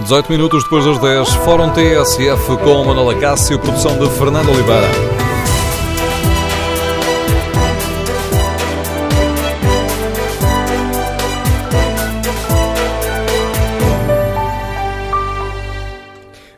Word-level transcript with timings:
18 0.00 0.32
minutos 0.32 0.64
depois 0.64 0.84
das 0.84 0.98
10, 0.98 1.28
Fórum 1.44 1.70
TSF 1.72 2.56
com 2.64 2.84
Manuela 2.84 3.14
Cássio, 3.20 3.58
produção 3.58 3.98
de 3.98 4.08
Fernando 4.16 4.48
Oliveira. 4.48 4.88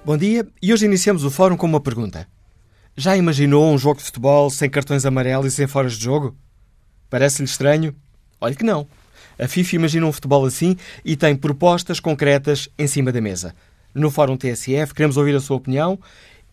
Bom 0.04 0.16
dia 0.16 0.46
e 0.62 0.72
hoje 0.72 0.84
iniciamos 0.84 1.24
o 1.24 1.30
fórum 1.30 1.56
com 1.56 1.66
uma 1.66 1.80
pergunta. 1.80 2.28
Já 2.96 3.16
imaginou 3.16 3.72
um 3.72 3.78
jogo 3.78 3.98
de 3.98 4.04
futebol 4.04 4.50
sem 4.50 4.70
cartões 4.70 5.04
amarelos 5.04 5.46
e 5.46 5.50
sem 5.50 5.66
foras 5.66 5.94
de 5.94 6.04
jogo? 6.04 6.36
Parece-lhe 7.10 7.48
estranho? 7.48 7.94
Olhe 8.40 8.54
que 8.54 8.64
não. 8.64 8.86
A 9.42 9.48
FIFA 9.48 9.74
imagina 9.74 10.06
um 10.06 10.12
futebol 10.12 10.46
assim 10.46 10.76
e 11.04 11.16
tem 11.16 11.34
propostas 11.34 11.98
concretas 11.98 12.68
em 12.78 12.86
cima 12.86 13.10
da 13.10 13.20
mesa. 13.20 13.56
No 13.92 14.08
Fórum 14.08 14.36
TSF, 14.36 14.94
queremos 14.94 15.16
ouvir 15.16 15.34
a 15.34 15.40
sua 15.40 15.56
opinião. 15.56 15.98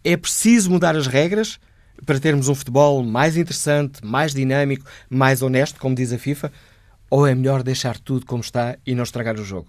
É 0.03 0.17
preciso 0.17 0.71
mudar 0.71 0.95
as 0.95 1.05
regras 1.05 1.59
para 2.03 2.19
termos 2.19 2.49
um 2.49 2.55
futebol 2.55 3.03
mais 3.03 3.37
interessante, 3.37 4.03
mais 4.03 4.33
dinâmico, 4.33 4.87
mais 5.07 5.43
honesto, 5.43 5.79
como 5.79 5.93
diz 5.93 6.11
a 6.11 6.17
FIFA? 6.17 6.51
Ou 7.11 7.27
é 7.27 7.35
melhor 7.35 7.61
deixar 7.61 7.99
tudo 7.99 8.25
como 8.25 8.41
está 8.41 8.75
e 8.83 8.95
não 8.95 9.03
estragar 9.03 9.39
o 9.39 9.45
jogo? 9.45 9.67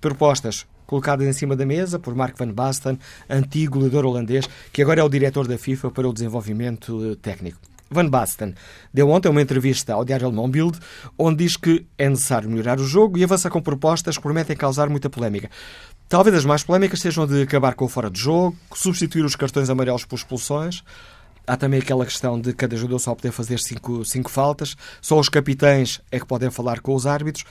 Propostas 0.00 0.66
colocadas 0.86 1.26
em 1.26 1.32
cima 1.32 1.56
da 1.56 1.66
mesa 1.66 1.98
por 1.98 2.14
Mark 2.14 2.36
van 2.38 2.52
Basten, 2.52 2.98
antigo 3.28 3.74
goleador 3.74 4.06
holandês, 4.06 4.48
que 4.72 4.80
agora 4.82 5.00
é 5.00 5.04
o 5.04 5.08
diretor 5.08 5.46
da 5.46 5.58
FIFA 5.58 5.90
para 5.90 6.08
o 6.08 6.12
desenvolvimento 6.12 7.16
técnico. 7.16 7.58
Van 7.90 8.08
Basten 8.08 8.54
deu 8.92 9.08
ontem 9.08 9.28
uma 9.28 9.42
entrevista 9.42 9.94
ao 9.94 10.04
diário 10.04 10.26
alemão 10.26 10.50
Bild, 10.50 10.78
onde 11.18 11.44
diz 11.44 11.56
que 11.56 11.86
é 11.96 12.08
necessário 12.08 12.48
melhorar 12.48 12.80
o 12.80 12.84
jogo 12.84 13.18
e 13.18 13.24
avança 13.24 13.48
com 13.48 13.62
propostas 13.62 14.16
que 14.16 14.22
prometem 14.22 14.56
causar 14.56 14.88
muita 14.88 15.08
polémica. 15.08 15.50
Talvez 16.08 16.36
as 16.36 16.44
mais 16.44 16.62
polémicas 16.62 17.00
sejam 17.00 17.26
de 17.26 17.42
acabar 17.42 17.74
com 17.74 17.84
o 17.84 17.88
fora 17.88 18.10
de 18.10 18.20
jogo, 18.20 18.56
substituir 18.74 19.24
os 19.24 19.36
cartões 19.36 19.70
amarelos 19.70 20.04
por 20.04 20.16
expulsões. 20.16 20.82
Há 21.46 21.56
também 21.56 21.80
aquela 21.80 22.04
questão 22.04 22.40
de 22.40 22.52
cada 22.52 22.76
jogador 22.76 22.98
só 22.98 23.14
poder 23.14 23.30
fazer 23.30 23.58
cinco, 23.58 24.04
cinco 24.04 24.30
faltas, 24.30 24.76
só 25.00 25.18
os 25.18 25.28
capitães 25.28 26.00
é 26.10 26.18
que 26.18 26.26
podem 26.26 26.50
falar 26.50 26.80
com 26.80 26.94
os 26.94 27.06
árbitros. 27.06 27.44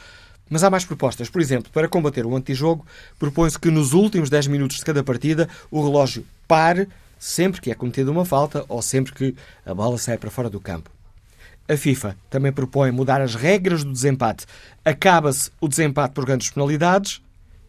Mas 0.49 0.63
há 0.63 0.69
mais 0.69 0.85
propostas. 0.85 1.29
Por 1.29 1.41
exemplo, 1.41 1.71
para 1.71 1.87
combater 1.87 2.25
o 2.25 2.35
antijogo, 2.35 2.85
propõe-se 3.17 3.57
que 3.57 3.71
nos 3.71 3.93
últimos 3.93 4.29
10 4.29 4.47
minutos 4.47 4.77
de 4.77 4.85
cada 4.85 5.03
partida 5.03 5.49
o 5.71 5.83
relógio 5.83 6.25
pare 6.47 6.87
sempre 7.17 7.61
que 7.61 7.71
é 7.71 7.75
cometida 7.75 8.11
uma 8.11 8.25
falta 8.25 8.65
ou 8.67 8.81
sempre 8.81 9.13
que 9.13 9.35
a 9.65 9.73
bola 9.73 9.97
sai 9.97 10.17
para 10.17 10.29
fora 10.29 10.49
do 10.49 10.59
campo. 10.59 10.89
A 11.67 11.75
FIFA 11.75 12.15
também 12.29 12.51
propõe 12.51 12.91
mudar 12.91 13.21
as 13.21 13.33
regras 13.33 13.83
do 13.83 13.91
desempate. 13.91 14.45
Acaba-se 14.83 15.49
o 15.59 15.67
desempate 15.67 16.13
por 16.13 16.25
grandes 16.25 16.51
penalidades 16.51 17.21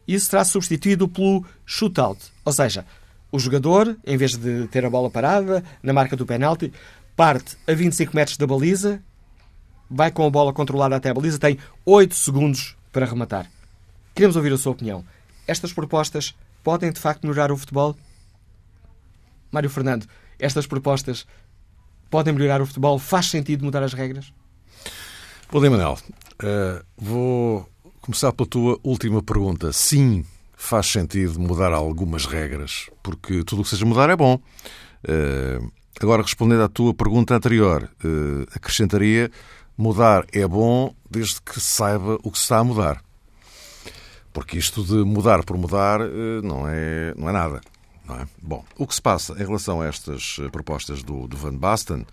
e 0.07 0.15
isso 0.15 0.27
será 0.27 0.45
substituído 0.45 1.09
pelo 1.09 1.45
shootout. 1.65 2.21
Ou 2.45 2.53
seja, 2.53 2.85
o 3.33 3.39
jogador, 3.39 3.97
em 4.07 4.17
vez 4.17 4.37
de 4.37 4.69
ter 4.69 4.85
a 4.85 4.91
bola 4.91 5.11
parada 5.11 5.65
na 5.83 5.93
marca 5.93 6.15
do 6.15 6.27
penalti, 6.27 6.73
parte 7.17 7.57
a 7.67 7.73
25 7.73 8.15
metros 8.15 8.37
da 8.37 8.47
baliza, 8.47 9.03
vai 9.91 10.11
com 10.11 10.27
a 10.27 10.31
bola 10.31 10.53
controlada 10.53 10.97
até 10.97 11.11
a 11.11 11.15
baliza, 11.15 11.39
tem 11.39 11.59
8 11.85 12.15
segundos 12.15 12.77
para 12.93 13.07
rematar. 13.07 13.51
Queremos 14.15 14.37
ouvir 14.37 14.53
a 14.53 14.59
sua 14.59 14.73
opinião. 14.73 15.05
Estas 15.47 15.73
propostas 15.73 16.35
podem 16.63 16.93
de 16.93 17.01
facto 17.01 17.27
melhorar 17.27 17.51
o 17.51 17.57
futebol? 17.57 17.97
Mário 19.57 19.71
Fernando, 19.71 20.07
estas 20.39 20.67
propostas 20.67 21.27
podem 22.11 22.35
melhorar 22.35 22.61
o 22.61 22.67
futebol? 22.67 22.99
Faz 22.99 23.31
sentido 23.31 23.65
mudar 23.65 23.83
as 23.83 23.95
regras? 23.95 24.31
Bom 25.51 25.61
dia. 25.63 25.71
Uh, 25.71 26.85
vou 26.95 27.67
começar 28.03 28.35
pela 28.35 28.47
tua 28.47 28.79
última 28.83 29.23
pergunta. 29.23 29.73
Sim, 29.73 30.27
faz 30.55 30.89
sentido 30.89 31.41
mudar 31.41 31.73
algumas 31.73 32.27
regras, 32.27 32.91
porque 33.03 33.43
tudo 33.45 33.63
o 33.63 33.65
que 33.65 33.71
seja 33.71 33.87
mudar 33.87 34.11
é 34.11 34.17
bom. 34.17 34.35
Uh, 35.09 35.73
agora, 35.99 36.21
respondendo 36.21 36.63
à 36.63 36.69
tua 36.69 36.93
pergunta 36.93 37.35
anterior, 37.35 37.89
uh, 38.05 38.43
acrescentaria 38.55 39.31
mudar 39.75 40.27
é 40.35 40.47
bom 40.47 40.95
desde 41.11 41.41
que 41.41 41.59
saiba 41.63 42.19
o 42.23 42.31
que 42.31 42.37
se 42.37 42.45
está 42.45 42.59
a 42.59 42.65
mudar. 42.65 43.03
Porque 44.35 44.59
isto 44.59 44.85
de 44.85 44.97
mudar 44.97 45.43
por 45.45 45.57
mudar 45.57 46.01
não 46.43 46.69
é, 46.69 47.15
não 47.17 47.31
é 47.31 47.33
nada. 47.33 47.63
É? 48.09 48.27
Bom, 48.41 48.65
o 48.79 48.87
que 48.87 48.95
se 48.95 49.03
passa 49.03 49.33
em 49.33 49.45
relação 49.45 49.81
a 49.81 49.87
estas 49.87 50.37
eh, 50.41 50.49
propostas 50.49 51.03
do, 51.03 51.27
do 51.27 51.37
Van 51.37 51.57
Basten 51.57 52.07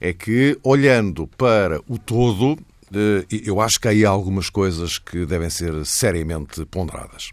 é 0.00 0.12
que, 0.12 0.58
olhando 0.62 1.26
para 1.26 1.80
o 1.86 1.98
todo, 1.98 2.58
eh, 2.94 3.26
eu 3.44 3.60
acho 3.60 3.78
que 3.78 3.88
há 3.88 3.90
aí 3.90 4.06
algumas 4.06 4.48
coisas 4.48 4.98
que 4.98 5.26
devem 5.26 5.50
ser 5.50 5.84
seriamente 5.84 6.64
ponderadas. 6.64 7.30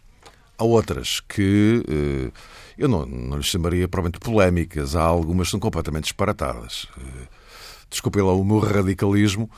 Há 0.57 0.63
outras 0.65 1.21
que 1.21 1.81
eh, 1.87 2.31
eu 2.77 2.89
não, 2.89 3.05
não 3.05 3.37
lhes 3.37 3.45
chamaria 3.45 3.87
provavelmente 3.87 4.19
polémicas, 4.19 4.95
há 4.95 5.03
algumas 5.03 5.47
que 5.47 5.51
são 5.51 5.59
completamente 5.59 6.03
disparatadas. 6.05 6.85
Desculpem 7.89 8.21
lá 8.21 8.33
o 8.33 8.43
meu 8.43 8.59
radicalismo, 8.59 9.49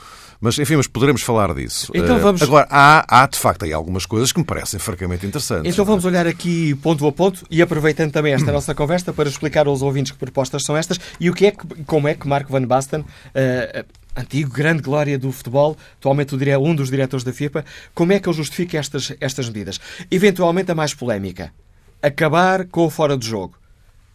mas, 0.42 0.58
enfim, 0.58 0.76
mas 0.76 0.88
poderemos 0.88 1.22
falar 1.22 1.54
disso. 1.54 1.92
Então 1.94 2.18
eh, 2.18 2.20
vamos... 2.20 2.42
Agora, 2.42 2.68
há, 2.68 3.24
há, 3.24 3.28
de 3.28 3.38
facto 3.38 3.64
aí 3.64 3.72
algumas 3.72 4.08
coisas 4.08 4.32
que 4.32 4.40
me 4.40 4.46
parecem 4.46 4.80
francamente 4.80 5.24
interessantes. 5.24 5.72
Então 5.72 5.86
vamos 5.86 6.04
olhar 6.04 6.26
aqui 6.26 6.74
ponto 6.76 7.06
a 7.06 7.12
ponto 7.12 7.46
e 7.50 7.62
aproveitando 7.62 8.12
também 8.12 8.34
esta 8.34 8.52
nossa 8.52 8.74
conversa 8.74 9.14
para 9.14 9.30
explicar 9.30 9.68
aos 9.68 9.84
ouvintes 9.84 10.12
que 10.12 10.18
propostas 10.18 10.64
são 10.64 10.76
estas 10.76 11.00
e 11.20 11.30
o 11.30 11.34
que 11.34 11.46
é 11.46 11.52
que, 11.52 11.84
como 11.86 12.08
é 12.08 12.16
que 12.16 12.28
Marco 12.28 12.52
Van 12.52 12.66
Basten, 12.66 13.02
uh, 13.02 13.86
antigo 14.16 14.52
grande 14.52 14.82
glória 14.82 15.20
do 15.20 15.32
futebol, 15.32 15.78
atualmente 16.00 16.36
um 16.36 16.76
dos 16.76 16.90
diretores 16.90 17.24
da 17.24 17.32
FIFA, 17.32 17.64
como 17.94 18.12
é 18.12 18.20
que 18.20 18.28
ele 18.28 18.36
justifica 18.36 18.80
estas, 18.80 19.14
estas 19.22 19.48
medidas? 19.48 19.80
Eventualmente 20.10 20.72
a 20.72 20.76
mais 20.76 20.96
polémica. 20.96 21.54
Acabar 22.02 22.66
com 22.66 22.88
o 22.88 22.90
fora 22.90 23.16
de 23.16 23.28
jogo. 23.28 23.61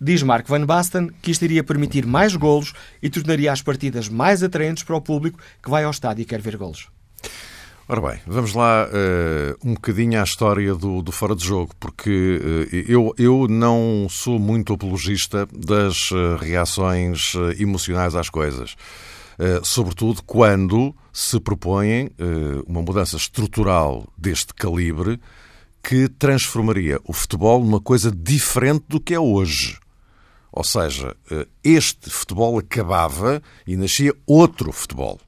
Diz 0.00 0.22
Mark 0.22 0.46
Van 0.48 0.64
Basten 0.66 1.10
que 1.22 1.31
isto 1.31 1.44
iria 1.44 1.64
permitir 1.64 2.06
mais 2.06 2.37
golos 2.37 2.72
e 3.02 3.08
tornaria 3.08 3.52
as 3.52 3.62
partidas 3.62 4.08
mais 4.08 4.43
atraentes 4.43 4.82
para 4.82 4.96
o 4.96 5.00
público 5.00 5.38
que 5.62 5.70
vai 5.70 5.84
ao 5.84 5.90
estádio 5.90 6.22
e 6.22 6.26
quer 6.26 6.40
ver 6.40 6.56
golos. 6.56 6.88
Ora 7.88 8.00
bem, 8.00 8.19
vamos 8.26 8.52
lá 8.52 8.88
uh, 8.88 9.56
um 9.64 9.75
bocadinho 9.75 10.20
à 10.20 10.25
história 10.25 10.75
do, 10.75 11.02
do 11.02 11.12
fora 11.12 11.37
de 11.37 11.44
jogo, 11.44 11.70
porque 11.78 12.40
uh, 12.43 12.76
eu, 12.90 13.14
eu 13.16 13.46
não 13.48 14.08
sou 14.10 14.40
muito 14.40 14.72
apologista 14.72 15.46
das 15.56 16.10
uh, 16.10 16.34
reações 16.37 17.34
emocionais 17.58 18.16
às 18.16 18.28
coisas. 18.28 18.75
sobretudo 19.62 20.22
quando 20.25 20.96
se 21.12 21.38
propõem 21.38 22.10
uma 22.66 22.81
mudança 22.82 23.16
estrutural 23.16 24.08
deste 24.16 24.52
calibre 24.54 25.20
que 25.82 26.08
transformaria 26.08 26.99
o 27.04 27.12
futebol 27.12 27.60
numa 27.60 27.81
coisa 27.81 28.10
diferente 28.10 28.84
do 28.88 28.99
que 28.99 29.14
é 29.14 29.20
hoje. 29.20 29.78
Ou 30.56 30.64
seja, 30.64 31.14
este 31.62 32.08
futebol 32.08 32.58
acabava 32.58 33.43
e 33.67 33.76
nascia 33.76 34.14
outro 34.26 34.73
futebol. 34.73 35.20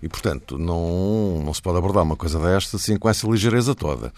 E, 0.00 0.08
portanto, 0.08 0.56
não, 0.56 1.42
não 1.44 1.52
se 1.52 1.60
pode 1.60 1.76
abordar 1.76 2.04
uma 2.04 2.14
coisa 2.14 2.38
desta 2.38 2.76
assim 2.76 2.96
com 2.96 3.08
essa 3.08 3.26
ligeireza 3.26 3.74
toda. 3.74 4.12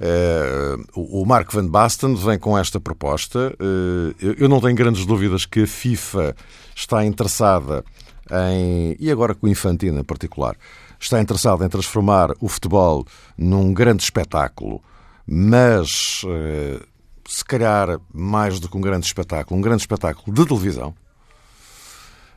Uh, 0.00 1.20
o 1.20 1.24
Mark 1.24 1.52
Van 1.52 1.68
Basten 1.68 2.16
vem 2.16 2.40
com 2.40 2.58
esta 2.58 2.80
proposta. 2.80 3.54
Uh, 3.60 4.34
eu 4.36 4.48
não 4.48 4.60
tenho 4.60 4.74
grandes 4.74 5.06
dúvidas 5.06 5.46
que 5.46 5.62
a 5.62 5.66
FIFA 5.66 6.34
está 6.74 7.06
interessada 7.06 7.84
em, 8.50 8.96
e 8.98 9.12
agora 9.12 9.32
com 9.32 9.46
o 9.46 9.50
Infantino 9.50 10.00
em 10.00 10.04
particular, 10.04 10.56
está 10.98 11.20
interessada 11.20 11.64
em 11.64 11.68
transformar 11.68 12.32
o 12.40 12.48
futebol 12.48 13.06
num 13.36 13.72
grande 13.72 14.02
espetáculo, 14.02 14.82
mas 15.24 16.22
se 17.28 17.44
calhar 17.44 18.00
mais 18.12 18.58
do 18.58 18.70
que 18.70 18.76
um 18.76 18.80
grande 18.80 19.04
espetáculo, 19.04 19.58
um 19.58 19.62
grande 19.62 19.82
espetáculo 19.82 20.34
de 20.34 20.46
televisão. 20.46 20.94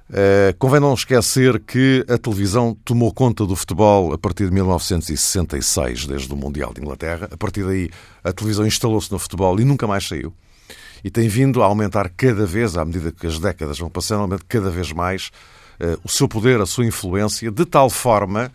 Uh, 0.09 0.53
convém 0.59 0.81
não 0.81 0.93
esquecer 0.93 1.57
que 1.61 2.05
a 2.09 2.17
televisão 2.17 2.77
tomou 2.83 3.13
conta 3.13 3.45
do 3.45 3.55
futebol 3.55 4.13
a 4.13 4.17
partir 4.17 4.47
de 4.47 4.51
1966, 4.51 6.05
desde 6.07 6.33
o 6.33 6.35
Mundial 6.35 6.73
de 6.73 6.81
Inglaterra. 6.81 7.29
A 7.31 7.37
partir 7.37 7.63
daí, 7.63 7.89
a 8.21 8.33
televisão 8.33 8.67
instalou-se 8.67 9.09
no 9.09 9.17
futebol 9.17 9.57
e 9.61 9.63
nunca 9.63 9.87
mais 9.87 10.05
saiu. 10.05 10.33
E 11.01 11.09
tem 11.09 11.29
vindo 11.29 11.63
a 11.63 11.65
aumentar 11.67 12.09
cada 12.09 12.45
vez, 12.45 12.75
à 12.75 12.83
medida 12.83 13.13
que 13.13 13.25
as 13.25 13.39
décadas 13.39 13.79
vão 13.79 13.89
passando, 13.89 14.37
cada 14.49 14.69
vez 14.69 14.91
mais 14.91 15.31
uh, 15.79 15.97
o 16.03 16.09
seu 16.09 16.27
poder, 16.27 16.59
a 16.59 16.65
sua 16.65 16.85
influência, 16.85 17.49
de 17.49 17.65
tal 17.65 17.89
forma 17.89 18.51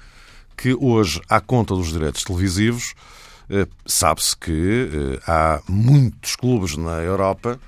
que 0.55 0.77
hoje, 0.79 1.23
à 1.31 1.41
conta 1.41 1.75
dos 1.75 1.91
direitos 1.91 2.23
televisivos, 2.23 2.94
sabe-se 3.84 4.37
que 4.37 5.19
há 5.26 5.60
muitos 5.69 6.37
clubes 6.37 6.76
na 6.76 6.98
Europa 6.98 7.60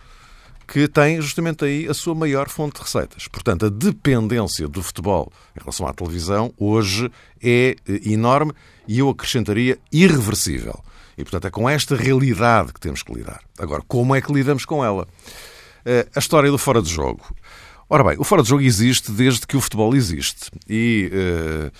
que 0.68 0.86
tem 0.86 1.20
justamente 1.20 1.64
aí 1.64 1.88
a 1.88 1.94
sua 1.94 2.14
maior 2.14 2.50
fonte 2.50 2.76
de 2.76 2.82
receitas. 2.82 3.26
Portanto, 3.26 3.64
a 3.64 3.68
dependência 3.70 4.68
do 4.68 4.82
futebol 4.82 5.32
em 5.56 5.60
relação 5.60 5.88
à 5.88 5.94
televisão 5.94 6.52
hoje 6.58 7.10
é 7.42 7.74
eh, 7.88 8.00
enorme 8.04 8.52
e 8.86 8.98
eu 8.98 9.08
acrescentaria 9.08 9.78
irreversível. 9.90 10.78
E, 11.16 11.24
portanto, 11.24 11.46
é 11.46 11.50
com 11.50 11.68
esta 11.68 11.96
realidade 11.96 12.74
que 12.74 12.78
temos 12.78 13.02
que 13.02 13.12
lidar. 13.14 13.40
Agora, 13.58 13.82
como 13.88 14.14
é 14.14 14.20
que 14.20 14.30
lidamos 14.30 14.66
com 14.66 14.84
ela? 14.84 15.08
Eh, 15.86 16.06
a 16.14 16.18
história 16.18 16.50
do 16.50 16.58
fora 16.58 16.82
de 16.82 16.90
jogo. 16.90 17.34
Ora 17.88 18.04
bem, 18.04 18.16
o 18.18 18.24
fora 18.24 18.42
de 18.42 18.50
jogo 18.50 18.62
existe 18.62 19.10
desde 19.10 19.46
que 19.46 19.56
o 19.56 19.60
futebol 19.62 19.96
existe. 19.96 20.50
E. 20.68 21.10
Uh, 21.10 21.72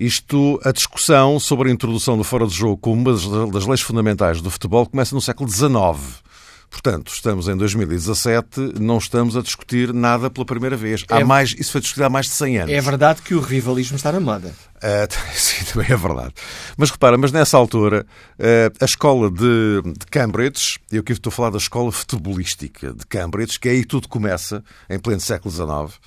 isto, 0.00 0.58
a 0.64 0.72
discussão 0.72 1.38
sobre 1.38 1.68
a 1.68 1.72
introdução 1.72 2.16
do 2.16 2.24
fora 2.24 2.46
de 2.46 2.54
jogo 2.54 2.78
como 2.78 2.94
uma 2.94 3.46
das 3.52 3.66
leis 3.66 3.82
fundamentais 3.82 4.40
do 4.40 4.50
futebol 4.50 4.86
começa 4.86 5.14
no 5.14 5.20
século 5.20 5.50
XIX. 5.50 6.22
Portanto, 6.70 7.12
estamos 7.12 7.48
em 7.48 7.56
2017, 7.56 8.80
não 8.80 8.96
estamos 8.96 9.36
a 9.36 9.42
discutir 9.42 9.92
nada 9.92 10.30
pela 10.30 10.46
primeira 10.46 10.76
vez. 10.76 11.04
Há 11.10 11.20
é, 11.20 11.24
mais, 11.24 11.52
isso 11.58 11.72
foi 11.72 11.80
discutido 11.82 12.06
há 12.06 12.08
mais 12.08 12.26
de 12.26 12.32
100 12.32 12.58
anos. 12.60 12.74
É 12.74 12.80
verdade 12.80 13.20
que 13.20 13.34
o 13.34 13.40
rivalismo 13.40 13.96
está 13.96 14.10
na 14.12 14.20
moda. 14.20 14.54
Uh, 14.76 15.12
sim, 15.34 15.64
também 15.64 15.88
é 15.90 15.96
verdade. 15.96 16.32
Mas 16.78 16.90
repara, 16.90 17.18
mas 17.18 17.32
nessa 17.32 17.58
altura, 17.58 18.06
uh, 18.38 18.76
a 18.80 18.84
escola 18.84 19.30
de, 19.30 19.82
de 19.84 20.06
Cambridge, 20.10 20.78
eu 20.90 21.00
aqui 21.00 21.12
estou 21.12 21.30
a 21.30 21.32
falar 21.32 21.50
da 21.50 21.58
escola 21.58 21.92
futebolística 21.92 22.94
de 22.94 23.04
Cambridge, 23.04 23.58
que 23.58 23.68
é 23.68 23.72
aí 23.72 23.84
tudo 23.84 24.08
começa, 24.08 24.64
em 24.88 24.98
pleno 24.98 25.20
século 25.20 25.52
XIX, 25.52 26.00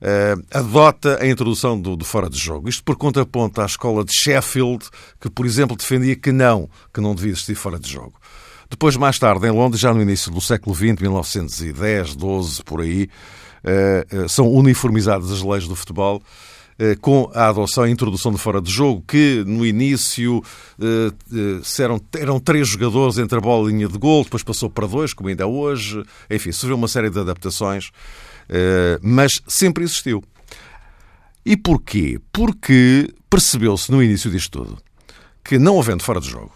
uh, 0.00 0.42
adota 0.52 1.18
a 1.20 1.28
introdução 1.28 1.80
do, 1.80 1.96
do, 1.96 2.04
fora 2.04 2.28
de 2.28 2.38
jogo. 2.38 2.68
Isto 2.68 2.82
por 2.82 2.96
contraponto 2.96 3.60
à 3.60 3.66
escola 3.66 4.04
de 4.04 4.12
Sheffield, 4.12 4.88
que, 5.20 5.30
por 5.30 5.46
exemplo, 5.46 5.76
defendia 5.76 6.16
que 6.16 6.32
não, 6.32 6.68
que 6.92 7.00
não 7.00 7.14
devia 7.14 7.32
existir 7.32 7.54
fora 7.54 7.78
de 7.78 7.90
jogo. 7.90 8.14
Depois, 8.68 8.96
mais 8.96 9.18
tarde, 9.18 9.46
em 9.46 9.50
Londres, 9.50 9.80
já 9.80 9.92
no 9.92 10.00
início 10.00 10.30
do 10.30 10.40
século 10.40 10.74
XX, 10.74 11.00
1910, 11.00 12.14
12, 12.14 12.62
por 12.62 12.80
aí, 12.80 13.08
eh, 13.64 14.06
são 14.28 14.48
uniformizadas 14.48 15.32
as 15.32 15.42
leis 15.42 15.66
do 15.66 15.74
futebol 15.74 16.22
com 17.02 17.30
a 17.34 17.48
adoção 17.48 17.86
e 17.86 17.90
introdução 17.90 18.32
de 18.32 18.38
fora 18.38 18.58
de 18.58 18.70
jogo, 18.70 19.04
que 19.06 19.44
no 19.46 19.66
início 19.66 20.42
eram, 21.78 22.00
eram 22.18 22.40
três 22.40 22.68
jogadores 22.68 23.18
entre 23.18 23.36
a 23.36 23.40
bola 23.40 23.68
e 23.68 23.74
a 23.74 23.76
linha 23.76 23.88
de 23.88 23.98
gol, 23.98 24.24
depois 24.24 24.42
passou 24.42 24.70
para 24.70 24.86
dois, 24.86 25.12
como 25.12 25.28
ainda 25.28 25.42
é 25.42 25.46
hoje. 25.46 26.02
Enfim, 26.30 26.52
sofreu 26.52 26.76
uma 26.76 26.88
série 26.88 27.10
de 27.10 27.18
adaptações, 27.18 27.90
mas 29.02 29.32
sempre 29.46 29.84
existiu. 29.84 30.22
E 31.44 31.56
porquê? 31.56 32.20
Porque 32.32 33.12
percebeu-se 33.28 33.90
no 33.90 34.02
início 34.02 34.30
disto 34.30 34.64
tudo 34.64 34.78
que, 35.44 35.58
não 35.58 35.80
havendo 35.80 36.02
fora 36.02 36.20
de 36.20 36.28
jogo, 36.28 36.52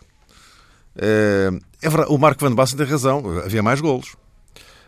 é 0.96 1.88
verdade, 1.88 2.12
o 2.12 2.18
Marco 2.18 2.40
Van 2.40 2.54
Basten 2.54 2.78
tem 2.78 2.86
razão, 2.86 3.22
havia 3.44 3.62
mais 3.62 3.80
golos. 3.80 4.14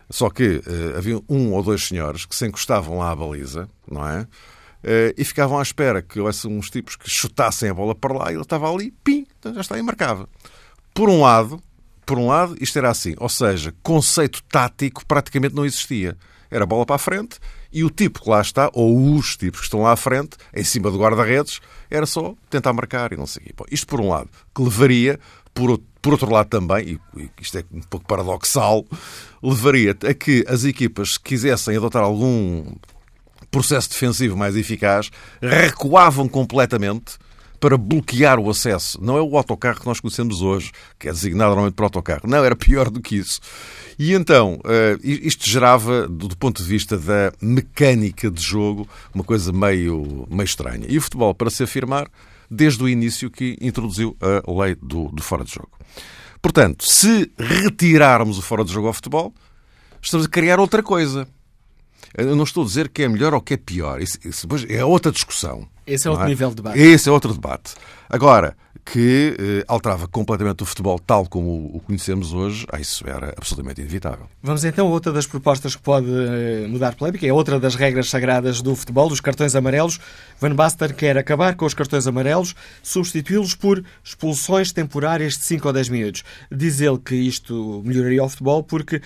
Só 0.09 0.29
que 0.29 0.57
uh, 0.65 0.97
havia 0.97 1.21
um 1.27 1.51
ou 1.51 1.61
dois 1.61 1.85
senhores 1.85 2.25
que 2.25 2.35
se 2.35 2.47
encostavam 2.47 2.99
lá 2.99 3.11
à 3.11 3.15
baliza, 3.15 3.67
não 3.89 4.07
é? 4.07 4.25
E 5.17 5.23
ficavam 5.25 5.59
à 5.59 5.61
espera 5.61 6.01
que 6.01 6.17
houvesse 6.17 6.47
uns 6.47 6.69
tipos 6.69 6.95
que 6.95 7.09
chutassem 7.09 7.69
a 7.69 7.73
bola 7.73 7.93
para 7.93 8.13
lá 8.13 8.31
e 8.31 8.35
ele 8.35 8.41
estava 8.41 8.71
ali, 8.71 8.91
pim, 9.03 9.27
então 9.37 9.53
já 9.53 9.59
está 9.59 9.77
e 9.77 9.81
marcava. 9.81 10.29
Por 10.93 11.09
um 11.09 11.21
lado, 11.21 11.61
por 12.05 12.17
um 12.17 12.27
lado, 12.27 12.55
isto 12.61 12.77
era 12.77 12.89
assim, 12.89 13.13
ou 13.17 13.27
seja, 13.27 13.73
conceito 13.83 14.41
tático 14.43 15.05
praticamente 15.05 15.53
não 15.53 15.65
existia. 15.65 16.15
Era 16.49 16.65
bola 16.65 16.85
para 16.85 16.95
a 16.95 16.99
frente 16.99 17.39
e 17.71 17.83
o 17.83 17.89
tipo 17.89 18.21
que 18.21 18.29
lá 18.29 18.41
está, 18.41 18.69
ou 18.73 19.13
os 19.13 19.35
tipos 19.35 19.59
que 19.59 19.65
estão 19.65 19.81
lá 19.81 19.91
à 19.91 19.95
frente, 19.95 20.37
em 20.53 20.63
cima 20.63 20.89
do 20.89 20.97
guarda-redes, 20.97 21.59
era 21.89 22.05
só 22.05 22.33
tentar 22.49 22.73
marcar 22.73 23.11
e 23.13 23.17
não 23.17 23.27
sei 23.27 23.43
o 23.43 23.45
quê. 23.45 23.53
Isto 23.71 23.87
por 23.87 24.01
um 24.01 24.09
lado, 24.09 24.29
que 24.55 24.61
levaria 24.61 25.19
por, 25.53 25.79
por 26.01 26.13
outro 26.13 26.31
lado 26.31 26.47
também, 26.47 26.99
e 27.15 27.29
isto 27.41 27.57
é 27.57 27.63
um 27.71 27.81
pouco 27.81 28.05
paradoxal, 28.05 28.85
levaria 29.41 29.95
a 30.07 30.13
que 30.13 30.45
as 30.47 30.63
equipas 30.63 31.17
que 31.17 31.29
quisessem 31.29 31.75
adotar 31.75 32.03
algum 32.03 32.65
processo 33.49 33.89
defensivo 33.89 34.37
mais 34.37 34.55
eficaz 34.55 35.09
recuavam 35.41 36.27
completamente 36.27 37.17
para 37.59 37.77
bloquear 37.77 38.39
o 38.39 38.49
acesso. 38.49 38.99
Não 39.01 39.17
é 39.17 39.21
o 39.21 39.37
autocarro 39.37 39.79
que 39.79 39.85
nós 39.85 39.99
conhecemos 39.99 40.41
hoje, 40.41 40.71
que 40.99 41.07
é 41.07 41.11
designado 41.11 41.49
normalmente 41.49 41.75
para 41.75 41.85
autocarro. 41.85 42.27
Não, 42.27 42.43
era 42.43 42.55
pior 42.55 42.89
do 42.89 43.01
que 43.01 43.15
isso. 43.15 43.39
E 43.97 44.13
então, 44.13 44.59
eh, 44.65 44.97
isto 45.01 45.49
gerava, 45.49 46.07
do 46.07 46.35
ponto 46.37 46.61
de 46.61 46.69
vista 46.69 46.97
da 46.97 47.33
mecânica 47.41 48.29
de 48.29 48.41
jogo, 48.41 48.87
uma 49.13 49.23
coisa 49.23 49.51
meio, 49.51 50.27
meio 50.29 50.45
estranha. 50.45 50.85
E 50.87 50.97
o 50.97 51.01
futebol, 51.01 51.33
para 51.33 51.49
se 51.49 51.63
afirmar, 51.63 52.07
desde 52.49 52.83
o 52.83 52.87
início 52.87 53.29
que 53.29 53.57
introduziu 53.59 54.15
a 54.21 54.63
lei 54.63 54.75
do, 54.75 55.09
do 55.09 55.21
fora 55.21 55.43
de 55.43 55.53
jogo. 55.53 55.71
Portanto, 56.41 56.89
se 56.89 57.31
retirarmos 57.37 58.37
o 58.37 58.41
fora 58.41 58.63
de 58.63 58.71
jogo 58.71 58.87
ao 58.87 58.93
futebol, 58.93 59.33
estamos 60.01 60.27
a 60.27 60.29
criar 60.29 60.59
outra 60.59 60.81
coisa. 60.83 61.27
Eu 62.17 62.35
não 62.35 62.43
estou 62.43 62.63
a 62.63 62.65
dizer 62.65 62.89
que 62.89 63.03
é 63.03 63.07
melhor 63.07 63.33
ou 63.33 63.41
que 63.41 63.53
é 63.53 63.57
pior. 63.57 64.01
Isso, 64.01 64.17
isso 64.25 64.47
é 64.67 64.83
outra 64.83 65.11
discussão. 65.11 65.67
Esse 65.85 66.07
é 66.07 66.11
outro 66.11 66.25
é? 66.25 66.29
nível 66.29 66.49
de 66.49 66.55
debate. 66.55 66.79
Esse 66.79 67.07
é 67.07 67.11
outro 67.11 67.31
debate. 67.31 67.75
Agora, 68.09 68.55
que 68.91 69.35
eh, 69.37 69.65
alterava 69.67 70.07
completamente 70.07 70.63
o 70.63 70.65
futebol 70.65 70.97
tal 70.97 71.27
como 71.27 71.69
o 71.73 71.79
conhecemos 71.81 72.33
hoje, 72.33 72.65
ah, 72.71 72.79
isso 72.79 73.07
era 73.07 73.33
absolutamente 73.37 73.81
inevitável. 73.81 74.27
Vamos 74.41 74.63
então 74.63 74.87
a 74.87 74.89
outra 74.89 75.11
das 75.11 75.27
propostas 75.27 75.75
que 75.75 75.81
pode 75.81 76.07
eh, 76.09 76.67
mudar 76.69 76.95
polémica, 76.95 77.27
é 77.27 77.33
outra 77.33 77.59
das 77.59 77.75
regras 77.75 78.09
sagradas 78.09 78.61
do 78.61 78.75
futebol, 78.75 79.09
dos 79.09 79.19
cartões 79.19 79.55
amarelos. 79.55 79.99
Van 80.39 80.55
Basten 80.55 80.93
quer 80.93 81.17
acabar 81.17 81.55
com 81.55 81.65
os 81.65 81.73
cartões 81.73 82.07
amarelos, 82.07 82.55
substituí-los 82.81 83.55
por 83.55 83.83
expulsões 84.03 84.71
temporárias 84.71 85.37
de 85.37 85.43
5 85.43 85.67
ou 85.67 85.73
10 85.73 85.89
minutos. 85.89 86.23
Diz 86.49 86.79
ele 86.79 86.97
que 86.97 87.15
isto 87.15 87.83
melhoraria 87.85 88.23
o 88.23 88.29
futebol 88.29 88.63
porque 88.63 89.01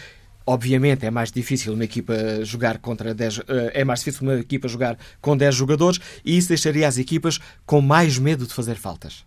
Obviamente 0.51 1.05
é 1.05 1.09
mais 1.09 1.31
difícil 1.31 1.73
uma 1.73 1.85
equipa 1.85 2.13
jogar 2.43 2.77
contra 2.79 3.13
10, 3.13 3.39
eh, 3.47 3.71
é 3.75 3.85
mais 3.85 3.99
difícil 3.99 4.23
uma 4.23 4.35
equipa 4.35 4.67
jogar 4.67 4.97
com 5.21 5.37
10 5.37 5.55
jogadores 5.55 5.97
e 6.25 6.37
isso 6.37 6.49
deixaria 6.49 6.85
as 6.85 6.97
equipas 6.97 7.39
com 7.65 7.79
mais 7.79 8.17
medo 8.17 8.45
de 8.45 8.53
fazer 8.53 8.75
faltas 8.75 9.23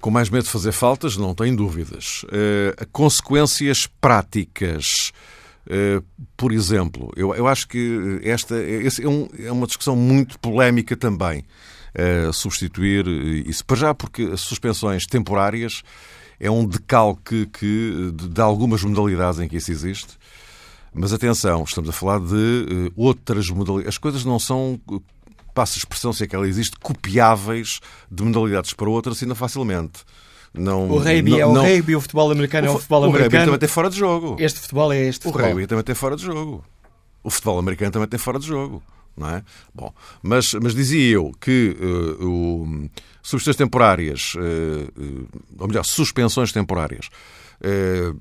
com 0.00 0.10
mais 0.10 0.28
medo 0.30 0.44
de 0.44 0.50
fazer 0.50 0.72
faltas, 0.72 1.16
não 1.16 1.34
tem 1.34 1.54
dúvidas. 1.54 2.22
Uh, 2.24 2.88
consequências 2.90 3.86
práticas. 4.00 5.12
Uh, 5.66 6.02
por 6.38 6.52
exemplo, 6.52 7.12
eu, 7.14 7.34
eu 7.34 7.46
acho 7.46 7.68
que 7.68 8.18
esta 8.24 8.54
é, 8.56 9.06
um, 9.06 9.28
é 9.38 9.52
uma 9.52 9.66
discussão 9.66 9.94
muito 9.94 10.38
polémica 10.38 10.96
também. 10.96 11.44
Uh, 11.94 12.32
substituir 12.32 13.06
isso. 13.46 13.62
Para 13.62 13.76
já, 13.76 13.94
porque 13.94 14.22
as 14.22 14.40
suspensões 14.40 15.04
temporárias 15.04 15.82
é 16.40 16.50
um 16.50 16.64
decalque 16.64 17.44
que, 17.46 18.10
de, 18.14 18.28
de 18.28 18.40
algumas 18.40 18.82
modalidades 18.82 19.38
em 19.38 19.48
que 19.48 19.58
isso 19.58 19.70
existe. 19.70 20.18
Mas 20.92 21.12
atenção, 21.12 21.62
estamos 21.64 21.88
a 21.88 21.92
falar 21.92 22.18
de 22.20 22.92
outras 22.96 23.48
modalidades. 23.48 23.94
As 23.94 23.98
coisas 23.98 24.24
não 24.24 24.38
são 24.38 24.80
passa 25.54 25.76
a 25.76 25.78
expressão, 25.78 26.12
se 26.12 26.24
é 26.24 26.26
que 26.26 26.34
ela 26.34 26.48
existe, 26.48 26.76
copiáveis 26.80 27.80
de 28.10 28.22
modalidades 28.22 28.72
para 28.72 28.88
outras, 28.88 29.16
assim 29.16 29.26
não 29.26 29.34
facilmente. 29.34 30.04
Não, 30.52 30.90
o 30.90 30.98
rugby 30.98 31.38
é 31.38 31.46
o 31.46 31.52
não, 31.52 31.62
rugby, 31.62 31.94
o 31.94 32.00
futebol 32.00 32.30
americano 32.30 32.66
o, 32.66 32.70
é 32.70 32.74
o 32.74 32.78
futebol 32.78 33.02
o 33.02 33.04
americano. 33.04 33.28
O 33.28 33.30
rugby 33.30 33.44
também 33.44 33.58
tem 33.58 33.68
fora 33.68 33.90
de 33.90 33.96
jogo. 33.96 34.36
Este 34.38 34.58
futebol 34.60 34.92
é 34.92 34.98
este 35.06 35.20
o 35.20 35.30
futebol. 35.30 35.46
O 35.46 35.48
rugby 35.50 35.66
também 35.66 35.84
tem 35.84 35.94
fora 35.94 36.16
de 36.16 36.24
jogo. 36.24 36.64
O 37.22 37.30
futebol 37.30 37.58
americano 37.58 37.92
também 37.92 38.08
tem 38.08 38.18
fora 38.18 38.38
de 38.38 38.46
jogo. 38.46 38.82
Não 39.16 39.28
é? 39.28 39.42
Bom, 39.74 39.92
mas, 40.22 40.54
mas 40.54 40.74
dizia 40.74 41.14
eu 41.14 41.32
que 41.40 41.76
uh, 41.78 42.26
o, 42.26 42.88
substituições 43.22 43.56
temporárias, 43.56 44.34
uh, 44.34 44.40
uh, 44.40 45.28
ou 45.58 45.68
melhor, 45.68 45.84
suspensões 45.84 46.52
temporárias, 46.52 47.10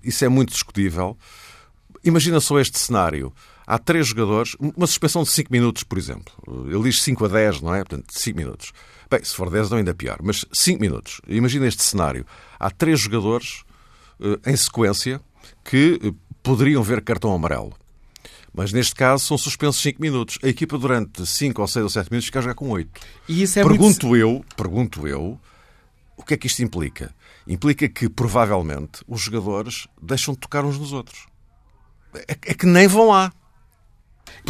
isso 0.04 0.26
é 0.26 0.30
muito 0.30 0.52
discutível. 0.52 1.18
Imagina 2.04 2.40
só 2.40 2.60
este 2.60 2.80
cenário. 2.80 3.34
Há 3.68 3.78
três 3.78 4.08
jogadores, 4.08 4.56
uma 4.60 4.88
suspensão 4.88 5.22
de 5.24 5.30
5 5.30 5.52
minutos, 5.52 5.84
por 5.84 5.98
exemplo. 5.98 6.34
Ele 6.68 6.84
diz 6.84 7.02
5 7.04 7.26
a 7.26 7.28
10, 7.28 7.62
não 7.62 7.76
é? 7.76 7.84
Portanto, 7.84 8.08
5 8.10 8.38
minutos. 8.38 8.72
Bem, 9.10 9.24
se 9.24 9.36
for 9.36 9.50
10, 9.50 9.70
não 9.70 9.78
ainda 9.78 9.94
pior. 9.94 10.18
Mas 10.24 10.44
5 10.52 10.82
minutos. 10.82 11.22
Imagina 11.28 11.68
este 11.68 11.84
cenário. 11.84 12.26
Há 12.60 12.72
três 12.72 13.00
jogadores 13.00 13.64
em 14.46 14.56
sequência 14.56 15.22
que 15.64 16.14
poderiam 16.42 16.82
ver 16.82 17.02
cartão 17.02 17.34
amarelo. 17.34 17.74
Mas 18.52 18.74
neste 18.74 18.96
caso 18.96 19.26
são 19.26 19.38
suspensos 19.38 19.82
5 19.82 20.02
minutos. 20.02 20.40
A 20.44 20.48
equipa 20.48 20.78
durante 20.78 21.26
5 21.26 21.62
ou 21.62 21.68
6 21.68 21.84
ou 21.84 21.90
7 21.90 22.10
minutos 22.10 22.26
fica 22.26 22.40
a 22.40 22.42
jogar 22.42 22.56
com 22.56 22.70
8. 22.70 22.90
E 23.28 23.44
isso 23.44 23.60
é 23.60 23.64
pergunto 23.64 24.08
muito... 24.08 24.16
eu, 24.16 24.44
pergunto 24.58 25.08
eu, 25.08 25.40
o 26.18 26.24
que 26.24 26.34
é 26.34 26.38
que 26.38 26.48
isto 26.48 26.64
implica? 26.64 27.14
Implica 27.48 27.88
que 27.88 28.10
provavelmente 28.10 29.04
os 29.08 29.22
jogadores 29.22 29.88
deixam 30.02 30.34
de 30.34 30.40
tocar 30.40 30.66
uns 30.66 30.78
nos 30.80 30.92
outros. 30.92 31.29
É, 32.28 32.32
é 32.32 32.54
que 32.54 32.66
nem 32.66 32.88
vão 32.88 33.10
lá. 33.10 33.32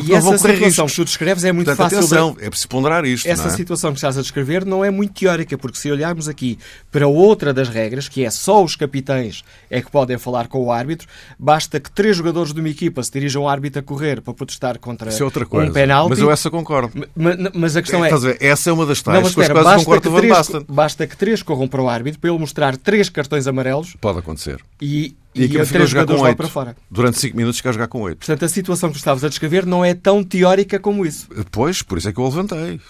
E 0.03 0.13
essa 0.13 0.37
situação 0.37 0.87
que 0.87 0.95
tu 0.95 1.05
descreves 1.05 1.43
é 1.43 1.51
muito 1.51 1.67
Portanto, 1.67 1.91
fácil. 1.91 1.97
Atenção, 1.99 2.33
de... 2.33 2.45
é 2.45 2.49
preciso 2.49 2.67
ponderar 2.69 3.05
isto. 3.05 3.27
Essa 3.27 3.47
é? 3.47 3.51
situação 3.51 3.91
que 3.91 3.97
estás 3.97 4.17
a 4.17 4.21
descrever 4.21 4.65
não 4.65 4.83
é 4.83 4.89
muito 4.89 5.13
teórica, 5.13 5.57
porque 5.57 5.77
se 5.77 5.91
olharmos 5.91 6.27
aqui 6.27 6.57
para 6.91 7.07
outra 7.07 7.53
das 7.53 7.69
regras, 7.69 8.07
que 8.07 8.23
é 8.23 8.29
só 8.29 8.63
os 8.63 8.75
capitães 8.75 9.43
é 9.69 9.81
que 9.81 9.91
podem 9.91 10.17
falar 10.17 10.47
com 10.47 10.63
o 10.63 10.71
árbitro, 10.71 11.07
basta 11.37 11.79
que 11.79 11.91
três 11.91 12.15
jogadores 12.15 12.53
de 12.53 12.59
uma 12.59 12.69
equipa 12.69 13.01
se 13.03 13.11
dirijam 13.11 13.43
ao 13.43 13.49
árbitro 13.49 13.79
a 13.79 13.83
correr 13.83 14.21
para 14.21 14.33
protestar 14.33 14.79
contra 14.79 15.09
Isso 15.09 15.21
é 15.21 15.25
outra 15.25 15.45
coisa. 15.45 15.69
um 15.69 15.73
penalti. 15.73 16.09
Mas 16.09 16.19
eu 16.19 16.31
essa 16.31 16.49
concordo. 16.49 17.07
Mas, 17.15 17.37
mas 17.53 17.75
a 17.75 17.81
questão 17.81 18.03
é. 18.03 18.07
Estás 18.07 18.25
a 18.25 18.27
ver? 18.29 18.37
Essa 18.39 18.69
é 18.69 18.73
uma 18.73 18.85
das 18.85 19.01
tais 19.01 19.15
Não, 19.15 19.23
mas 19.23 19.35
com 19.35 19.41
as 19.41 19.47
espera, 19.47 19.63
quais 19.63 19.65
eu 19.65 19.71
basta, 19.71 19.85
concordo 19.85 20.09
que 20.09 20.27
três, 20.27 20.65
basta 20.67 21.07
que 21.07 21.17
três 21.17 21.43
corram 21.43 21.67
para 21.67 21.81
o 21.81 21.89
árbitro 21.89 22.19
para 22.19 22.29
ele 22.29 22.39
mostrar 22.39 22.77
três 22.77 23.09
cartões 23.09 23.47
amarelos 23.47 23.95
Pode 23.99 24.19
acontecer. 24.19 24.59
e, 24.81 25.15
E 25.39 25.43
e, 25.43 25.45
equipa 25.45 25.63
a 25.63 25.65
fica 25.65 25.77
a 25.77 25.79
três 25.79 25.89
jogar 25.89 26.01
jogadores 26.01 26.19
com 26.19 26.23
lá 26.23 26.29
8. 26.29 26.37
para 26.37 26.47
fora. 26.47 26.77
Durante 26.91 27.19
5 27.19 27.37
minutos 27.37 27.61
a 27.65 27.71
jogar 27.71 27.87
com 27.87 28.01
8. 28.01 28.17
Portanto, 28.17 28.45
a 28.45 28.49
situação 28.49 28.91
que 28.91 28.97
estavas 28.97 29.23
a 29.23 29.29
descrever 29.29 29.65
não 29.65 29.83
é 29.83 29.93
tão 29.93 30.23
teórica 30.23 30.79
como 30.79 31.05
isso. 31.05 31.27
Pois, 31.51 31.81
por 31.81 31.97
isso 31.97 32.09
é 32.09 32.13
que 32.13 32.19
eu 32.19 32.25
levantei. 32.25 32.81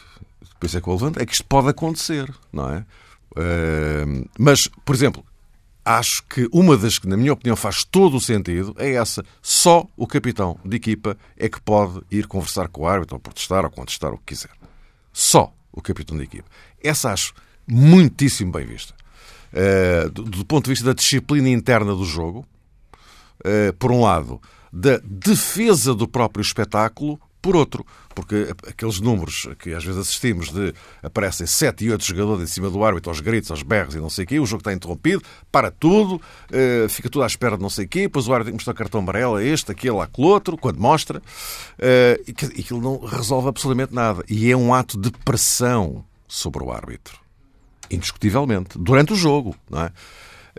Por 0.60 0.65
isso 0.65 0.77
é 0.77 0.82
que 0.82 0.88
eu 0.88 0.94
levantei. 0.94 1.24
É 1.24 1.25
que 1.25 1.34
isto 1.34 1.46
pode 1.46 1.70
acontecer, 1.70 2.34
não 2.51 2.72
é? 2.72 2.86
Uh, 3.32 4.27
mas, 4.38 4.68
por 4.84 4.96
exemplo, 4.96 5.24
acho 5.86 6.24
que 6.24 6.48
uma 6.51 6.75
das 6.75 7.00
que, 7.00 7.08
na 7.08 7.15
minha 7.15 7.34
opinião, 7.34 7.56
faz 7.56 7.84
todo 7.84 8.18
o 8.18 8.22
sentido 8.22 8.75
é 8.77 8.94
essa. 8.94 9.24
Só 9.41 9.88
o 9.96 10.08
capitão 10.08 10.60
de 10.65 10.75
equipa 10.75 11.18
é 11.38 11.48
que 11.48 11.62
pode 11.62 12.01
ir 12.12 12.27
conversar 12.27 12.68
com 12.68 12.82
o 12.82 12.88
árbitro, 12.88 13.15
ou 13.15 13.20
protestar, 13.20 13.63
ou 13.63 13.72
contestar, 13.72 14.13
o 14.13 14.18
que 14.18 14.36
quiser. 14.36 14.51
Só 15.13 15.53
o 15.72 15.82
capitão 15.82 16.18
de 16.18 16.24
equipa. 16.24 16.50
Essa 16.84 17.13
acho 17.13 17.34
muitíssimo 17.68 18.51
bem 18.51 18.65
vista. 18.65 18.94
Uh, 19.53 20.10
do, 20.10 20.46
ponto 20.46 20.65
de 20.65 20.72
vista 20.72 20.86
da 20.86 20.94
disciplina 20.94 21.50
interna 21.50 21.96
do 21.96 22.06
jogo, 22.06 22.46
uh, 23.39 23.74
por 23.77 23.91
um 23.91 24.01
lado, 24.01 24.39
da 24.72 25.00
defesa 25.03 25.96
do 25.96 26.08
próprio 26.08 26.41
espetáculo, 26.41 27.20
por 27.41 27.56
outro, 27.56 27.86
porque 28.13 28.53
aqueles 28.68 29.00
números 29.00 29.48
que 29.60 29.74
às 29.74 29.84
vezes 29.84 30.01
assistimos 30.01 30.51
de 30.51 30.74
aparecem 31.01 31.48
sete 31.48 31.86
e 31.86 31.91
oito 31.91 32.03
jogadores 32.03 32.44
em 32.44 32.48
cima 32.53 32.70
do 32.70 32.84
árbitro, 32.84 33.10
aos 33.10 33.22
gritos, 33.22 33.50
aos 33.50 33.63
berros 33.63 33.96
e 33.96 34.00
não 34.00 34.10
sei 34.10 34.25
o 34.25 34.27
quê, 34.27 34.39
o 34.39 34.46
jogo 34.46 34.60
está 34.60 34.74
interrompido, 34.74 35.24
para 35.50 35.72
tudo, 35.72 36.15
uh, 36.15 36.89
fica 36.89 37.10
tudo 37.10 37.24
à 37.24 37.27
espera 37.27 37.56
de 37.56 37.63
não 37.63 37.70
sei 37.70 37.86
o 37.86 37.88
quê, 37.88 38.01
depois 38.01 38.27
o 38.27 38.34
árbitro 38.34 38.53
mostrar 38.53 38.74
cartão 38.74 39.00
amarelo 39.00 39.38
a 39.38 39.44
este, 39.44 39.72
aquele, 39.72 40.00
aquele 40.00 40.27
outro, 40.27 40.58
quando 40.58 40.79
mostra, 40.79 41.22
e 42.27 42.62
aquilo 42.62 42.82
não 42.82 43.00
resolve 43.06 43.48
absolutamente 43.48 43.94
nada. 43.94 44.24
E 44.29 44.51
é 44.51 44.56
um 44.56 44.74
ato 44.74 45.00
de 45.00 45.12
pressão 45.12 46.03
sobre 46.27 46.62
o 46.63 46.72
árbitro. 46.72 47.28
Indiscutivelmente. 47.89 48.77
Durante 48.77 49.13
o 49.13 49.15
jogo, 49.15 49.55
não 49.69 49.84
é? 49.84 49.91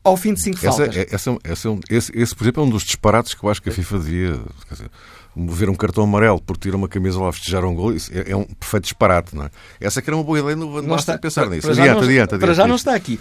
Ao 0.09 0.17
fim 0.17 0.33
de 0.33 0.41
cinco 0.41 0.57
essa, 0.57 0.77
faltas. 0.77 0.97
É, 0.97 1.07
essa, 1.11 1.37
essa 1.43 1.67
é 1.67 1.71
um, 1.71 1.79
esse, 1.89 2.11
esse, 2.15 2.35
por 2.35 2.43
exemplo, 2.43 2.63
é 2.63 2.65
um 2.65 2.69
dos 2.69 2.83
disparates 2.83 3.33
que 3.33 3.43
eu 3.43 3.49
acho 3.49 3.61
que 3.61 3.69
a 3.69 3.71
FIFA 3.71 3.99
devia. 3.99 4.39
Dizer, 4.71 4.89
ver 5.35 5.69
um 5.69 5.75
cartão 5.75 6.03
amarelo 6.03 6.41
por 6.41 6.57
tirar 6.57 6.75
uma 6.75 6.87
camisa 6.87 7.19
lá 7.19 7.31
festejar 7.31 7.63
um 7.63 7.73
gol, 7.73 7.93
isso 7.93 8.11
é, 8.13 8.31
é 8.31 8.35
um 8.35 8.43
perfeito 8.43 8.83
disparate, 8.83 9.35
não 9.35 9.45
é? 9.45 9.49
Essa 9.79 10.01
que 10.01 10.09
era 10.09 10.17
uma 10.17 10.23
boa 10.23 10.39
ideia, 10.39 10.55
não, 10.55 10.81
não 10.81 10.95
está 10.95 11.13
a 11.13 11.17
pensar 11.17 11.45
para, 11.45 11.55
nisso. 11.55 11.67
Para 11.67 11.71
adiante, 11.73 11.95
não, 11.95 12.03
adiante, 12.03 12.23
adiante. 12.23 12.39
Para 12.41 12.53
já 12.53 12.67
não 12.67 12.75
está 12.75 12.95
aqui. 12.95 13.19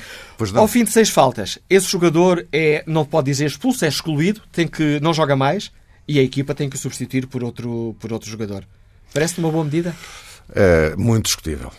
Ao 0.54 0.66
fim 0.66 0.85
de 0.85 0.90
seis 0.90 1.11
faltas, 1.11 1.59
esse 1.68 1.87
jogador 1.87 2.47
é, 2.52 2.83
não 2.87 3.04
pode 3.04 3.26
dizer 3.26 3.47
expulso, 3.47 3.85
é 3.85 3.88
excluído, 3.88 4.40
tem 4.50 4.66
que, 4.66 4.99
não 5.00 5.12
joga 5.12 5.37
mais 5.37 5.71
e 6.07 6.18
a 6.18 6.23
equipa 6.23 6.54
tem 6.54 6.68
que 6.71 6.76
o 6.76 6.78
substituir 6.78 7.26
por 7.26 7.45
outro, 7.45 7.95
por 8.00 8.12
outro 8.12 8.28
jogador. 8.28 8.64
Parece-te 9.12 9.40
uma 9.40 9.50
boa 9.50 9.64
medida? 9.64 9.95
É 10.54 10.97
muito 10.97 11.26
discutível. 11.26 11.71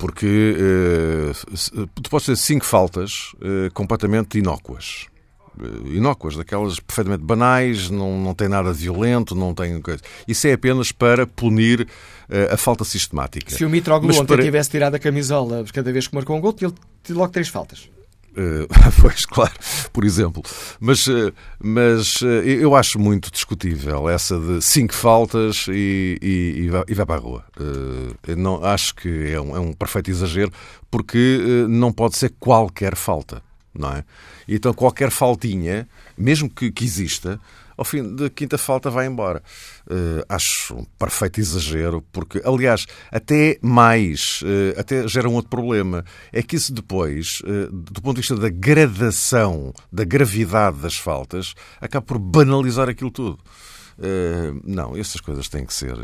Porque 0.00 0.56
uh, 0.56 1.86
tu 2.02 2.10
podes 2.10 2.26
ter 2.26 2.36
cinco 2.36 2.64
faltas 2.64 3.32
uh, 3.34 3.72
completamente 3.72 4.38
inócuas 4.38 5.06
inócuas, 5.84 6.36
daquelas 6.36 6.80
perfeitamente 6.80 7.22
banais, 7.22 7.90
não, 7.90 8.18
não 8.18 8.32
tem 8.32 8.48
nada 8.48 8.72
de 8.72 8.78
violento, 8.78 9.34
não 9.34 9.52
tem 9.52 9.78
coisa. 9.82 10.00
Isso 10.26 10.46
é 10.46 10.54
apenas 10.54 10.90
para 10.90 11.26
punir 11.26 11.86
a 12.50 12.56
falta 12.56 12.82
sistemática. 12.82 13.50
Se 13.50 13.62
o 13.62 13.68
Mitroglou 13.68 14.10
ontem 14.10 14.36
para... 14.36 14.42
tivesse 14.42 14.70
tirado 14.70 14.94
a 14.94 14.98
camisola 14.98 15.62
cada 15.70 15.92
vez 15.92 16.06
que 16.06 16.14
marcou 16.14 16.34
um 16.34 16.40
gol, 16.40 16.54
tinha 16.54 16.72
logo 17.10 17.30
três 17.30 17.48
faltas. 17.48 17.90
Uh, 18.32 18.68
pois, 19.00 19.24
claro, 19.24 19.52
por 19.92 20.04
exemplo. 20.04 20.42
Mas, 20.78 21.06
uh, 21.06 21.32
mas 21.58 22.20
uh, 22.22 22.26
eu 22.26 22.74
acho 22.74 22.98
muito 22.98 23.30
discutível 23.30 24.08
essa 24.08 24.38
de 24.38 24.62
cinco 24.62 24.94
faltas 24.94 25.66
e, 25.68 26.18
e, 26.22 26.62
e, 26.62 26.68
vai, 26.68 26.84
e 26.88 26.94
vai, 26.94 27.06
para 27.06 27.16
a 27.16 27.18
rua. 27.18 27.44
não, 28.36 28.64
acho 28.64 28.94
que 28.94 29.32
é 29.32 29.40
um, 29.40 29.56
é 29.56 29.60
um 29.60 29.72
perfeito 29.72 30.10
exagero, 30.10 30.52
porque 30.90 31.66
não 31.68 31.92
pode 31.92 32.16
ser 32.16 32.32
qualquer 32.38 32.96
falta 32.96 33.42
não 33.74 33.90
é? 33.92 34.04
Então 34.48 34.74
qualquer 34.74 35.10
faltinha, 35.10 35.88
mesmo 36.16 36.50
que, 36.50 36.70
que 36.70 36.84
exista, 36.84 37.40
ao 37.80 37.84
fim 37.84 38.14
da 38.14 38.28
quinta 38.28 38.58
falta 38.58 38.90
vai 38.90 39.06
embora. 39.06 39.42
Uh, 39.90 40.22
acho 40.28 40.74
um 40.74 40.84
perfeito 40.98 41.40
exagero, 41.40 42.04
porque, 42.12 42.42
aliás, 42.44 42.84
até 43.10 43.58
mais, 43.62 44.42
uh, 44.42 44.78
até 44.78 45.08
gera 45.08 45.30
um 45.30 45.32
outro 45.32 45.48
problema. 45.48 46.04
É 46.30 46.42
que 46.42 46.56
isso 46.56 46.74
depois, 46.74 47.40
uh, 47.40 47.72
do 47.72 48.02
ponto 48.02 48.16
de 48.16 48.20
vista 48.20 48.36
da 48.36 48.50
gradação, 48.50 49.72
da 49.90 50.04
gravidade 50.04 50.76
das 50.76 50.98
faltas, 50.98 51.54
acaba 51.80 52.04
por 52.04 52.18
banalizar 52.18 52.86
aquilo 52.86 53.10
tudo. 53.10 53.38
Uh, 54.00 54.58
não, 54.64 54.96
essas 54.96 55.20
coisas 55.20 55.46
têm 55.46 55.66
que 55.66 55.74
ser, 55.74 55.94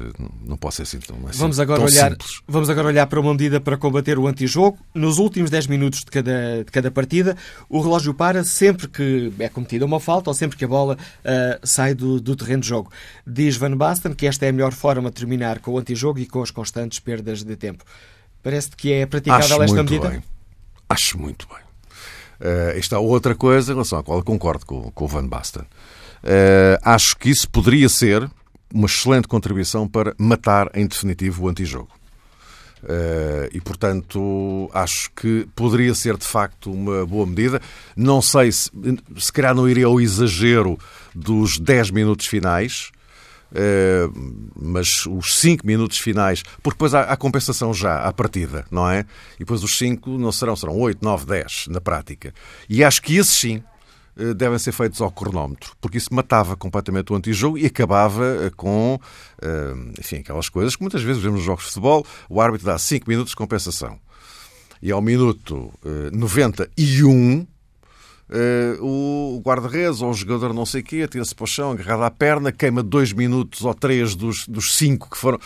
não 0.45 0.59
pode 0.59 0.75
ser 0.75 0.83
assim 0.83 0.99
tão, 0.99 1.17
assim, 1.27 1.39
vamos 1.39 1.59
agora 1.59 1.81
tão 1.81 1.89
olhar, 1.89 2.11
simples. 2.11 2.43
Vamos 2.47 2.69
agora 2.69 2.89
olhar 2.89 3.07
para 3.07 3.19
uma 3.19 3.33
medida 3.33 3.59
para 3.59 3.79
combater 3.79 4.19
o 4.19 4.27
antijogo. 4.27 4.79
Nos 4.95 5.17
últimos 5.17 5.49
10 5.49 5.67
minutos 5.67 6.01
de 6.01 6.11
cada, 6.11 6.63
de 6.63 6.71
cada 6.71 6.91
partida, 6.91 7.35
o 7.71 7.81
relógio 7.81 8.13
para 8.13 8.45
sempre 8.45 8.87
que 8.87 9.33
é 9.39 9.49
cometida 9.49 9.87
uma 9.87 9.99
falta 9.99 10.29
ou 10.29 10.35
sempre 10.35 10.59
que 10.59 10.65
a 10.67 10.69
bola 10.69 10.99
uh, 11.25 11.67
sai 11.67 11.95
do, 11.95 12.21
do, 12.21 12.37
terreno 12.37 12.61
de 12.61 12.69
jogo. 12.69 12.93
Diz 13.27 13.57
Van 13.57 13.75
Basten 13.75 14.13
que 14.13 14.27
esta 14.27 14.45
é 14.45 14.51
a 14.51 14.53
melhor 14.53 14.75
forma 14.75 15.09
de 15.09 15.17
terminar 15.17 15.61
com 15.61 15.71
o 15.71 15.79
antijogo 15.79 16.19
e 16.19 16.27
com 16.27 16.43
as 16.43 16.51
constantes 16.51 16.99
perdas 16.99 17.43
de 17.43 17.57
tempo. 17.57 17.83
Parece 18.43 18.73
que 18.77 18.93
é 18.93 19.07
praticável 19.07 19.43
Acho 19.43 19.63
esta 19.63 19.75
muito 19.75 19.91
medida? 19.91 20.11
Bem. 20.11 20.23
Acho 20.87 21.19
muito 21.19 21.49
bem. 21.49 21.65
Uh, 22.39 22.77
esta 22.77 22.99
outra 22.99 23.35
coisa 23.35 23.73
em 23.73 23.75
relação 23.75 23.99
à 23.99 24.03
qual 24.03 24.19
eu 24.19 24.25
concordo 24.25 24.67
com, 24.67 24.91
com 24.91 25.05
o 25.07 25.09
Van 25.09 25.27
Basten. 25.27 25.65
Uh, 26.27 26.77
acho 26.83 27.17
que 27.17 27.31
isso 27.31 27.49
poderia 27.49 27.89
ser 27.89 28.29
uma 28.75 28.87
excelente 28.87 29.29
contribuição 29.29 29.87
para 29.87 30.13
matar 30.19 30.69
em 30.75 30.85
definitivo 30.85 31.45
o 31.45 31.49
antijogo. 31.49 31.89
Uh, 32.83 33.49
e, 33.53 33.61
portanto, 33.61 34.69
acho 34.75 35.11
que 35.13 35.47
poderia 35.55 35.95
ser 35.95 36.17
de 36.17 36.27
facto 36.27 36.73
uma 36.73 37.07
boa 37.07 37.25
medida. 37.25 37.61
Não 37.97 38.21
sei 38.21 38.51
se, 38.51 38.71
se 39.17 39.33
calhar, 39.33 39.55
não 39.55 39.69
iria 39.69 39.87
ao 39.87 40.01
exagero 40.01 40.77
dos 41.15 41.59
10 41.59 41.93
minutos 41.93 42.27
finais, 42.27 42.91
uh, 43.53 44.51
mas 44.61 45.07
os 45.07 45.39
5 45.39 45.65
minutos 45.65 45.99
finais, 45.99 46.43
porque 46.61 46.75
depois 46.75 46.93
há, 46.93 47.03
há, 47.03 47.17
compensação 47.17 47.73
já 47.73 48.01
à 48.01 48.13
partida, 48.13 48.67
não 48.69 48.91
é? 48.91 49.05
E 49.37 49.41
depois 49.41 49.63
os 49.63 49.79
5 49.79 50.19
não 50.19 50.33
serão, 50.33 50.57
serão 50.57 50.77
8, 50.77 50.99
9, 51.03 51.25
10 51.25 51.67
na 51.69 51.81
prática. 51.81 52.35
E 52.69 52.83
acho 52.83 53.01
que 53.01 53.17
esses 53.17 53.35
sim 53.35 53.57
eh, 53.59 53.76
devem 54.35 54.59
ser 54.59 54.73
feitos 54.73 55.01
ao 55.01 55.11
cronómetro, 55.11 55.73
porque 55.81 55.99
isso 55.99 56.13
matava 56.13 56.57
completamente 56.57 57.13
o 57.13 57.17
antijogo 57.17 57.59
e 57.59 57.67
acabava 57.67 58.25
eh, 58.25 58.51
com, 58.57 58.99
eh, 59.43 59.75
enfim, 59.99 60.17
aquelas 60.17 60.49
coisas 60.49 60.75
que 60.75 60.83
muitas 60.83 61.03
vezes 61.03 61.23
vemos 61.23 61.39
nos 61.39 61.45
jogos 61.45 61.65
de 61.65 61.71
futebol, 61.71 62.07
o 62.29 62.41
árbitro 62.41 62.67
dá 62.67 62.79
5 62.79 63.09
minutos 63.09 63.31
de 63.31 63.37
compensação. 63.37 63.99
E 64.81 64.91
ao 64.91 65.01
minuto 65.01 65.73
91, 66.13 67.47
o 68.81 69.41
guarda-redes 69.43 70.03
ou 70.03 70.11
o 70.11 70.15
jogador 70.15 70.53
não 70.53 70.67
sei 70.67 70.83
o 70.83 70.85
quê, 70.85 71.09
tira-se 71.09 71.35
para 71.35 71.45
o 71.45 71.47
chão, 71.47 71.71
agarrado 71.71 72.03
à 72.03 72.11
perna, 72.11 72.53
queima 72.53 72.83
dois 72.83 73.11
minutos 73.13 73.65
ou 73.65 73.73
três 73.73 74.15
dos, 74.15 74.47
dos 74.47 74.77
cinco 74.77 75.09
que 75.09 75.17
foram. 75.17 75.39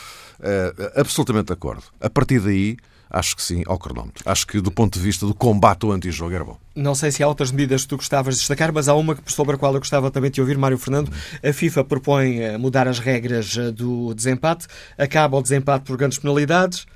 absolutamente 0.97 1.47
de 1.47 1.53
acordo. 1.53 1.85
A 2.01 2.11
partir 2.11 2.41
daí, 2.41 2.77
acho 3.11 3.35
que 3.35 3.43
sim, 3.43 3.63
ao 3.67 3.79
cronómetro. 3.79 4.23
Acho 4.25 4.47
que 4.47 4.61
do 4.61 4.71
ponto 4.71 4.99
de 4.99 5.05
vista 5.05 5.27
do 5.27 5.35
combate 5.35 5.85
ao 5.85 5.93
antijogo 5.93 6.33
era 6.33 6.45
bom. 6.45 6.57
Não 6.75 6.95
sei 6.95 7.11
se 7.11 7.23
há 7.23 7.29
outras 7.29 7.51
medidas 7.51 7.83
que 7.83 7.89
tu 7.89 7.97
gostavas 7.97 8.35
de 8.35 8.41
destacar, 8.41 8.73
mas 8.73 8.89
há 8.89 8.95
uma 8.95 9.19
sobre 9.27 9.57
a 9.57 9.59
qual 9.59 9.75
eu 9.75 9.81
gostava 9.81 10.11
também 10.11 10.31
de 10.31 10.41
ouvir, 10.41 10.57
Mário 10.57 10.79
Fernando. 10.79 11.13
A 11.45 11.53
FIFA 11.53 11.85
propõe 11.85 12.39
eh, 12.39 12.57
mudar 12.57 12.87
as 12.87 13.01
regras 13.01 13.57
eh, 13.57 13.73
do 13.73 14.15
desempate, 14.15 14.67
acaba 14.97 15.37
o 15.37 15.43
desempate 15.43 15.85
por 15.85 15.97
grandes 15.97 16.19
penalidades, 16.19 16.87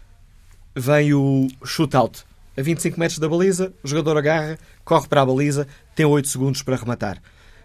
vem 0.74 1.12
o 1.12 1.48
shootout. 1.64 2.24
A 2.56 2.62
25 2.62 3.00
metros 3.00 3.18
da 3.18 3.28
baliza, 3.28 3.72
o 3.82 3.88
jogador 3.88 4.16
agarra, 4.16 4.58
corre 4.84 5.08
para 5.08 5.22
a 5.22 5.26
baliza, 5.26 5.66
tem 5.94 6.06
8 6.06 6.28
segundos 6.28 6.62
para 6.62 6.76
rematar. 6.76 7.20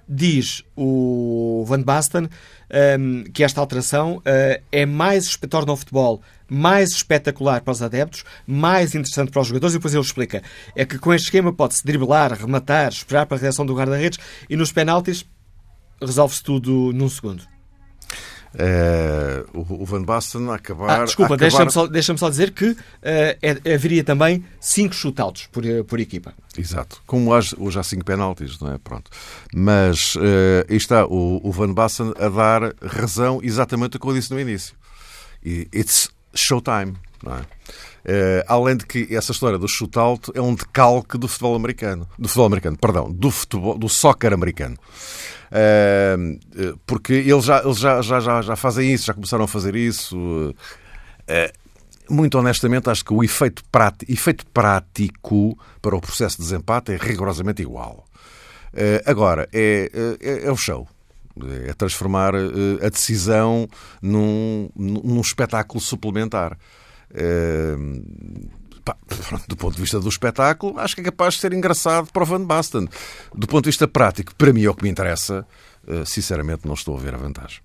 Diz 0.08 0.64
o 0.76 1.64
Van 1.68 1.84
Basten 1.84 2.28
um, 3.00 3.24
que 3.24 3.44
esta 3.44 3.60
alteração 3.60 4.18
uh, 4.18 4.62
é 4.72 4.86
mais, 4.86 5.36
torna 5.50 5.74
o 5.74 5.78
futebol 5.78 6.22
mais 6.50 6.92
espetacular 6.92 7.62
para 7.62 7.72
os 7.72 7.82
adeptos, 7.82 8.24
mais 8.48 8.96
interessante 8.96 9.32
para 9.32 9.42
os 9.42 9.48
jogadores, 9.48 9.76
e 9.76 9.78
depois 9.78 9.94
ele 9.94 10.04
explica. 10.04 10.42
É 10.76 10.84
que 10.84 10.98
com 10.98 11.14
este 11.14 11.26
esquema 11.26 11.54
pode-se 11.54 11.86
driblar, 11.86 12.34
rematar, 12.34 12.90
esperar 12.90 13.26
para 13.28 13.38
a 13.38 13.40
reação 13.40 13.66
do 13.66 13.76
guarda-redes 13.76 14.20
e 14.50 14.56
nos 14.56 14.72
penaltis 14.72 15.26
resolve-se 16.02 16.44
tudo 16.44 16.92
num 16.94 17.10
segundo. 17.10 17.59
Uh, 18.56 19.82
o, 19.82 19.86
Van 19.86 20.02
Basten 20.02 20.50
a 20.50 20.56
acabar. 20.56 21.02
Ah, 21.02 21.06
desculpa, 21.06 21.36
acabar... 21.36 21.50
deixa-me 21.50 21.72
só, 21.72 21.88
deixa 21.88 22.18
só 22.18 22.30
dizer 22.30 22.52
que 22.52 22.72
uh, 22.72 22.78
é, 23.04 23.74
haveria 23.74 24.04
também 24.04 24.44
5 24.60 24.94
shootouts 24.96 25.48
por, 25.52 25.64
por 25.88 26.00
equipa. 26.00 26.34
Exato. 26.58 27.02
Como 27.06 27.32
hoje, 27.32 27.56
hoje 27.60 27.80
há 27.80 27.84
5 27.84 28.04
penaltis, 28.04 28.60
não 28.60 28.74
é? 28.74 28.78
Pronto. 28.80 29.12
Mas 29.54 30.16
uh, 30.16 30.66
aí 30.68 30.78
está 30.78 31.06
o, 31.06 31.40
o 31.44 31.52
Van 31.52 31.74
Basten 31.74 32.12
a 32.20 32.28
dar 32.28 32.74
razão 32.82 33.40
exatamente 33.44 33.98
ao 33.98 34.02
que 34.02 34.08
eu 34.08 34.14
disse 34.14 34.34
no 34.34 34.40
início. 34.40 34.76
It's 35.46 36.10
showtime, 36.34 36.96
é? 37.28 37.42
Uh, 38.00 38.44
além 38.48 38.78
de 38.78 38.86
que 38.86 39.14
essa 39.14 39.32
história 39.32 39.58
do 39.58 39.68
shootout 39.68 40.32
é 40.34 40.42
um 40.42 40.56
decalque 40.56 41.18
do 41.18 41.28
futebol 41.28 41.56
americano. 41.56 42.08
Do 42.18 42.28
futebol 42.28 42.46
americano, 42.46 42.78
perdão, 42.78 43.12
do, 43.12 43.30
futebol, 43.30 43.78
do 43.78 43.90
soccer 43.90 44.34
americano. 44.34 44.78
Uh, 45.52 46.80
porque 46.86 47.14
eles, 47.14 47.44
já, 47.44 47.60
eles 47.60 47.78
já, 47.78 48.02
já, 48.02 48.20
já, 48.20 48.42
já 48.42 48.56
fazem 48.56 48.94
isso, 48.94 49.06
já 49.06 49.14
começaram 49.14 49.44
a 49.44 49.48
fazer 49.48 49.76
isso. 49.76 50.56
Muito 52.10 52.40
honestamente, 52.40 52.90
acho 52.90 53.06
que 53.06 53.14
o 53.14 53.24
efeito, 53.24 53.64
prático, 53.72 54.12
efeito 54.12 54.46
prático 54.48 55.56
para 55.80 55.96
o 55.96 56.02
processo 56.02 56.38
de 56.38 56.44
desempate 56.44 56.94
é 56.94 56.98
rigorosamente 56.98 57.62
igual. 57.62 58.04
agora, 59.06 59.48
é, 59.54 60.18
é, 60.20 60.48
é 60.48 60.52
o 60.52 60.58
show 60.58 60.88
é 61.68 61.74
transformar 61.74 62.34
a 62.36 62.90
decisão 62.90 63.68
num, 64.02 64.70
num 64.76 65.22
espetáculo 65.22 65.80
suplementar. 65.80 66.58
Uh, 67.12 68.50
pá, 68.84 68.96
do 69.48 69.56
ponto 69.56 69.76
de 69.76 69.82
vista 69.82 70.00
do 70.00 70.10
espetáculo, 70.10 70.80
acho 70.80 70.96
que 70.96 71.02
é 71.02 71.04
capaz 71.06 71.36
de 71.36 71.42
ser 71.42 71.54
engraçado 71.54 72.12
para 72.12 72.24
o 72.24 72.26
Van 72.26 72.44
Basten. 72.44 72.88
Do 73.34 73.48
ponto 73.48 73.64
de 73.64 73.70
vista 73.70 73.88
prático, 73.88 74.36
para 74.36 74.54
mim 74.54 74.64
é 74.64 74.70
o 74.70 74.76
que 74.76 74.84
me 74.84 74.90
interessa. 74.90 75.46
Uh, 75.88 76.06
sinceramente, 76.06 76.68
não 76.68 76.74
estou 76.74 76.96
a 76.96 77.00
ver 77.00 77.16
a 77.16 77.18
vantagem. 77.18 77.62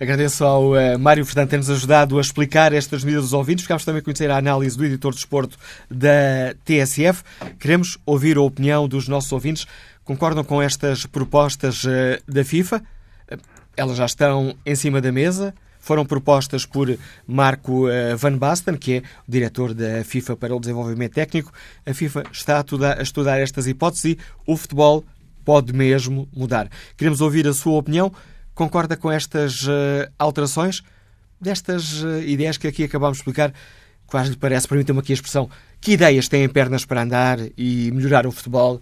Agradeço 0.00 0.44
ao 0.44 0.72
uh, 0.72 0.98
Mário 0.98 1.24
Fernando 1.24 1.50
ter-nos 1.50 1.70
ajudado 1.70 2.18
a 2.18 2.20
explicar 2.20 2.72
estas 2.72 3.04
medidas 3.04 3.24
dos 3.24 3.32
ouvintes. 3.32 3.64
Ficámos 3.64 3.84
também 3.84 4.00
a 4.00 4.02
conhecer 4.02 4.30
a 4.30 4.36
análise 4.36 4.76
do 4.76 4.84
editor 4.84 5.12
de 5.12 5.18
esporto 5.18 5.56
da 5.90 6.54
TSF. 6.64 7.22
Queremos 7.58 7.98
ouvir 8.06 8.36
a 8.36 8.42
opinião 8.42 8.88
dos 8.88 9.08
nossos 9.08 9.30
ouvintes. 9.32 9.66
Concordam 10.04 10.42
com 10.44 10.60
estas 10.60 11.06
propostas 11.06 11.84
uh, 11.84 11.88
da 12.26 12.44
FIFA? 12.44 12.82
Elas 13.76 13.96
já 13.96 14.06
estão 14.06 14.54
em 14.64 14.74
cima 14.74 15.00
da 15.00 15.12
mesa. 15.12 15.54
Foram 15.80 16.04
propostas 16.04 16.66
por 16.66 16.96
Marco 17.26 17.88
eh, 17.88 18.14
Van 18.14 18.36
Basten, 18.36 18.76
que 18.76 18.96
é 18.96 18.98
o 19.26 19.30
diretor 19.30 19.72
da 19.72 20.04
FIFA 20.04 20.36
para 20.36 20.54
o 20.54 20.60
Desenvolvimento 20.60 21.14
Técnico. 21.14 21.50
A 21.86 21.94
FIFA 21.94 22.24
está 22.30 22.62
a 22.98 23.02
estudar 23.02 23.40
estas 23.40 23.66
hipóteses 23.66 24.04
e 24.04 24.18
o 24.46 24.56
futebol 24.56 25.04
pode 25.44 25.72
mesmo 25.72 26.28
mudar. 26.32 26.70
Queremos 26.96 27.20
ouvir 27.20 27.48
a 27.48 27.54
sua 27.54 27.78
opinião. 27.78 28.12
Concorda 28.54 28.96
com 28.96 29.10
estas 29.10 29.62
uh, 29.62 30.10
alterações? 30.18 30.82
Destas 31.40 32.02
uh, 32.02 32.20
ideias 32.20 32.58
que 32.58 32.68
aqui 32.68 32.84
acabámos 32.84 33.16
de 33.16 33.22
explicar, 33.22 33.52
quase 34.06 34.30
lhe 34.30 34.36
parece, 34.36 34.68
permitam-me 34.68 35.00
aqui 35.00 35.12
a 35.12 35.14
expressão, 35.14 35.48
que 35.80 35.92
ideias 35.92 36.28
têm 36.28 36.46
pernas 36.46 36.84
para 36.84 37.02
andar 37.02 37.38
e 37.56 37.90
melhorar 37.90 38.26
o 38.26 38.30
futebol 38.30 38.80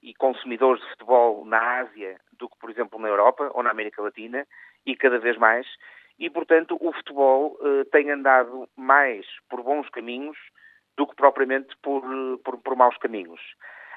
e 0.01 0.13
consumidores 0.17 0.81
de 0.81 0.89
futebol 0.91 1.43
na 1.43 1.81
Ásia 1.81 2.17
do 2.39 2.47
que, 2.47 2.57
por 2.57 2.69
exemplo, 2.69 2.97
na 2.97 3.09
Europa 3.09 3.51
ou 3.53 3.61
na 3.61 3.69
América 3.69 4.01
Latina 4.01 4.47
e 4.85 4.95
cada 4.95 5.19
vez 5.19 5.37
mais. 5.37 5.67
E, 6.17 6.29
portanto, 6.29 6.77
o 6.79 6.93
futebol 6.93 7.59
tem 7.91 8.09
andado 8.09 8.65
mais 8.77 9.25
por 9.49 9.61
bons 9.61 9.89
caminhos 9.89 10.37
do 10.95 11.05
que 11.05 11.17
propriamente 11.17 11.75
por, 11.81 12.01
por, 12.45 12.57
por 12.59 12.77
maus 12.77 12.95
caminhos. 12.97 13.41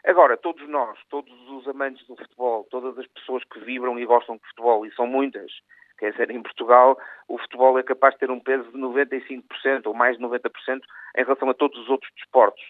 Agora, 0.07 0.37
todos 0.37 0.67
nós, 0.69 0.97
todos 1.11 1.35
os 1.51 1.67
amantes 1.67 2.07
do 2.07 2.15
futebol, 2.15 2.65
todas 2.71 2.97
as 2.97 3.07
pessoas 3.09 3.43
que 3.43 3.59
vibram 3.59 3.99
e 3.99 4.07
gostam 4.07 4.37
de 4.37 4.47
futebol, 4.51 4.87
e 4.87 4.95
são 4.95 5.05
muitas, 5.05 5.51
quer 5.99 6.13
dizer, 6.13 6.31
em 6.31 6.41
Portugal 6.41 6.97
o 7.27 7.37
futebol 7.39 7.77
é 7.77 7.83
capaz 7.83 8.15
de 8.15 8.21
ter 8.21 8.31
um 8.31 8.39
peso 8.39 8.71
de 8.71 8.79
95% 8.79 9.87
ou 9.87 9.95
mais 9.95 10.17
de 10.17 10.23
90% 10.23 10.81
em 11.17 11.25
relação 11.25 11.51
a 11.51 11.55
todos 11.55 11.77
os 11.81 11.89
outros 11.89 12.13
desportos. 12.15 12.63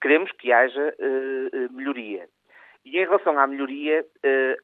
Queremos 0.00 0.30
que 0.32 0.52
haja 0.52 0.94
uh, 1.00 1.72
melhoria. 1.72 2.28
E 2.84 2.96
em 2.96 3.04
relação 3.04 3.36
à 3.40 3.46
melhoria, 3.48 4.06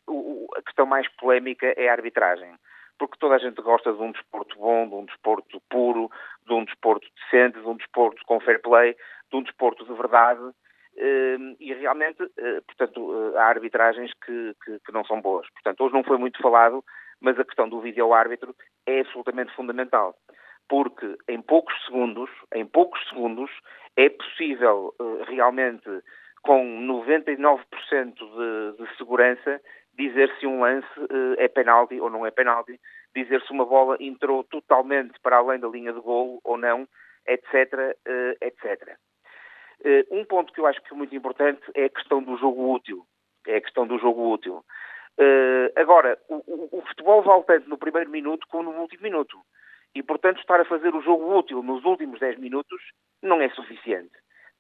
uh, 0.08 0.48
a 0.56 0.62
questão 0.62 0.86
mais 0.86 1.08
polémica 1.16 1.74
é 1.76 1.88
a 1.88 1.92
arbitragem. 1.92 2.54
Porque 2.96 3.18
toda 3.18 3.34
a 3.34 3.38
gente 3.38 3.60
gosta 3.60 3.92
de 3.92 4.00
um 4.00 4.12
desporto 4.12 4.56
bom, 4.56 4.88
de 4.88 4.94
um 4.94 5.04
desporto 5.04 5.60
puro, 5.68 6.08
de 6.46 6.52
um 6.52 6.64
desporto 6.64 7.08
decente, 7.16 7.58
de 7.58 7.66
um 7.66 7.76
desporto 7.76 8.22
com 8.24 8.38
fair 8.38 8.60
play, 8.62 8.94
de 9.30 9.36
um 9.36 9.42
desporto 9.42 9.84
de 9.84 9.94
verdade. 9.94 10.42
Uh, 11.00 11.56
e 11.58 11.72
realmente, 11.72 12.22
uh, 12.22 12.62
portanto, 12.66 13.34
há 13.34 13.44
arbitragens 13.44 14.12
que, 14.22 14.54
que, 14.62 14.78
que, 14.80 14.92
não 14.92 15.02
são 15.06 15.18
boas. 15.22 15.48
Portanto, 15.50 15.82
hoje 15.82 15.94
não 15.94 16.04
foi 16.04 16.18
muito 16.18 16.38
falado, 16.42 16.84
mas 17.22 17.38
a 17.38 17.44
questão 17.44 17.66
do 17.66 17.80
vídeo-árbitro 17.80 18.54
é 18.86 19.00
absolutamente 19.00 19.54
fundamental. 19.54 20.14
Porque 20.68 21.16
em 21.26 21.40
poucos 21.40 21.74
segundos, 21.86 22.28
em 22.54 22.66
poucos 22.66 23.00
segundos, 23.08 23.50
é 23.96 24.10
possível 24.10 24.94
realmente 25.26 25.88
com 26.42 26.62
99% 26.86 27.64
de, 28.14 28.84
de 28.84 28.96
segurança, 28.96 29.60
dizer 29.94 30.30
se 30.38 30.46
um 30.46 30.60
lance 30.60 30.86
é 31.38 31.48
penalti 31.48 31.98
ou 31.98 32.08
não 32.08 32.24
é 32.24 32.30
penalti, 32.30 32.78
dizer 33.16 33.42
se 33.42 33.52
uma 33.52 33.64
bola 33.64 33.96
entrou 33.98 34.44
totalmente 34.44 35.18
para 35.22 35.38
além 35.38 35.58
da 35.58 35.66
linha 35.66 35.92
de 35.92 36.00
golo 36.00 36.40
ou 36.44 36.56
não, 36.56 36.86
etc, 37.26 37.96
etc. 38.40 38.96
Uh, 39.84 40.18
um 40.18 40.24
ponto 40.24 40.52
que 40.52 40.60
eu 40.60 40.66
acho 40.66 40.80
que 40.82 40.92
é 40.92 40.96
muito 40.96 41.14
importante 41.14 41.62
é 41.74 41.84
a 41.84 41.90
questão 41.90 42.22
do 42.22 42.36
jogo 42.36 42.72
útil. 42.72 43.06
É 43.46 43.56
a 43.56 43.60
questão 43.60 43.86
do 43.86 43.98
jogo 43.98 44.32
útil. 44.32 44.64
agora, 45.76 46.18
o, 46.28 46.36
o, 46.36 46.78
o, 46.78 46.82
futebol 46.88 47.22
vale 47.22 47.42
tanto 47.44 47.68
no 47.68 47.78
primeiro 47.78 48.10
minuto 48.10 48.46
como 48.48 48.72
no 48.72 48.80
último 48.80 49.02
minuto. 49.02 49.38
E, 49.94 50.02
portanto, 50.02 50.38
estar 50.40 50.60
a 50.60 50.64
fazer 50.64 50.94
o 50.94 51.02
jogo 51.02 51.36
útil 51.36 51.62
nos 51.62 51.84
últimos 51.84 52.20
10 52.20 52.38
minutos 52.38 52.80
não 53.22 53.40
é 53.40 53.48
suficiente. 53.50 54.12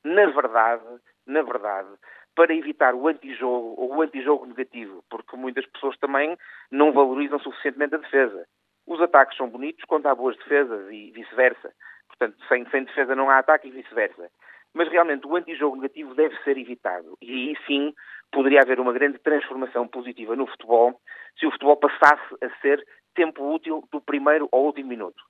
Na 0.02 0.26
verdade, 0.26 0.84
na 1.26 1.42
verdade, 1.42 1.88
para 2.34 2.54
evitar 2.54 2.94
o 2.94 3.06
antijogo 3.06 3.74
ou 3.76 3.96
o 3.96 4.02
antijogo 4.02 4.46
negativo, 4.46 5.04
porque 5.10 5.36
muitas 5.36 5.66
pessoas 5.66 5.96
também 5.98 6.36
não 6.70 6.92
valorizam 6.92 7.38
suficientemente 7.38 7.94
a 7.94 7.98
defesa. 7.98 8.46
Os 8.86 9.00
ataques 9.00 9.36
são 9.36 9.48
bonitos 9.48 9.84
quando 9.84 10.06
há 10.06 10.14
boas 10.14 10.36
defesas 10.36 10.90
e 10.90 11.10
vice-versa. 11.12 11.72
Portanto, 12.08 12.36
sem, 12.48 12.68
sem 12.70 12.84
defesa 12.84 13.14
não 13.14 13.30
há 13.30 13.38
ataque 13.38 13.68
e 13.68 13.70
vice-versa. 13.70 14.30
Mas 14.74 14.88
realmente 14.88 15.26
o 15.26 15.36
antijogo 15.36 15.76
negativo 15.76 16.14
deve 16.14 16.36
ser 16.44 16.56
evitado. 16.56 17.16
E 17.20 17.30
aí 17.30 17.56
sim 17.66 17.92
poderia 18.32 18.60
haver 18.60 18.78
uma 18.78 18.92
grande 18.92 19.18
transformação 19.18 19.88
positiva 19.88 20.36
no 20.36 20.46
futebol 20.46 21.00
se 21.38 21.46
o 21.46 21.50
futebol 21.50 21.76
passasse 21.76 22.34
a 22.42 22.50
ser 22.60 22.84
tempo 23.14 23.52
útil 23.52 23.82
do 23.90 24.00
primeiro 24.00 24.48
ao 24.52 24.62
último 24.62 24.88
minuto. 24.88 25.22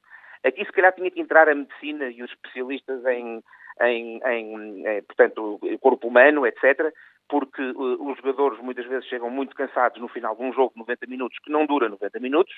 Aqui 0.44 0.64
se 0.64 0.72
calhar 0.72 0.92
tinha 0.94 1.10
que 1.10 1.20
entrar 1.20 1.48
a 1.48 1.54
medicina 1.54 2.08
e 2.08 2.22
os 2.22 2.30
especialistas 2.30 3.04
em, 3.06 3.42
em, 3.82 4.20
em, 4.24 4.86
em 4.86 5.02
portanto, 5.02 5.58
corpo 5.80 6.08
humano, 6.08 6.46
etc., 6.46 6.92
porque 7.28 7.62
uh, 7.62 8.10
os 8.10 8.16
jogadores 8.16 8.58
muitas 8.58 8.84
vezes 8.86 9.08
chegam 9.08 9.30
muito 9.30 9.54
cansados 9.54 10.00
no 10.00 10.08
final 10.08 10.34
de 10.34 10.42
um 10.42 10.52
jogo 10.52 10.72
de 10.74 10.80
90 10.80 11.06
minutos 11.06 11.38
que 11.38 11.52
não 11.52 11.64
dura 11.64 11.88
90 11.88 12.18
minutos, 12.18 12.52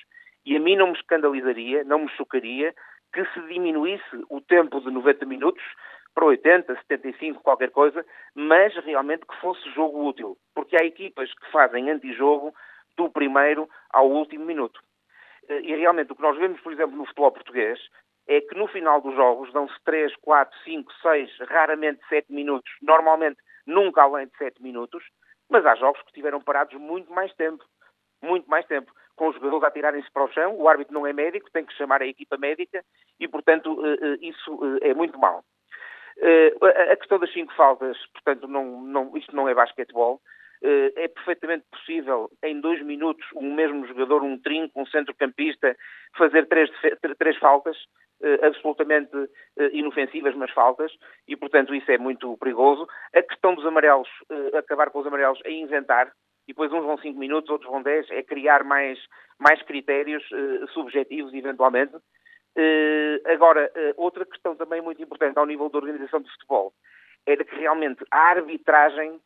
e 0.46 0.56
a 0.56 0.60
mim 0.60 0.76
não 0.76 0.88
me 0.88 0.94
escandalizaria, 0.94 1.84
não 1.84 1.98
me 1.98 2.08
chocaria 2.10 2.74
que 3.12 3.24
se 3.26 3.40
diminuísse 3.48 4.24
o 4.30 4.40
tempo 4.40 4.80
de 4.80 4.90
90 4.90 5.26
minutos 5.26 5.62
para 6.14 6.26
80, 6.26 6.74
75, 6.74 7.42
qualquer 7.42 7.70
coisa, 7.70 8.04
mas 8.34 8.74
realmente 8.84 9.26
que 9.26 9.40
fosse 9.40 9.68
jogo 9.70 10.06
útil, 10.06 10.36
porque 10.54 10.76
há 10.76 10.84
equipas 10.84 11.32
que 11.32 11.50
fazem 11.50 11.90
antijogo 11.90 12.54
do 12.96 13.10
primeiro 13.10 13.68
ao 13.90 14.10
último 14.10 14.44
minuto. 14.44 14.80
Uh, 15.48 15.60
e 15.62 15.74
realmente 15.74 16.12
o 16.12 16.16
que 16.16 16.22
nós 16.22 16.36
vemos, 16.36 16.60
por 16.60 16.72
exemplo, 16.72 16.96
no 16.96 17.06
futebol 17.06 17.32
português, 17.32 17.78
é 18.26 18.40
que 18.40 18.54
no 18.54 18.68
final 18.68 19.00
dos 19.00 19.14
jogos 19.14 19.52
dão-se 19.52 19.74
3, 19.84 20.14
4, 20.16 20.58
5, 20.64 20.92
6, 21.02 21.30
raramente 21.48 22.00
7 22.08 22.32
minutos, 22.32 22.70
normalmente 22.80 23.38
nunca 23.66 24.02
além 24.02 24.26
de 24.26 24.36
7 24.36 24.62
minutos, 24.62 25.04
mas 25.48 25.66
há 25.66 25.74
jogos 25.74 26.00
que 26.02 26.08
estiveram 26.08 26.40
parados 26.40 26.78
muito 26.80 27.12
mais 27.12 27.32
tempo. 27.34 27.64
Muito 28.22 28.48
mais 28.48 28.64
tempo. 28.66 28.92
Com 29.16 29.28
os 29.28 29.34
jogadores 29.34 29.64
a 29.64 29.70
tirarem-se 29.70 30.10
para 30.10 30.24
o 30.24 30.32
chão, 30.32 30.56
o 30.56 30.68
árbitro 30.68 30.94
não 30.94 31.06
é 31.06 31.12
médico, 31.12 31.50
tem 31.50 31.64
que 31.66 31.74
chamar 31.74 32.00
a 32.00 32.06
equipa 32.06 32.38
médica 32.38 32.84
e, 33.20 33.28
portanto, 33.28 33.84
eh, 33.84 33.98
eh, 34.00 34.18
isso 34.20 34.78
eh, 34.80 34.90
é 34.90 34.94
muito 34.94 35.18
mau. 35.18 35.44
A 36.90 36.96
questão 36.96 37.18
das 37.18 37.32
cinco 37.32 37.52
faltas, 37.54 37.96
portanto, 38.12 38.46
não, 38.46 38.82
não, 38.82 39.16
isto 39.16 39.34
não 39.34 39.48
é 39.48 39.54
basquetebol. 39.54 40.20
É 40.62 41.08
perfeitamente 41.08 41.64
possível, 41.72 42.30
em 42.44 42.60
dois 42.60 42.80
minutos, 42.84 43.26
um 43.34 43.52
mesmo 43.52 43.84
jogador, 43.88 44.22
um 44.22 44.38
trinco, 44.38 44.80
um 44.80 44.86
centrocampista, 44.86 45.76
fazer 46.16 46.46
três, 46.46 46.70
três 47.18 47.36
faltas. 47.38 47.76
Eh, 48.24 48.46
absolutamente 48.46 49.10
eh, 49.58 49.70
inofensivas, 49.72 50.32
mas 50.36 50.52
faltas, 50.52 50.92
e 51.26 51.36
portanto 51.36 51.74
isso 51.74 51.90
é 51.90 51.98
muito 51.98 52.36
perigoso. 52.36 52.86
A 53.12 53.20
questão 53.20 53.52
dos 53.52 53.66
amarelos, 53.66 54.08
eh, 54.30 54.58
acabar 54.58 54.90
com 54.90 55.00
os 55.00 55.06
amarelos, 55.08 55.40
é 55.44 55.50
inventar, 55.50 56.06
e 56.46 56.52
depois 56.52 56.72
uns 56.72 56.84
vão 56.84 56.96
5 56.98 57.18
minutos, 57.18 57.50
outros 57.50 57.68
vão 57.68 57.82
10, 57.82 58.08
é 58.12 58.22
criar 58.22 58.62
mais, 58.62 58.96
mais 59.40 59.60
critérios 59.62 60.22
subjetivos, 60.72 61.34
eventualmente. 61.34 61.94
Agora, 63.26 63.70
outra 63.96 64.24
questão 64.26 64.54
também 64.54 64.80
muito 64.80 65.02
importante 65.02 65.38
ao 65.38 65.46
nível 65.46 65.68
da 65.68 65.78
organização 65.78 66.20
de 66.20 66.30
futebol 66.32 66.72
era 67.26 67.44
que 67.44 67.54
realmente 67.56 68.04
a 68.10 68.18
arbitragem 68.30 69.20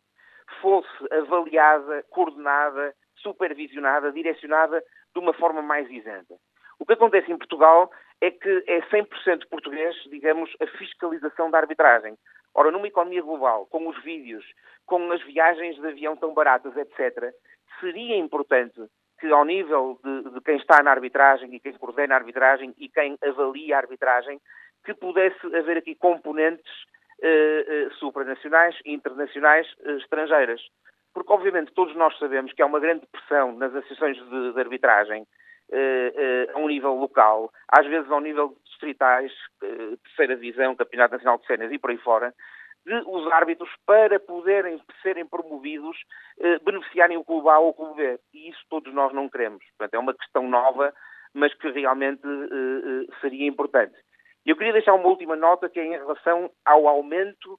fosse 0.60 0.88
avaliada, 1.10 2.04
coordenada, 2.10 2.94
supervisionada, 3.16 4.12
direcionada 4.12 4.82
de 5.14 5.18
uma 5.18 5.32
forma 5.32 5.62
mais 5.62 5.90
isenta. 5.90 6.34
O 6.78 6.84
que 6.84 6.92
acontece 6.92 7.32
em 7.32 7.38
Portugal 7.38 7.90
é 8.20 8.30
que 8.30 8.64
é 8.66 8.80
100% 8.82 9.48
português, 9.48 9.96
digamos, 10.10 10.54
a 10.60 10.66
fiscalização 10.78 11.50
da 11.50 11.58
arbitragem. 11.58 12.16
Ora, 12.54 12.70
numa 12.70 12.86
economia 12.86 13.22
global, 13.22 13.66
com 13.66 13.88
os 13.88 14.02
vídeos, 14.02 14.44
com 14.84 15.10
as 15.10 15.22
viagens 15.22 15.76
de 15.76 15.86
avião 15.86 16.16
tão 16.16 16.32
baratas, 16.32 16.76
etc., 16.76 17.34
seria 17.80 18.16
importante 18.16 18.80
que, 19.18 19.32
ao 19.32 19.44
nível 19.44 19.98
de, 20.04 20.30
de, 20.30 20.40
quem 20.40 20.56
está 20.56 20.82
na 20.82 20.90
arbitragem 20.90 21.54
e 21.54 21.60
quem 21.60 21.72
coordena 21.74 22.14
a 22.14 22.18
arbitragem 22.18 22.74
e 22.78 22.88
quem 22.88 23.16
avalia 23.24 23.76
a 23.76 23.78
arbitragem, 23.78 24.40
que 24.84 24.94
pudesse 24.94 25.44
haver 25.56 25.78
aqui 25.78 25.94
componentes 25.94 26.72
eh, 27.22 27.64
eh, 27.66 27.88
supranacionais, 27.98 28.76
internacionais, 28.84 29.66
eh, 29.84 29.92
estrangeiras. 29.96 30.60
Porque, 31.12 31.32
obviamente, 31.32 31.72
todos 31.72 31.96
nós 31.96 32.16
sabemos 32.18 32.52
que 32.52 32.62
há 32.62 32.66
uma 32.66 32.78
grande 32.78 33.06
pressão 33.06 33.56
nas 33.56 33.74
associações 33.74 34.16
de, 34.18 34.52
de 34.52 34.60
arbitragem 34.60 35.26
eh, 35.72 36.12
eh, 36.14 36.52
a 36.54 36.58
um 36.58 36.68
nível 36.68 36.94
local, 36.94 37.50
às 37.68 37.84
vezes 37.86 38.08
ao 38.08 38.20
nível 38.20 38.56
distritais, 38.64 39.32
eh, 39.64 39.96
terceira 40.04 40.36
divisão, 40.36 40.76
campeonato 40.76 41.14
nacional 41.14 41.38
de 41.38 41.46
cenas 41.46 41.72
e 41.72 41.78
por 41.78 41.90
aí 41.90 41.98
fora, 41.98 42.32
de 42.86 42.94
os 43.06 43.26
árbitros, 43.32 43.68
para 43.84 44.20
poderem 44.20 44.80
serem 45.02 45.26
promovidos, 45.26 45.96
beneficiarem 46.64 47.16
o 47.16 47.24
clube 47.24 47.48
A 47.48 47.58
ou 47.58 47.70
o 47.70 47.74
clube 47.74 47.96
B. 47.96 48.20
E 48.32 48.48
isso 48.48 48.60
todos 48.70 48.94
nós 48.94 49.12
não 49.12 49.28
queremos. 49.28 49.64
Portanto, 49.76 49.94
é 49.94 49.98
uma 49.98 50.14
questão 50.14 50.48
nova, 50.48 50.94
mas 51.34 51.52
que 51.54 51.68
realmente 51.70 52.22
seria 53.20 53.48
importante. 53.48 53.96
Eu 54.44 54.56
queria 54.56 54.72
deixar 54.72 54.94
uma 54.94 55.08
última 55.08 55.34
nota 55.34 55.68
que 55.68 55.80
é 55.80 55.84
em 55.84 55.98
relação 55.98 56.48
ao 56.64 56.86
aumento 56.86 57.58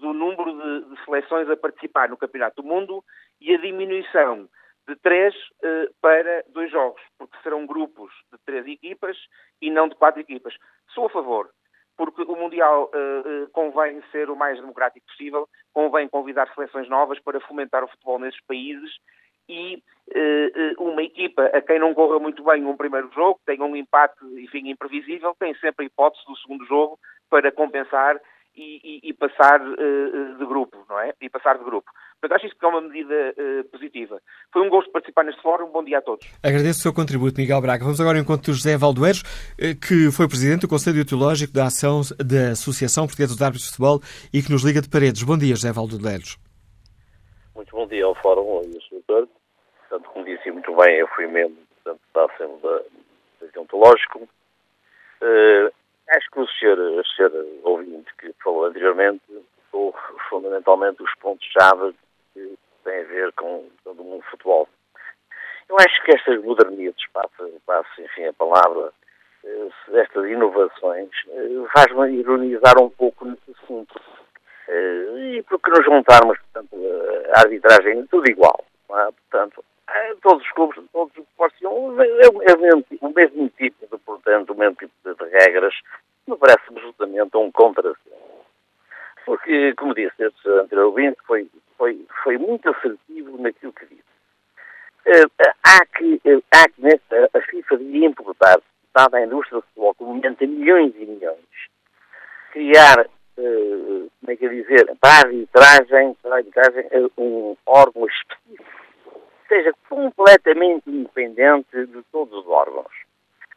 do 0.00 0.12
número 0.12 0.52
de, 0.52 0.90
de 0.90 1.04
seleções 1.04 1.48
a 1.48 1.56
participar 1.56 2.08
no 2.08 2.16
Campeonato 2.16 2.62
do 2.62 2.68
Mundo 2.68 3.04
e 3.40 3.54
a 3.54 3.58
diminuição 3.58 4.48
de 4.88 4.96
três 4.96 5.34
uh, 5.34 5.92
para 6.00 6.44
dois 6.48 6.70
jogos, 6.70 7.02
porque 7.18 7.36
serão 7.42 7.66
grupos 7.66 8.12
de 8.32 8.38
três 8.44 8.66
equipas 8.66 9.16
e 9.60 9.70
não 9.70 9.88
de 9.88 9.96
quatro 9.96 10.20
equipas. 10.20 10.54
Sou 10.94 11.06
a 11.06 11.10
favor, 11.10 11.50
porque 11.96 12.22
o 12.22 12.36
Mundial 12.36 12.90
uh, 12.94 13.44
uh, 13.44 13.50
convém 13.50 14.02
ser 14.12 14.30
o 14.30 14.36
mais 14.36 14.60
democrático 14.60 15.06
possível, 15.06 15.48
convém 15.72 16.08
convidar 16.08 16.52
seleções 16.54 16.88
novas 16.88 17.18
para 17.20 17.40
fomentar 17.40 17.82
o 17.82 17.88
futebol 17.88 18.18
nesses 18.18 18.40
países 18.46 18.96
e 19.48 19.82
uma 20.78 21.02
equipa 21.02 21.46
a 21.46 21.60
quem 21.60 21.80
não 21.80 21.92
corra 21.92 22.18
muito 22.20 22.42
bem 22.44 22.64
um 22.64 22.76
primeiro 22.76 23.10
jogo, 23.12 23.40
tenha 23.44 23.64
um 23.64 23.74
empate, 23.74 24.24
enfim, 24.36 24.70
imprevisível, 24.70 25.34
tem 25.38 25.52
sempre 25.56 25.84
a 25.84 25.86
hipótese 25.86 26.24
do 26.26 26.36
segundo 26.36 26.64
jogo 26.64 26.98
para 27.28 27.50
compensar 27.50 28.20
e, 28.54 28.80
e, 28.84 29.10
e 29.10 29.12
passar 29.12 29.58
de 29.60 30.46
grupo, 30.46 30.84
não 30.88 30.98
é? 31.00 31.12
E 31.20 31.28
passar 31.28 31.58
de 31.58 31.64
grupo. 31.64 31.90
Portanto, 32.20 32.38
acho 32.38 32.46
isso 32.46 32.56
que 32.58 32.64
é 32.64 32.68
uma 32.68 32.80
medida 32.80 33.34
uh, 33.36 33.64
positiva. 33.64 34.20
Foi 34.52 34.62
um 34.62 34.70
gosto 34.70 34.90
participar 34.90 35.24
neste 35.24 35.42
fórum. 35.42 35.70
Bom 35.70 35.84
dia 35.84 35.98
a 35.98 36.02
todos. 36.02 36.26
Agradeço 36.42 36.80
o 36.80 36.82
seu 36.82 36.94
contributo, 36.94 37.38
Miguel 37.38 37.60
Braga. 37.60 37.84
Vamos 37.84 38.00
agora 38.00 38.18
ao 38.18 38.22
encontro 38.22 38.52
de 38.52 38.58
José 38.58 38.76
Valdoeiros, 38.76 39.22
eh, 39.58 39.74
que 39.74 40.10
foi 40.10 40.26
presidente 40.26 40.62
do 40.62 40.68
Conselho 40.68 41.04
Teológico 41.04 41.52
da 41.52 41.66
Ação 41.66 42.00
da 42.18 42.52
Associação 42.52 43.06
Portuguesa 43.06 43.34
dos 43.34 43.42
Árbitros 43.42 43.66
de 43.66 43.70
Futebol 43.76 44.00
e 44.32 44.42
que 44.42 44.50
nos 44.50 44.64
liga 44.64 44.80
de 44.80 44.88
paredes. 44.88 45.22
Bom 45.22 45.36
dia, 45.36 45.54
José 45.54 45.72
Valdoeiros. 45.72 46.38
Muito 47.54 47.70
bom 47.76 47.86
dia 47.86 48.04
ao 48.04 48.14
fórum 48.14 48.62
e 48.64 48.74
ao 48.74 48.82
senhor. 48.82 49.28
Portanto, 49.88 50.10
como 50.12 50.24
disse 50.24 50.50
muito 50.50 50.74
bem, 50.74 50.96
eu 50.96 51.08
fui 51.08 51.26
membro 51.26 51.58
portanto, 51.84 52.00
da 52.14 52.24
Assembleia 52.24 52.84
da 53.40 53.64
Teológico. 53.64 54.28
Uh, 55.20 55.72
acho 56.10 56.30
que 56.32 56.40
o 56.40 56.48
senhor, 56.48 56.78
o 56.78 57.06
senhor 57.06 57.32
ouvinte 57.62 58.10
que 58.18 58.32
falou 58.42 58.64
anteriormente 58.64 59.22
ou 59.72 59.94
fundamentalmente 60.30 61.02
os 61.02 61.14
pontos-chave 61.20 61.94
que 62.36 62.58
têm 62.84 63.00
a 63.00 63.04
ver 63.04 63.32
com, 63.32 63.66
com 63.82 63.90
o 63.90 63.94
mundo 63.94 64.24
futebol. 64.30 64.68
Eu 65.68 65.76
acho 65.76 66.04
que 66.04 66.14
estas 66.14 66.42
modernidades, 66.44 67.04
passo, 67.12 67.60
passo 67.66 68.02
enfim 68.02 68.26
a 68.26 68.32
palavra, 68.34 68.92
eh, 69.44 69.68
estas 69.94 70.26
inovações, 70.26 71.10
eh, 71.28 71.66
faz-me 71.72 72.18
ironizar 72.18 72.80
um 72.80 72.90
pouco 72.90 73.24
nesse 73.24 73.50
assunto. 73.62 74.00
Eh, 74.68 75.38
e 75.38 75.42
porque 75.42 75.70
nos 75.70 75.84
juntarmos, 75.84 76.38
portanto, 76.38 76.76
a 77.34 77.40
arbitragem 77.40 78.06
tudo 78.06 78.30
igual. 78.30 78.64
É? 78.90 79.10
Portanto, 79.12 79.64
todos 80.22 80.44
os 80.44 80.52
clubes, 80.52 80.82
todos 80.92 81.12
proporcionam 81.12 82.00
é 82.00 82.56
mesmo, 82.56 82.84
o 83.00 83.08
mesmo 83.10 83.48
tipo 83.50 83.86
de, 83.86 83.98
portanto, 84.04 84.52
o 84.52 84.56
mesmo 84.56 84.76
tipo 84.76 84.92
de, 85.04 85.30
regras, 85.30 85.74
me 86.26 86.36
parece 86.36 86.62
absolutamente 86.68 87.36
um 87.36 87.50
contrassenso. 87.50 87.96
Porque, 89.24 89.74
como 89.74 89.94
disse 89.94 90.14
esse 90.22 90.48
anteriormente, 90.48 91.18
foi, 91.26 91.48
foi, 91.76 92.06
foi 92.22 92.38
muito 92.38 92.68
assertivo 92.70 93.40
naquilo 93.40 93.72
que 93.72 93.86
disse. 93.86 94.16
Uh, 95.06 95.30
há 95.64 95.86
que, 95.86 96.20
uh, 96.24 96.42
há 96.52 96.68
que 96.68 97.00
a 97.32 97.40
FIFA 97.42 97.76
devia 97.78 98.08
importar, 98.08 98.60
dada 98.94 99.18
a 99.18 99.24
indústria 99.24 99.58
do 99.58 99.62
futebol, 99.62 99.94
que 99.94 100.04
movimenta 100.04 100.46
milhões 100.46 100.92
e 100.96 101.06
milhões, 101.06 101.38
criar, 102.52 103.06
uh, 103.06 104.10
como 104.20 104.32
é 104.32 104.36
que 104.36 104.46
é 104.46 104.48
dizer, 104.48 104.96
para 105.00 105.10
a 105.10 105.18
arbitragem, 105.18 106.14
para 106.22 106.34
a 106.34 106.36
arbitragem 106.38 106.84
um 107.16 107.56
órgão 107.66 108.06
específico, 108.06 108.76
seja 109.48 109.72
completamente 109.88 110.90
independente 110.90 111.86
de 111.86 112.02
todos 112.10 112.36
os 112.36 112.46
órgãos. 112.48 112.92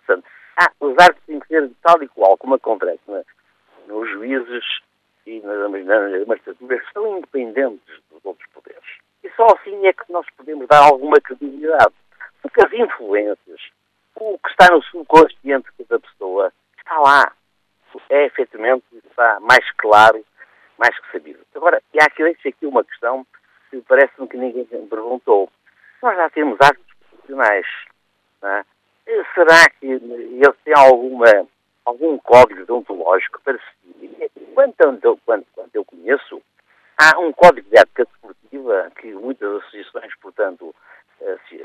Portanto, 0.06 0.28
há, 0.58 0.72
os 0.80 0.96
árbitros 1.00 1.26
têm 1.26 1.40
que 1.40 1.48
ser 1.48 1.72
tal 1.82 2.02
e 2.04 2.08
qual 2.10 2.38
como 2.38 2.56
acontece 2.56 3.02
né, 3.08 3.24
nos 3.88 4.08
juízes 4.10 4.64
e 5.30 5.42
nas 5.42 6.28
magistraturas 6.28 6.82
são 6.92 7.18
independentes 7.18 8.02
dos 8.10 8.26
outros 8.26 8.50
poderes. 8.52 8.84
E 9.24 9.30
só 9.32 9.46
assim 9.46 9.86
é 9.86 9.94
que 9.94 10.12
nós 10.12 10.26
podemos 10.36 10.68
dar 10.68 10.84
alguma 10.84 11.18
credibilidade. 11.22 11.94
Porque 12.42 12.62
as 12.66 12.74
influências, 12.74 13.62
o 14.16 14.40
que 14.40 14.50
está 14.50 14.74
no 14.74 14.82
subconsciente 14.84 15.68
da 15.88 16.00
pessoa, 16.00 16.52
está 16.78 17.00
lá. 17.00 17.32
É 18.10 18.26
efetivamente, 18.26 18.84
está 19.06 19.40
mais 19.42 19.70
claro, 19.78 20.26
mais 20.78 20.98
que 21.00 21.12
sabido. 21.12 21.40
Agora, 21.56 21.82
e 21.94 22.00
há 22.02 22.06
aqui, 22.06 22.24
aqui 22.24 22.66
uma 22.66 22.84
questão 22.84 23.26
que 23.70 23.82
parece-me 23.82 24.28
que 24.28 24.38
ninguém 24.38 24.68
me 24.72 24.88
perguntou. 24.88 25.52
Nós 26.02 26.16
já 26.16 26.30
temos 26.30 26.58
árbitros 26.62 26.98
profissionais. 27.10 27.68
É? 28.42 28.64
Será 29.34 29.70
que 29.80 29.86
eles 29.86 30.56
têm 30.64 30.74
alguma, 30.76 31.26
algum 31.90 32.18
código 32.20 32.66
deontológico 32.66 33.42
para 33.42 33.58
seguir? 33.58 34.32
Quanto, 34.54 35.20
quanto, 35.26 35.48
quanto 35.54 35.76
eu 35.76 35.86
conheço, 35.86 36.42
há 36.98 37.20
um 37.20 37.32
código 37.32 37.70
de 37.70 37.80
ética 37.80 38.06
desportiva 38.06 38.92
que 39.00 39.14
muitas 39.14 39.50
associações, 39.58 40.14
portanto, 40.22 40.76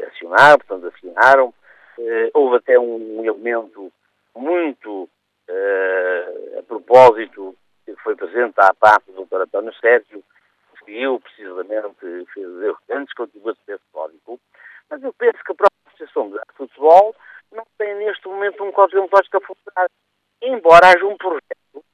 acionaram, 0.08 0.58
portanto, 0.58 0.86
assinaram. 0.94 1.54
Eh, 1.98 2.30
houve 2.34 2.56
até 2.56 2.78
um 2.78 3.24
elemento 3.24 3.92
muito 4.34 5.04
uh, 5.04 6.58
a 6.58 6.62
propósito 6.64 7.54
que 7.84 7.94
foi 7.96 8.16
presente 8.16 8.54
à 8.58 8.74
parte 8.74 9.12
do 9.12 9.24
Dr. 9.24 9.42
António 9.42 9.72
Sérgio, 9.74 10.24
que 10.84 11.02
eu, 11.02 11.20
precisamente, 11.20 12.26
fez 12.34 12.48
grandes 12.88 13.14
contributos 13.14 13.60
para 13.64 13.76
esse 13.76 13.84
código. 13.92 14.40
Mas 14.90 15.02
eu 15.02 15.12
penso 15.12 15.38
que 15.44 15.52
a 15.52 15.54
própria 15.54 15.78
Associação 15.86 16.30
de 16.30 16.38
Futebol 16.56 17.14
não 17.52 17.64
tem 17.78 17.94
neste 17.94 18.26
momento 18.26 18.64
um 18.64 18.72
código 18.72 18.98
deontológico 18.98 19.36
a 19.36 19.40
funcionar. 19.40 19.88
Embora 20.44 20.88
haja 20.88 21.06
um 21.06 21.16
projeto 21.16 21.84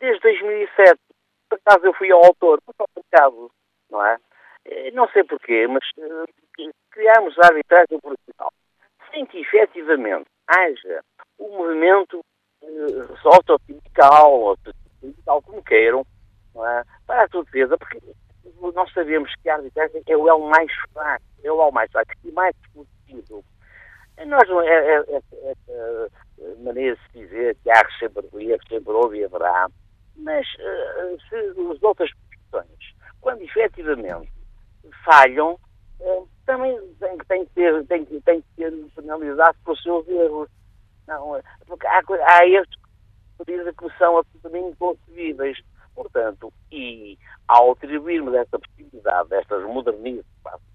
desde 0.00 0.20
2007. 0.20 0.98
Por 1.48 1.58
acaso 1.64 1.86
eu 1.86 1.94
fui 1.94 2.10
ao 2.10 2.24
autor, 2.24 2.60
por 2.62 2.74
acaso, 3.12 3.50
não 3.90 4.04
é? 4.04 4.16
Eh, 4.64 4.90
não 4.92 5.08
sei 5.08 5.24
porquê, 5.24 5.66
mas 5.66 5.84
uh, 5.98 6.72
criámos 6.90 7.36
a 7.38 7.46
arbitragem 7.46 7.98
profissional 8.00 8.52
sem 9.10 9.26
que 9.26 9.40
efetivamente 9.40 10.26
haja 10.46 11.02
um 11.38 11.56
movimento 11.56 12.20
uh, 12.62 13.16
sociosindical 13.18 14.32
ou 14.32 14.58
sindical, 15.00 15.42
como 15.42 15.62
queiram, 15.62 16.06
é? 16.56 16.82
para 17.06 17.24
a 17.24 17.28
sua 17.28 17.44
defesa, 17.44 17.76
porque 17.78 18.00
nós 18.74 18.92
sabemos 18.92 19.32
que 19.42 19.48
a 19.48 19.56
arbitragem 19.56 20.02
é 20.06 20.16
o 20.16 20.28
elo 20.28 20.48
mais 20.48 20.72
fraco, 20.92 21.24
é 21.42 21.50
o 21.50 21.70
mais 21.70 21.90
fraco 21.90 22.12
e 22.24 22.32
mais 22.32 22.54
discutido. 22.56 23.44
Nós, 24.26 24.48
é, 24.48 24.96
é, 24.96 25.04
é, 25.08 25.22
é, 25.32 25.54
é 25.68 26.54
maneira 26.62 26.96
de 26.96 27.02
se 27.02 27.18
dizer 27.18 27.56
que 27.62 27.70
há 27.70 27.82
sempre, 27.98 28.22
sempre 28.68 28.92
houve 28.92 29.18
e 29.18 29.24
haverá, 29.24 29.68
mas 30.16 30.46
uh, 30.54 31.18
se 31.28 31.36
as 31.36 31.82
outras 31.82 32.10
profissões, 32.12 32.94
quando 33.20 33.42
efetivamente 33.42 34.30
falham, 35.04 35.58
uh, 36.00 36.28
também 36.44 36.78
tem, 36.98 37.16
tem, 37.28 37.44
que 37.46 37.52
ter, 37.52 37.86
tem, 37.86 38.04
tem 38.04 38.42
que 38.42 38.48
ser 38.56 38.72
penalizado 38.94 39.56
pelos 39.64 39.82
seus 39.82 40.08
erros. 40.08 40.48
Não, 41.06 41.40
porque 41.66 41.86
há, 41.86 42.02
há 42.26 42.46
erros 42.46 42.68
que 43.46 43.98
são 43.98 44.18
absolutamente 44.18 44.68
inconcebíveis. 44.68 45.58
Portanto, 45.94 46.52
e 46.70 47.18
ao 47.48 47.72
atribuirmos 47.72 48.32
esta 48.34 48.58
possibilidade, 48.58 49.28
destas 49.28 49.62
modernistas, 49.64 50.24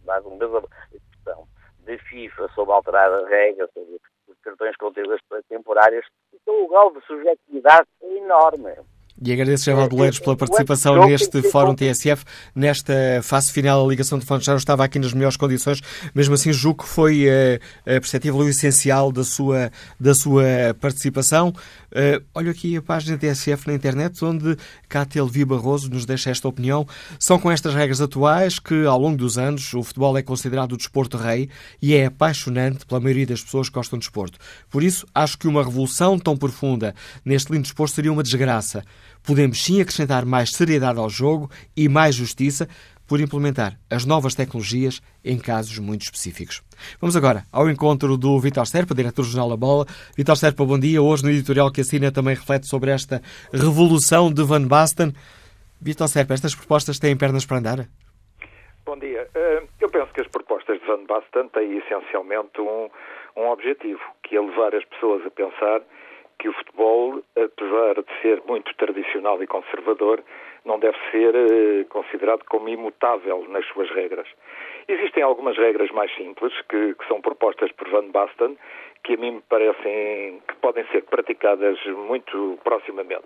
mais 0.05 0.25
uma 0.25 0.37
vez 0.37 0.53
a 0.53 0.95
expressão, 0.95 1.47
de 1.85 1.97
FIFA 1.97 2.49
sobre 2.55 2.73
alterar 2.73 3.11
as 3.11 3.27
regras, 3.27 3.69
sobre 3.73 3.99
os 4.27 4.37
cartões 4.41 4.75
conteúdos 4.77 5.21
temporárias, 5.47 6.05
então 6.33 6.63
o 6.63 6.67
grau 6.67 6.91
de 6.91 7.01
subjetividade 7.05 7.87
é 8.01 8.17
enorme. 8.17 8.75
E 9.23 9.31
agradeço, 9.31 9.63
Geraldo 9.63 9.95
Boleiros, 9.95 10.19
pela 10.19 10.35
participação 10.35 11.07
neste 11.07 11.41
Fórum 11.43 11.73
TSF. 11.73 12.25
Nesta 12.53 12.93
fase 13.23 13.49
final, 13.49 13.85
a 13.85 13.89
ligação 13.89 14.19
de 14.19 14.25
fontes 14.25 14.45
já 14.45 14.51
não 14.51 14.57
estava 14.57 14.83
aqui 14.83 14.99
nas 14.99 15.13
melhores 15.13 15.37
condições, 15.37 15.79
mesmo 16.13 16.33
assim 16.33 16.51
julgo 16.51 16.83
que 16.83 16.89
foi 16.89 17.25
uh, 17.25 17.59
perceptível 17.85 18.41
o 18.41 18.49
essencial 18.49 19.13
da 19.13 19.23
sua, 19.23 19.71
da 19.97 20.13
sua 20.13 20.43
participação. 20.81 21.53
Uh, 21.93 22.21
olho 22.33 22.51
aqui 22.51 22.75
a 22.75 22.81
página 22.81 23.17
TSF 23.17 23.67
na 23.67 23.73
internet, 23.73 24.23
onde 24.25 24.57
Cátia 24.89 25.23
Levi 25.23 25.45
Barroso 25.45 25.89
nos 25.89 26.05
deixa 26.05 26.29
esta 26.29 26.49
opinião. 26.49 26.85
São 27.17 27.39
com 27.39 27.49
estas 27.49 27.73
regras 27.73 28.01
atuais 28.01 28.59
que, 28.59 28.85
ao 28.85 28.99
longo 28.99 29.15
dos 29.15 29.37
anos, 29.37 29.73
o 29.73 29.81
futebol 29.81 30.17
é 30.17 30.21
considerado 30.21 30.73
o 30.73 30.77
desporto 30.77 31.15
rei 31.15 31.49
e 31.81 31.95
é 31.95 32.07
apaixonante 32.07 32.85
pela 32.85 32.99
maioria 32.99 33.27
das 33.27 33.41
pessoas 33.41 33.69
que 33.69 33.75
gostam 33.75 33.97
de 33.97 34.03
desporto. 34.03 34.37
Por 34.69 34.83
isso, 34.83 35.07
acho 35.15 35.37
que 35.37 35.47
uma 35.47 35.63
revolução 35.63 36.19
tão 36.19 36.35
profunda 36.35 36.93
neste 37.23 37.53
lindo 37.53 37.63
desporto 37.63 37.95
seria 37.95 38.11
uma 38.11 38.21
desgraça. 38.21 38.83
Podemos 39.25 39.63
sim 39.63 39.81
acrescentar 39.81 40.25
mais 40.25 40.51
seriedade 40.51 40.99
ao 40.99 41.09
jogo 41.09 41.49
e 41.75 41.89
mais 41.89 42.15
justiça 42.15 42.67
por 43.07 43.19
implementar 43.19 43.73
as 43.89 44.05
novas 44.05 44.35
tecnologias 44.35 45.01
em 45.23 45.39
casos 45.39 45.77
muito 45.79 46.03
específicos. 46.03 46.61
Vamos 46.99 47.15
agora 47.15 47.43
ao 47.51 47.69
encontro 47.69 48.17
do 48.17 48.39
Vitor 48.39 48.65
Serpa, 48.65 48.93
diretor 48.93 49.21
do 49.21 49.27
Jornal 49.27 49.49
da 49.49 49.57
Bola. 49.57 49.85
Vitor 50.17 50.35
Serpa, 50.35 50.65
bom 50.65 50.79
dia. 50.79 51.01
Hoje 51.01 51.23
no 51.23 51.29
editorial 51.29 51.71
que 51.71 51.81
assina 51.81 52.11
também 52.11 52.35
reflete 52.35 52.67
sobre 52.67 52.91
esta 52.91 53.21
revolução 53.53 54.31
de 54.31 54.43
Van 54.43 54.67
Basten. 54.67 55.13
Vitor 55.81 56.07
Serpa, 56.07 56.33
estas 56.33 56.55
propostas 56.55 56.99
têm 56.99 57.17
pernas 57.17 57.45
para 57.45 57.57
andar? 57.57 57.87
Bom 58.85 58.97
dia. 58.97 59.27
Eh, 59.33 59.63
eu 59.81 59.89
penso 59.89 60.13
que 60.13 60.21
as 60.21 60.27
propostas 60.27 60.79
de 60.79 60.85
Van 60.85 61.03
Basten 61.05 61.49
têm 61.49 61.77
essencialmente 61.77 62.59
um, 62.59 62.89
um 63.35 63.47
objetivo, 63.49 64.01
que 64.23 64.35
é 64.35 64.41
levar 64.41 64.73
as 64.75 64.85
pessoas 64.85 65.25
a 65.25 65.31
pensar 65.31 65.81
que 66.39 66.49
o 66.49 66.53
futebol, 66.53 67.21
apesar 67.35 67.95
de 67.95 68.21
ser 68.21 68.41
muito 68.47 68.73
tradicional 68.75 69.41
e 69.41 69.47
conservador, 69.47 70.23
não 70.65 70.79
deve 70.79 70.97
ser 71.11 71.35
eh, 71.35 71.83
considerado 71.89 72.43
como 72.45 72.67
imutável 72.67 73.45
nas 73.49 73.65
suas 73.67 73.89
regras. 73.91 74.27
Existem 74.87 75.23
algumas 75.23 75.57
regras 75.57 75.91
mais 75.91 76.13
simples 76.15 76.53
que, 76.69 76.95
que, 76.95 77.07
são 77.07 77.21
propostas 77.21 77.71
por 77.73 77.89
Van 77.89 78.09
Basten 78.09 78.57
que 79.03 79.13
a 79.13 79.17
mim 79.17 79.31
me 79.31 79.41
parecem 79.41 80.41
que 80.47 80.55
podem 80.61 80.83
ser 80.87 81.03
praticadas 81.03 81.77
muito 81.85 82.57
proximamente. 82.63 83.25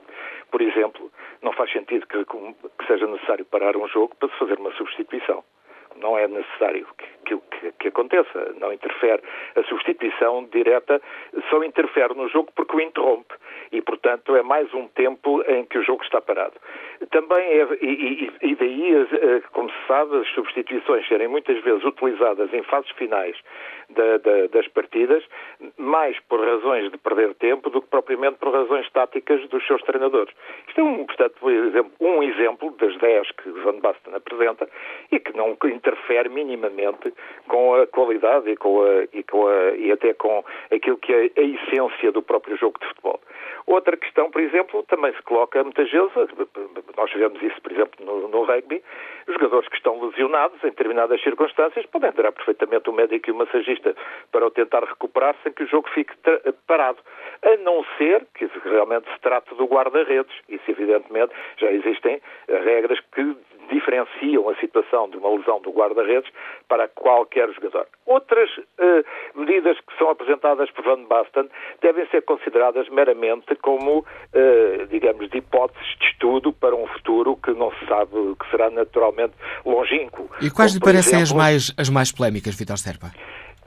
Por 0.52 0.62
exemplo, 0.62 1.10
não 1.42 1.54
faz 1.54 1.72
sentido 1.72 2.06
que, 2.06 2.26
que 2.26 2.88
seja 2.88 3.08
necessário 3.08 3.46
parar 3.46 3.78
um 3.78 3.88
jogo 3.88 4.14
para 4.16 4.30
se 4.30 4.38
fazer 4.38 4.60
uma 4.60 4.74
substituição 4.74 5.44
não 6.00 6.18
é 6.18 6.28
necessário 6.28 6.88
que, 6.98 7.38
que, 7.38 7.72
que, 7.80 7.88
aconteça. 7.90 8.54
Não 8.60 8.74
interfere. 8.74 9.22
A 9.56 9.64
substituição 9.64 10.46
direta 10.46 11.02
só 11.50 11.64
interfere 11.64 12.14
no 12.16 12.28
jogo 12.30 12.52
porque 12.56 12.76
o 12.76 12.82
interrompe. 12.82 13.34
E, 13.72 13.82
portanto, 13.82 14.36
é 14.36 14.42
mais 14.42 14.74
um 14.74 14.88
tempo 14.88 15.44
em 15.44 15.66
que 15.66 15.78
o 15.78 15.84
jogo 15.84 16.04
está 16.04 16.20
parado. 16.22 16.56
Também 17.08 17.40
é, 17.40 17.68
e, 17.82 18.32
e, 18.42 18.56
daí, 18.56 18.96
eh, 18.96 19.42
como 19.52 19.70
se 19.70 19.88
sabe, 19.88 20.18
as 20.18 20.28
substituições 20.30 21.08
serem 21.08 21.28
muitas 21.28 21.62
vezes 21.64 21.84
utilizadas 21.84 22.54
em 22.54 22.62
fases 22.64 22.90
finais 22.92 23.36
da, 23.90 24.18
da, 24.18 24.48
das 24.48 24.68
partidas, 24.68 25.24
mais 25.78 26.20
por 26.28 26.40
razões 26.40 26.92
de 26.92 26.98
perder 26.98 27.34
tempo 27.36 27.70
do 27.70 27.82
que 27.82 27.88
propriamente 27.88 28.38
por 28.38 28.54
razões 28.54 28.90
táticas 28.92 29.48
dos 29.50 29.66
seus 29.66 29.82
treinadores. 29.84 30.34
Isto 30.68 30.82
é, 30.82 30.84
um, 30.84 31.06
portanto, 31.06 31.36
um 32.00 32.24
exemplo 32.24 32.72
das 32.80 32.96
10 32.98 33.32
que 33.32 33.50
Van 33.50 33.80
Basten 33.80 34.14
apresenta 34.14 34.70
e 35.12 35.20
que 35.20 35.36
não 35.36 35.58
interfere 35.66 36.30
minimamente 36.30 37.14
com 37.48 37.76
a 37.76 37.88
qualidade 37.88 38.50
e, 38.50 38.56
com 38.56 38.82
a, 38.82 39.04
e, 39.14 39.24
com 39.24 39.48
a, 39.48 39.72
e 39.72 39.92
até 39.92 40.14
com 40.14 40.44
aquilo 40.72 40.98
que 40.98 41.14
é 41.14 41.32
a 41.36 41.42
essência 41.42 42.12
do 42.12 42.22
próprio 42.22 42.58
jogo 42.58 42.78
de 42.80 42.88
futebol. 42.88 43.20
Outra 43.66 43.96
questão, 43.98 44.32
por 44.32 44.42
exemplo, 44.42 44.84
também 44.84 45.14
se 45.14 45.22
coloca 45.24 45.64
muitas 45.64 45.90
vezes, 45.92 46.12
nós 46.98 47.12
vemos 47.14 47.42
isso, 47.42 47.62
por 47.62 47.72
exemplo, 47.72 48.06
no, 48.06 48.28
no 48.28 48.44
rugby, 48.44 48.84
jogadores 49.28 49.68
que 49.70 49.76
estão 49.76 50.02
lesionados 50.04 50.64
em 50.64 50.70
determinadas 50.70 51.22
circunstâncias 51.22 51.86
podem 51.88 52.10
entrar 52.10 52.32
perfeitamente 52.32 52.90
o 52.90 52.94
médico 52.94 53.30
e 53.30 53.32
o 53.32 53.36
massagista 53.36 53.96
para 54.32 54.46
o 54.46 54.52
tentar 54.52 54.84
recuperar 54.84 55.36
sem 55.44 55.52
que 55.52 55.64
o 55.64 55.68
jogo 55.68 55.90
fique 55.90 56.14
parado. 56.68 57.00
A 57.44 57.58
não 57.58 57.86
ser 57.98 58.26
que 58.36 58.50
realmente 58.64 59.12
se 59.12 59.20
trate 59.22 59.54
do 59.56 59.66
guarda-redes. 59.66 60.34
Isso, 60.50 60.70
evidentemente, 60.70 61.34
já 61.58 61.72
existem 61.72 62.22
regras 62.48 63.00
que 63.14 63.36
diferenciam 63.70 64.50
a 64.50 64.56
situação 64.56 65.10
de 65.10 65.18
uma 65.18 65.30
lesão 65.30 65.62
do 65.62 65.72
guarda-redes 65.72 66.30
para 66.68 66.88
qualquer 66.88 67.52
jogador. 67.54 67.88
Outras 68.06 68.50
eh, 68.78 69.04
medidas 69.36 69.78
que 69.80 69.98
são 69.98 70.10
apresentadas 70.10 70.70
por 70.72 70.84
Van 70.84 71.04
Basten 71.06 71.50
devem 71.82 72.08
ser 72.08 72.24
consideradas 72.24 72.90
meramente 72.90 73.56
como, 73.56 74.06
eh, 74.34 74.88
digamos, 74.90 75.30
de 75.30 75.38
hipóteses 75.38 75.98
de 76.00 76.06
estudo 76.08 76.52
para 76.54 76.76
um 76.76 76.88
futuro 76.88 77.38
que 77.38 77.52
não 77.52 77.72
se 77.72 77.86
sabe 77.86 78.12
que 78.40 78.50
será 78.52 78.70
naturalmente 78.70 79.34
longínquo. 79.66 80.30
E 80.42 80.50
quais 80.50 80.74
lhe 80.74 80.80
parecem 80.80 81.20
exemplo, 81.20 81.24
as, 81.24 81.32
mais, 81.32 81.74
as 81.78 81.90
mais 81.90 82.12
polémicas, 82.12 82.56
Vitor 82.56 82.78
Serpa? 82.78 83.12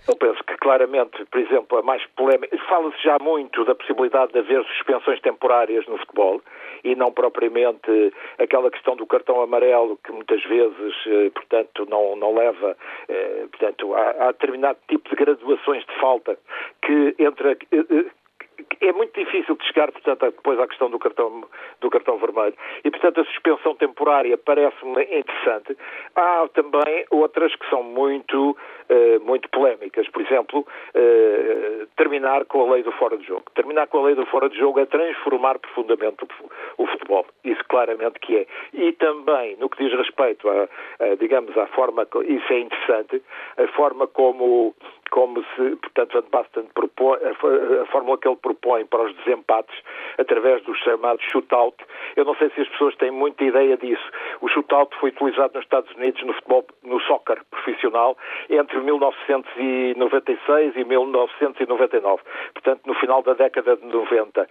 Eu 0.08 0.16
penso 0.16 0.42
que 0.44 0.56
claramente, 0.56 1.24
por 1.26 1.40
exemplo, 1.40 1.78
a 1.78 1.82
mais 1.82 2.04
polémica. 2.16 2.56
Fala-se 2.68 3.00
já 3.02 3.18
muito 3.20 3.64
da 3.64 3.74
possibilidade 3.74 4.32
de 4.32 4.40
haver 4.40 4.64
suspensões 4.64 5.20
temporárias 5.20 5.86
no 5.86 5.96
futebol 5.98 6.42
e 6.82 6.96
não 6.96 7.12
propriamente 7.12 8.12
aquela 8.38 8.70
questão 8.70 8.96
do 8.96 9.06
cartão 9.06 9.40
amarelo 9.40 9.96
que 10.04 10.10
muitas 10.10 10.42
vezes, 10.44 10.94
eh, 11.06 11.30
portanto, 11.30 11.86
não, 11.88 12.16
não 12.16 12.34
leva, 12.34 12.76
eh, 13.08 13.46
portanto, 13.50 13.94
a 13.94 14.32
determinado 14.32 14.78
tipo 14.88 15.08
de 15.08 15.14
graduações 15.14 15.84
de 15.86 16.00
falta 16.00 16.36
que 16.84 17.14
entre 17.20 17.58
eh, 17.70 18.06
é 18.80 18.92
muito 18.92 19.18
difícil 19.18 19.56
de 19.56 19.64
chegar, 19.66 19.90
portanto, 19.92 20.20
depois 20.20 20.58
à 20.58 20.66
questão 20.66 20.90
do 20.90 20.98
cartão, 20.98 21.44
do 21.80 21.90
cartão 21.90 22.18
vermelho. 22.18 22.54
E, 22.84 22.90
portanto, 22.90 23.20
a 23.20 23.24
suspensão 23.24 23.74
temporária 23.76 24.36
parece-me 24.36 25.02
interessante. 25.04 25.76
Há 26.14 26.48
também 26.52 27.04
outras 27.10 27.54
que 27.54 27.68
são 27.70 27.82
muito, 27.82 28.50
uh, 28.50 29.24
muito 29.24 29.48
polémicas. 29.50 30.08
Por 30.08 30.22
exemplo, 30.22 30.60
uh, 30.60 31.86
terminar 31.96 32.44
com 32.46 32.68
a 32.68 32.74
lei 32.74 32.82
do 32.82 32.92
fora 32.92 33.16
de 33.16 33.26
jogo. 33.26 33.44
Terminar 33.54 33.86
com 33.86 33.98
a 33.98 34.02
lei 34.06 34.14
do 34.14 34.26
fora 34.26 34.48
de 34.48 34.58
jogo 34.58 34.80
é 34.80 34.86
transformar 34.86 35.58
profundamente 35.58 36.24
o, 36.24 36.82
o 36.82 36.86
futebol. 36.86 37.26
Isso 37.44 37.62
claramente 37.68 38.18
que 38.20 38.38
é. 38.38 38.46
E 38.72 38.92
também, 38.92 39.56
no 39.56 39.68
que 39.68 39.84
diz 39.84 39.96
respeito 39.96 40.48
a, 40.48 40.68
a 40.98 41.14
digamos, 41.16 41.56
à 41.56 41.66
forma, 41.68 42.06
isso 42.24 42.52
é 42.52 42.58
interessante, 42.58 43.22
a 43.56 43.66
forma 43.68 44.06
como 44.06 44.74
como 45.12 45.44
se, 45.54 45.76
portanto, 45.76 46.14
Van 46.14 46.24
Basten 46.30 46.64
propõe, 46.74 47.18
a, 47.22 47.34
fórmula 47.92 48.16
que 48.16 48.26
ele 48.26 48.36
propõe 48.36 48.86
para 48.86 49.02
os 49.02 49.14
desempates 49.16 49.78
através 50.18 50.62
dos 50.62 50.78
chamados 50.78 51.22
shootout. 51.30 51.76
Eu 52.16 52.24
não 52.24 52.34
sei 52.36 52.48
se 52.50 52.62
as 52.62 52.68
pessoas 52.68 52.96
têm 52.96 53.10
muita 53.10 53.44
ideia 53.44 53.76
disso. 53.76 54.02
O 54.40 54.48
shootout 54.48 54.96
foi 54.98 55.10
utilizado 55.10 55.52
nos 55.54 55.64
Estados 55.64 55.94
Unidos 55.96 56.22
no 56.24 56.32
futebol, 56.32 56.64
no 56.82 56.98
soccer 57.00 57.44
profissional 57.50 58.16
entre 58.48 58.78
1996 58.80 60.76
e 60.76 60.84
1999. 60.84 62.22
Portanto, 62.54 62.80
no 62.86 62.94
final 62.94 63.22
da 63.22 63.34
década 63.34 63.76
de 63.76 63.84
90 63.84 64.48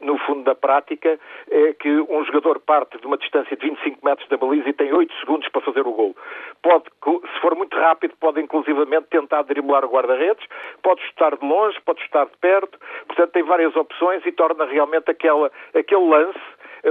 no 0.00 0.18
fundo 0.18 0.44
da 0.44 0.54
prática, 0.54 1.18
é 1.50 1.72
que 1.74 1.88
um 1.88 2.24
jogador 2.24 2.58
parte 2.60 2.98
de 2.98 3.06
uma 3.06 3.18
distância 3.18 3.56
de 3.56 3.68
25 3.68 4.04
metros 4.04 4.28
da 4.28 4.36
baliza 4.36 4.68
e 4.68 4.72
tem 4.72 4.92
8 4.92 5.12
segundos 5.20 5.48
para 5.48 5.60
fazer 5.60 5.86
o 5.86 5.92
gol. 5.92 6.16
Pode, 6.62 6.84
se 6.84 7.40
for 7.40 7.54
muito 7.54 7.76
rápido, 7.76 8.14
pode 8.18 8.40
inclusivamente 8.40 9.08
tentar 9.10 9.42
driblar 9.42 9.84
o 9.84 9.88
guarda-redes, 9.88 10.44
pode 10.82 11.02
chutar 11.02 11.36
de 11.36 11.44
longe, 11.44 11.80
pode 11.82 12.02
chutar 12.02 12.26
de 12.26 12.36
perto, 12.38 12.78
portanto 13.06 13.30
tem 13.32 13.42
várias 13.42 13.74
opções 13.76 14.24
e 14.24 14.32
torna 14.32 14.64
realmente 14.64 15.10
aquela, 15.10 15.50
aquele 15.74 16.08
lance 16.08 16.40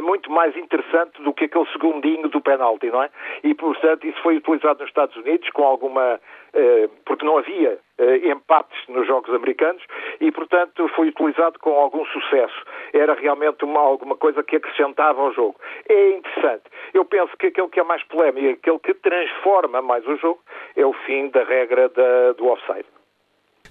muito 0.01 0.31
mais 0.31 0.55
interessante 0.55 1.21
do 1.23 1.33
que 1.33 1.45
aquele 1.45 1.65
segundinho 1.71 2.29
do 2.29 2.41
penalti, 2.41 2.87
não 2.87 3.03
é? 3.03 3.09
E, 3.43 3.53
portanto, 3.53 4.05
isso 4.05 4.21
foi 4.21 4.37
utilizado 4.37 4.79
nos 4.79 4.89
Estados 4.89 5.15
Unidos 5.15 5.49
com 5.49 5.63
alguma... 5.63 6.19
Eh, 6.53 6.89
porque 7.05 7.25
não 7.25 7.37
havia 7.37 7.79
eh, 7.97 8.31
empates 8.31 8.77
nos 8.87 9.05
Jogos 9.05 9.33
Americanos 9.33 9.83
e, 10.19 10.31
portanto, 10.31 10.87
foi 10.95 11.09
utilizado 11.09 11.59
com 11.59 11.71
algum 11.71 12.05
sucesso. 12.05 12.55
Era 12.93 13.13
realmente 13.13 13.63
uma, 13.65 13.79
alguma 13.79 14.15
coisa 14.15 14.43
que 14.43 14.55
acrescentava 14.55 15.21
ao 15.21 15.33
jogo. 15.33 15.55
É 15.87 16.11
interessante. 16.11 16.63
Eu 16.93 17.05
penso 17.05 17.35
que 17.37 17.47
aquele 17.47 17.67
que 17.67 17.79
é 17.79 17.83
mais 17.83 18.03
polémico, 18.03 18.49
aquele 18.49 18.79
que 18.79 18.93
transforma 18.95 19.81
mais 19.81 20.05
o 20.07 20.15
jogo, 20.17 20.39
é 20.75 20.85
o 20.85 20.93
fim 21.05 21.29
da 21.29 21.43
regra 21.43 21.89
da, 21.89 22.33
do 22.33 22.47
offside. 22.47 22.85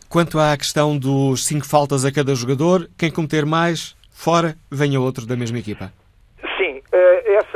Quanto 0.09 0.39
à 0.39 0.57
questão 0.57 0.97
dos 0.99 1.47
cinco 1.47 1.69
faltas 1.69 2.05
a 2.05 2.13
cada 2.13 2.35
jogador, 2.35 2.89
quem 2.99 3.13
cometer 3.13 3.45
mais, 3.45 3.95
fora, 4.11 4.55
venha 4.71 5.01
outro 5.01 5.27
da 5.27 5.37
mesma 5.37 5.59
equipa. 5.59 5.93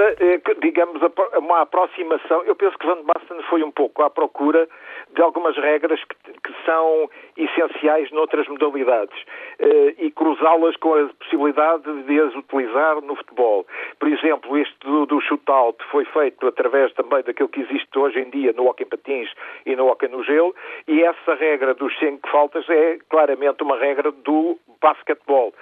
Essa, 0.03 0.25
eh, 0.25 0.41
digamos, 0.61 1.01
uma 1.38 1.61
aproximação, 1.61 2.43
eu 2.45 2.57
penso 2.57 2.77
que 2.77 2.87
Van 2.87 3.03
Basten 3.05 3.41
foi 3.49 3.62
um 3.62 3.71
pouco 3.71 4.03
à 4.03 4.11
procura 4.11 4.69
de 5.14 5.22
algumas 5.22 5.57
regras 5.57 6.01
que, 6.05 6.33
que 6.33 6.64
são 6.64 7.09
essenciais 7.37 8.11
noutras 8.11 8.46
modalidades 8.48 9.16
eh, 9.59 9.94
e 9.98 10.11
cruzá-las 10.11 10.77
com 10.77 10.94
a 10.94 11.09
possibilidade 11.18 12.03
de 12.05 12.20
as 12.20 12.35
utilizar 12.35 13.01
no 13.03 13.16
futebol. 13.16 13.66
Por 13.98 14.09
exemplo, 14.09 14.57
este 14.59 14.79
do, 14.81 15.07
do 15.07 15.20
shootout 15.20 15.83
foi 15.90 16.05
feito 16.07 16.46
através 16.46 16.92
também 16.94 17.22
daquilo 17.22 17.48
que 17.48 17.61
existe 17.61 17.98
hoje 17.98 18.20
em 18.20 18.31
dia 18.31 18.53
no 18.53 18.66
hockey 18.66 18.85
patins 18.85 19.31
e 19.66 19.77
no 19.77 19.87
hockey 19.87 20.09
no 20.09 20.22
gelo 20.25 20.55
e 20.88 21.03
essa 21.03 21.35
regra 21.35 21.75
dos 21.75 21.96
cinco 21.98 22.29
faltas 22.29 22.68
é 22.68 22.98
claramente 23.09 23.62
uma 23.62 23.77
regra 23.77 24.11
do 24.11 24.59
basquetebol. 24.81 25.55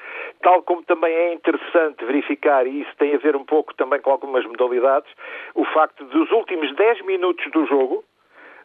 Tal 0.42 0.62
como 0.62 0.82
também 0.82 1.12
é 1.12 1.34
interessante 1.34 2.04
verificar, 2.04 2.66
e 2.66 2.80
isso 2.80 2.90
tem 2.98 3.14
a 3.14 3.18
ver 3.18 3.36
um 3.36 3.44
pouco 3.44 3.74
também 3.74 4.00
com 4.00 4.10
algumas 4.10 4.44
modalidades, 4.46 5.10
o 5.54 5.64
facto 5.66 6.04
dos 6.04 6.30
últimos 6.30 6.74
10 6.74 7.02
minutos 7.02 7.50
do 7.52 7.66
jogo 7.66 8.02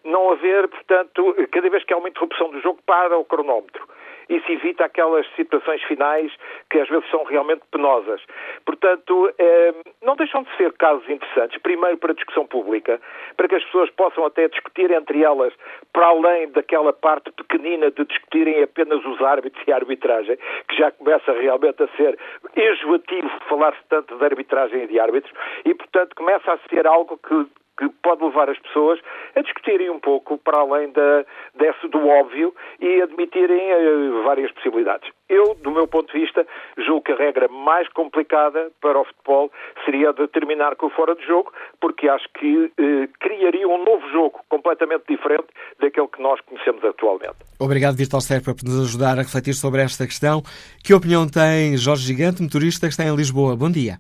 não 0.05 0.31
haver, 0.31 0.67
portanto, 0.67 1.35
cada 1.51 1.69
vez 1.69 1.83
que 1.83 1.93
há 1.93 1.97
uma 1.97 2.09
interrupção 2.09 2.49
do 2.49 2.61
jogo, 2.61 2.79
para 2.85 3.17
o 3.17 3.25
cronómetro. 3.25 3.85
Isso 4.29 4.51
evita 4.51 4.85
aquelas 4.85 5.25
situações 5.35 5.81
finais 5.83 6.31
que 6.69 6.79
às 6.79 6.89
vezes 6.89 7.09
são 7.09 7.23
realmente 7.23 7.61
penosas. 7.71 8.21
Portanto, 8.65 9.31
eh, 9.37 9.73
não 10.01 10.15
deixam 10.15 10.43
de 10.43 10.55
ser 10.57 10.73
casos 10.73 11.07
interessantes. 11.09 11.61
Primeiro, 11.61 11.97
para 11.97 12.11
a 12.11 12.15
discussão 12.15 12.45
pública, 12.45 12.99
para 13.37 13.47
que 13.47 13.55
as 13.55 13.63
pessoas 13.65 13.89
possam 13.91 14.25
até 14.25 14.47
discutir 14.47 14.89
entre 14.91 15.23
elas, 15.23 15.53
para 15.93 16.07
além 16.07 16.49
daquela 16.49 16.91
parte 16.91 17.31
pequenina 17.31 17.91
de 17.91 18.05
discutirem 18.05 18.63
apenas 18.63 19.03
os 19.05 19.21
árbitros 19.21 19.63
e 19.67 19.71
a 19.71 19.75
arbitragem, 19.75 20.37
que 20.67 20.75
já 20.75 20.91
começa 20.91 21.31
realmente 21.31 21.83
a 21.83 21.87
ser 21.89 22.17
enjoativo 22.55 23.29
falar-se 23.47 23.79
tanto 23.89 24.17
de 24.17 24.25
arbitragem 24.25 24.83
e 24.83 24.87
de 24.87 24.99
árbitros, 24.99 25.33
e, 25.63 25.73
portanto, 25.73 26.15
começa 26.15 26.51
a 26.51 26.57
ser 26.69 26.87
algo 26.87 27.17
que 27.17 27.45
que 27.77 27.89
pode 28.01 28.23
levar 28.23 28.49
as 28.49 28.57
pessoas 28.59 28.99
a 29.35 29.41
discutirem 29.41 29.89
um 29.89 29.99
pouco 29.99 30.37
para 30.37 30.59
além 30.59 30.91
da, 30.91 31.25
desse, 31.55 31.87
do 31.89 32.07
óbvio 32.07 32.53
e 32.79 33.01
admitirem 33.01 33.73
uh, 33.73 34.23
várias 34.23 34.51
possibilidades. 34.51 35.09
Eu, 35.27 35.55
do 35.55 35.71
meu 35.71 35.87
ponto 35.87 36.13
de 36.13 36.19
vista, 36.19 36.45
julgo 36.77 37.01
que 37.01 37.11
a 37.11 37.15
regra 37.15 37.47
mais 37.47 37.87
complicada 37.89 38.71
para 38.79 38.99
o 38.99 39.05
futebol 39.05 39.51
seria 39.83 40.13
determinar 40.13 40.75
com 40.75 40.85
o 40.85 40.89
fora 40.89 41.15
de 41.15 41.25
jogo, 41.25 41.51
porque 41.81 42.07
acho 42.07 42.27
que 42.39 42.65
uh, 42.65 43.09
criaria 43.19 43.67
um 43.67 43.83
novo 43.83 44.07
jogo 44.11 44.39
completamente 44.47 45.03
diferente 45.09 45.47
daquele 45.79 46.07
que 46.07 46.21
nós 46.21 46.39
conhecemos 46.41 46.83
atualmente. 46.83 47.35
Obrigado, 47.59 47.97
Vitor 47.97 48.21
Serpa, 48.21 48.53
por 48.53 48.63
nos 48.63 48.87
ajudar 48.87 49.17
a 49.17 49.23
refletir 49.23 49.53
sobre 49.53 49.81
esta 49.81 50.05
questão. 50.05 50.41
Que 50.83 50.93
opinião 50.93 51.27
tem 51.27 51.75
Jorge 51.77 52.05
Gigante, 52.05 52.41
motorista 52.41 52.87
que 52.87 52.93
está 52.93 53.03
em 53.03 53.15
Lisboa? 53.15 53.55
Bom 53.55 53.71
dia. 53.71 53.97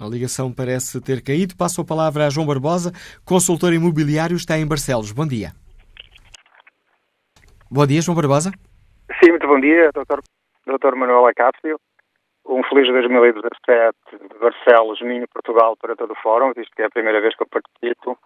A 0.00 0.06
ligação 0.06 0.52
parece 0.52 1.00
ter 1.00 1.22
caído. 1.22 1.56
Passo 1.56 1.80
a 1.80 1.84
palavra 1.84 2.26
a 2.26 2.30
João 2.30 2.46
Barbosa, 2.46 2.90
consultor 3.24 3.72
imobiliário, 3.72 4.36
está 4.36 4.58
em 4.58 4.66
Barcelos. 4.66 5.12
Bom 5.12 5.26
dia. 5.26 5.52
Bom 7.70 7.86
dia, 7.86 8.02
João 8.02 8.16
Barbosa. 8.16 8.50
Sim, 9.22 9.30
muito 9.30 9.46
bom 9.46 9.60
dia, 9.60 9.90
doutor, 9.92 10.20
doutor 10.66 10.96
Manuel 10.96 11.26
Acácio. 11.26 11.78
Um 12.46 12.62
feliz 12.64 12.88
2017 12.88 13.96
de 14.12 14.38
Barcelos, 14.38 15.00
Minho, 15.00 15.26
Portugal, 15.28 15.76
para 15.80 15.96
todo 15.96 16.12
o 16.12 16.22
fórum, 16.22 16.52
visto 16.54 16.74
que 16.74 16.82
é 16.82 16.86
a 16.86 16.90
primeira 16.90 17.20
vez 17.20 17.34
que 17.34 17.42
eu 17.42 17.46
participo. 17.46 18.18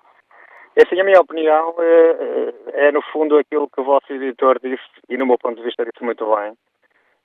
E 0.77 0.83
assim, 0.83 1.01
a 1.01 1.05
minha 1.05 1.21
opinião 1.21 1.75
é, 1.79 2.55
é, 2.89 2.93
no 2.93 3.03
fundo 3.13 3.37
aquilo 3.37 3.69
que 3.69 3.81
o 3.81 3.85
vosso 3.85 4.13
editor 4.13 4.59
disse, 4.63 4.83
e 5.09 5.17
no 5.17 5.27
meu 5.27 5.39
ponto 5.39 5.57
de 5.57 5.63
vista 5.63 5.85
disse 5.85 6.05
muito 6.05 6.25
bem. 6.35 6.55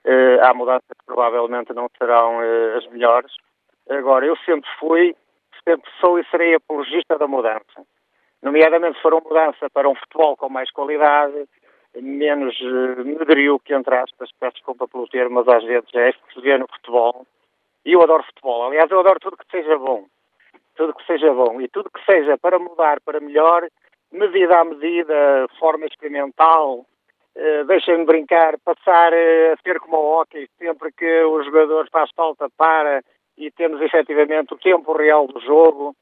É, 0.04 0.40
há 0.42 0.52
mudanças 0.52 0.86
que 0.88 1.06
provavelmente 1.06 1.72
não 1.72 1.88
serão 1.98 2.42
é, 2.42 2.76
as 2.76 2.86
melhores, 2.88 3.32
Agora, 3.88 4.24
eu 4.24 4.36
sempre 4.38 4.68
fui, 4.78 5.14
sempre 5.62 5.90
sou 6.00 6.18
e 6.18 6.24
serei 6.26 6.54
apologista 6.54 7.18
da 7.18 7.26
mudança. 7.26 7.86
Nomeadamente, 8.42 8.96
se 8.96 9.02
for 9.02 9.14
uma 9.14 9.22
mudança 9.22 9.68
para 9.70 9.88
um 9.88 9.94
futebol 9.94 10.36
com 10.36 10.48
mais 10.48 10.70
qualidade, 10.70 11.48
menos 12.02 12.58
uh, 12.60 13.04
medríoco, 13.04 13.72
entre 13.72 13.94
aspas, 13.96 14.30
peço 14.38 14.54
desculpa 14.54 14.88
pelo 14.88 15.08
termo, 15.08 15.36
mas 15.36 15.48
às 15.48 15.64
vezes 15.64 15.88
é 15.94 16.10
isso 16.10 16.18
que 16.26 16.34
se 16.34 16.40
vê 16.40 16.58
no 16.58 16.68
futebol. 16.68 17.26
E 17.84 17.92
eu 17.92 18.02
adoro 18.02 18.24
futebol. 18.24 18.66
Aliás, 18.66 18.90
eu 18.90 19.00
adoro 19.00 19.20
tudo 19.20 19.36
que 19.36 19.50
seja 19.50 19.78
bom. 19.78 20.06
Tudo 20.74 20.94
que 20.94 21.06
seja 21.06 21.32
bom. 21.32 21.60
E 21.60 21.68
tudo 21.68 21.90
que 21.90 22.04
seja 22.04 22.36
para 22.38 22.58
mudar 22.58 23.00
para 23.00 23.20
melhor, 23.20 23.68
medida 24.10 24.60
a 24.60 24.64
medida, 24.64 25.46
forma 25.58 25.86
experimental, 25.86 26.78
uh, 27.36 27.64
deixem-me 27.66 28.04
brincar, 28.04 28.58
passar 28.58 29.12
uh, 29.12 29.52
a 29.52 29.62
ser 29.62 29.78
como 29.80 29.96
o 29.96 30.20
hockey, 30.20 30.48
sempre 30.58 30.90
que 30.92 31.22
o 31.24 31.42
jogador 31.44 31.88
faz 31.90 32.10
falta 32.16 32.48
para 32.56 33.02
e 33.36 33.50
temos 33.50 33.80
efetivamente 33.80 34.54
o 34.54 34.58
tempo 34.58 34.92
real 34.92 35.26
do 35.26 35.40
jogo. 35.40 35.94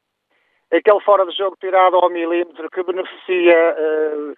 Aquele 0.70 1.01
fora 1.01 1.26
de 1.26 1.37
jogo 1.37 1.57
tirado 1.61 1.97
ao 1.97 2.11
milímetro 2.11 2.70
que 2.70 2.83
beneficia 2.83 3.76
uh, 3.78 4.37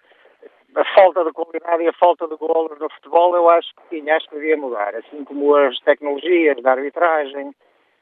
a 0.75 0.85
falta 0.93 1.23
de 1.23 1.31
qualidade 1.31 1.83
e 1.83 1.87
a 1.87 1.93
falta 1.93 2.27
de 2.27 2.35
golos 2.35 2.77
no 2.77 2.89
futebol, 2.89 3.35
eu 3.35 3.49
acho 3.49 3.69
que 3.75 4.01
sim, 4.01 4.09
acho 4.09 4.27
que 4.27 4.35
devia 4.35 4.57
mudar. 4.57 4.93
Assim 4.95 5.23
como 5.23 5.55
as 5.55 5.79
tecnologias 5.79 6.61
da 6.61 6.71
arbitragem, 6.71 7.53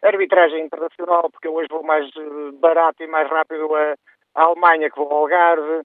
arbitragem 0.01 0.65
internacional, 0.65 1.29
porque 1.29 1.47
eu 1.47 1.53
hoje 1.53 1.67
vou 1.69 1.83
mais 1.83 2.05
eh, 2.15 2.51
barato 2.59 3.03
e 3.03 3.07
mais 3.07 3.29
rápido 3.29 3.69
a 3.75 3.95
Alemanha 4.33 4.89
que 4.89 4.97
vou 4.97 5.11
ao 5.11 5.19
Algarve. 5.19 5.83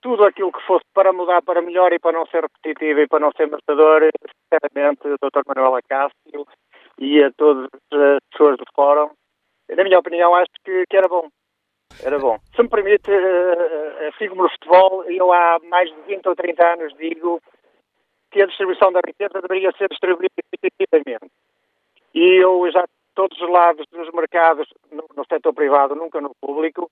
Tudo 0.00 0.24
aquilo 0.24 0.52
que 0.52 0.64
fosse 0.66 0.84
para 0.94 1.12
mudar 1.12 1.42
para 1.42 1.60
melhor 1.60 1.92
e 1.92 1.98
para 1.98 2.16
não 2.16 2.24
ser 2.26 2.42
repetitivo 2.42 3.00
e 3.00 3.08
para 3.08 3.20
não 3.20 3.32
ser 3.32 3.48
matador, 3.48 4.08
sinceramente, 4.50 5.02
Dr. 5.02 5.42
Manuel 5.46 5.74
Acácio 5.74 6.46
e 6.98 7.22
a 7.22 7.30
todas 7.32 7.68
as 7.92 8.18
pessoas 8.30 8.56
do 8.58 8.64
fórum, 8.74 9.10
na 9.68 9.84
minha 9.84 9.98
opinião, 9.98 10.34
acho 10.34 10.50
que, 10.64 10.84
que 10.88 10.96
era 10.96 11.08
bom. 11.08 11.28
Era 12.02 12.18
bom. 12.18 12.38
Se 12.54 12.62
me 12.62 12.68
permite, 12.68 13.10
uh, 13.10 14.18
sigo 14.18 14.34
no 14.34 14.48
futebol 14.48 15.04
eu 15.04 15.32
há 15.32 15.58
mais 15.64 15.90
de 15.90 16.00
20 16.02 16.28
ou 16.28 16.36
30 16.36 16.72
anos 16.74 16.94
digo 16.98 17.40
que 18.30 18.42
a 18.42 18.46
distribuição 18.46 18.92
da 18.92 19.00
riqueza 19.06 19.40
deveria 19.40 19.72
ser 19.72 19.88
distribuída 19.88 20.32
equitativamente. 20.62 21.32
E 22.14 22.42
eu 22.42 22.70
já 22.70 22.84
todos 23.14 23.40
os 23.40 23.50
lados 23.50 23.84
dos 23.90 24.10
mercados, 24.12 24.68
no, 24.92 25.04
no 25.16 25.24
setor 25.24 25.52
privado, 25.52 25.96
nunca 25.96 26.20
no 26.20 26.30
público, 26.40 26.88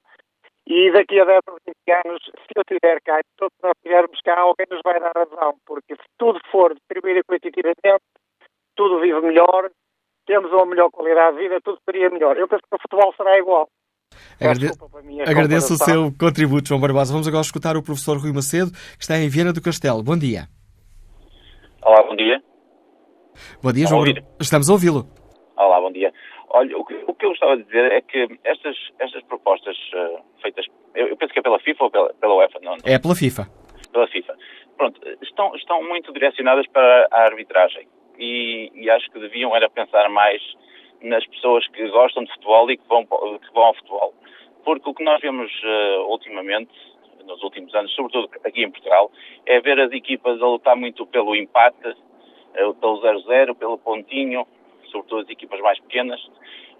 e 0.67 0.91
daqui 0.91 1.21
a 1.21 1.25
10 1.25 1.41
ou 1.47 1.59
20 1.65 2.09
anos, 2.09 2.25
se 2.25 2.53
eu 2.57 2.63
estiver 2.63 3.01
cá 3.03 3.21
e 3.21 3.25
todos 3.37 3.57
nós 3.63 3.73
estivermos 3.77 4.21
cá, 4.23 4.41
alguém 4.41 4.67
nos 4.69 4.81
vai 4.85 4.99
dar 4.99 5.13
razão, 5.15 5.55
porque 5.65 5.95
se 5.95 6.03
tudo 6.19 6.41
for 6.51 6.75
distribuído 6.75 7.21
equitativamente, 7.21 8.03
tudo 8.75 8.99
vive 8.99 9.21
melhor, 9.21 9.71
temos 10.27 10.53
uma 10.53 10.67
melhor 10.67 10.91
qualidade 10.91 11.37
de 11.37 11.43
vida, 11.43 11.61
tudo 11.63 11.79
seria 11.85 12.11
melhor. 12.11 12.37
Eu 12.37 12.49
penso 12.49 12.63
que 12.69 12.77
o 12.77 12.83
futebol 12.83 13.15
será 13.17 13.39
igual. 13.39 13.69
Agrade... 14.41 14.71
Agradeço 15.27 15.75
o 15.75 15.77
seu 15.77 16.13
contributo, 16.19 16.69
João 16.69 16.81
Barbosa. 16.81 17.13
Vamos 17.13 17.29
agora 17.29 17.43
escutar 17.43 17.77
o 17.77 17.83
professor 17.83 18.19
Rui 18.19 18.33
Macedo, 18.33 18.71
que 18.71 19.03
está 19.03 19.17
em 19.17 19.29
Viena 19.29 19.53
do 19.53 19.63
Castelo. 19.63 20.03
Bom 20.03 20.19
dia. 20.19 20.49
Olá, 21.83 22.03
bom 22.03 22.17
dia. 22.17 22.43
Bom 23.63 23.73
dia, 23.73 23.87
João. 23.87 24.05
Estamos 24.41 24.69
a 24.69 24.73
ouvi-lo. 24.73 25.07
Olá, 25.57 25.81
bom 25.81 25.93
dia. 25.93 26.13
Olha, 26.51 26.77
o 26.77 26.85
que, 26.85 26.95
o 27.07 27.15
que, 27.15 27.25
eu 27.25 27.31
gostava 27.31 27.57
de 27.57 27.65
dizer 27.65 27.93
é 27.93 28.01
que 28.01 28.27
estas, 28.45 28.77
estas 28.99 29.23
propostas 29.25 29.77
uh, 29.95 30.23
feitas, 30.43 30.65
eu, 30.95 31.09
eu, 31.09 31.17
penso 31.17 31.33
que 31.33 31.39
é 31.39 31.43
pela 31.43 31.59
FIFA 31.59 31.85
ou 31.85 31.91
pela, 31.91 32.15
pela 32.15 32.35
UEFA, 32.37 32.59
não, 32.63 32.73
não? 32.73 32.79
É 32.85 32.99
pela 32.99 33.15
FIFA. 33.15 33.47
Pela 33.93 34.07
FIFA. 34.09 34.35
Pronto, 34.77 35.01
estão, 35.23 35.55
estão 35.55 35.83
muito 35.83 36.13
direcionadas 36.13 36.67
para 36.69 37.09
a 37.11 37.23
arbitragem 37.25 37.89
e, 38.19 38.71
e 38.75 38.91
acho 38.91 39.11
que 39.11 39.19
deviam 39.19 39.55
era 39.55 39.69
pensar 39.69 40.09
mais 40.09 40.43
nas 41.03 41.27
pessoas 41.27 41.67
que 41.69 41.89
gostam 41.89 42.25
de 42.25 42.33
futebol 42.33 42.71
e 42.71 42.77
que 42.77 42.89
vão, 42.89 43.05
que 43.05 43.53
vão 43.53 43.65
ao 43.65 43.75
futebol. 43.75 44.15
Porque 44.65 44.89
o 44.89 44.95
que 44.95 45.05
nós 45.05 45.21
vemos 45.21 45.51
uh, 45.63 46.11
ultimamente, 46.11 46.73
nos 47.25 47.43
últimos 47.43 47.75
anos, 47.75 47.95
sobretudo 47.95 48.29
aqui 48.45 48.63
em 48.63 48.71
Portugal, 48.71 49.11
é 49.47 49.61
ver 49.61 49.79
as 49.81 49.93
equipas 49.93 50.41
a 50.41 50.47
lutar 50.47 50.77
muito 50.77 51.07
pelo 51.07 51.37
empate, 51.37 51.89
uh, 51.89 52.75
pelo 52.75 53.01
0-0, 53.01 53.55
pelo 53.57 53.79
pontinho, 53.79 54.47
sobretudo 54.91 55.23
as 55.23 55.29
equipas 55.29 55.61
mais 55.61 55.79
pequenas, 55.81 56.21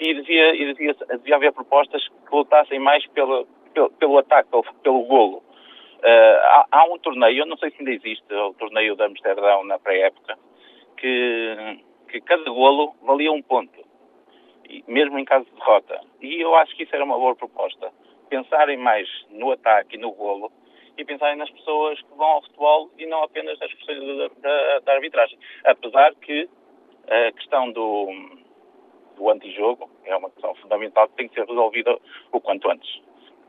e 0.01 0.15
devia, 0.15 0.55
e 0.55 0.75
devia, 0.75 0.95
devia 0.95 1.37
haver 1.37 1.53
propostas 1.53 2.07
que 2.09 2.35
lutassem 2.35 2.79
mais 2.79 3.07
pelo, 3.09 3.47
pelo, 3.99 4.19
ataque, 4.19 4.51
pelo, 4.51 4.65
pelo 4.83 5.03
golo. 5.05 5.43
Uh, 5.99 6.39
há, 6.43 6.67
há, 6.71 6.85
um 6.93 6.99
torneio, 6.99 7.43
eu 7.43 7.47
não 7.47 7.57
sei 7.57 7.71
se 7.71 7.77
ainda 7.79 7.91
existe, 7.91 8.33
o 8.33 8.53
torneio 8.55 8.97
de 8.97 9.03
Amsterdão 9.03 9.65
na 9.65 9.79
pré-época, 9.79 10.37
que, 10.97 11.85
que 12.09 12.21
cada 12.21 12.51
golo 12.51 12.95
valia 13.03 13.33
um 13.33 13.43
ponto 13.43 13.87
mesmo 14.87 15.19
em 15.19 15.25
caso 15.25 15.45
de 15.45 15.53
derrota. 15.53 16.01
E 16.21 16.41
eu 16.41 16.55
acho 16.57 16.75
que 16.77 16.83
isso 16.83 16.95
era 16.95 17.05
uma 17.05 17.19
boa 17.19 17.35
proposta. 17.35 17.93
Pensarem 18.29 18.77
mais 18.77 19.09
no 19.31 19.53
ataque 19.53 19.97
e 19.97 19.99
no 19.99 20.13
golo 20.13 20.51
e 20.99 21.05
pensarem 21.05 21.37
nas 21.37 21.51
pessoas 21.51 22.01
que 22.01 22.15
vão 22.17 22.27
ao 22.27 22.43
futebol 22.43 22.91
e 22.99 23.07
não 23.07 23.23
apenas 23.23 23.59
nas 23.59 23.73
questões 23.73 23.99
da, 24.01 24.29
da, 24.41 24.79
da 24.81 24.93
arbitragem. 24.95 25.39
Apesar 25.65 26.15
que 26.17 26.49
a 27.07 27.33
questão 27.33 27.71
do, 27.71 28.09
do 29.17 29.31
antijogo 29.31 29.91
é 30.05 30.17
uma 30.17 30.31
questão 30.31 30.55
fundamental 30.57 31.09
que 31.09 31.17
tem 31.17 31.29
que 31.29 31.35
ser 31.35 31.47
resolvida 31.47 31.97
o 32.33 32.41
quanto 32.41 32.69
antes. 32.71 33.01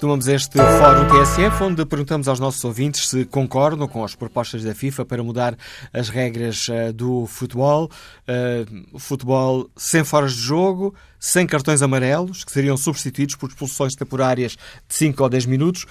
Retomamos 0.02 0.26
este 0.26 0.58
Fórum 0.58 1.06
TSF, 1.06 1.62
onde 1.62 1.86
perguntamos 1.86 2.26
aos 2.26 2.40
nossos 2.40 2.64
ouvintes 2.64 3.08
se 3.08 3.24
concordam 3.24 3.86
com 3.86 4.02
as 4.02 4.16
propostas 4.16 4.64
da 4.64 4.74
FIFA 4.74 5.04
para 5.04 5.22
mudar 5.22 5.56
as 5.92 6.08
regras 6.08 6.66
uh, 6.66 6.92
do 6.92 7.24
futebol. 7.28 7.88
Uh, 8.26 8.98
futebol 8.98 9.70
sem 9.76 10.02
foras 10.02 10.32
de 10.32 10.40
jogo, 10.40 10.92
sem 11.20 11.46
cartões 11.46 11.82
amarelos, 11.82 12.42
que 12.42 12.50
seriam 12.50 12.76
substituídos 12.76 13.36
por 13.36 13.50
expulsões 13.50 13.94
temporárias 13.94 14.56
de 14.88 14.94
5 14.96 15.22
ou 15.22 15.28
10 15.28 15.46
minutos. 15.46 15.86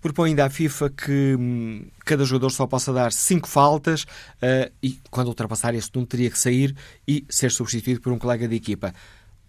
Propõe 0.00 0.30
ainda 0.30 0.44
à 0.44 0.48
FIFA 0.48 0.90
que 0.90 1.34
hum, 1.36 1.86
cada 2.04 2.24
jogador 2.24 2.50
só 2.50 2.68
possa 2.68 2.92
dar 2.92 3.12
5 3.12 3.48
faltas 3.48 4.04
uh, 4.04 4.70
e, 4.80 5.00
quando 5.10 5.26
ultrapassar 5.26 5.74
esse 5.74 5.90
número, 5.92 6.08
teria 6.08 6.30
que 6.30 6.38
sair 6.38 6.72
e 7.08 7.26
ser 7.28 7.50
substituído 7.50 8.00
por 8.00 8.12
um 8.12 8.18
colega 8.18 8.46
de 8.46 8.54
equipa 8.54 8.94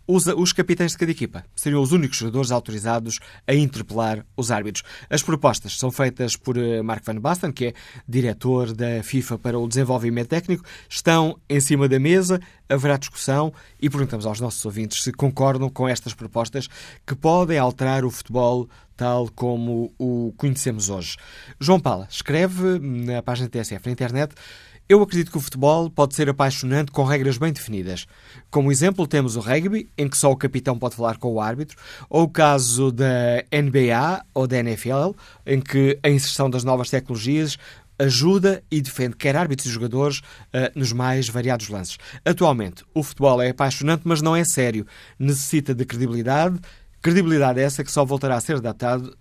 os 0.07 0.53
capitães 0.53 0.93
de 0.93 0.97
cada 0.97 1.11
equipa 1.11 1.43
seriam 1.55 1.81
os 1.81 1.91
únicos 1.91 2.17
jogadores 2.17 2.51
autorizados 2.51 3.19
a 3.45 3.53
interpelar 3.53 4.25
os 4.35 4.51
árbitros. 4.51 4.83
As 5.09 5.21
propostas 5.21 5.77
são 5.77 5.91
feitas 5.91 6.35
por 6.35 6.57
eh, 6.57 6.81
Mark 6.81 7.03
Van 7.05 7.19
Basten, 7.19 7.51
que 7.51 7.67
é 7.67 7.73
diretor 8.07 8.73
da 8.73 9.03
FIFA 9.03 9.37
para 9.37 9.59
o 9.59 9.67
desenvolvimento 9.67 10.29
técnico. 10.29 10.63
Estão 10.89 11.37
em 11.49 11.59
cima 11.59 11.89
da 11.89 11.99
mesa, 11.99 12.39
haverá 12.69 12.97
discussão 12.97 13.53
e 13.81 13.89
perguntamos 13.89 14.25
aos 14.25 14.39
nossos 14.39 14.63
ouvintes 14.65 15.03
se 15.03 15.11
concordam 15.11 15.69
com 15.69 15.87
estas 15.87 16.13
propostas 16.13 16.67
que 17.05 17.15
podem 17.15 17.57
alterar 17.57 18.05
o 18.05 18.11
futebol 18.11 18.69
tal 18.97 19.29
como 19.29 19.93
o 19.99 20.33
conhecemos 20.35 20.89
hoje. 20.89 21.17
João 21.59 21.79
Pala 21.79 22.07
escreve 22.09 22.79
na 22.79 23.21
página 23.21 23.47
TSF 23.47 23.85
na 23.85 23.91
internet 23.91 24.33
eu 24.89 25.01
acredito 25.01 25.31
que 25.31 25.37
o 25.37 25.41
futebol 25.41 25.89
pode 25.89 26.15
ser 26.15 26.29
apaixonante 26.29 26.91
com 26.91 27.03
regras 27.03 27.37
bem 27.37 27.51
definidas. 27.51 28.07
Como 28.49 28.71
exemplo, 28.71 29.05
temos 29.05 29.35
o 29.35 29.39
rugby, 29.39 29.89
em 29.97 30.07
que 30.07 30.17
só 30.17 30.31
o 30.31 30.37
capitão 30.37 30.77
pode 30.79 30.95
falar 30.95 31.17
com 31.17 31.33
o 31.33 31.41
árbitro, 31.41 31.77
ou 32.09 32.23
o 32.23 32.29
caso 32.29 32.91
da 32.91 33.43
NBA 33.51 34.25
ou 34.33 34.47
da 34.47 34.57
NFL, 34.57 35.11
em 35.45 35.59
que 35.59 35.99
a 36.01 36.09
inserção 36.09 36.49
das 36.49 36.63
novas 36.63 36.89
tecnologias 36.89 37.57
ajuda 37.99 38.63
e 38.69 38.79
defende 38.79 39.15
quer 39.15 39.35
árbitros 39.35 39.67
e 39.67 39.73
jogadores 39.73 40.19
uh, 40.19 40.71
nos 40.75 40.93
mais 40.93 41.27
variados 41.27 41.67
lances. 41.67 41.97
Atualmente, 42.23 42.85
o 42.93 43.01
futebol 43.03 43.41
é 43.41 43.49
apaixonante, 43.49 44.03
mas 44.05 44.21
não 44.21 44.35
é 44.35 44.45
sério. 44.45 44.85
Necessita 45.19 45.73
de 45.73 45.83
credibilidade, 45.83 46.59
Credibilidade 47.01 47.61
essa 47.61 47.83
que 47.83 47.91
só 47.91 48.03
voltará 48.03 48.35
a 48.35 48.41
ser 48.41 48.55
adaptado, 48.55 49.15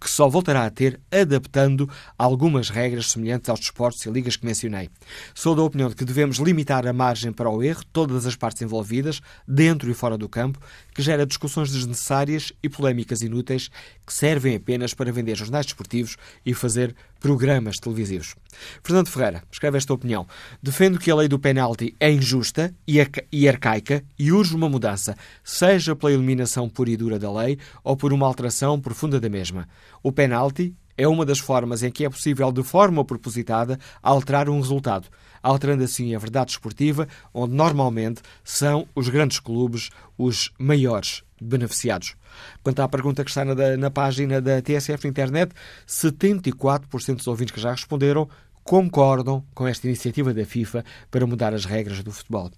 que 0.00 0.08
só 0.08 0.28
voltará 0.28 0.64
a 0.64 0.70
ter 0.70 1.00
adaptando 1.10 1.88
algumas 2.18 2.68
regras 2.68 3.10
semelhantes 3.10 3.48
aos 3.48 3.60
desportos 3.60 4.04
e 4.04 4.10
ligas 4.10 4.36
que 4.36 4.44
mencionei. 4.44 4.90
Sou 5.34 5.54
da 5.54 5.62
opinião 5.62 5.88
de 5.88 5.96
que 5.96 6.04
devemos 6.04 6.38
limitar 6.38 6.86
a 6.86 6.92
margem 6.92 7.32
para 7.32 7.50
o 7.50 7.62
erro, 7.62 7.82
todas 7.92 8.26
as 8.26 8.36
partes 8.36 8.62
envolvidas, 8.62 9.20
dentro 9.46 9.90
e 9.90 9.94
fora 9.94 10.18
do 10.18 10.28
campo, 10.28 10.58
que 10.94 11.02
gera 11.02 11.26
discussões 11.26 11.70
desnecessárias 11.72 12.52
e 12.62 12.68
polémicas 12.68 13.22
inúteis 13.22 13.70
que 14.06 14.12
servem 14.12 14.56
apenas 14.56 14.94
para 14.94 15.12
vender 15.12 15.36
jornais 15.36 15.66
desportivos 15.66 16.16
e 16.44 16.52
fazer 16.54 16.94
programas 17.22 17.78
televisivos. 17.78 18.34
Fernando 18.82 19.08
Ferreira 19.08 19.44
escreve 19.50 19.78
esta 19.78 19.94
opinião. 19.94 20.26
Defendo 20.60 20.98
que 20.98 21.08
a 21.08 21.14
lei 21.14 21.28
do 21.28 21.38
penalti 21.38 21.94
é 22.00 22.10
injusta 22.10 22.74
e 22.84 23.48
arcaica 23.48 24.04
e 24.18 24.32
urge 24.32 24.56
uma 24.56 24.68
mudança, 24.68 25.16
seja 25.44 25.94
pela 25.94 26.12
eliminação 26.12 26.68
pura 26.68 26.90
e 26.90 26.96
dura 26.96 27.20
da 27.20 27.32
lei 27.32 27.58
ou 27.84 27.96
por 27.96 28.12
uma 28.12 28.26
alteração 28.26 28.80
profunda 28.80 29.20
da 29.20 29.28
mesma. 29.28 29.68
O 30.02 30.10
penalti 30.10 30.74
é 30.98 31.06
uma 31.06 31.24
das 31.24 31.38
formas 31.38 31.84
em 31.84 31.92
que 31.92 32.04
é 32.04 32.10
possível, 32.10 32.50
de 32.50 32.64
forma 32.64 33.04
propositada, 33.04 33.78
alterar 34.02 34.48
um 34.48 34.60
resultado, 34.60 35.06
alterando 35.40 35.84
assim 35.84 36.14
a 36.14 36.18
verdade 36.18 36.50
esportiva, 36.50 37.06
onde 37.32 37.54
normalmente 37.54 38.20
são 38.42 38.86
os 38.96 39.08
grandes 39.08 39.38
clubes 39.38 39.90
os 40.18 40.50
maiores 40.58 41.22
beneficiados. 41.42 42.16
Quanto 42.62 42.80
à 42.80 42.88
pergunta 42.88 43.24
que 43.24 43.30
está 43.30 43.44
na, 43.44 43.76
na 43.76 43.90
página 43.90 44.40
da 44.40 44.62
TSF 44.62 45.06
Internet, 45.06 45.52
74% 45.86 47.16
dos 47.16 47.26
ouvintes 47.26 47.54
que 47.54 47.60
já 47.60 47.70
responderam 47.70 48.28
concordam 48.64 49.42
com 49.54 49.66
esta 49.66 49.86
iniciativa 49.86 50.32
da 50.32 50.44
FIFA 50.44 50.84
para 51.10 51.26
mudar 51.26 51.52
as 51.52 51.64
regras 51.64 52.02
do 52.02 52.12
futebol. 52.12 52.50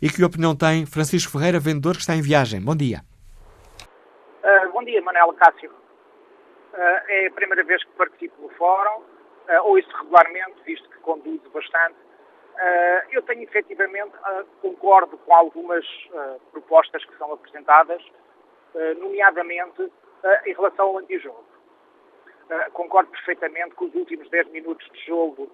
E 0.00 0.08
que 0.08 0.24
opinião 0.24 0.54
tem 0.54 0.86
Francisco 0.86 1.32
Ferreira, 1.32 1.58
vendedor 1.58 1.94
que 1.94 2.00
está 2.00 2.14
em 2.14 2.22
viagem? 2.22 2.60
Bom 2.60 2.76
dia. 2.76 3.00
Uh, 4.44 4.72
bom 4.72 4.84
dia, 4.84 5.02
Manela 5.02 5.34
Cássio. 5.34 5.70
Uh, 5.70 6.76
é 7.08 7.26
a 7.26 7.30
primeira 7.32 7.64
vez 7.64 7.82
que 7.84 7.90
participo 7.92 8.40
do 8.42 8.48
fórum, 8.54 9.00
uh, 9.00 9.62
ouço 9.64 9.88
regularmente, 10.02 10.56
visto 10.64 10.88
que 10.88 10.98
conduzo 10.98 11.48
bastante. 11.52 11.96
Eu 13.12 13.20
tenho 13.24 13.42
efetivamente, 13.42 14.12
concordo 14.62 15.18
com 15.18 15.34
algumas 15.34 15.84
propostas 16.52 17.04
que 17.04 17.14
são 17.18 17.30
apresentadas, 17.30 18.02
nomeadamente 18.98 19.90
em 20.44 20.52
relação 20.52 20.86
ao 20.86 20.98
antijogo. 20.98 21.44
concordo 22.72 23.10
perfeitamente 23.10 23.74
que 23.74 23.84
os 23.84 23.94
últimos 23.94 24.28
10 24.30 24.48
minutos 24.48 24.88
de 24.92 25.06
jogo 25.06 25.50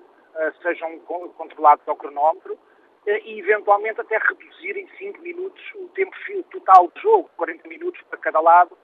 sejam 0.62 0.98
controlados 1.00 1.86
ao 1.86 1.96
cronómetro 1.96 2.58
e 3.06 3.38
eventualmente 3.38 4.00
até 4.00 4.18
reduzir 4.18 4.76
em 4.76 4.88
5 4.96 5.20
minutos 5.20 5.62
o 5.74 5.88
tempo 5.88 6.16
total 6.50 6.90
de 6.94 7.02
jogo, 7.02 7.30
40 7.36 7.68
minutos 7.68 8.00
para 8.08 8.18
cada 8.18 8.40
lado, 8.40 8.76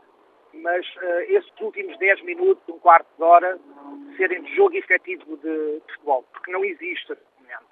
mas 0.52 0.84
esses 1.28 1.52
últimos 1.60 1.96
10 1.98 2.22
minutos, 2.22 2.62
um 2.68 2.78
quarto 2.78 3.08
de 3.16 3.22
hora, 3.22 3.58
serem 4.16 4.42
de 4.42 4.54
jogo 4.54 4.76
efetivo 4.76 5.36
de, 5.36 5.80
de 5.80 5.92
futebol, 5.92 6.24
porque 6.32 6.50
não 6.50 6.64
existe 6.64 7.16
momento. 7.38 7.66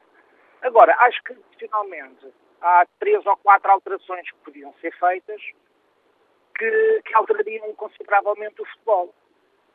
Agora, 0.62 0.96
acho 1.00 1.22
que, 1.24 1.36
finalmente, 1.58 2.32
há 2.60 2.86
três 2.98 3.24
ou 3.26 3.36
quatro 3.38 3.70
alterações 3.70 4.30
que 4.30 4.38
podiam 4.38 4.72
ser 4.80 4.92
feitas 4.98 5.40
que, 6.58 7.02
que 7.04 7.14
alterariam 7.14 7.74
consideravelmente 7.74 8.60
o 8.60 8.64
futebol. 8.64 9.14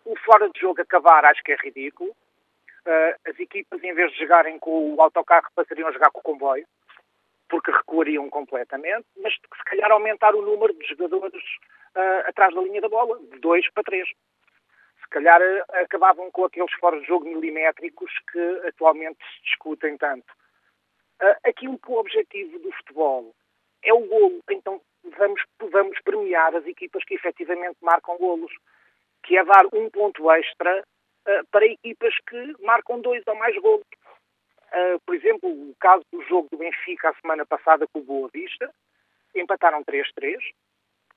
O 0.06 0.16
fora 0.20 0.50
de 0.50 0.60
jogo 0.60 0.82
acabar 0.82 1.26
acho 1.26 1.44
que 1.44 1.52
é 1.52 1.56
ridículo. 1.56 2.12
Uh, 2.12 3.30
as 3.30 3.40
equipas, 3.40 3.84
em 3.84 3.94
vez 3.94 4.12
de 4.12 4.20
jogarem 4.20 4.58
com 4.58 4.96
o 4.96 5.02
autocarro, 5.02 5.48
passariam 5.56 5.88
a 5.88 5.92
jogar 5.92 6.10
com 6.10 6.20
o 6.20 6.24
comboio, 6.24 6.66
porque 7.48 7.70
recuariam 7.70 8.28
completamente, 8.30 9.06
mas 9.18 9.34
se 9.34 9.64
calhar 9.66 9.92
aumentar 9.92 10.34
o 10.34 10.42
número 10.42 10.74
de 10.74 10.88
jogadores 10.88 11.44
uh, 11.96 12.28
atrás 12.28 12.54
da 12.56 12.62
linha 12.62 12.82
da 12.82 12.90
bola, 12.90 13.20
de 13.20 13.40
dois 13.40 13.70
para 13.72 13.84
três. 13.84 14.10
Se 15.04 15.10
calhar 15.12 15.40
uh, 15.40 15.64
acabavam 15.84 16.32
com 16.32 16.46
aqueles 16.46 16.74
fora 16.80 17.00
de 17.00 17.06
jogo 17.06 17.26
milimétricos 17.26 18.12
que 18.32 18.62
atualmente 18.68 19.20
se 19.20 19.44
discutem 19.44 19.98
tanto. 19.98 20.34
Aqui 21.44 21.68
o 21.68 21.80
objetivo 22.00 22.58
do 22.58 22.72
futebol 22.72 23.36
é 23.84 23.94
o 23.94 24.08
golo, 24.08 24.42
então 24.50 24.82
vamos, 25.04 25.42
vamos 25.72 26.00
premiar 26.04 26.56
as 26.56 26.66
equipas 26.66 27.04
que 27.04 27.16
efetivamente 27.16 27.78
marcam 27.82 28.18
golos, 28.18 28.52
que 29.24 29.38
é 29.38 29.44
dar 29.44 29.66
um 29.74 29.90
ponto 29.90 30.30
extra 30.32 30.84
para 31.52 31.66
equipas 31.66 32.14
que 32.28 32.56
marcam 32.64 33.00
dois 33.00 33.24
ou 33.28 33.36
mais 33.36 33.56
golos. 33.62 33.86
Uh, 34.72 35.00
por 35.06 35.16
exemplo, 35.16 35.50
o 35.50 35.76
caso 35.80 36.04
do 36.12 36.24
jogo 36.24 36.48
do 36.50 36.58
Benfica 36.58 37.10
a 37.10 37.14
semana 37.16 37.46
passada 37.46 37.86
com 37.92 38.00
o 38.00 38.04
Boa 38.04 38.30
Vista, 38.34 38.74
empataram 39.36 39.84
3-3, 39.84 40.38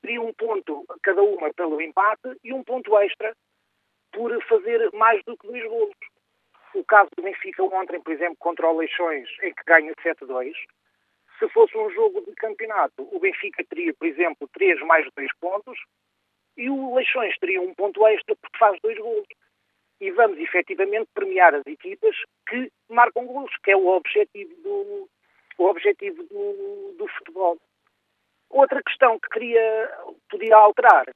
teria 0.03 0.21
um 0.21 0.33
ponto 0.33 0.85
cada 1.03 1.23
uma 1.23 1.53
pelo 1.55 1.81
empate 1.81 2.37
e 2.43 2.53
um 2.53 2.65
ponto 2.65 2.99
extra 2.99 3.35
por 4.13 4.43
fazer 4.45 4.91
mais 4.93 5.23
do 5.25 5.37
que 5.37 5.47
dois 5.47 5.63
golos. 5.69 5.95
O 6.75 6.85
caso 6.85 7.09
do 7.17 7.23
Benfica 7.23 7.63
ontem, 7.63 8.01
por 8.01 8.13
exemplo, 8.13 8.37
contra 8.41 8.69
o 8.69 8.77
Leixões, 8.77 9.29
em 9.43 9.55
que 9.55 9.65
ganha 9.65 9.93
7-2, 10.03 10.53
se 11.39 11.49
fosse 11.49 11.77
um 11.77 11.91
jogo 11.91 12.21
de 12.23 12.35
campeonato, 12.35 13.09
o 13.15 13.19
Benfica 13.19 13.65
teria, 13.65 13.93
por 13.95 14.07
exemplo, 14.07 14.49
3 14.53 14.81
mais 14.83 15.07
2 15.17 15.31
pontos 15.41 15.79
e 16.57 16.71
o 16.71 16.95
Leixões 16.95 17.37
teria 17.39 17.61
um 17.61 17.75
ponto 17.75 18.07
extra 18.07 18.37
porque 18.37 18.59
faz 18.59 18.79
dois 18.81 18.99
golos. 18.99 19.27
E 20.01 20.11
vamos 20.11 20.39
efetivamente 20.39 21.09
premiar 21.15 21.55
as 21.55 21.67
equipas 21.67 22.17
que 22.49 22.71
marcam 22.89 23.27
golos, 23.27 23.57
que 23.63 23.71
é 23.71 23.77
o 23.77 23.87
objetivo 23.87 24.55
do, 24.63 25.09
o 25.59 25.65
objetivo 25.65 26.23
do, 26.25 26.95
do 26.99 27.09
futebol. 27.09 27.59
Outra 28.51 28.83
questão 28.83 29.19
que 29.19 29.29
queria, 29.31 29.99
podia 30.29 30.57
alterar 30.57 31.07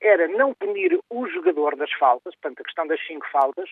era 0.00 0.28
não 0.28 0.54
punir 0.54 0.98
o 1.10 1.26
jogador 1.28 1.76
das 1.76 1.92
faltas, 1.94 2.34
portanto, 2.36 2.60
a 2.60 2.64
questão 2.64 2.86
das 2.86 3.06
cinco 3.06 3.26
faltas, 3.30 3.70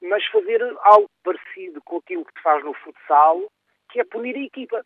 mas 0.00 0.24
fazer 0.26 0.62
algo 0.80 1.10
parecido 1.22 1.82
com 1.82 1.98
aquilo 1.98 2.24
que 2.24 2.32
se 2.32 2.42
faz 2.42 2.64
no 2.64 2.72
futsal, 2.74 3.42
que 3.90 4.00
é 4.00 4.04
punir 4.04 4.36
a 4.36 4.40
equipa. 4.40 4.84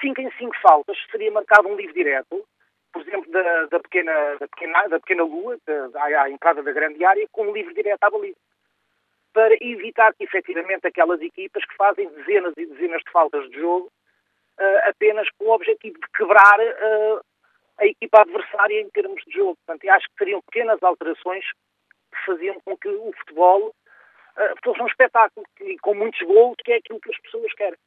Cinco 0.00 0.20
em 0.20 0.30
cinco 0.32 0.56
faltas 0.62 0.96
seria 1.10 1.30
marcado 1.30 1.68
um 1.68 1.76
livro 1.76 1.94
direto, 1.94 2.44
por 2.92 3.02
exemplo, 3.02 3.30
da, 3.30 3.66
da, 3.66 3.80
pequena, 3.80 4.12
da, 4.36 4.48
pequena, 4.48 4.88
da 4.88 5.00
pequena 5.00 5.22
lua, 5.22 5.58
da, 5.66 6.22
à 6.22 6.30
entrada 6.30 6.62
da 6.62 6.72
grande 6.72 7.04
área, 7.04 7.26
com 7.30 7.46
um 7.46 7.52
livro 7.52 7.74
direto 7.74 8.02
à 8.02 8.10
baliza. 8.10 8.36
Para 9.32 9.54
evitar 9.60 10.12
que, 10.14 10.24
efetivamente, 10.24 10.86
aquelas 10.86 11.20
equipas 11.20 11.64
que 11.64 11.76
fazem 11.76 12.08
dezenas 12.08 12.52
e 12.56 12.66
dezenas 12.66 13.02
de 13.02 13.12
faltas 13.12 13.48
de 13.50 13.60
jogo 13.60 13.86
uh, 14.58 14.88
apenas 14.88 15.28
com 15.38 15.46
o 15.46 15.52
objetivo 15.52 15.94
de 15.94 16.06
quebrar 16.16 16.58
uh, 16.58 17.20
a 17.78 17.86
equipa 17.86 18.22
adversária 18.22 18.80
em 18.80 18.90
termos 18.90 19.22
de 19.24 19.32
jogo. 19.32 19.56
Portanto, 19.64 19.88
acho 19.88 20.08
que 20.08 20.18
seriam 20.18 20.42
pequenas 20.42 20.82
alterações 20.82 21.44
que 22.12 22.24
faziam 22.26 22.60
com 22.64 22.76
que 22.76 22.88
o 22.88 23.12
futebol 23.18 23.68
uh, 23.68 24.56
fosse 24.64 24.82
um 24.82 24.86
espetáculo 24.86 25.46
e 25.60 25.78
com 25.78 25.94
muitos 25.94 26.20
gols, 26.26 26.56
que 26.64 26.72
é 26.72 26.76
aquilo 26.76 27.00
que 27.00 27.10
as 27.10 27.20
pessoas 27.20 27.52
querem. 27.54 27.78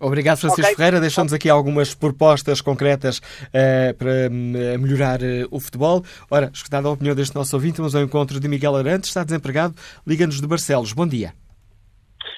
Obrigado, 0.00 0.38
Francisco 0.38 0.62
okay. 0.62 0.76
Ferreira. 0.76 1.00
Deixamos 1.00 1.32
aqui 1.32 1.48
algumas 1.48 1.94
propostas 1.94 2.60
concretas 2.60 3.18
uh, 3.18 3.96
para 3.96 4.28
uh, 4.28 4.78
melhorar 4.78 5.20
uh, 5.20 5.48
o 5.50 5.58
futebol. 5.58 6.02
Ora, 6.30 6.50
escutada 6.52 6.88
a 6.88 6.92
opinião 6.92 7.14
deste 7.14 7.34
nosso 7.34 7.56
ouvinte, 7.56 7.78
vamos 7.78 7.94
ao 7.94 8.02
encontro 8.02 8.38
de 8.38 8.48
Miguel 8.48 8.76
Arantes, 8.76 9.08
está 9.08 9.24
desempregado, 9.24 9.74
liga-nos 10.06 10.40
de 10.40 10.46
Barcelos. 10.46 10.92
Bom 10.92 11.06
dia. 11.06 11.32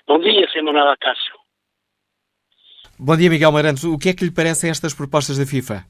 Bom 0.06 0.18
dia, 0.20 0.46
Sr. 0.52 0.62
Manuel 0.62 0.90
Acácio. 0.90 1.34
Bom 2.98 3.16
dia, 3.16 3.30
Miguel 3.30 3.52
Marantes. 3.52 3.84
O 3.84 3.98
que 3.98 4.08
é 4.08 4.14
que 4.14 4.24
lhe 4.24 4.30
parecem 4.30 4.70
estas 4.70 4.94
propostas 4.94 5.38
da 5.38 5.46
FIFA? 5.46 5.84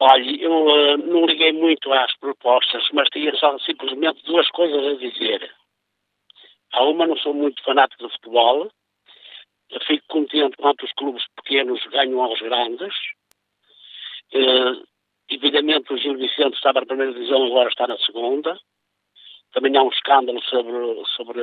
Olha, 0.00 0.42
eu 0.42 0.98
não 0.98 1.24
liguei 1.24 1.52
muito 1.52 1.92
às 1.92 2.14
propostas, 2.18 2.82
mas 2.92 3.08
tinha 3.08 3.34
só 3.36 3.58
simplesmente 3.60 4.22
duas 4.24 4.48
coisas 4.50 4.84
a 4.84 4.98
dizer. 4.98 5.50
A 6.72 6.84
uma, 6.84 7.06
não 7.06 7.16
sou 7.16 7.32
muito 7.32 7.62
fanático 7.62 8.02
do 8.02 8.10
futebol. 8.10 8.68
Fico 9.86 10.04
contente 10.08 10.56
quando 10.56 10.82
os 10.82 10.92
clubes 10.92 11.24
pequenos 11.36 11.84
ganham 11.86 12.22
aos 12.22 12.40
grandes. 12.40 12.94
Uh, 14.32 14.84
evidentemente, 15.28 15.92
o 15.92 15.98
Gil 15.98 16.16
Vicente 16.16 16.54
estava 16.54 16.80
na 16.80 16.86
primeira 16.86 17.12
divisão, 17.12 17.44
agora 17.44 17.68
está 17.68 17.86
na 17.86 17.98
segunda. 17.98 18.58
Também 19.52 19.76
há 19.76 19.82
um 19.82 19.90
escândalo 19.90 20.42
sobre, 20.44 21.04
sobre 21.16 21.40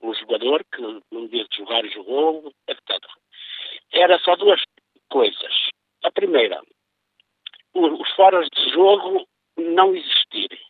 o 0.00 0.14
jogador 0.14 0.64
que 0.64 0.82
não 0.82 1.26
devia 1.26 1.46
jogar 1.56 1.84
e 1.84 1.90
jogou, 1.90 2.52
etc 2.68 2.88
era 3.92 4.18
só 4.18 4.36
duas 4.36 4.60
coisas. 5.08 5.54
A 6.04 6.10
primeira, 6.10 6.60
os 7.74 8.10
foras 8.14 8.48
de 8.54 8.70
jogo 8.70 9.26
não 9.56 9.94
existirem. 9.94 10.60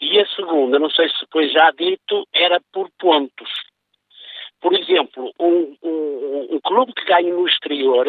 E 0.00 0.18
a 0.18 0.26
segunda, 0.28 0.78
não 0.78 0.90
sei 0.90 1.08
se 1.08 1.26
foi 1.30 1.48
já 1.48 1.70
dito, 1.72 2.26
era 2.32 2.60
por 2.72 2.90
pontos. 2.98 3.50
Por 4.60 4.74
exemplo, 4.74 5.32
um, 5.38 5.76
um, 5.82 6.54
um 6.54 6.60
clube 6.60 6.92
que 6.92 7.04
ganha 7.04 7.32
no 7.32 7.46
exterior 7.46 8.06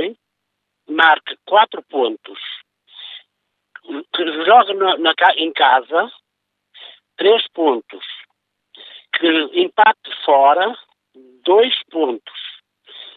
marca 0.87 1.37
quatro 1.45 1.83
pontos, 1.83 2.39
que 4.13 4.45
joga 4.45 4.73
na, 4.73 4.97
na, 4.97 5.13
em 5.35 5.51
casa 5.51 6.11
três 7.17 7.45
pontos, 7.49 8.05
que 9.13 9.27
empate 9.61 10.23
fora 10.23 10.73
dois 11.43 11.73
pontos 11.89 12.33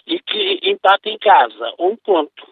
e 0.06 0.18
que 0.20 0.60
empate 0.62 1.10
em 1.10 1.18
casa, 1.18 1.74
um 1.78 1.96
ponto. 1.96 2.48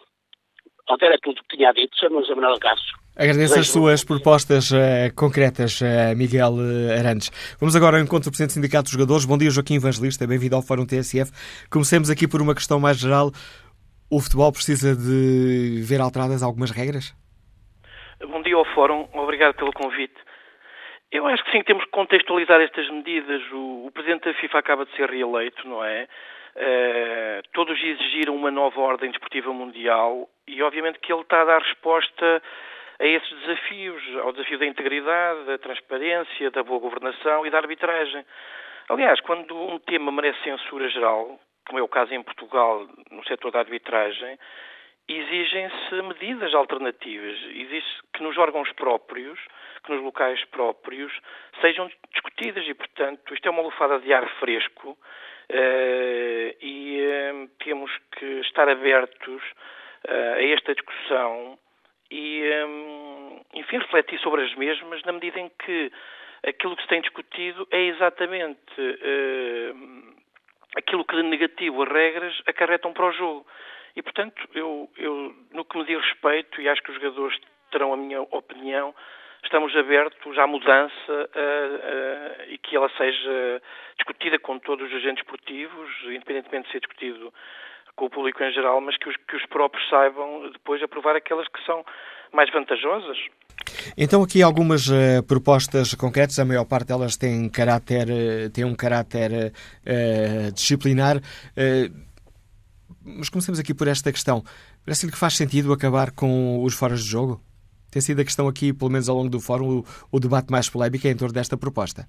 Era 1.01 1.19
tudo 1.19 1.43
que 1.43 1.57
tinha 1.57 1.71
dito, 1.71 1.95
Sr. 1.97 2.35
Manuel 2.35 2.59
Cássio. 2.59 2.97
Agradeço 3.19 3.59
as 3.59 3.67
suas 3.67 4.01
propostas 4.05 4.71
uh, 4.71 5.11
concretas, 5.13 5.81
uh, 5.81 6.15
Miguel 6.15 6.55
Arantes. 6.97 7.29
Vamos 7.59 7.75
agora 7.75 7.97
ao 7.97 8.01
encontro 8.01 8.29
do 8.29 8.31
Presidente 8.31 8.51
do 8.51 8.63
Sindicato 8.63 8.83
dos 8.83 8.93
Jogadores. 8.93 9.25
Bom 9.25 9.37
dia, 9.37 9.51
Joaquim 9.51 9.75
Evangelista. 9.75 10.25
Bem-vindo 10.25 10.55
ao 10.55 10.61
Fórum 10.61 10.87
TSF. 10.87 11.27
Comecemos 11.69 12.09
aqui 12.09 12.29
por 12.29 12.41
uma 12.41 12.55
questão 12.55 12.79
mais 12.79 12.95
geral. 12.95 13.35
O 14.09 14.23
futebol 14.23 14.49
precisa 14.53 14.95
de 14.95 15.83
ver 15.83 15.99
alteradas 15.99 16.41
algumas 16.41 16.71
regras? 16.71 17.11
Bom 18.23 18.41
dia 18.41 18.55
ao 18.55 18.63
Fórum. 18.71 19.03
Obrigado 19.11 19.53
pelo 19.55 19.73
convite. 19.73 20.15
Eu 21.11 21.27
acho 21.27 21.43
que 21.43 21.51
sim, 21.51 21.61
temos 21.63 21.83
que 21.83 21.91
contextualizar 21.91 22.61
estas 22.61 22.89
medidas. 22.89 23.41
O, 23.51 23.87
o 23.87 23.91
Presidente 23.91 24.31
da 24.31 24.33
FIFA 24.39 24.59
acaba 24.59 24.85
de 24.85 24.95
ser 24.95 25.09
reeleito, 25.09 25.67
não 25.67 25.83
é? 25.83 26.07
Uh, 26.55 27.43
todos 27.51 27.75
exigiram 27.83 28.33
uma 28.33 28.49
nova 28.49 28.79
ordem 28.79 29.11
desportiva 29.11 29.51
mundial 29.51 30.29
e, 30.47 30.63
obviamente, 30.63 30.99
que 30.99 31.11
ele 31.11 31.23
está 31.23 31.41
a 31.41 31.45
dar 31.45 31.61
resposta 31.61 32.41
a 32.99 33.05
esses 33.05 33.29
desafios, 33.41 34.03
ao 34.23 34.31
desafio 34.33 34.59
da 34.59 34.65
integridade, 34.65 35.45
da 35.45 35.57
transparência, 35.57 36.51
da 36.51 36.63
boa 36.63 36.79
governação 36.79 37.45
e 37.45 37.49
da 37.49 37.57
arbitragem. 37.57 38.25
Aliás, 38.89 39.19
quando 39.21 39.55
um 39.55 39.79
tema 39.79 40.11
merece 40.11 40.41
censura 40.43 40.89
geral, 40.89 41.39
como 41.67 41.79
é 41.79 41.81
o 41.81 41.87
caso 41.87 42.13
em 42.13 42.21
Portugal 42.21 42.87
no 43.11 43.23
setor 43.25 43.51
da 43.51 43.59
arbitragem, 43.59 44.37
exigem-se 45.07 46.01
medidas 46.03 46.53
alternativas. 46.53 47.37
Exige 47.51 47.85
que 48.13 48.21
nos 48.21 48.37
órgãos 48.37 48.71
próprios, 48.73 49.39
que 49.83 49.91
nos 49.91 50.03
locais 50.03 50.43
próprios, 50.45 51.11
sejam 51.61 51.89
discutidas 52.11 52.65
e, 52.67 52.73
portanto, 52.73 53.33
isto 53.33 53.47
é 53.47 53.51
uma 53.51 53.63
lufada 53.63 53.99
de 53.99 54.13
ar 54.13 54.27
fresco 54.39 54.91
uh, 54.91 56.55
e 56.61 57.01
uh, 57.01 57.49
temos 57.63 57.91
que 58.17 58.25
estar 58.41 58.69
abertos 58.69 59.41
uh, 60.07 60.35
a 60.35 60.43
esta 60.43 60.75
discussão 60.75 61.57
e, 62.11 62.43
um, 62.65 63.41
enfim, 63.53 63.77
refletir 63.77 64.19
sobre 64.19 64.43
as 64.43 64.53
mesmas 64.55 65.01
na 65.03 65.11
medida 65.11 65.39
em 65.39 65.49
que 65.49 65.91
aquilo 66.45 66.75
que 66.75 66.83
se 66.83 66.87
tem 66.87 67.01
discutido 67.01 67.67
é 67.71 67.81
exatamente 67.85 68.79
uh, 68.79 70.13
aquilo 70.75 71.05
que 71.05 71.15
de 71.15 71.23
negativo 71.23 71.83
as 71.83 71.89
regras 71.89 72.41
acarretam 72.47 72.93
para 72.93 73.05
o 73.05 73.11
jogo. 73.11 73.45
E, 73.95 74.01
portanto, 74.01 74.47
eu, 74.53 74.89
eu, 74.97 75.35
no 75.51 75.65
que 75.65 75.77
me 75.77 75.85
diz 75.85 75.99
respeito, 75.99 76.61
e 76.61 76.69
acho 76.69 76.81
que 76.81 76.91
os 76.91 77.01
jogadores 77.01 77.37
terão 77.71 77.93
a 77.93 77.97
minha 77.97 78.21
opinião, 78.21 78.93
estamos 79.43 79.75
abertos 79.75 80.37
à 80.37 80.47
mudança 80.47 80.93
uh, 81.09 81.13
uh, 81.13 82.43
e 82.49 82.57
que 82.57 82.75
ela 82.75 82.89
seja 82.97 83.61
discutida 83.97 84.39
com 84.39 84.59
todos 84.59 84.87
os 84.87 84.95
agentes 84.95 85.23
esportivos, 85.23 85.89
independentemente 86.05 86.67
de 86.67 86.71
ser 86.71 86.79
discutido 86.79 87.33
com 87.99 88.05
o 88.05 88.09
público 88.09 88.41
em 88.41 88.53
geral, 88.53 88.79
mas 88.79 88.97
que 88.97 89.09
os, 89.09 89.15
que 89.27 89.35
os 89.35 89.45
próprios 89.47 89.87
saibam 89.89 90.49
depois 90.53 90.81
aprovar 90.81 91.17
aquelas 91.17 91.45
que 91.49 91.63
são 91.65 91.83
mais 92.33 92.49
vantajosas. 92.51 93.17
Então 93.97 94.23
aqui 94.23 94.41
algumas 94.41 94.87
uh, 94.87 95.21
propostas 95.27 95.93
concretas, 95.93 96.39
a 96.39 96.45
maior 96.45 96.63
parte 96.63 96.87
delas 96.87 97.17
tem 97.17 97.49
caráter, 97.49 98.07
uh, 98.07 98.49
tem 98.51 98.63
um 98.63 98.73
caráter 98.73 99.51
uh, 99.51 100.51
disciplinar. 100.53 101.19
mas 103.03 103.27
comecemos 103.27 103.59
aqui 103.59 103.73
por 103.73 103.89
esta 103.89 104.13
questão. 104.13 104.43
Parece-lhe 104.85 105.11
que 105.11 105.17
faz 105.17 105.35
sentido 105.35 105.73
acabar 105.73 106.11
com 106.11 106.63
os 106.63 106.73
foras 106.73 107.03
de 107.03 107.09
jogo? 107.09 107.41
Tem 107.91 108.01
sido 108.01 108.21
a 108.21 108.23
questão 108.23 108.47
aqui, 108.47 108.71
pelo 108.71 108.91
menos 108.91 109.09
ao 109.09 109.17
longo 109.17 109.29
do 109.29 109.41
fórum, 109.41 109.79
o, 109.79 109.85
o 110.11 110.19
debate 110.19 110.49
mais 110.49 110.69
polémico 110.69 111.05
é 111.05 111.11
em 111.11 111.17
torno 111.17 111.33
desta 111.33 111.57
proposta. 111.57 112.07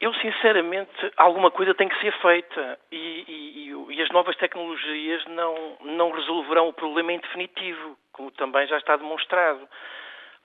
Eu, 0.00 0.14
sinceramente, 0.14 0.92
alguma 1.16 1.50
coisa 1.50 1.74
tem 1.74 1.88
que 1.88 2.00
ser 2.00 2.12
feita 2.20 2.78
e, 2.92 3.24
e, 3.26 3.94
e, 3.94 4.02
as 4.02 4.08
novas 4.10 4.36
tecnologias 4.36 5.24
não, 5.26 5.76
não 5.80 6.12
resolverão 6.12 6.68
o 6.68 6.72
problema 6.72 7.12
em 7.12 7.18
definitivo, 7.18 7.98
como 8.12 8.30
também 8.30 8.64
já 8.68 8.78
está 8.78 8.96
demonstrado. 8.96 9.68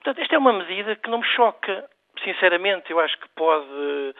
Portanto, 0.02 0.20
esta 0.20 0.34
é 0.34 0.38
uma 0.38 0.52
medida 0.52 0.96
que 0.96 1.08
não 1.08 1.18
me 1.18 1.24
choca. 1.24 1.88
Sinceramente, 2.24 2.90
eu 2.90 2.98
acho 2.98 3.16
que 3.16 3.28
pode, 3.30 4.14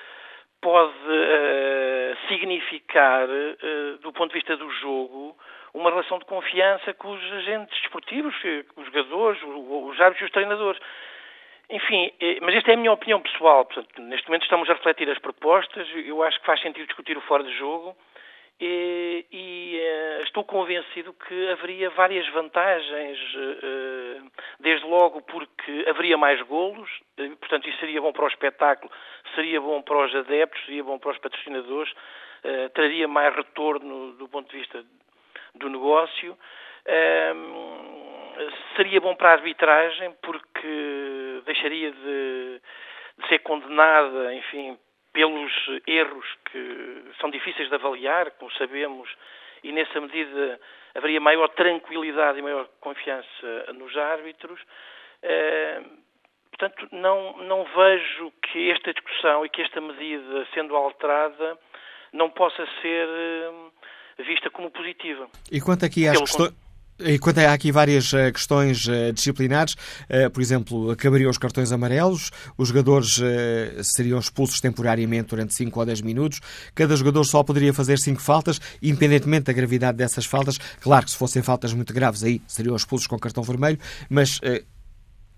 pode 0.62 0.92
uh, 0.92 2.28
significar, 2.28 3.28
uh, 3.28 3.98
do 4.02 4.12
ponto 4.12 4.28
de 4.28 4.34
vista 4.38 4.56
do 4.56 4.70
jogo, 4.70 5.36
uma 5.74 5.90
relação 5.90 6.20
de 6.20 6.26
confiança 6.26 6.94
com 6.94 7.10
os 7.10 7.32
agentes 7.32 7.80
desportivos, 7.80 8.34
com 8.72 8.80
os 8.82 8.86
jogadores, 8.86 9.42
os 9.42 10.00
árbitros 10.00 10.22
e 10.22 10.24
os 10.26 10.30
treinadores. 10.30 10.80
Enfim, 11.70 12.12
eh, 12.20 12.38
mas 12.42 12.54
esta 12.54 12.70
é 12.70 12.74
a 12.74 12.76
minha 12.76 12.92
opinião 12.92 13.20
pessoal. 13.20 13.64
Portanto, 13.64 14.00
neste 14.02 14.28
momento 14.28 14.42
estamos 14.42 14.68
a 14.68 14.74
refletir 14.74 15.08
as 15.10 15.18
propostas. 15.18 15.88
Eu 15.94 16.22
acho 16.22 16.38
que 16.40 16.46
faz 16.46 16.60
sentido 16.60 16.86
discutir 16.86 17.16
o 17.16 17.22
fora 17.22 17.42
de 17.42 17.56
jogo 17.56 17.96
e, 18.60 19.26
e 19.32 19.80
uh, 19.80 20.22
estou 20.22 20.44
convencido 20.44 21.12
que 21.12 21.48
haveria 21.50 21.90
várias 21.90 22.28
vantagens, 22.28 23.18
uh, 23.34 24.30
desde 24.60 24.86
logo 24.86 25.20
porque 25.22 25.84
haveria 25.88 26.16
mais 26.16 26.40
golos, 26.42 26.88
portanto 27.40 27.68
isso 27.68 27.78
seria 27.80 28.00
bom 28.00 28.12
para 28.12 28.24
o 28.24 28.28
espetáculo, 28.28 28.92
seria 29.34 29.60
bom 29.60 29.82
para 29.82 30.06
os 30.06 30.14
adeptos, 30.14 30.64
seria 30.66 30.84
bom 30.84 30.98
para 30.98 31.10
os 31.10 31.18
patrocinadores, 31.18 31.92
traria 32.74 33.08
mais 33.08 33.34
retorno 33.34 34.12
do 34.12 34.28
ponto 34.28 34.50
de 34.50 34.58
vista 34.58 34.84
do 35.54 35.68
negócio. 35.68 36.38
Seria 38.76 39.00
bom 39.00 39.14
para 39.14 39.30
a 39.30 39.32
arbitragem 39.32 40.12
porque 40.22 41.42
deixaria 41.46 41.90
de, 41.90 42.60
de 43.18 43.28
ser 43.28 43.38
condenada, 43.40 44.34
enfim, 44.34 44.78
pelos 45.12 45.52
erros 45.86 46.26
que 46.50 47.04
são 47.20 47.30
difíceis 47.30 47.68
de 47.68 47.74
avaliar, 47.74 48.30
como 48.32 48.50
sabemos, 48.52 49.08
e 49.62 49.72
nessa 49.72 50.00
medida 50.00 50.60
haveria 50.94 51.20
maior 51.20 51.48
tranquilidade 51.50 52.38
e 52.38 52.42
maior 52.42 52.68
confiança 52.80 53.72
nos 53.74 53.96
árbitros. 53.96 54.60
Portanto, 56.50 56.88
não, 56.92 57.36
não 57.38 57.64
vejo 57.64 58.32
que 58.42 58.70
esta 58.70 58.92
discussão 58.92 59.44
e 59.44 59.48
que 59.48 59.62
esta 59.62 59.80
medida, 59.80 60.46
sendo 60.54 60.76
alterada, 60.76 61.58
não 62.12 62.30
possa 62.30 62.66
ser 62.80 63.08
vista 64.18 64.50
como 64.50 64.70
positiva. 64.70 65.28
E 65.50 65.60
quanto 65.60 65.84
aqui 65.84 66.06
às 66.06 66.18
questões. 66.18 66.63
E 66.98 67.18
quanto 67.18 67.38
há 67.38 67.52
aqui 67.52 67.72
várias 67.72 68.12
eh, 68.14 68.30
questões 68.30 68.86
eh, 68.88 69.10
disciplinares, 69.10 69.74
eh, 70.08 70.28
por 70.28 70.40
exemplo, 70.40 70.92
acabariam 70.92 71.28
os 71.28 71.38
cartões 71.38 71.72
amarelos, 71.72 72.30
os 72.56 72.68
jogadores 72.68 73.20
seriam 73.82 74.18
expulsos 74.18 74.60
temporariamente 74.60 75.30
durante 75.30 75.54
5 75.54 75.80
ou 75.80 75.86
10 75.86 76.02
minutos, 76.02 76.40
cada 76.74 76.94
jogador 76.94 77.24
só 77.24 77.42
poderia 77.42 77.74
fazer 77.74 77.98
5 77.98 78.20
faltas, 78.20 78.60
independentemente 78.80 79.46
da 79.46 79.52
gravidade 79.52 79.98
dessas 79.98 80.24
faltas. 80.24 80.56
Claro 80.80 81.04
que 81.04 81.10
se 81.10 81.16
fossem 81.16 81.42
faltas 81.42 81.72
muito 81.72 81.92
graves, 81.92 82.22
aí 82.22 82.40
seriam 82.46 82.76
expulsos 82.76 83.08
com 83.08 83.18
cartão 83.18 83.42
vermelho, 83.42 83.78
mas 84.08 84.40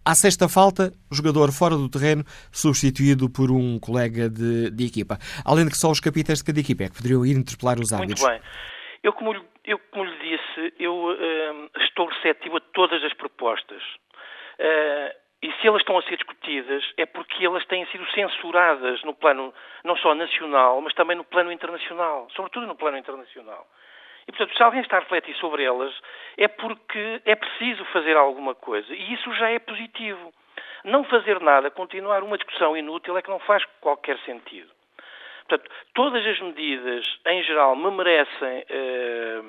à 0.04 0.14
sexta 0.14 0.48
falta, 0.48 0.92
jogador 1.10 1.50
fora 1.52 1.76
do 1.76 1.88
terreno, 1.88 2.24
substituído 2.52 3.30
por 3.30 3.50
um 3.50 3.78
colega 3.78 4.28
de, 4.28 4.70
de 4.70 4.84
equipa. 4.84 5.18
Além 5.44 5.64
de 5.64 5.70
que 5.70 5.78
só 5.78 5.90
os 5.90 6.00
capitães 6.00 6.38
de 6.38 6.44
cada 6.44 6.60
equipa 6.60 6.84
é 6.84 6.88
que 6.88 6.96
poderiam 6.96 7.24
ir 7.24 7.36
interpelar 7.36 7.80
os 7.80 7.92
árbitros. 7.92 8.20
Muito 8.20 8.32
bem. 8.32 8.42
Eu, 9.02 9.12
como, 9.12 9.32
eu, 9.66 9.78
como 9.90 10.04
lhe 10.04 10.16
disse, 10.18 10.74
eu 10.78 10.94
uh, 10.94 11.70
estou 11.82 12.06
receptivo 12.06 12.56
a 12.56 12.60
todas 12.72 13.02
as 13.02 13.12
propostas. 13.14 13.82
Uh, 14.58 15.26
e 15.42 15.52
se 15.60 15.66
elas 15.66 15.82
estão 15.82 15.98
a 15.98 16.02
ser 16.02 16.16
discutidas 16.16 16.82
é 16.96 17.04
porque 17.04 17.44
elas 17.44 17.64
têm 17.66 17.84
sido 17.86 18.06
censuradas 18.12 19.02
no 19.02 19.14
plano 19.14 19.52
não 19.84 19.96
só 19.96 20.14
nacional, 20.14 20.80
mas 20.80 20.94
também 20.94 21.16
no 21.16 21.24
plano 21.24 21.52
internacional, 21.52 22.28
sobretudo 22.34 22.66
no 22.66 22.74
plano 22.74 22.96
internacional. 22.96 23.66
E, 24.26 24.32
portanto, 24.32 24.56
se 24.56 24.62
alguém 24.62 24.80
está 24.80 24.96
a 24.96 25.00
refletir 25.00 25.36
sobre 25.36 25.62
elas, 25.62 25.94
é 26.36 26.48
porque 26.48 27.20
é 27.24 27.36
preciso 27.36 27.84
fazer 27.86 28.16
alguma 28.16 28.54
coisa. 28.54 28.92
E 28.92 29.14
isso 29.14 29.32
já 29.34 29.50
é 29.50 29.58
positivo. 29.58 30.32
Não 30.84 31.04
fazer 31.04 31.40
nada, 31.40 31.70
continuar 31.70 32.22
uma 32.22 32.36
discussão 32.36 32.76
inútil, 32.76 33.16
é 33.16 33.22
que 33.22 33.30
não 33.30 33.38
faz 33.40 33.64
qualquer 33.80 34.18
sentido. 34.20 34.70
Portanto, 35.48 35.70
todas 35.94 36.26
as 36.26 36.40
medidas, 36.40 37.04
em 37.26 37.42
geral, 37.44 37.76
me 37.76 37.90
merecem, 37.92 38.64
eh, 38.68 39.40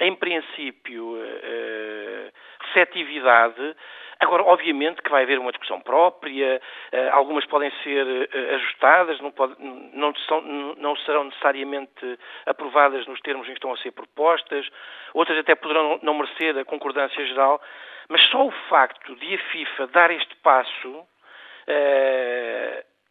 em 0.00 0.14
princípio, 0.16 1.16
eh, 1.22 2.32
receptividade. 2.60 3.76
Agora, 4.18 4.42
obviamente 4.42 5.00
que 5.02 5.10
vai 5.10 5.22
haver 5.22 5.38
uma 5.38 5.52
discussão 5.52 5.80
própria, 5.80 6.60
eh, 6.90 7.08
algumas 7.10 7.46
podem 7.46 7.70
ser 7.84 8.28
ajustadas, 8.54 9.20
não, 9.20 9.30
pode, 9.30 9.54
não, 9.94 10.14
são, 10.26 10.40
não, 10.40 10.96
serão 10.96 11.24
necessariamente 11.24 12.18
aprovadas 12.44 13.06
nos 13.06 13.20
termos 13.20 13.46
em 13.46 13.52
que 13.52 13.58
estão 13.58 13.72
a 13.72 13.78
ser 13.78 13.92
propostas, 13.92 14.68
outras 15.14 15.38
até 15.38 15.54
poderão 15.54 16.00
não 16.02 16.14
merecer 16.14 16.58
a 16.58 16.64
concordância 16.64 17.24
geral, 17.26 17.62
mas 18.08 18.20
só 18.30 18.44
o 18.44 18.50
facto 18.68 19.14
de 19.14 19.34
a 19.36 19.38
FIFA 19.38 19.86
dar 19.86 20.10
este 20.10 20.34
passo 20.36 21.06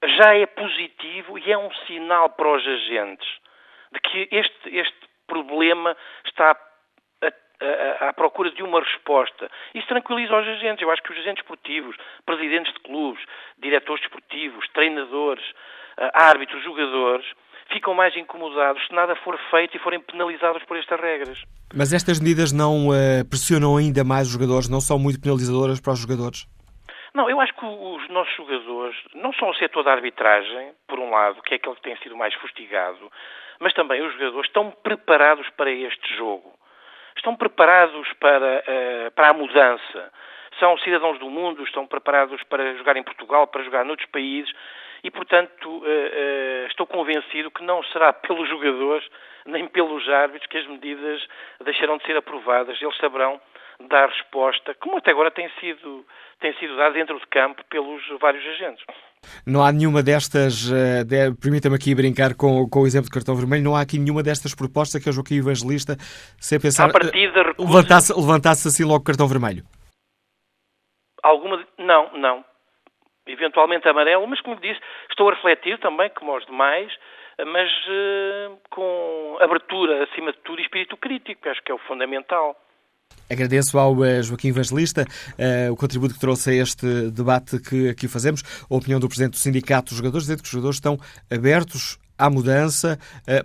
já 0.04 0.36
é 0.36 0.46
positivo 0.46 1.38
e 1.38 1.52
é 1.52 1.58
um 1.58 1.72
sinal 1.88 2.30
para 2.30 2.56
os 2.56 2.66
agentes 2.66 3.28
de 3.92 4.00
que 4.00 4.36
este, 4.36 4.78
este 4.78 4.98
problema 5.28 5.96
está 6.26 6.56
à 8.00 8.14
procura 8.14 8.52
de 8.52 8.64
uma 8.64 8.80
resposta. 8.80 9.50
Isso 9.76 9.88
tranquiliza 9.88 10.36
os 10.36 10.48
agentes. 10.48 10.82
Eu 10.82 10.92
acho 10.92 11.04
que 11.04 11.12
os 11.12 11.20
agentes 11.20 11.44
esportivos, 11.44 11.96
presidentes 12.26 12.74
de 12.74 12.80
clubes, 12.80 13.22
diretores 13.58 14.02
desportivos, 14.02 14.66
treinadores, 14.74 15.44
árbitros, 16.14 16.64
jogadores, 16.64 17.26
ficam 17.72 17.94
mais 17.94 18.16
incomodados 18.16 18.86
se 18.88 18.94
nada 18.94 19.16
for 19.18 19.38
feito 19.52 19.76
e 19.76 19.80
forem 19.80 20.00
penalizados 20.00 20.64
por 20.64 20.78
estas 20.78 21.00
regras. 21.00 21.44
Mas 21.74 21.94
estas 21.94 22.20
medidas 22.20 22.52
não 22.52 22.88
uh, 22.88 23.26
pressionam 23.30 23.78
ainda 23.78 24.04
mais 24.04 24.28
os 24.28 24.34
jogadores, 24.34 24.70
não 24.70 24.82
são 24.82 24.98
muito 24.98 25.22
penalizadoras 25.22 25.80
para 25.80 25.94
os 25.94 26.00
jogadores? 26.00 26.48
Não, 27.14 27.30
eu 27.30 27.42
acho 27.42 27.54
que 27.54 27.66
os 27.66 28.08
nossos 28.10 28.36
jogadores, 28.36 28.96
não 29.16 29.34
só 29.34 29.50
o 29.50 29.56
setor 29.56 29.84
da 29.84 29.92
arbitragem, 29.92 30.74
por 30.88 31.00
um 31.00 31.10
lado, 31.10 31.42
que 31.42 31.54
é 31.54 31.58
aquele 31.58 31.76
que 31.76 31.82
tem 31.82 31.98
sido 31.98 32.16
mais 32.16 32.34
fustigado, 32.36 33.12
mas 33.60 33.74
também 33.74 34.02
os 34.02 34.14
jogadores 34.14 34.48
estão 34.48 34.72
preparados 34.72 35.50
para 35.52 35.72
este 35.72 36.16
jogo. 36.16 36.54
Estão 37.18 37.36
preparados 37.36 38.12
para, 38.14 38.64
uh, 38.64 39.12
para 39.12 39.30
a 39.30 39.34
mudança. 39.34 40.12
São 40.60 40.78
cidadãos 40.80 41.20
do 41.20 41.30
mundo, 41.30 41.64
estão 41.64 41.86
preparados 41.86 42.42
para 42.44 42.76
jogar 42.76 42.96
em 42.96 43.04
Portugal, 43.04 43.48
para 43.48 43.64
jogar 43.64 43.84
noutros 43.84 44.10
países 44.10 44.54
e, 45.04 45.10
portanto, 45.10 45.68
uh, 45.68 45.84
uh, 45.84 46.68
estou 46.68 46.86
convencido 46.86 47.52
que 47.52 47.64
não 47.64 47.84
será 47.86 48.14
pelos 48.14 48.48
jogadores 48.48 49.08
nem 49.46 49.68
pelos 49.68 50.08
árbitros 50.08 50.48
que 50.48 50.58
as 50.58 50.68
medidas 50.68 51.26
deixarão 51.62 51.98
de 51.98 52.06
ser 52.06 52.16
aprovadas. 52.16 52.80
Eles 52.82 52.96
saberão 52.98 53.42
dar 53.88 54.10
resposta, 54.10 54.76
como 54.76 54.98
até 54.98 55.12
agora 55.12 55.32
tem 55.32 55.50
sido, 55.60 56.06
tem 56.40 56.54
sido 56.58 56.76
dado 56.76 56.94
dentro 56.94 57.18
de 57.20 57.26
campo 57.28 57.64
pelos 57.70 58.02
vários 58.20 58.46
agentes. 58.46 58.86
Não 59.46 59.64
há 59.64 59.72
nenhuma 59.72 60.04
destas, 60.04 60.70
uh, 60.70 61.04
de, 61.06 61.34
permita-me 61.42 61.76
aqui 61.76 61.96
brincar 61.96 62.36
com, 62.36 62.68
com 62.70 62.82
o 62.82 62.88
exemplo 62.88 63.10
de 63.10 63.14
cartão 63.14 63.36
vermelho, 63.36 63.64
não 63.64 63.76
há 63.76 63.82
aqui 63.82 63.98
nenhuma 63.98 64.24
destas 64.24 64.54
propostas 64.54 65.04
que 65.04 65.10
o 65.10 65.14
Joaquim 65.14 65.38
Evangelista, 65.38 65.96
sem 66.40 66.60
pensar, 66.60 66.92
partida, 66.92 67.54
uh, 67.58 67.66
levantasse, 67.66 68.14
levantasse 68.14 68.68
assim 68.68 68.84
logo 68.84 69.02
o 69.02 69.04
cartão 69.04 69.28
vermelho? 69.28 69.64
Alguma. 71.24 71.66
Não, 71.78 72.12
não. 72.18 72.46
Eventualmente 73.28 73.88
amarelo, 73.88 74.26
mas 74.28 74.42
como 74.42 74.60
disse, 74.60 74.80
estou 75.10 75.30
a 75.30 75.34
refletir 75.34 75.78
também, 75.80 76.10
como 76.10 76.36
os 76.36 76.46
demais, 76.46 76.92
mas 77.46 77.70
uh, 77.88 78.58
com 78.70 79.38
abertura, 79.40 80.04
acima 80.04 80.32
de 80.32 80.40
tudo, 80.40 80.60
e 80.60 80.64
espírito 80.64 80.98
crítico, 80.98 81.48
acho 81.48 81.62
que 81.64 81.72
é 81.72 81.76
o 81.76 81.80
fundamental. 81.80 82.56
Agradeço 83.30 83.78
ao 83.78 83.94
uh, 83.94 84.24
Joaquim 84.24 84.48
Evangelista 84.48 85.06
uh, 85.06 85.72
o 85.72 85.76
contributo 85.76 86.16
que 86.16 86.20
trouxe 86.20 86.50
a 86.50 86.54
este 86.56 87.12
debate 87.12 87.60
que 87.60 87.90
aqui 87.90 88.08
fazemos, 88.08 88.42
a 88.70 88.76
opinião 88.76 89.00
do 89.00 89.08
Presidente 89.08 89.34
do 89.34 89.38
Sindicato 89.38 89.90
dos 89.90 89.98
Jogadores, 89.98 90.26
dizendo 90.26 90.42
que 90.42 90.46
os 90.46 90.52
jogadores 90.52 90.78
estão 90.78 90.98
abertos 91.30 92.00
à 92.18 92.30
mudança, 92.30 93.00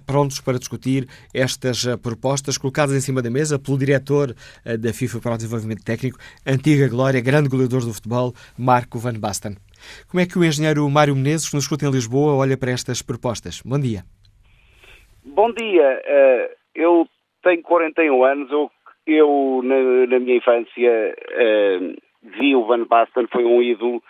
prontos 0.04 0.40
para 0.40 0.58
discutir 0.58 1.06
estas 1.32 1.86
propostas 2.02 2.58
colocadas 2.58 2.96
em 2.96 3.00
cima 3.00 3.22
da 3.22 3.30
mesa 3.30 3.56
pelo 3.56 3.78
diretor 3.78 4.34
da 4.80 4.92
FIFA 4.92 5.20
para 5.20 5.34
o 5.34 5.36
Desenvolvimento 5.36 5.84
Técnico, 5.84 6.18
antiga 6.44 6.88
glória, 6.88 7.20
grande 7.20 7.48
goleador 7.48 7.84
do 7.84 7.94
futebol, 7.94 8.34
Marco 8.58 8.98
Van 8.98 9.14
Basten. 9.14 9.56
Como 10.08 10.20
é 10.20 10.26
que 10.26 10.36
o 10.36 10.44
engenheiro 10.44 10.90
Mário 10.90 11.14
Menezes, 11.14 11.48
que 11.48 11.54
nos 11.54 11.64
escuta 11.64 11.86
em 11.86 11.90
Lisboa, 11.90 12.34
olha 12.34 12.56
para 12.56 12.72
estas 12.72 13.00
propostas? 13.00 13.62
Bom 13.64 13.78
dia. 13.78 14.04
Bom 15.24 15.52
dia. 15.52 16.02
Eh, 16.04 16.56
eu 16.74 17.06
tenho 17.42 17.62
41 17.62 18.24
anos. 18.24 18.50
Eu, 18.50 18.70
eu 19.06 19.60
na, 19.64 20.06
na 20.06 20.18
minha 20.18 20.36
infância, 20.36 21.16
eh, 21.30 21.96
vi 22.22 22.54
o 22.56 22.64
Van 22.64 22.84
Basten, 22.84 23.26
foi 23.28 23.44
um 23.44 23.62
ídolo 23.62 24.02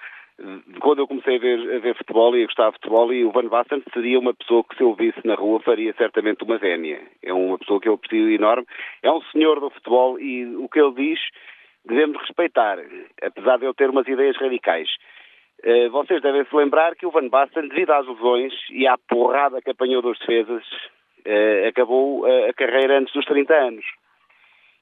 quando 0.81 0.99
eu 0.99 1.07
comecei 1.07 1.37
a 1.37 1.39
ver, 1.39 1.77
a 1.77 1.79
ver 1.79 1.97
futebol 1.97 2.37
e 2.37 2.43
a 2.43 2.47
gostar 2.47 2.71
de 2.71 2.77
futebol, 2.79 3.13
e 3.13 3.25
o 3.25 3.31
Van 3.31 3.47
Basten 3.47 3.83
seria 3.93 4.19
uma 4.19 4.35
pessoa 4.35 4.65
que, 4.65 4.77
se 4.77 4.83
eu 4.83 4.93
visse 4.95 5.21
na 5.25 5.35
rua, 5.35 5.61
faria 5.61 5.95
certamente 5.95 6.43
uma 6.43 6.59
vénia. 6.59 7.01
É 7.23 7.33
uma 7.33 7.57
pessoa 7.57 7.81
que 7.81 7.89
eu 7.89 7.95
aprecio 7.95 8.29
enorme. 8.31 8.67
É 9.03 9.11
um 9.13 9.23
senhor 9.31 9.61
do 9.61 9.71
futebol 9.71 10.19
e 10.19 10.45
o 10.57 10.69
que 10.69 10.81
ele 10.81 10.95
diz 10.95 11.21
devemos 11.85 12.21
respeitar, 12.21 12.79
apesar 13.23 13.59
de 13.59 13.67
eu 13.67 13.75
ter 13.75 13.91
umas 13.91 14.09
ideias 14.09 14.37
radicais. 14.37 14.89
Eh, 15.63 15.89
vocês 15.91 16.21
devem 16.21 16.45
se 16.45 16.57
lembrar 16.57 16.97
que 16.97 17.07
o 17.07 17.11
Van 17.11 17.29
Basten, 17.29 17.69
devido 17.69 17.91
às 17.91 18.07
lesões 18.07 18.53
e 18.71 18.87
à 18.89 18.97
porrada 18.99 19.63
que 19.63 19.71
apanhou 19.71 20.03
dos 20.03 20.19
defesas, 20.19 20.65
eh, 21.25 21.69
acabou 21.69 22.27
a 22.27 22.53
carreira 22.55 22.99
antes 22.99 23.13
dos 23.15 23.25
30 23.27 23.55
anos. 23.55 23.85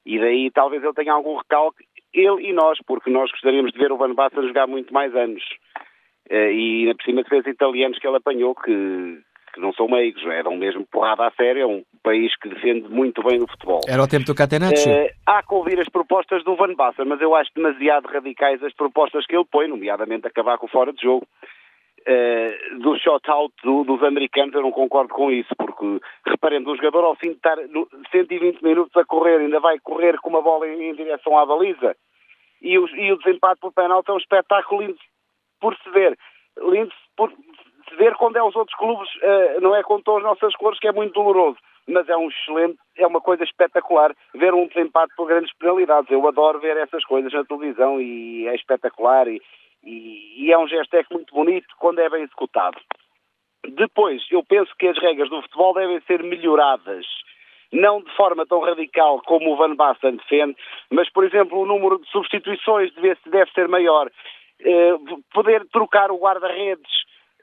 E 0.05 0.19
daí 0.19 0.51
talvez 0.51 0.83
ele 0.83 0.93
tenha 0.93 1.13
algum 1.13 1.37
recalque, 1.37 1.85
ele 2.13 2.49
e 2.49 2.53
nós, 2.53 2.77
porque 2.85 3.09
nós 3.09 3.31
gostaríamos 3.31 3.71
de 3.71 3.79
ver 3.79 3.91
o 3.91 3.97
Van 3.97 4.13
Basten 4.13 4.47
jogar 4.47 4.67
muito 4.67 4.93
mais 4.93 5.15
anos. 5.15 5.43
E 6.29 6.85
na 6.85 6.95
por 6.95 7.03
cima 7.03 7.23
defesa 7.23 7.49
italianos 7.49 7.99
que 7.99 8.07
ele 8.07 8.17
apanhou, 8.17 8.55
que, 8.55 9.19
que 9.53 9.59
não 9.59 9.73
são 9.73 9.87
meigos, 9.87 10.23
eram 10.25 10.55
mesmo 10.55 10.85
porrada 10.85 11.27
a 11.27 11.31
sério, 11.31 11.61
é 11.61 11.65
um 11.65 11.83
país 12.01 12.35
que 12.37 12.49
defende 12.49 12.87
muito 12.89 13.23
bem 13.23 13.41
o 13.41 13.47
futebol. 13.47 13.81
Era 13.87 14.03
o 14.03 14.07
tempo 14.07 14.25
do 14.25 14.35
Catenaccio. 14.35 14.91
Uh, 14.91 15.09
há 15.25 15.43
que 15.43 15.53
ouvir 15.53 15.79
as 15.79 15.89
propostas 15.89 16.43
do 16.43 16.55
Van 16.55 16.73
Basten, 16.75 17.05
mas 17.05 17.21
eu 17.21 17.35
acho 17.35 17.51
demasiado 17.55 18.07
radicais 18.07 18.63
as 18.63 18.73
propostas 18.73 19.25
que 19.25 19.35
ele 19.35 19.45
põe, 19.49 19.67
nomeadamente 19.67 20.27
acabar 20.27 20.57
com 20.57 20.65
o 20.65 20.69
fora 20.69 20.93
de 20.93 21.01
jogo. 21.01 21.27
Uh, 22.05 22.79
do 22.79 22.97
shot-out 22.97 23.53
do, 23.63 23.85
dos 23.85 24.03
americanos, 24.03 24.53
eu 24.53 24.61
não 24.61 24.71
concordo 24.71 25.13
com 25.13 25.31
isso, 25.31 25.55
porque, 25.57 26.01
reparem, 26.25 26.59
um 26.59 26.75
jogador 26.75 27.05
ao 27.05 27.15
fim 27.15 27.29
de 27.29 27.35
estar 27.35 27.55
120 28.11 28.61
minutos 28.61 28.95
a 28.97 29.05
correr, 29.05 29.39
ainda 29.39 29.61
vai 29.61 29.79
correr 29.79 30.19
com 30.19 30.29
uma 30.29 30.41
bola 30.41 30.67
em, 30.67 30.89
em 30.89 30.95
direção 30.95 31.37
à 31.37 31.45
baliza, 31.45 31.95
e 32.61 32.77
o, 32.77 32.87
e 32.89 33.11
o 33.11 33.17
desempate 33.17 33.61
por 33.61 33.71
penalti 33.71 34.09
é 34.09 34.13
um 34.13 34.17
espetáculo 34.17 34.81
lindo 34.81 34.97
por 35.61 35.75
se 35.77 35.89
ver, 35.91 36.17
lindo 36.57 36.91
por, 37.15 37.31
ver 37.97 38.15
quando 38.15 38.37
é 38.37 38.43
os 38.43 38.55
outros 38.55 38.77
clubes, 38.77 39.09
uh, 39.15 39.61
não 39.61 39.75
é 39.75 39.83
com 39.83 40.01
todas 40.01 40.23
as 40.23 40.29
nossas 40.29 40.55
cores, 40.55 40.79
que 40.79 40.87
é 40.87 40.91
muito 40.91 41.13
doloroso. 41.13 41.57
Mas 41.87 42.07
é 42.07 42.15
um 42.15 42.29
excelente, 42.29 42.77
é 42.97 43.05
uma 43.05 43.19
coisa 43.19 43.43
espetacular 43.43 44.15
ver 44.33 44.53
um 44.53 44.67
desempate 44.67 45.13
por 45.17 45.27
grandes 45.27 45.53
penalidades. 45.57 46.09
Eu 46.09 46.25
adoro 46.25 46.59
ver 46.59 46.77
essas 46.77 47.03
coisas 47.03 47.33
na 47.33 47.43
televisão 47.43 47.99
e 47.99 48.47
é 48.47 48.55
espetacular 48.55 49.27
e, 49.27 49.41
e, 49.83 50.45
e 50.45 50.51
é 50.51 50.57
um 50.57 50.67
gesto 50.67 50.95
é 50.95 51.03
muito 51.11 51.33
bonito 51.33 51.67
quando 51.79 51.99
é 51.99 52.09
bem 52.09 52.23
executado. 52.23 52.79
Depois, 53.65 54.25
eu 54.29 54.43
penso 54.43 54.73
que 54.77 54.87
as 54.87 54.97
regras 54.97 55.29
do 55.29 55.41
futebol 55.41 55.73
devem 55.73 56.01
ser 56.01 56.21
melhoradas 56.21 57.05
não 57.73 58.01
de 58.01 58.15
forma 58.15 58.45
tão 58.45 58.59
radical 58.59 59.19
como 59.23 59.51
o 59.51 59.55
Van 59.55 59.75
Basten 59.75 60.17
defende, 60.17 60.55
mas, 60.91 61.09
por 61.11 61.23
exemplo, 61.23 61.59
o 61.59 61.65
número 61.65 61.97
de 61.97 62.07
substituições 62.11 62.93
deve, 62.93 63.17
deve 63.25 63.51
ser 63.51 63.67
maior. 63.67 64.11
Eh, 64.59 64.93
poder 65.33 65.65
trocar 65.69 66.11
o 66.11 66.19
guarda-redes 66.19 66.91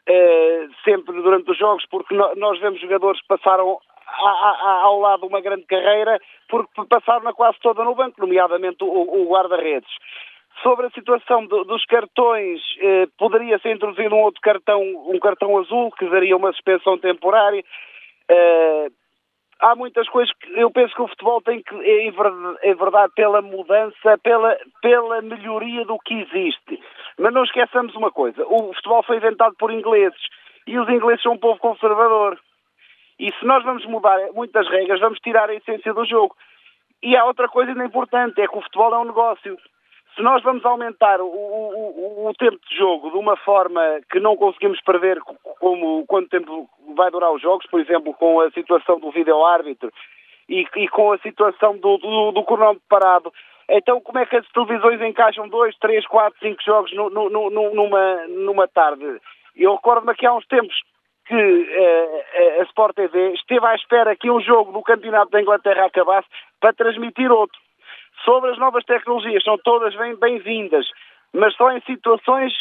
eh, 0.06 0.68
sempre 0.84 1.20
durante 1.20 1.50
os 1.50 1.58
jogos, 1.58 1.84
porque 1.90 2.14
no, 2.14 2.34
nós 2.36 2.58
vemos 2.60 2.80
jogadores 2.80 3.20
que 3.20 3.26
passaram 3.26 3.78
a, 4.06 4.30
a, 4.30 4.80
ao 4.82 5.00
lado 5.00 5.26
uma 5.26 5.40
grande 5.40 5.64
carreira 5.66 6.20
porque 6.48 6.84
passaram 6.88 7.24
na 7.24 7.32
quase 7.32 7.58
toda 7.60 7.84
no 7.84 7.94
banco, 7.94 8.20
nomeadamente 8.20 8.82
o, 8.82 8.86
o 8.86 9.28
guarda-redes. 9.28 9.90
Sobre 10.62 10.86
a 10.86 10.90
situação 10.90 11.46
do, 11.46 11.64
dos 11.64 11.84
cartões, 11.86 12.60
eh, 12.80 13.06
poderia 13.18 13.58
ser 13.60 13.72
introduzido 13.72 14.14
um 14.14 14.22
outro 14.22 14.40
cartão, 14.40 14.82
um 14.82 15.18
cartão 15.18 15.56
azul, 15.58 15.90
que 15.92 16.08
daria 16.08 16.36
uma 16.36 16.52
suspensão 16.52 16.98
temporária. 16.98 17.64
Eh, 18.28 18.88
há 19.60 19.74
muitas 19.74 20.08
coisas 20.08 20.34
que 20.34 20.58
eu 20.58 20.70
penso 20.70 20.94
que 20.94 21.02
o 21.02 21.08
futebol 21.08 21.40
tem 21.42 21.62
que, 21.62 21.74
é 22.62 22.74
verdade, 22.74 23.12
pela 23.14 23.40
mudança, 23.40 24.18
pela, 24.22 24.56
pela 24.82 25.22
melhoria 25.22 25.84
do 25.84 25.98
que 25.98 26.14
existe. 26.14 26.82
Mas 27.18 27.32
não 27.32 27.44
esqueçamos 27.44 27.94
uma 27.94 28.10
coisa: 28.10 28.44
o 28.46 28.72
futebol 28.74 29.02
foi 29.02 29.16
inventado 29.16 29.54
por 29.58 29.70
ingleses 29.70 30.20
e 30.66 30.78
os 30.78 30.88
ingleses 30.88 31.22
são 31.22 31.32
um 31.32 31.38
povo 31.38 31.58
conservador. 31.58 32.38
E 33.18 33.30
se 33.32 33.44
nós 33.44 33.62
vamos 33.62 33.84
mudar 33.86 34.18
muitas 34.32 34.66
regras, 34.68 35.00
vamos 35.00 35.18
tirar 35.20 35.50
a 35.50 35.54
essência 35.54 35.92
do 35.92 36.04
jogo. 36.06 36.34
E 37.02 37.16
há 37.16 37.24
outra 37.24 37.48
coisa 37.48 37.72
importante: 37.72 38.40
é 38.40 38.48
que 38.48 38.56
o 38.56 38.62
futebol 38.62 38.94
é 38.94 38.98
um 38.98 39.04
negócio. 39.04 39.58
Se 40.14 40.22
nós 40.22 40.42
vamos 40.42 40.64
aumentar 40.64 41.20
o, 41.20 41.26
o, 41.26 42.28
o, 42.28 42.34
tempo 42.34 42.58
de 42.68 42.76
jogo 42.76 43.10
de 43.10 43.16
uma 43.16 43.36
forma 43.36 43.80
que 44.10 44.18
não 44.18 44.36
conseguimos 44.36 44.80
prever 44.82 45.20
como 45.58 46.04
quanto 46.06 46.28
tempo 46.28 46.68
vai 46.96 47.10
durar 47.10 47.32
os 47.32 47.40
jogos, 47.40 47.66
por 47.66 47.80
exemplo, 47.80 48.12
com 48.14 48.40
a 48.40 48.50
situação 48.50 48.98
do 48.98 49.10
vídeo-árbitro 49.10 49.92
e, 50.48 50.66
e, 50.76 50.88
com 50.88 51.12
a 51.12 51.18
situação 51.18 51.76
do, 51.78 51.96
do, 51.98 52.32
do 52.32 52.44
cronómetro 52.44 52.82
parado, 52.88 53.32
então 53.68 54.00
como 54.00 54.18
é 54.18 54.26
que 54.26 54.36
as 54.36 54.48
televisões 54.48 55.00
encaixam 55.00 55.48
dois, 55.48 55.76
três, 55.78 56.04
quatro, 56.06 56.38
cinco 56.40 56.60
jogos 56.62 56.92
no, 56.92 57.08
no, 57.08 57.30
no, 57.30 57.74
numa, 57.74 58.26
numa 58.26 58.66
tarde? 58.66 59.04
Eu 59.56 59.76
recordo-me 59.76 60.14
que 60.14 60.26
há 60.26 60.34
uns 60.34 60.46
tempos 60.46 60.74
que 61.26 61.34
uh, 61.36 62.60
a 62.60 62.64
Sport 62.64 62.96
TV 62.96 63.34
esteve 63.34 63.64
à 63.64 63.74
espera 63.76 64.16
que 64.16 64.28
um 64.28 64.40
jogo 64.40 64.72
do 64.72 64.82
Campeonato 64.82 65.30
da 65.30 65.40
Inglaterra 65.40 65.86
acabasse 65.86 66.26
para 66.60 66.72
transmitir 66.72 67.30
outro 67.30 67.56
sobre 68.24 68.50
as 68.50 68.58
novas 68.58 68.84
tecnologias, 68.84 69.42
são 69.42 69.56
todas 69.58 69.94
bem-vindas, 70.18 70.86
mas 71.32 71.54
só 71.54 71.70
em 71.72 71.80
situações, 71.82 72.52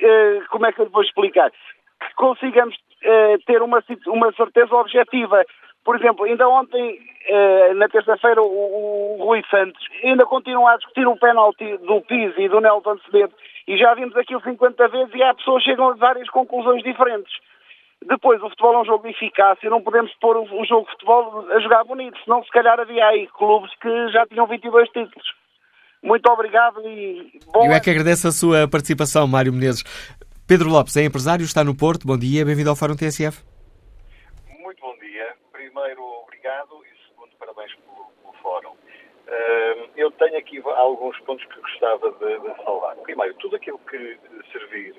eh, 0.00 0.40
como 0.50 0.66
é 0.66 0.72
que 0.72 0.80
eu 0.80 0.90
vou 0.90 1.02
explicar, 1.02 1.50
que 1.50 2.14
consigamos 2.16 2.76
eh, 3.02 3.36
ter 3.46 3.62
uma, 3.62 3.82
uma 4.06 4.32
certeza 4.32 4.74
objetiva. 4.74 5.44
Por 5.84 5.96
exemplo, 5.96 6.24
ainda 6.24 6.48
ontem, 6.48 6.98
eh, 7.26 7.74
na 7.74 7.88
terça-feira, 7.88 8.42
o, 8.42 9.18
o, 9.20 9.24
Rui 9.24 9.42
Santos 9.50 9.86
ainda 10.02 10.24
continua 10.24 10.72
a 10.72 10.76
discutir 10.76 11.06
o 11.06 11.16
pênalti 11.16 11.76
do 11.78 12.00
Pizzi 12.02 12.42
e 12.42 12.48
do 12.48 12.60
Nelson 12.60 12.98
Semedo, 12.98 13.34
e 13.66 13.76
já 13.76 13.94
vimos 13.94 14.16
aquilo 14.16 14.40
50 14.42 14.88
vezes 14.88 15.14
e 15.14 15.22
há 15.22 15.34
pessoas 15.34 15.62
que 15.62 15.70
chegam 15.70 15.90
a 15.90 15.94
várias 15.94 16.28
conclusões 16.30 16.82
diferentes. 16.82 17.32
Depois, 18.06 18.42
o 18.42 18.50
futebol 18.50 18.74
é 18.74 18.78
um 18.82 18.84
jogo 18.84 19.04
de 19.04 19.10
eficácia, 19.10 19.70
não 19.70 19.82
podemos 19.82 20.12
pôr 20.20 20.36
o 20.36 20.64
jogo 20.66 20.84
de 20.84 20.92
futebol 20.92 21.46
a 21.50 21.60
jogar 21.60 21.84
bonito, 21.84 22.18
senão 22.22 22.44
se 22.44 22.50
calhar 22.50 22.78
havia 22.78 23.06
aí 23.06 23.26
clubes 23.28 23.70
que 23.80 24.08
já 24.08 24.26
tinham 24.26 24.46
22 24.46 24.88
títulos. 24.88 25.26
Muito 26.02 26.30
obrigado 26.30 26.86
e 26.86 27.40
bom. 27.46 27.64
Eu 27.64 27.72
é 27.72 27.80
que 27.80 27.88
agradeço 27.88 28.28
a 28.28 28.32
sua 28.32 28.68
participação, 28.68 29.26
Mário 29.26 29.52
Menezes. 29.52 29.82
Pedro 30.46 30.68
Lopes 30.68 30.94
é 30.98 31.04
empresário, 31.04 31.44
está 31.44 31.64
no 31.64 31.74
Porto. 31.74 32.06
Bom 32.06 32.18
dia, 32.18 32.44
bem-vindo 32.44 32.68
ao 32.68 32.76
Fórum 32.76 32.94
TSF. 32.94 33.42
Muito 34.60 34.82
bom 34.82 34.94
dia. 34.98 35.34
Primeiro, 35.50 36.02
obrigado 36.24 36.84
e 36.84 37.08
segundo, 37.08 37.30
parabéns 37.38 37.72
pelo, 37.76 38.04
pelo 38.20 38.34
Fórum. 38.42 38.72
Uh, 38.72 39.88
eu 39.96 40.10
tenho 40.10 40.36
aqui 40.36 40.62
alguns 40.76 41.18
pontos 41.20 41.46
que 41.46 41.58
gostava 41.58 42.12
de, 42.12 42.38
de 42.38 42.64
salvar. 42.64 42.96
Primeiro, 42.96 43.32
tudo 43.36 43.56
aquilo 43.56 43.78
que 43.90 44.18
servir 44.52 44.94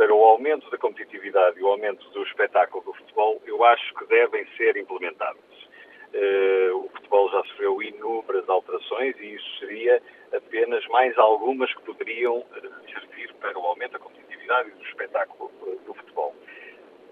para 0.00 0.14
o 0.14 0.24
aumento 0.24 0.70
da 0.70 0.78
competitividade 0.78 1.60
e 1.60 1.62
o 1.62 1.66
aumento 1.66 2.08
do 2.12 2.22
espetáculo 2.22 2.82
do 2.84 2.94
futebol, 2.94 3.38
eu 3.44 3.62
acho 3.62 3.94
que 3.96 4.06
devem 4.06 4.46
ser 4.56 4.74
implementados. 4.78 5.68
Uh, 6.14 6.74
o 6.74 6.88
futebol 6.88 7.30
já 7.30 7.42
sofreu 7.44 7.82
inúmeras 7.82 8.48
alterações 8.48 9.14
e 9.20 9.34
isso 9.34 9.58
seria 9.58 10.00
apenas 10.34 10.86
mais 10.86 11.18
algumas 11.18 11.70
que 11.74 11.82
poderiam 11.82 12.42
servir 12.90 13.30
para 13.34 13.58
o 13.58 13.66
aumento 13.66 13.92
da 13.92 13.98
competitividade 13.98 14.70
e 14.70 14.72
do 14.72 14.84
espetáculo 14.84 15.52
do 15.84 15.92
futebol. 15.92 16.34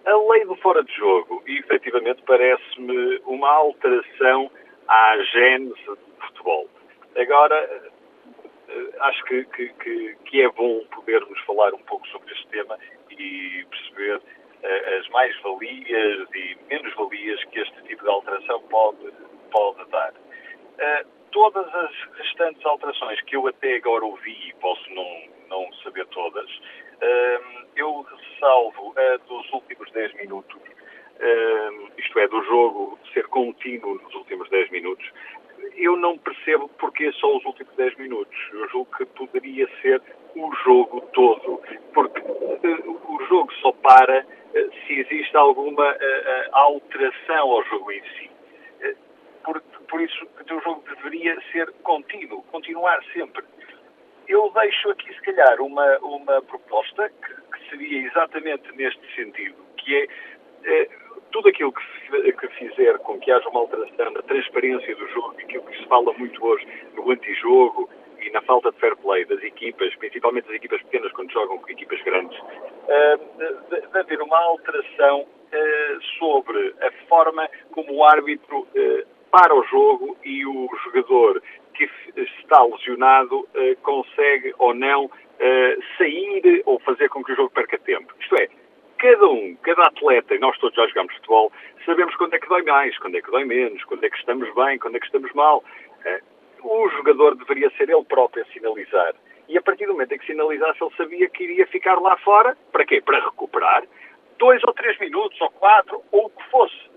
A 0.07 0.32
lei 0.32 0.47
do 0.47 0.57
fora 0.57 0.82
de 0.82 0.93
jogo, 0.95 1.43
efetivamente, 1.47 2.22
parece-me 2.22 3.20
uma 3.26 3.51
alteração 3.51 4.51
à 4.89 5.18
gênese 5.24 5.84
do 5.84 5.99
futebol. 6.26 6.66
Agora, 7.14 7.55
eh, 7.55 7.91
acho 9.00 9.24
que, 9.24 9.44
que, 9.44 10.16
que, 10.24 10.42
é 10.42 10.48
bom 10.50 10.84
podermos 10.94 11.38
falar 11.40 11.72
um 11.74 11.82
pouco 11.82 12.06
sobre 12.08 12.32
este 12.32 12.46
tema 12.48 12.78
e 13.10 13.64
perceber 13.70 14.16
uh, 14.16 14.98
as 14.98 15.08
mais-valias 15.08 16.28
e 16.34 16.56
menos-valias 16.68 17.42
que 17.44 17.60
este 17.60 17.82
tipo 17.82 18.02
de 18.02 18.10
alteração 18.10 18.60
pode, 18.68 19.12
pode 19.50 19.90
dar. 19.90 20.12
Uh, 20.12 21.08
todas 21.30 21.74
as 21.74 21.92
restantes 22.18 22.64
alterações 22.64 23.20
que 23.22 23.36
eu 23.36 23.46
até 23.46 23.76
agora 23.76 24.04
ouvi, 24.04 24.48
e 24.48 24.52
posso 24.54 24.90
não, 24.92 25.22
não 25.48 25.72
saber 25.84 26.06
todas, 26.06 26.48
eu 27.76 28.00
ressalvo 28.00 28.92
a 28.96 29.16
dos 29.28 29.52
últimos 29.52 29.88
10 29.92 30.14
minutos, 30.14 30.58
isto 31.96 32.18
é, 32.18 32.28
do 32.28 32.42
jogo 32.44 32.98
ser 33.12 33.26
contínuo 33.28 34.00
nos 34.02 34.14
últimos 34.14 34.48
10 34.50 34.70
minutos, 34.70 35.06
eu 35.76 35.96
não 35.96 36.18
percebo 36.18 36.68
porque 36.78 37.12
só 37.12 37.36
os 37.36 37.44
últimos 37.44 37.74
10 37.76 37.96
minutos. 37.96 38.36
Eu 38.52 38.68
julgo 38.68 38.96
que 38.96 39.06
poderia 39.06 39.68
ser 39.80 40.02
o 40.36 40.54
jogo 40.64 41.00
todo, 41.12 41.60
porque 41.92 42.20
uh, 42.20 43.12
o 43.12 43.26
jogo 43.26 43.52
só 43.54 43.72
para 43.72 44.20
uh, 44.24 44.86
se 44.86 45.00
existe 45.00 45.36
alguma 45.36 45.92
uh, 45.92 45.96
alteração 46.52 47.50
ao 47.50 47.64
jogo 47.64 47.92
em 47.92 48.02
si. 48.02 48.30
Por, 49.44 49.60
por, 49.88 50.00
isso, 50.00 50.26
o 50.50 50.60
jogo 50.60 50.84
deveria 50.94 51.40
ser 51.52 51.72
contínuo, 51.82 52.42
continuar 52.50 53.02
sempre. 53.14 53.42
Eu 54.26 54.50
deixo 54.52 54.90
aqui, 54.90 55.12
se 55.14 55.20
calhar, 55.22 55.60
uma, 55.62 55.98
uma 56.00 56.42
proposta 56.42 57.08
que, 57.08 57.34
que 57.52 57.70
seria 57.70 58.06
exatamente 58.06 58.70
neste 58.76 59.14
sentido, 59.14 59.56
que 59.78 60.06
é 60.66 60.88
tudo 61.30 61.48
aquilo 61.48 61.72
que, 61.72 62.32
que, 62.32 62.48
fizer 62.48 62.98
com 62.98 63.18
que 63.18 63.30
haja 63.30 63.48
uma 63.48 63.60
alteração 63.60 64.10
na 64.10 64.22
transparência 64.22 64.94
do 64.96 65.08
jogo, 65.08 65.34
aquilo 65.38 65.62
que 65.64 65.78
se 65.78 65.86
fala 65.86 66.12
muito 66.14 66.44
hoje 66.44 66.66
no 66.94 67.10
antijogo 67.10 67.88
e 68.20 68.30
na 68.30 68.42
falta 68.42 68.70
de 68.70 68.78
fair 68.78 68.96
play 68.96 69.24
das 69.24 69.42
equipas, 69.42 69.94
principalmente 69.96 70.46
das 70.46 70.56
equipas 70.56 70.82
pequenas 70.82 71.12
quando 71.12 71.32
jogam 71.32 71.58
com 71.58 71.70
equipas 71.70 72.00
grandes, 72.02 72.38
uh, 72.38 73.98
haver 73.98 74.20
uma 74.20 74.38
alteração 74.38 75.20
uh, 75.22 76.02
sobre 76.18 76.74
a 76.80 76.90
forma 77.08 77.48
como 77.72 77.94
o 77.94 78.04
árbitro 78.04 78.60
uh, 78.60 79.06
para 79.30 79.54
o 79.54 79.62
jogo 79.64 80.16
e 80.24 80.44
o 80.46 80.68
jogador 80.84 81.42
que 81.74 81.88
está 82.16 82.64
lesionado 82.64 83.46
consegue 83.82 84.52
ou 84.58 84.74
não 84.74 85.08
sair 85.96 86.62
ou 86.64 86.80
fazer 86.80 87.08
com 87.10 87.22
que 87.22 87.32
o 87.32 87.36
jogo 87.36 87.50
perca 87.50 87.78
tempo. 87.78 88.12
Isto 88.18 88.36
é, 88.36 88.48
cada 88.99 89.28
um, 89.28 89.57
cada 89.62 89.84
atleta, 89.84 90.34
e 90.34 90.38
nós 90.38 90.59
todos 90.59 90.76
já 90.76 90.86
jogamos 90.88 91.14
futebol, 91.14 91.53
sabemos 91.86 92.14
quando 92.16 92.34
é 92.34 92.38
que 92.38 92.49
dói 92.49 92.62
mais, 92.62 92.99
quando 92.99 93.16
é 93.16 93.22
que 93.22 93.30
dói 93.30 93.44
menos, 93.44 93.82
quando 93.84 94.05
é 94.05 94.11
que 94.11 94.16
estamos 94.16 94.53
bem, 94.55 94.78
quando 94.78 94.96
é 94.96 95.01
que 95.01 95.07
estamos 95.07 95.32
mal. 95.32 95.64
Eh, 96.05 96.20
o 96.62 96.88
jogador 96.90 97.36
deveria 97.36 97.70
ser 97.70 97.88
ele 97.88 98.05
próprio 98.05 98.42
a 98.42 98.53
sinalizar. 98.53 99.14
E 99.49 99.57
a 99.57 99.62
partir 99.62 99.86
do 99.86 99.92
momento 99.92 100.12
em 100.12 100.18
que 100.18 100.26
sinalizasse, 100.26 100.82
ele 100.82 100.94
sabia 100.96 101.28
que 101.30 101.44
iria 101.44 101.66
ficar 101.68 101.99
lá 102.01 102.16
fora. 102.18 102.57
Para 102.70 102.84
quê? 102.84 103.01
Para 103.01 103.24
recuperar 103.24 103.84
dois 104.38 104.62
ou 104.64 104.72
três 104.72 104.99
minutos, 104.99 105.40
ou 105.40 105.51
quatro, 105.51 106.03
ou 106.12 106.26
o 106.26 106.30
que 106.30 106.51
fosse. 106.51 106.90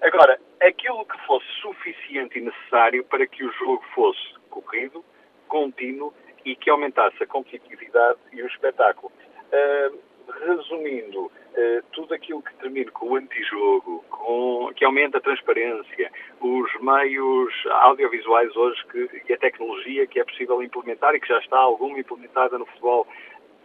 Agora, 0.00 0.38
aquilo 0.62 1.04
que 1.04 1.18
fosse 1.26 1.46
suficiente 1.60 2.38
e 2.38 2.42
necessário 2.42 3.04
para 3.04 3.26
que 3.26 3.44
o 3.44 3.52
jogo 3.52 3.84
fosse 3.94 4.34
corrido, 4.48 5.04
contínuo 5.48 6.14
e 6.44 6.54
que 6.54 6.70
aumentasse 6.70 7.22
a 7.22 7.26
competitividade 7.26 8.18
e 8.32 8.42
o 8.42 8.46
espetáculo. 8.46 9.12
Uh, 9.52 9.98
resumindo, 10.40 11.30
eh, 11.54 11.82
tudo 11.92 12.14
aquilo 12.14 12.42
que 12.42 12.54
termine 12.56 12.90
com 12.90 13.10
o 13.10 13.16
antijogo, 13.16 14.04
com, 14.10 14.72
que 14.74 14.84
aumenta 14.84 15.18
a 15.18 15.20
transparência, 15.20 16.12
os 16.40 16.80
meios 16.80 17.52
audiovisuais 17.66 18.54
hoje 18.56 18.84
que, 18.86 19.22
e 19.28 19.32
a 19.32 19.38
tecnologia 19.38 20.06
que 20.06 20.20
é 20.20 20.24
possível 20.24 20.62
implementar 20.62 21.14
e 21.14 21.20
que 21.20 21.28
já 21.28 21.38
está 21.38 21.58
alguma 21.58 21.98
implementada 21.98 22.58
no 22.58 22.66
futebol, 22.66 23.06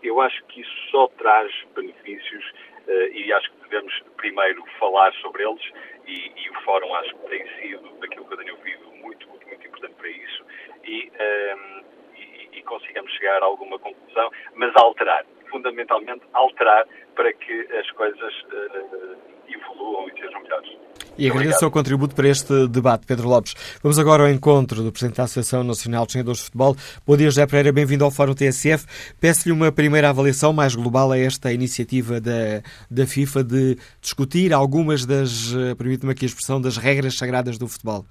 eu 0.01 0.19
acho 0.19 0.43
que 0.45 0.61
isso 0.61 0.91
só 0.91 1.07
traz 1.17 1.51
benefícios 1.75 2.53
eh, 2.87 3.09
e 3.13 3.33
acho 3.33 3.51
que 3.51 3.63
devemos 3.63 3.93
primeiro 4.17 4.63
falar 4.79 5.13
sobre 5.15 5.43
eles 5.43 5.63
e, 6.05 6.31
e, 6.35 6.49
o 6.49 6.61
fórum 6.61 6.93
acho 6.95 7.15
que 7.15 7.29
tem 7.29 7.47
sido, 7.61 7.89
daquilo 7.99 8.25
que 8.25 8.33
eu 8.33 8.37
tenho 8.37 8.55
ouvido, 8.55 8.85
muito, 9.01 9.27
muito, 9.29 9.47
muito 9.47 9.67
importante 9.67 9.93
para 9.95 10.09
isso 10.09 10.45
e, 10.83 11.09
um, 11.09 11.15
ehm, 11.19 11.83
e, 12.17 12.57
e 12.57 12.61
consigamos 12.63 13.11
chegar 13.13 13.41
a 13.41 13.45
alguma 13.45 13.79
conclusão, 13.79 14.29
mas 14.55 14.75
alterar 14.75 15.25
fundamentalmente 15.53 16.23
alterar 16.33 16.85
para 17.15 17.31
que 17.31 17.53
as 17.79 17.89
coisas 17.91 18.33
uh, 18.51 19.15
evoluam 19.47 20.09
e 20.09 20.19
sejam 20.19 20.41
melhores. 20.41 20.69
E 21.15 21.29
agradeço 21.29 21.57
o 21.57 21.59
seu 21.59 21.71
contributo 21.71 22.15
para 22.15 22.27
este 22.27 22.67
debate, 22.67 23.05
Pedro 23.05 23.29
Lopes. 23.29 23.53
Vamos 23.83 23.99
agora 23.99 24.23
ao 24.23 24.29
encontro 24.29 24.81
do 24.81 24.91
Presidente 24.91 25.17
da 25.17 25.23
Associação 25.25 25.63
Nacional 25.63 26.05
de 26.05 26.13
Treinadores 26.13 26.39
de 26.39 26.45
Futebol. 26.45 26.75
Bom 27.05 27.15
dia, 27.15 27.27
José 27.27 27.45
Pereira, 27.45 27.71
bem-vindo 27.71 28.03
ao 28.03 28.09
Fórum 28.09 28.33
TSF. 28.33 28.87
Peço-lhe 29.21 29.53
uma 29.53 29.71
primeira 29.71 30.09
avaliação 30.09 30.51
mais 30.51 30.75
global 30.75 31.11
a 31.11 31.17
esta 31.17 31.53
iniciativa 31.53 32.19
da, 32.19 32.63
da 32.89 33.05
FIFA 33.05 33.43
de 33.43 33.77
discutir 34.01 34.53
algumas 34.53 35.05
das, 35.05 35.53
eh, 35.53 35.75
permite-me 35.75 36.13
aqui 36.13 36.25
a 36.25 36.27
expressão, 36.27 36.59
das 36.59 36.77
regras 36.77 37.15
sagradas 37.15 37.59
do 37.59 37.67
futebol. 37.67 38.05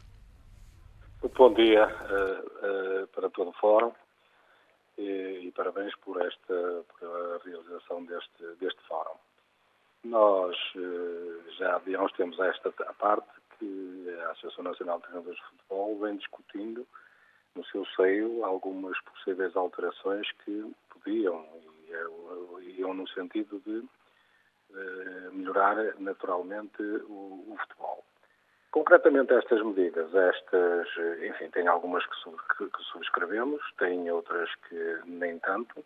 Bom 1.36 1.52
dia 1.54 1.86
uh, 1.86 3.02
uh, 3.02 3.06
para 3.08 3.28
todo 3.30 3.50
o 3.50 3.52
Fórum 3.54 3.90
e, 5.02 5.46
e 5.46 5.52
parabéns 5.52 5.94
por 5.96 6.20
esta 6.20 6.84
por 6.88 7.06
a 7.06 7.38
realização 7.44 8.04
deste, 8.04 8.44
deste 8.60 8.80
fórum. 8.86 9.16
Nós 10.04 10.56
eh, 10.76 11.52
já 11.58 11.76
há 11.76 12.02
uns 12.02 12.12
temos 12.12 12.38
esta 12.38 12.70
parte 12.94 13.28
que 13.58 14.16
a 14.24 14.30
Associação 14.30 14.64
Nacional 14.64 14.98
de 14.98 15.04
Treinadores 15.04 15.38
de 15.38 15.46
Futebol 15.46 15.98
vem 16.00 16.16
discutindo 16.16 16.86
no 17.54 17.64
seu 17.66 17.84
seio 17.96 18.44
algumas 18.44 18.98
possíveis 19.02 19.54
alterações 19.54 20.30
que 20.44 20.74
podiam 20.90 21.46
e 22.62 22.80
iam 22.80 22.94
no 22.94 23.06
sentido 23.08 23.60
de 23.60 23.84
eh, 24.74 25.30
melhorar 25.32 25.76
naturalmente 26.00 26.82
o, 26.82 27.44
o 27.48 27.56
futebol. 27.60 28.04
Concretamente 28.72 29.34
estas 29.34 29.62
medidas, 29.62 30.12
estas, 30.14 30.88
enfim, 31.28 31.50
tem 31.50 31.68
algumas 31.68 32.04
que, 32.06 32.14
que, 32.56 32.70
que 32.70 32.82
subscrevemos, 32.84 33.60
tem 33.78 34.10
outras 34.10 34.48
que 34.66 34.98
nem 35.04 35.38
tanto, 35.40 35.84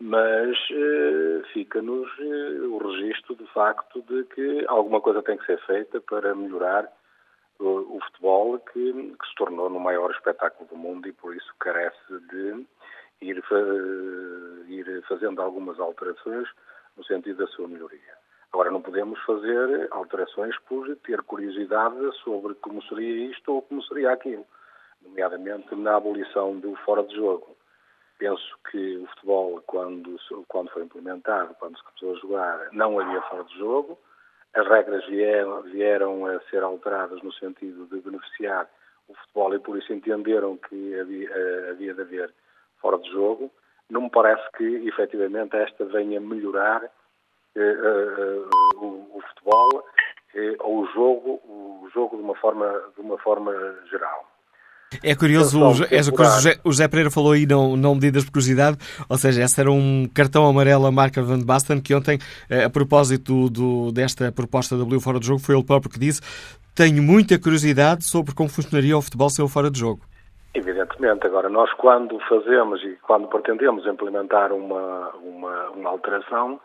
mas 0.00 0.56
eh, 0.70 1.42
fica-nos 1.52 2.08
eh, 2.20 2.60
o 2.60 2.78
registro 2.78 3.34
do 3.34 3.46
facto 3.48 4.02
de 4.02 4.22
que 4.24 4.64
alguma 4.68 5.00
coisa 5.00 5.20
tem 5.20 5.36
que 5.36 5.46
ser 5.46 5.58
feita 5.66 6.00
para 6.00 6.32
melhorar 6.32 6.88
o, 7.58 7.96
o 7.96 8.00
futebol 8.04 8.58
que, 8.60 8.92
que, 8.92 9.28
se 9.28 9.34
tornou 9.34 9.68
no 9.68 9.80
maior 9.80 10.12
espetáculo 10.12 10.68
do 10.68 10.76
mundo 10.76 11.08
e 11.08 11.12
por 11.12 11.34
isso 11.34 11.52
carece 11.58 12.20
de 12.30 12.66
ir, 13.20 13.42
ir 14.68 15.02
fazendo 15.08 15.42
algumas 15.42 15.80
alterações 15.80 16.48
no 16.96 17.04
sentido 17.04 17.38
da 17.38 17.50
sua 17.52 17.66
melhoria. 17.66 18.15
Agora, 18.56 18.70
não 18.70 18.80
podemos 18.80 19.20
fazer 19.24 19.86
alterações 19.90 20.58
por 20.60 20.96
ter 21.04 21.20
curiosidade 21.24 21.98
sobre 22.24 22.54
como 22.54 22.82
seria 22.84 23.30
isto 23.30 23.52
ou 23.52 23.60
como 23.60 23.82
seria 23.82 24.10
aquilo, 24.12 24.46
nomeadamente 25.02 25.74
na 25.74 25.96
abolição 25.96 26.58
do 26.58 26.74
fora 26.76 27.02
de 27.02 27.14
jogo. 27.14 27.54
Penso 28.18 28.58
que 28.70 28.96
o 28.96 29.06
futebol, 29.08 29.62
quando, 29.66 30.16
quando 30.48 30.70
foi 30.70 30.84
implementado, 30.84 31.54
quando 31.58 31.76
se 31.76 31.84
começou 31.84 32.12
a 32.14 32.18
jogar, 32.18 32.68
não 32.72 32.98
havia 32.98 33.20
fora 33.28 33.44
de 33.44 33.58
jogo. 33.58 33.98
As 34.54 34.66
regras 34.66 35.04
vieram, 35.04 36.24
a 36.24 36.40
ser 36.48 36.62
alteradas 36.62 37.22
no 37.22 37.34
sentido 37.34 37.84
de 37.88 38.00
beneficiar 38.00 38.66
o 39.06 39.14
futebol 39.16 39.54
e 39.54 39.58
por 39.58 39.76
isso 39.76 39.92
entenderam 39.92 40.56
que 40.56 40.98
havia, 40.98 41.30
eh, 41.30 41.70
havia 41.72 41.92
de 41.92 42.00
haver 42.00 42.32
fora 42.80 42.96
de 42.96 43.10
jogo. 43.10 43.52
Não 43.90 44.00
me 44.00 44.10
parece 44.10 44.50
que, 44.56 44.64
efetivamente, 44.88 45.54
esta 45.56 45.84
venha 45.84 46.18
melhorar 46.22 46.90
eh, 47.56 47.60
eh, 47.60 48.76
o, 48.76 48.86
o, 49.16 49.22
futebol 49.28 49.84
eh, 50.34 50.56
ou 50.60 50.82
o 50.82 50.86
jogo, 50.92 51.40
o 51.44 51.88
jogo 51.92 52.16
de 52.16 52.22
uma 52.22 52.34
forma, 52.36 52.66
de 52.94 53.00
uma 53.00 53.18
forma 53.18 53.52
geral. 53.90 54.24
É 55.02 55.16
curioso, 55.16 55.58
o, 55.58 55.70
é 55.84 56.02
curioso 56.02 56.12
o 56.64 56.70
José 56.70 56.86
Pereira 56.86 57.10
falou 57.10 57.32
aí 57.32 57.44
não, 57.44 57.76
não 57.76 57.94
medidas 57.94 58.24
de 58.24 58.30
curiosidade, 58.30 58.78
ou 59.08 59.16
seja, 59.16 59.42
esse 59.42 59.60
era 59.60 59.70
um 59.70 60.08
cartão 60.14 60.46
amarelo 60.46 60.86
à 60.86 60.92
marca 60.92 61.22
Van 61.22 61.40
Basten, 61.40 61.80
que 61.82 61.92
ontem, 61.92 62.18
a 62.64 62.70
propósito 62.70 63.50
do, 63.50 63.90
desta 63.90 64.30
proposta 64.30 64.76
da 64.76 64.84
W 64.84 65.00
fora 65.00 65.18
de 65.18 65.26
jogo, 65.26 65.40
foi 65.40 65.56
ele 65.56 65.64
próprio 65.64 65.90
que 65.90 65.98
disse 65.98 66.20
tenho 66.74 67.02
muita 67.02 67.40
curiosidade 67.40 68.04
sobre 68.04 68.34
como 68.34 68.50
funcionaria 68.50 68.96
o 68.96 69.02
futebol 69.02 69.30
sem 69.30 69.44
o 69.44 69.48
fora 69.48 69.70
de 69.70 69.80
jogo. 69.80 70.02
Evidente 70.54 70.86
Evidentemente, 70.96 71.26
agora 71.26 71.48
nós 71.48 71.72
quando 71.74 72.18
fazemos 72.28 72.82
e 72.82 72.96
quando 73.02 73.28
pretendemos 73.28 73.86
implementar 73.86 74.52
uma, 74.52 75.10
uma, 75.22 75.70
uma 75.70 75.90
alteração, 75.90 76.58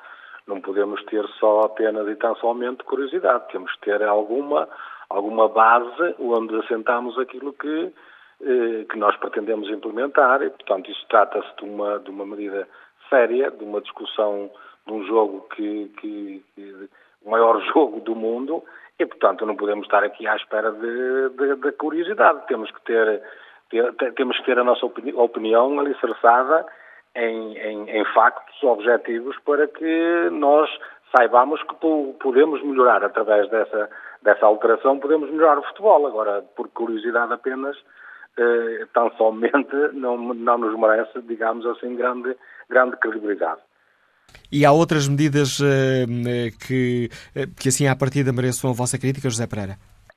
não 0.51 0.59
podemos 0.59 1.01
ter 1.05 1.25
só 1.39 1.61
apenas 1.61 2.07
e 2.07 2.15
tão 2.15 2.35
somente 2.35 2.83
curiosidade, 2.83 3.47
temos 3.51 3.71
que 3.75 3.81
ter 3.81 4.03
alguma, 4.03 4.67
alguma 5.09 5.47
base 5.47 6.15
onde 6.19 6.55
assentamos 6.59 7.17
aquilo 7.17 7.53
que, 7.53 7.93
eh, 8.41 8.85
que 8.89 8.97
nós 8.97 9.15
pretendemos 9.15 9.69
implementar. 9.69 10.41
E, 10.43 10.49
portanto, 10.49 10.91
isso 10.91 11.05
trata-se 11.07 11.55
de 11.57 11.63
uma, 11.63 11.99
de 11.99 12.09
uma 12.09 12.25
medida 12.25 12.67
séria, 13.09 13.49
de 13.49 13.63
uma 13.63 13.79
discussão 13.79 14.51
de 14.85 14.93
um 14.93 15.03
jogo 15.05 15.47
que, 15.55 15.89
que, 15.99 16.43
que 16.53 16.89
o 17.23 17.31
maior 17.31 17.61
jogo 17.73 18.01
do 18.01 18.15
mundo. 18.15 18.61
E, 18.99 19.05
portanto, 19.05 19.45
não 19.45 19.55
podemos 19.55 19.85
estar 19.85 20.03
aqui 20.03 20.27
à 20.27 20.35
espera 20.35 20.71
da 20.71 21.71
curiosidade. 21.71 22.45
Temos 22.47 22.69
que 22.71 22.81
ter, 22.81 23.23
ter, 23.69 24.13
temos 24.13 24.37
que 24.37 24.45
ter 24.45 24.59
a 24.59 24.63
nossa 24.65 24.85
opinião, 24.85 25.17
opinião 25.17 25.79
alicerçada 25.79 26.65
em, 27.15 27.57
em, 27.57 27.89
em 27.89 28.05
factos 28.13 28.61
objetivos 28.63 29.37
para 29.45 29.67
que 29.67 30.29
nós 30.31 30.69
saibamos 31.15 31.61
que 31.63 31.75
podemos 32.19 32.63
melhorar 32.63 33.03
através 33.03 33.49
dessa, 33.49 33.89
dessa 34.21 34.45
alteração, 34.45 34.99
podemos 34.99 35.29
melhorar 35.29 35.59
o 35.59 35.63
futebol. 35.63 36.07
Agora, 36.07 36.41
por 36.55 36.69
curiosidade 36.69 37.33
apenas, 37.33 37.75
eh, 38.37 38.85
tão 38.93 39.11
somente 39.17 39.75
não, 39.93 40.17
não 40.17 40.57
nos 40.57 40.79
merece, 40.79 41.21
digamos 41.23 41.65
assim, 41.65 41.95
grande, 41.95 42.35
grande 42.69 42.95
credibilidade. 42.97 43.59
E 44.51 44.65
há 44.65 44.71
outras 44.71 45.07
medidas 45.07 45.59
uh, 45.59 46.07
que, 46.65 47.09
que, 47.59 47.69
assim, 47.69 47.87
à 47.87 47.95
partida 47.95 48.31
mereçam 48.31 48.69
a 48.69 48.73
vossa 48.73 48.97
crítica, 48.97 49.29
José 49.29 49.47
Pereira? 49.47 49.75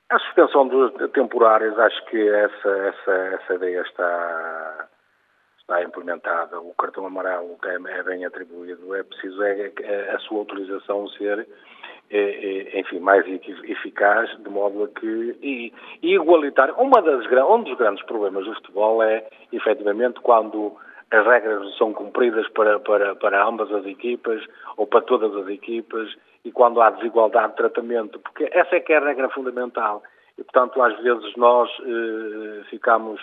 A 0.09 0.19
suspensão 0.19 0.67
dos 0.67 0.91
temporários, 1.11 1.77
acho 1.79 2.05
que 2.05 2.29
essa, 2.29 2.69
essa, 2.69 3.11
essa 3.11 3.53
ideia 3.55 3.81
está, 3.81 4.87
está 5.65 5.83
implementada. 5.83 6.59
O 6.59 6.73
cartão 6.75 7.05
amarelo 7.05 7.57
é, 7.65 7.99
é 7.99 8.03
bem 8.03 8.23
atribuído. 8.23 8.95
É 8.95 9.03
preciso 9.03 9.43
é, 9.43 9.71
é, 9.81 10.11
a 10.11 10.19
sua 10.19 10.41
utilização 10.41 11.07
ser, 11.09 11.47
é, 12.09 12.19
é, 12.19 12.79
enfim, 12.79 12.99
mais 12.99 13.25
eficaz, 13.27 14.29
de 14.37 14.49
modo 14.49 14.83
a 14.83 14.87
que. 14.87 15.37
E, 15.41 15.73
e 16.03 16.13
igualitário. 16.13 16.75
Uma 16.75 17.01
das, 17.01 17.25
um 17.49 17.63
dos 17.63 17.77
grandes 17.77 18.05
problemas 18.05 18.45
do 18.45 18.53
futebol 18.53 19.01
é, 19.01 19.27
efetivamente, 19.51 20.19
quando 20.21 20.77
as 21.11 21.25
regras 21.25 21.75
são 21.77 21.93
cumpridas 21.93 22.47
para, 22.49 22.79
para, 22.79 23.15
para 23.15 23.47
ambas 23.47 23.71
as 23.71 23.85
equipas 23.85 24.43
ou 24.77 24.85
para 24.85 25.01
todas 25.01 25.35
as 25.35 25.47
equipas 25.47 26.13
e 26.43 26.51
quando 26.51 26.81
há 26.81 26.91
desigualdade 26.91 27.49
de 27.49 27.57
tratamento, 27.57 28.19
porque 28.19 28.49
essa 28.51 28.75
é 28.75 28.79
que 28.79 28.93
é 28.93 28.97
a 28.97 29.05
regra 29.05 29.29
fundamental. 29.29 30.03
E, 30.37 30.43
portanto, 30.43 30.81
às 30.81 30.95
vezes 31.01 31.35
nós 31.37 31.69
eh, 31.81 32.63
ficamos 32.69 33.21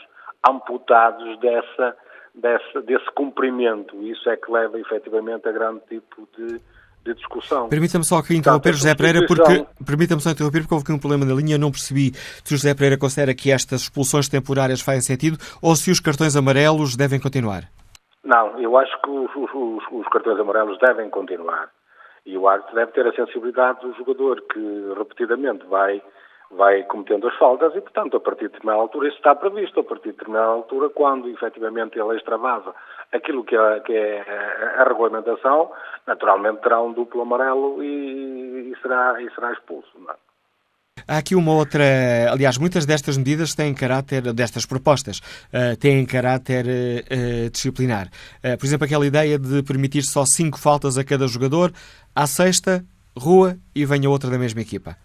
amputados 0.49 1.39
dessa, 1.41 1.97
dessa, 2.35 2.81
desse 2.83 3.07
cumprimento. 3.15 4.01
Isso 4.03 4.29
é 4.29 4.37
que 4.37 4.51
leva, 4.51 4.79
efetivamente, 4.79 5.49
a 5.49 5.53
grande 5.53 5.81
tipo 5.89 6.29
de, 6.37 6.61
de 7.05 7.15
discussão. 7.15 7.69
Permita-me 7.69 8.05
só 8.05 8.19
aqui 8.19 8.37
interromper 8.37 8.73
José 8.73 8.95
Pereira, 8.95 9.27
porque 9.27 9.67
permita-me 9.85 10.21
só 10.21 10.31
interromper 10.31 10.61
porque 10.61 10.75
houve 10.75 10.85
aqui 10.85 10.93
um 10.93 10.99
problema 10.99 11.25
na 11.25 11.35
linha. 11.35 11.57
Eu 11.57 11.61
não 11.61 11.71
percebi 11.71 12.13
se 12.15 12.55
o 12.55 12.57
José 12.57 12.75
Pereira 12.75 12.99
considera 12.99 13.35
que 13.35 13.51
estas 13.51 13.83
expulsões 13.83 14.29
temporárias 14.29 14.81
fazem 14.81 15.03
sentido 15.03 15.39
ou 15.61 15.75
se 15.77 15.91
os 15.91 16.01
cartões 16.01 16.37
amarelos 16.37 16.97
devem 16.97 17.21
continuar. 17.21 17.65
Não, 18.25 18.59
eu 18.61 18.79
acho 18.79 18.93
que 19.03 19.11
os, 19.11 19.31
os, 19.35 19.83
os 19.91 20.09
cartões 20.09 20.39
amarelos 20.39 20.79
devem 20.79 21.11
continuar. 21.11 21.71
E 22.25 22.39
o 22.39 22.49
árbitro 22.49 22.77
deve 22.77 22.93
ter 22.93 23.05
a 23.07 23.13
sensibilidade 23.13 23.81
do 23.81 23.93
jogador 23.95 24.41
que 24.43 24.95
repetidamente 24.97 25.67
vai 25.67 26.01
vai 26.57 26.83
cometendo 26.85 27.29
as 27.29 27.37
faltas 27.37 27.75
e, 27.75 27.81
portanto, 27.81 28.17
a 28.17 28.21
partir 28.21 28.47
de 28.47 28.53
determinada 28.53 28.83
altura, 28.83 29.09
isso 29.09 29.17
está 29.17 29.35
previsto, 29.35 29.81
a 29.81 29.85
partir 29.85 30.11
de 30.11 30.13
determinada 30.13 30.47
altura, 30.47 30.91
quando 30.91 31.29
efetivamente 31.29 31.99
ele 31.99 32.17
extravasa 32.17 32.75
aquilo 33.13 33.45
que 33.45 33.57
é, 33.57 33.81
que 33.81 33.93
é 33.93 34.77
a 34.79 34.85
regulamentação, 34.85 35.71
naturalmente 36.07 36.63
terá 36.63 36.81
um 36.83 36.93
duplo 36.93 37.23
amarelo 37.23 37.83
e, 37.83 38.73
e 38.73 38.77
será, 38.83 39.21
e 39.23 39.31
será 39.35 39.53
expulso. 39.53 39.89
É? 40.11 40.33
Há 41.09 41.19
aqui 41.19 41.35
uma 41.35 41.53
outra. 41.53 41.85
Aliás, 42.31 42.59
muitas 42.59 42.87
destas 42.87 43.17
medidas 43.17 43.55
têm 43.55 43.75
caráter, 43.75 44.33
destas 44.33 44.67
propostas, 44.67 45.19
uh, 45.19 45.77
têm 45.79 46.05
caráter 46.07 46.65
uh, 46.67 47.51
disciplinar. 47.51 48.09
Uh, 48.39 48.57
por 48.59 48.67
exemplo, 48.67 48.85
aquela 48.85 49.07
ideia 49.07 49.39
de 49.39 49.63
permitir 49.63 50.03
só 50.03 50.25
cinco 50.25 50.59
faltas 50.59 50.99
a 50.99 51.05
cada 51.05 51.27
jogador, 51.27 51.73
à 52.15 52.27
sexta, 52.27 52.85
rua 53.17 53.57
e 53.75 53.85
venha 53.85 54.09
outra 54.09 54.31
da 54.31 54.39
mesma 54.39 54.61
equipa. 54.61 54.97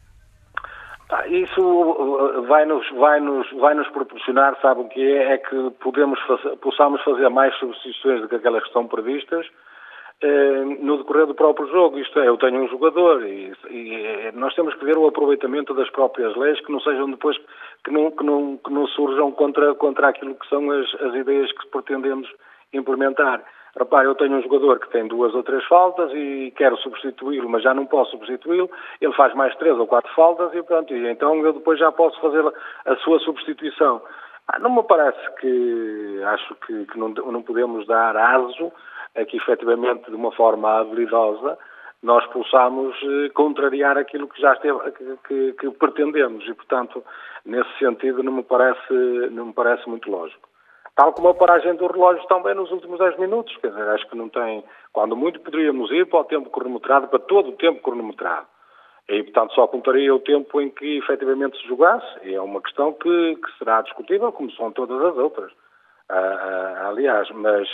Ah, 1.10 1.26
isso 1.28 2.43
vai-nos 2.47 2.89
vai 2.91 3.20
-nos, 3.20 3.49
vai 3.53 3.74
-nos 3.74 3.88
proporcionar, 3.89 4.58
sabe 4.62 4.82
o 4.82 4.89
que 4.89 5.01
é? 5.01 5.34
É 5.34 5.38
que 5.38 5.72
podemos 5.80 6.20
possamos 6.62 7.01
fazer 7.03 7.30
mais 7.30 7.55
substituições 7.55 8.22
do 8.22 8.28
que 8.28 8.36
aquelas 8.36 8.62
que 8.62 8.68
estão 8.68 8.88
previstas 8.88 9.47
eh, 10.22 10.64
no 10.82 10.97
decorrer 10.97 11.28
do 11.28 11.36
próprio 11.36 11.68
jogo. 11.68 11.99
Isto 11.99 12.20
é, 12.20 12.28
eu 12.28 12.38
tenho 12.38 12.62
um 12.62 12.68
jogador 12.68 13.24
e, 13.24 13.53
e, 13.70 13.95
eh, 13.95 14.32
nós 14.34 14.53
temos 14.55 14.74
que 14.74 14.84
ver 14.84 14.97
o 14.97 15.08
aproveitamento 15.08 15.74
das 15.74 15.89
próprias 15.91 16.36
leis 16.36 16.60
que 16.62 16.72
não 16.72 16.82
sejam 16.82 17.10
depois, 17.12 17.38
que 17.86 17.91
não, 17.91 18.12
que 18.12 18.24
não, 18.26 18.58
que 18.58 18.74
não 18.74 18.88
surjam 18.88 19.32
contra, 19.32 19.76
contra 19.76 20.10
aquilo 20.10 20.36
que 20.36 20.49
são 20.49 20.72
as, 20.72 20.93
as 21.01 21.14
ideias 21.14 21.51
que 21.51 21.68
pretendemos 21.68 22.28
implementar. 22.74 23.43
Repare, 23.78 24.07
eu 24.07 24.15
tenho 24.15 24.38
um 24.38 24.41
jogador 24.41 24.80
que 24.80 24.89
tem 24.89 25.07
duas 25.07 25.36
ou 25.36 25.43
três 25.43 25.63
faltas 25.65 26.11
e 26.11 26.51
quero 26.57 26.75
substituí-lo, 26.78 27.47
mas 27.47 27.61
já 27.61 27.75
não 27.75 27.86
posso 27.86 28.11
substituí-lo. 28.11 28.69
Ele 28.99 29.13
faz 29.13 29.36
mais 29.36 29.55
três 29.57 29.78
ou 29.78 29.86
quatro 29.86 30.11
faltas 30.15 30.51
e 30.55 30.63
pronto. 30.63 30.93
E 30.93 31.07
então 31.07 31.36
eu 31.45 31.53
depois 31.53 31.78
já 31.78 31.91
posso 31.91 32.19
fazer 32.19 32.43
a 32.86 32.95
sua 32.97 33.19
substituição. 33.19 34.01
Ah, 34.47 34.57
não 34.59 34.73
me 34.73 34.82
parece 34.84 35.19
que 35.39 36.21
acho 36.23 36.55
que, 36.55 36.86
que 36.86 36.97
não, 36.97 37.09
não, 37.09 37.43
podemos 37.43 37.86
dar 37.86 38.15
aso 38.17 38.71
a 39.15 39.25
que 39.25 39.38
efetivamente 39.38 40.09
de 40.09 40.15
uma 40.15 40.32
forma 40.32 40.80
habilidosa 40.80 41.57
nós 42.01 42.25
possamos 42.28 42.95
eh, 43.03 43.30
contrariar 43.30 43.97
aquilo 43.97 44.28
que 44.28 44.39
já 44.39 44.53
esteve, 44.53 44.80
que, 44.91 45.17
que, 45.28 45.53
que 45.53 45.71
pretendemos 45.71 46.47
e 46.47 46.53
portanto 46.53 47.03
nesse 47.45 47.78
sentido 47.78 48.23
não 48.23 48.34
me 48.34 48.43
parece 48.43 48.93
não 49.32 49.47
me 49.47 49.53
parece 49.53 49.88
muito 49.89 50.09
lógico. 50.09 50.47
Tal 50.98 51.14
como 51.14 51.30
a 51.30 51.34
paragem 51.36 51.76
do 51.76 51.86
relógio 51.86 52.28
também 52.28 52.56
nos 52.56 52.72
últimos 52.72 52.98
10 52.98 53.20
minutos. 53.20 53.56
Quer 53.58 53.70
dizer, 53.70 53.88
acho 53.89 54.10
que 54.10 54.18
não 54.18 54.30
tem. 54.30 54.64
Quando 54.91 55.16
muito 55.16 55.39
poderíamos 55.41 55.91
ir 55.91 56.08
para 56.08 56.22
o 56.22 56.24
tempo 56.24 56.50
cronometrado, 56.50 57.08
para 57.08 57.20
todo 57.20 57.50
o 57.50 57.56
tempo 57.56 57.84
cronometrado. 57.84 58.48
E, 59.08 59.22
portanto, 59.22 59.54
só 59.54 59.68
contaria 59.68 60.14
o 60.14 60.20
tempo 60.20 60.60
em 60.60 60.72
que 60.72 60.98
efetivamente 60.98 61.56
se 61.62 61.68
jogasse. 61.68 62.08
E 62.24 62.34
é 62.34 62.41
uma 62.41 62.60
questão 62.64 62.93
que, 62.93 63.36
que 63.36 63.58
será 63.60 63.84
discutível, 63.84 64.32
como 64.32 64.52
são 64.54 64.72
todas 64.72 65.00
as 65.00 65.16
outras. 65.18 65.52
Ah, 66.10 66.16
ah, 66.18 66.88
aliás, 66.88 67.30
mas 67.30 67.70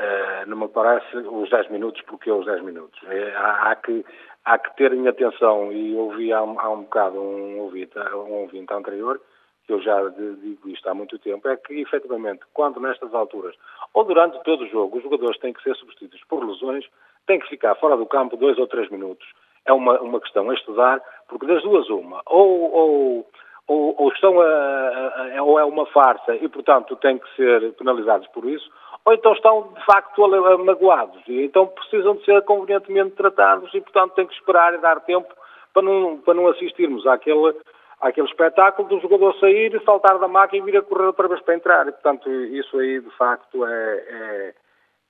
ah, 0.00 0.44
não 0.48 0.56
me 0.56 0.68
parece 0.68 1.16
os 1.18 1.48
10 1.48 1.70
minutos, 1.70 2.02
porque 2.02 2.32
os 2.32 2.44
10 2.46 2.62
minutos. 2.62 3.00
É, 3.08 3.32
há, 3.36 3.70
há, 3.70 3.76
que, 3.76 4.04
há 4.44 4.58
que 4.58 4.76
terem 4.76 5.06
atenção, 5.06 5.72
e 5.72 5.94
ouvi 5.94 6.32
há, 6.32 6.38
há 6.38 6.70
um 6.70 6.82
bocado 6.82 7.20
um 7.20 7.60
ouvinte, 7.60 7.96
um 7.96 8.32
ouvinte 8.40 8.74
anterior, 8.74 9.20
que 9.66 9.72
eu 9.72 9.80
já 9.80 10.00
digo 10.08 10.68
isto 10.68 10.88
há 10.88 10.94
muito 10.94 11.18
tempo, 11.18 11.48
é 11.48 11.56
que, 11.56 11.80
efetivamente, 11.80 12.40
quando 12.54 12.80
nestas 12.80 13.12
alturas, 13.12 13.54
ou 13.92 14.04
durante 14.04 14.40
todo 14.44 14.62
o 14.62 14.68
jogo, 14.68 14.98
os 14.98 15.02
jogadores 15.02 15.38
têm 15.40 15.52
que 15.52 15.62
ser 15.62 15.74
substituídos 15.76 16.22
por 16.28 16.46
lesões, 16.46 16.84
têm 17.26 17.40
que 17.40 17.48
ficar 17.48 17.74
fora 17.74 17.96
do 17.96 18.06
campo 18.06 18.36
dois 18.36 18.56
ou 18.58 18.66
três 18.66 18.88
minutos. 18.90 19.26
É 19.64 19.72
uma, 19.72 20.00
uma 20.00 20.20
questão 20.20 20.48
a 20.48 20.54
estudar, 20.54 21.02
porque 21.28 21.46
das 21.46 21.62
duas 21.62 21.88
uma, 21.90 22.22
ou, 22.26 22.72
ou, 22.72 23.26
ou, 23.66 23.94
ou 23.98 24.12
estão 24.12 24.40
a, 24.40 24.44
a, 24.44 25.38
a, 25.38 25.42
ou 25.42 25.58
é 25.58 25.64
uma 25.64 25.86
farsa 25.86 26.36
e, 26.36 26.48
portanto, 26.48 26.94
têm 26.96 27.18
que 27.18 27.34
ser 27.34 27.72
penalizados 27.72 28.28
por 28.28 28.44
isso, 28.44 28.70
ou 29.04 29.12
então 29.12 29.32
estão, 29.32 29.72
de 29.72 29.84
facto, 29.84 30.28
magoados 30.64 31.22
e 31.28 31.44
então 31.44 31.66
precisam 31.66 32.14
de 32.14 32.24
ser 32.24 32.42
convenientemente 32.42 33.16
tratados 33.16 33.72
e, 33.74 33.80
portanto, 33.80 34.14
têm 34.14 34.26
que 34.26 34.34
esperar 34.34 34.74
e 34.74 34.78
dar 34.78 35.00
tempo 35.00 35.32
para 35.72 35.82
não, 35.82 36.18
para 36.18 36.34
não 36.34 36.48
assistirmos 36.48 37.06
àquele 37.06 37.54
aquele 38.00 38.26
espetáculo 38.26 38.88
do 38.88 39.00
jogador 39.00 39.34
sair, 39.38 39.80
saltar 39.84 40.18
da 40.18 40.28
máquina 40.28 40.62
e 40.62 40.70
vir 40.70 40.78
a 40.78 40.82
correr 40.82 41.06
outra 41.06 41.28
vez 41.28 41.40
para 41.42 41.54
entrar. 41.54 41.88
E, 41.88 41.92
portanto, 41.92 42.30
isso 42.30 42.78
aí, 42.78 43.00
de 43.00 43.10
facto, 43.10 43.66
é, 43.66 43.96
é, 43.96 44.54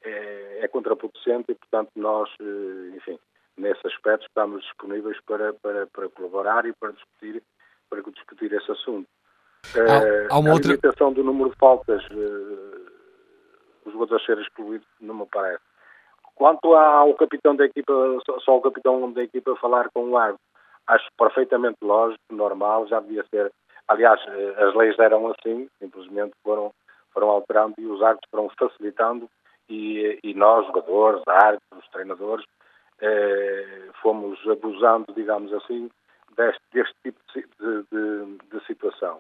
é, 0.05 0.59
é 0.62 0.68
contraproducente 0.68 1.51
e, 1.51 1.55
portanto, 1.55 1.91
nós, 1.97 2.30
eh, 2.41 2.97
enfim, 2.97 3.18
nesse 3.57 3.87
aspecto 3.87 4.26
estamos 4.26 4.62
disponíveis 4.62 5.18
para, 5.26 5.53
para, 5.55 5.87
para 5.87 6.09
colaborar 6.11 6.64
e 6.66 6.72
para 6.72 6.93
discutir, 6.93 7.43
para 7.91 8.03
discutir 8.03 8.53
esse 8.53 8.70
assunto. 8.70 9.09
Há, 9.74 10.34
há 10.34 10.39
uma 10.39 10.51
a 10.51 10.53
outra... 10.55 10.68
limitação 10.68 11.12
do 11.12 11.24
número 11.24 11.51
de 11.51 11.57
faltas, 11.57 12.05
uh, 12.11 12.87
os 13.84 13.93
jogadores 13.93 14.24
serem 14.24 14.45
excluídos, 14.45 14.87
não 15.01 15.14
me 15.14 15.26
parece. 15.26 15.62
Quanto 16.37 16.74
ao 16.74 17.14
capitão 17.14 17.57
da 17.57 17.64
equipa, 17.64 17.93
só 18.45 18.59
o 18.59 18.61
capitão 18.61 19.11
da 19.11 19.22
equipa 19.22 19.57
falar 19.57 19.89
com 19.93 20.11
o 20.11 20.16
árbitro, 20.18 20.45
acho 20.87 21.09
perfeitamente 21.18 21.78
lógico, 21.82 22.22
normal, 22.30 22.87
já 22.87 23.01
devia 23.01 23.24
ser. 23.30 23.53
Aliás, 23.89 24.20
eh, 24.28 24.55
as 24.64 24.74
leis 24.74 24.99
eram 24.99 25.28
assim, 25.28 25.68
simplesmente 25.78 26.34
foram, 26.43 26.72
foram 27.12 27.30
alterando 27.30 27.74
e 27.78 27.87
os 27.87 28.03
árbitros 28.03 28.30
foram 28.30 28.51
facilitando 28.59 29.28
e, 29.68 30.18
e 30.22 30.34
nós, 30.34 30.66
jogadores, 30.66 31.22
árbitros, 31.26 31.89
treinadores, 31.93 32.45
eh, 33.01 33.89
fomos 34.03 34.39
abusando, 34.49 35.07
digamos 35.14 35.53
assim, 35.53 35.91
deste, 36.37 36.62
deste 36.72 36.95
tipo 37.03 37.18
de, 37.34 37.45
de, 37.91 38.39
de, 38.51 38.66
situação. 38.66 39.18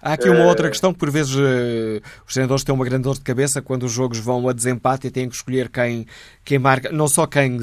Há 0.00 0.14
aqui 0.14 0.28
uma 0.28 0.44
outra 0.44 0.68
questão 0.68 0.92
que, 0.92 0.98
por 0.98 1.10
vezes, 1.10 1.34
uh, 1.34 2.02
os 2.26 2.32
treinadores 2.32 2.64
têm 2.64 2.74
uma 2.74 2.84
grande 2.84 3.04
dor 3.04 3.14
de 3.14 3.20
cabeça 3.20 3.62
quando 3.62 3.84
os 3.84 3.92
jogos 3.92 4.18
vão 4.18 4.48
a 4.48 4.52
desempate 4.52 5.06
e 5.06 5.10
têm 5.10 5.28
que 5.28 5.34
escolher 5.34 5.68
quem, 5.68 6.06
quem 6.44 6.58
marca, 6.58 6.90
não 6.92 7.08
só 7.08 7.26
quem 7.26 7.58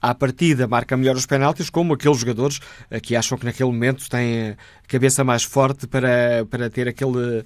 à 0.00 0.14
partida 0.14 0.66
marca 0.66 0.96
melhor 0.96 1.16
os 1.16 1.26
penaltis, 1.26 1.70
como 1.70 1.94
aqueles 1.94 2.18
jogadores 2.18 2.60
que 3.02 3.16
acham 3.16 3.38
que 3.38 3.44
naquele 3.44 3.70
momento 3.70 4.08
têm 4.08 4.50
a 4.50 4.56
cabeça 4.86 5.22
mais 5.22 5.44
forte 5.44 5.86
para, 5.86 6.46
para 6.50 6.68
ter 6.68 6.88
aquele, 6.88 7.44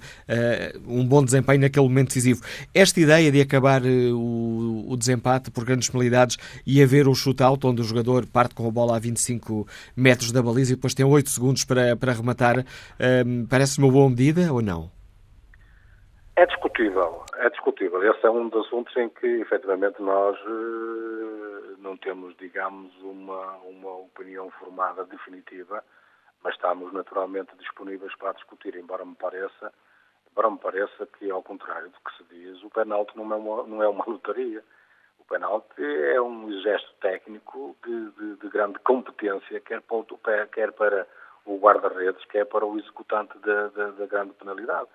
um 0.87 1.05
bom 1.05 1.23
desempenho 1.23 1.61
naquele 1.61 1.87
momento 1.87 2.07
decisivo. 2.07 2.41
Esta 2.73 2.99
ideia 2.99 3.31
de 3.31 3.41
acabar 3.41 3.83
o, 3.85 4.85
o, 4.87 4.97
desempate 4.97 5.51
por 5.51 5.65
grandes 5.65 5.89
penalidades 5.89 6.37
e 6.65 6.81
haver 6.81 7.07
o 7.07 7.13
shootout, 7.13 7.65
onde 7.67 7.81
o 7.81 7.83
jogador 7.83 8.25
parte 8.25 8.55
com 8.55 8.67
a 8.67 8.71
bola 8.71 8.95
a 8.95 8.99
25 8.99 9.67
metros 9.95 10.31
da 10.31 10.41
baliza 10.41 10.73
e 10.73 10.75
depois 10.75 10.93
tem 10.93 11.05
8 11.05 11.29
segundos 11.29 11.63
para, 11.63 11.95
para 11.95 12.13
rematar, 12.13 12.65
parece 13.49 13.77
uma 13.77 13.91
boa 13.91 14.09
medida 14.09 14.22
ou 14.51 14.61
não? 14.61 14.89
É 16.35 16.45
discutível, 16.45 17.23
é 17.35 17.49
discutível. 17.49 18.01
Esse 18.11 18.25
é 18.25 18.29
um 18.29 18.49
dos 18.49 18.65
assuntos 18.65 18.95
em 18.97 19.09
que, 19.09 19.27
efetivamente, 19.41 20.01
nós 20.01 20.39
uh, 20.41 21.77
não 21.79 21.95
temos, 21.97 22.35
digamos, 22.37 22.91
uma, 23.01 23.57
uma 23.57 23.91
opinião 23.97 24.49
formada 24.51 25.03
definitiva, 25.05 25.83
mas 26.43 26.55
estamos 26.55 26.91
naturalmente 26.93 27.55
disponíveis 27.57 28.15
para 28.15 28.33
discutir, 28.33 28.75
embora 28.75 29.05
me 29.05 29.15
pareça, 29.15 29.71
embora 30.31 30.49
me 30.49 30.57
pareça 30.57 31.05
que, 31.19 31.29
ao 31.29 31.43
contrário 31.43 31.89
do 31.89 31.99
que 31.99 32.17
se 32.17 32.23
diz, 32.33 32.63
o 32.63 32.69
penalti 32.69 33.15
não 33.15 33.31
é 33.31 33.35
uma, 33.35 33.63
não 33.63 33.83
é 33.83 33.87
uma 33.87 34.05
lotaria. 34.07 34.63
O 35.19 35.23
penalti 35.25 35.83
é 35.83 36.19
um 36.19 36.51
gesto 36.61 36.91
técnico 36.99 37.75
de, 37.85 38.11
de, 38.11 38.35
de 38.37 38.49
grande 38.49 38.79
competência, 38.79 39.59
quer 39.59 39.81
para 39.81 39.97
o, 39.97 40.05
quer 40.51 40.71
para 40.71 41.07
o 41.45 41.57
guarda-redes, 41.57 42.23
que 42.25 42.37
é 42.37 42.45
para 42.45 42.65
o 42.65 42.77
executante 42.77 43.37
da, 43.39 43.67
da, 43.69 43.91
da, 43.91 44.05
grande 44.05 44.33
penalidade. 44.33 44.87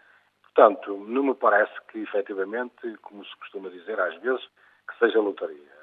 Portanto, 0.43 0.97
não 1.07 1.23
me 1.23 1.35
parece 1.35 1.73
que, 1.89 2.01
efetivamente, 2.01 2.97
como 3.03 3.25
se 3.25 3.37
costuma 3.37 3.69
dizer 3.69 4.01
às 4.01 4.15
vezes, 4.21 4.45
que 4.89 4.99
seja 4.99 5.21
lotaria. 5.21 5.79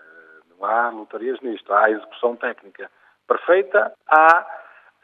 Não 0.49 0.65
há 0.65 0.89
lotarias 0.89 1.39
nisto. 1.41 1.71
Há 1.71 1.91
execução 1.91 2.35
técnica 2.35 2.89
perfeita, 3.27 3.93
há 4.07 4.45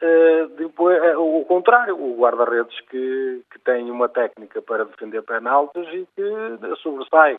uh, 0.02 0.48
depois, 0.56 1.00
uh, 1.14 1.20
o 1.20 1.44
contrário, 1.44 1.96
o 1.96 2.16
guarda-redes 2.16 2.78
que, 2.82 3.42
que 3.50 3.58
tem 3.60 3.90
uma 3.90 4.08
técnica 4.08 4.60
para 4.62 4.84
defender 4.84 5.22
penaltis 5.22 5.86
e 5.88 6.06
que 6.14 6.76
sobressai, 6.82 7.36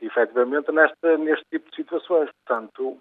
efetivamente, 0.00 0.72
nesta, 0.72 1.18
neste 1.18 1.44
tipo 1.50 1.70
de 1.70 1.76
situações. 1.76 2.30
Portanto, 2.44 2.98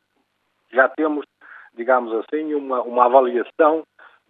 já 0.72 0.90
temos, 0.90 1.26
digamos 1.74 2.14
assim, 2.26 2.54
uma, 2.54 2.82
uma 2.82 3.06
avaliação 3.06 3.84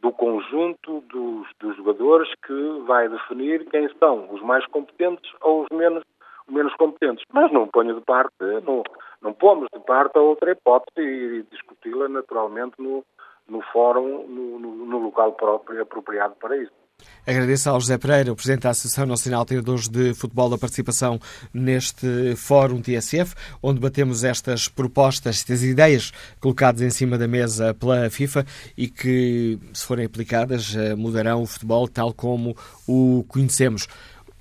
do 0.04 0.12
conjunto 0.12 1.00
dos, 1.10 1.48
dos, 1.62 1.78
jogadores 1.78 2.30
que 2.46 2.84
vai 2.86 3.08
definir 3.08 3.66
quem 3.70 3.88
são 3.98 4.28
os 4.34 4.42
mais 4.42 4.66
competentes 4.68 5.32
ou 5.42 5.64
os 5.64 5.70
menos, 5.72 6.04
menos 6.46 6.76
competentes. 6.76 7.24
Mas 7.32 7.50
não 7.54 7.70
ponho 7.70 7.96
de 7.96 8.02
parte, 8.02 8.34
não, 8.66 8.84
não 9.22 9.34
pomos 9.34 9.70
de 9.74 9.80
parte 9.80 10.18
a 10.18 10.22
outra 10.22 10.52
hipótese 10.52 11.00
e 11.00 11.44
discuti-la 11.50 12.10
naturalmente 12.10 12.74
no, 12.78 13.06
no 13.48 13.62
fórum, 13.72 14.28
no, 14.28 14.60
no, 14.60 14.86
no 14.86 14.98
local 14.98 15.32
próprio 15.32 15.82
apropriado 15.82 16.36
para 16.36 16.58
isso. 16.58 16.83
Agradeço 17.26 17.70
ao 17.70 17.80
José 17.80 17.98
Pereira, 17.98 18.34
o 18.34 18.36
Presidente 18.36 18.64
da 18.64 18.72
Associação 18.72 19.06
Nacional 19.06 19.44
de 19.44 19.48
Treinadores 19.48 19.88
de 19.88 20.14
Futebol, 20.14 20.54
a 20.54 20.58
participação 20.58 21.22
neste 21.54 22.36
Fórum 22.36 22.82
TSF, 22.82 23.34
onde 23.62 23.80
batemos 23.80 24.26
estas 24.26 24.68
propostas, 24.68 25.38
estas 25.38 25.64
ideias 25.64 26.12
colocadas 26.42 26.82
em 26.82 26.90
cima 26.90 27.18
da 27.18 27.26
mesa 27.26 27.74
pela 27.74 28.10
FIFA 28.10 28.46
e 28.76 28.90
que, 28.90 29.58
se 29.74 29.86
forem 29.86 30.06
aplicadas, 30.06 30.76
eh, 30.76 30.96
mudarão 30.96 31.44
o 31.44 31.48
futebol 31.48 31.88
tal 31.88 32.14
como 32.14 32.58
o 32.86 33.24
conhecemos. 33.30 33.88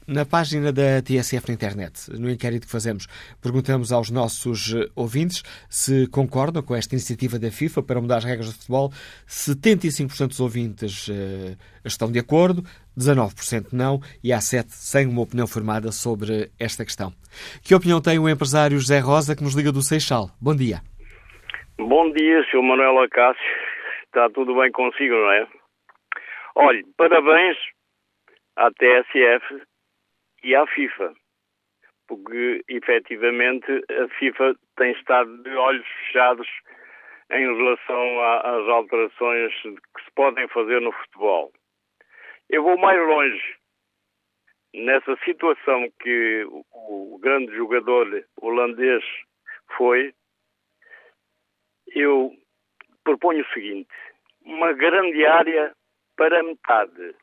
Na 0.07 0.27
página 0.27 0.73
da 0.73 1.01
TSF 1.01 1.47
na 1.47 1.55
internet, 1.55 2.11
no 2.19 2.29
inquérito 2.29 2.67
que 2.67 2.73
fazemos, 2.73 3.07
perguntamos 3.41 3.93
aos 3.93 4.11
nossos 4.11 4.75
eh, 4.75 4.91
ouvintes 4.97 5.45
se 5.71 6.09
concordam 6.09 6.61
com 6.61 6.75
esta 6.75 6.97
iniciativa 6.97 7.39
da 7.39 7.53
FIFA 7.53 7.85
para 7.85 8.01
mudar 8.01 8.17
as 8.17 8.25
regras 8.25 8.49
do 8.49 8.55
futebol. 8.55 8.91
75% 9.29 10.27
dos 10.27 10.41
ouvintes 10.41 11.07
uh, 11.07 11.57
estão 11.85 12.11
de 12.11 12.19
acordo, 12.19 12.63
19% 12.99 13.73
não 13.73 14.01
e 14.25 14.33
há 14.33 14.39
7% 14.39 14.71
sem 14.71 15.07
uma 15.07 15.23
opinião 15.23 15.47
formada 15.47 15.93
sobre 15.93 16.51
esta 16.59 16.85
questão. 16.85 17.13
Que 17.63 17.73
opinião 17.73 18.03
tem 18.03 18.19
o 18.19 18.29
empresário 18.29 18.79
José 18.79 18.99
Rosa 18.99 19.37
que 19.37 19.45
nos 19.45 19.55
liga 19.55 19.71
do 19.71 19.83
Seixal? 19.83 20.31
Bom 20.41 20.57
dia. 20.57 20.81
Bom 21.79 22.11
dia, 22.11 22.43
Sr. 22.51 22.61
Manuel 22.61 23.05
Acácio. 23.05 23.41
Está 24.07 24.29
tudo 24.31 24.57
bem 24.57 24.73
consigo, 24.73 25.15
não 25.15 25.31
é? 25.31 25.47
Olhe, 26.57 26.85
parabéns 26.97 27.57
à 28.57 28.69
TSF 28.73 29.63
e 30.43 30.55
à 30.55 30.67
FIFA, 30.67 31.15
porque 32.09 32.63
efetivamente 32.69 33.71
a 33.91 34.09
FIFA 34.19 34.55
tem 34.77 34.93
estado 34.93 35.43
de 35.43 35.51
olhos 35.51 35.87
fechados 35.87 36.49
em 37.31 37.57
relação 37.57 38.21
às 38.21 38.69
alterações 38.69 39.53
que 39.63 40.05
se 40.05 40.11
podem 40.15 40.47
fazer 40.49 40.81
no 40.81 40.93
futebol. 40.93 41.53
Eu 42.51 42.63
vou 42.63 42.77
mais 42.77 42.99
longe. 42.99 43.57
Nessa 44.75 45.17
situação 45.25 45.91
que 46.01 46.47
o 46.73 47.19
grande 47.21 47.55
jogador 47.55 48.25
holandês 48.41 49.05
foi, 49.77 50.15
eu 51.89 52.33
proponho 53.05 53.43
o 53.43 53.53
seguinte: 53.53 53.93
uma 54.45 54.73
grande 54.73 55.25
área 55.27 55.75
para 56.17 56.43
metade, 56.43 57.15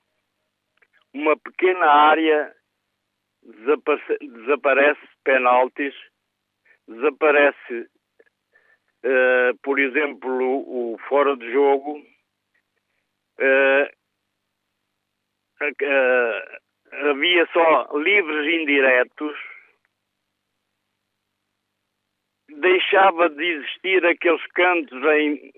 uma 1.14 1.36
pequena 1.38 1.86
área 1.86 2.56
desaparece, 3.50 4.18
desaparece 4.22 5.08
penaltis, 5.24 5.96
desaparece, 6.88 7.90
uh, 9.04 9.58
por 9.64 9.80
exemplo, 9.80 10.32
o, 10.32 10.98
fora 11.08 11.36
de 11.36 11.52
jogo, 11.52 12.00
uh, 13.40 13.86
uh, 15.62 17.10
havia 17.10 17.48
só 17.54 17.98
livres 17.98 18.62
indiretos, 18.62 19.38
deixava 22.50 23.30
de 23.30 23.46
existir 23.46 24.06
aqueles 24.06 24.46
cantos 24.54 25.04
em 25.04 25.52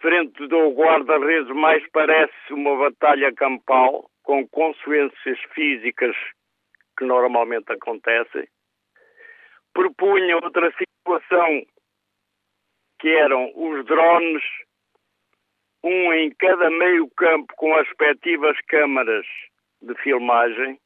frente 0.00 0.46
do 0.46 0.70
guarda-redes, 0.70 1.54
mais 1.54 1.84
parece 1.90 2.52
uma 2.52 2.76
batalha 2.76 3.32
campal, 3.34 4.08
com 4.22 4.46
consequências 4.48 5.38
físicas 5.52 6.16
que 6.96 7.04
normalmente 7.04 7.72
acontecem. 7.72 8.46
Propunha 9.72 10.36
outra 10.36 10.72
situação, 10.76 11.64
que 13.00 13.08
eram 13.08 13.50
os 13.54 13.84
drones, 13.86 14.42
um 15.82 16.12
em 16.12 16.30
cada 16.34 16.70
meio 16.70 17.08
campo 17.16 17.52
com 17.56 17.74
as 17.74 17.86
respectivas 17.88 18.56
câmaras 18.68 19.26
de 19.80 19.94
filmagem, 20.02 20.78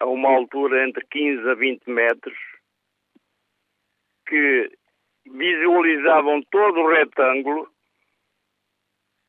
a 0.00 0.06
uma 0.06 0.30
altura 0.30 0.86
entre 0.86 1.04
15 1.10 1.48
a 1.50 1.54
20 1.54 1.90
metros, 1.90 2.38
que 4.26 4.70
visualizavam 5.26 6.42
todo 6.50 6.80
o 6.80 6.90
retângulo 6.90 7.70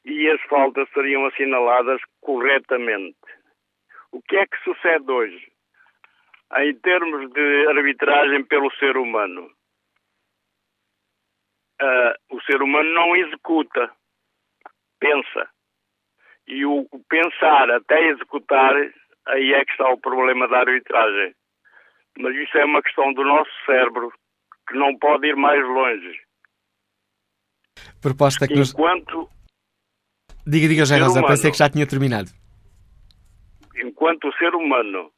e 0.06 0.30
as 0.30 0.42
faltas 0.44 0.88
seriam 0.94 1.26
assinaladas 1.26 2.00
corretamente. 2.22 3.18
O 4.12 4.22
que 4.22 4.38
é 4.38 4.46
que 4.46 4.64
sucede 4.64 5.12
hoje? 5.12 5.52
Em 6.54 6.76
termos 6.80 7.32
de 7.32 7.68
arbitragem 7.68 8.44
pelo 8.46 8.72
ser 8.76 8.98
humano. 8.98 9.50
Uh, 11.82 12.36
o 12.36 12.42
ser 12.44 12.62
humano 12.62 12.90
não 12.94 13.16
executa, 13.16 13.92
pensa. 15.00 15.50
E 16.48 16.66
o, 16.66 16.88
o 16.92 17.04
pensar 17.10 17.70
até 17.72 18.00
executar, 18.10 18.74
aí 19.28 19.54
é 19.54 19.66
que 19.66 19.72
está 19.72 19.90
o 19.90 20.00
problema 20.00 20.48
da 20.48 20.60
arbitragem. 20.60 21.36
Mas 22.18 22.36
isso 22.36 22.58
é 22.58 22.66
uma 22.66 22.82
questão 22.82 23.12
do 23.14 23.24
nosso 23.24 23.52
cérebro 23.66 24.14
que 24.68 24.76
não 24.76 24.98
pode 24.98 25.28
ir 25.28 25.36
mais 25.36 25.62
longe. 25.62 26.22
Proposta 28.02 28.48
que 28.48 28.54
Enquanto 28.54 29.18
nos... 29.18 29.36
Diga, 30.48 30.68
diga, 30.68 30.86
José 30.86 30.98
Rosa, 31.00 31.26
pensei 31.26 31.52
que 31.52 31.58
já 31.58 31.70
tinha 31.70 31.88
terminado. 31.88 32.30
Enquanto 33.76 34.30
o 34.30 34.34
ser 34.38 34.56
humano 34.56 35.12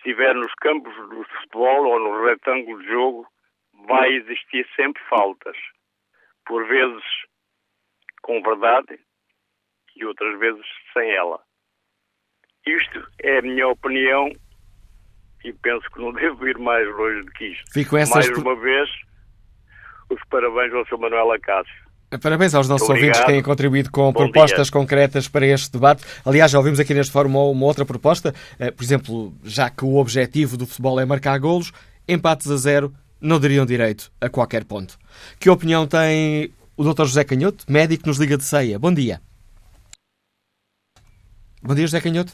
estiver 0.00 0.34
nos 0.34 0.52
campos 0.54 0.94
do 0.94 1.24
futebol 1.24 1.86
ou 1.86 2.00
no 2.00 2.24
retângulo 2.26 2.80
de 2.80 2.86
jogo, 2.86 3.26
vai 3.86 4.12
existir 4.12 4.66
sempre 4.74 5.02
faltas. 5.08 5.56
Por 6.46 6.66
vezes 6.66 7.04
com 8.22 8.42
verdade 8.42 8.98
e 9.96 10.04
outras 10.04 10.38
vezes 10.38 10.64
sem 10.92 11.10
ela. 11.10 11.40
Isto 12.66 13.06
é 13.22 13.38
a 13.38 13.42
minha 13.42 13.68
opinião 13.68 14.30
e 15.44 15.52
penso 15.52 15.88
que 15.90 16.00
não 16.00 16.12
devo 16.14 16.48
ir 16.48 16.58
mais 16.58 16.86
longe 16.88 17.22
do 17.22 17.32
que 17.32 17.46
isto. 17.46 17.72
Fico 17.72 17.94
mais 17.94 18.28
uma 18.38 18.56
vez, 18.56 18.88
os 20.10 20.20
parabéns 20.28 20.72
ao 20.74 20.86
Sr. 20.86 20.98
Manuel 20.98 21.32
Acácio. 21.32 21.89
Parabéns 22.18 22.54
aos 22.54 22.66
nossos 22.68 22.88
Obrigado. 22.88 23.08
ouvintes 23.08 23.20
que 23.20 23.26
têm 23.32 23.42
contribuído 23.42 23.90
com 23.90 24.12
Bom 24.12 24.12
propostas 24.12 24.66
dia. 24.66 24.72
concretas 24.72 25.28
para 25.28 25.46
este 25.46 25.70
debate. 25.70 26.02
Aliás, 26.24 26.50
já 26.50 26.58
ouvimos 26.58 26.80
aqui 26.80 26.92
neste 26.92 27.12
fórum 27.12 27.50
uma, 27.52 27.66
outra 27.66 27.84
proposta. 27.84 28.34
Eh, 28.58 28.72
Por 28.72 28.82
exemplo, 28.82 29.32
já 29.44 29.70
que 29.70 29.84
o 29.84 29.94
objetivo 29.94 30.56
do 30.56 30.66
futebol 30.66 30.98
é 30.98 31.04
marcar 31.04 31.38
golos, 31.38 31.70
empates 32.08 32.50
a 32.50 32.56
zero 32.56 32.92
não 33.20 33.38
dariam 33.38 33.64
direito 33.64 34.10
a 34.20 34.28
qualquer 34.28 34.64
ponto. 34.64 34.98
Que 35.38 35.48
opinião 35.48 35.86
tem 35.86 36.52
o 36.76 36.82
Dr. 36.82 37.04
José 37.04 37.22
Canhoto, 37.22 37.64
médico 37.68 38.08
nos 38.08 38.18
Liga 38.18 38.36
de 38.36 38.42
Ceia? 38.44 38.76
Bom 38.76 38.92
dia. 38.92 39.20
Bom 41.62 41.74
dia, 41.74 41.86
José 41.86 42.00
Canhoto. 42.00 42.32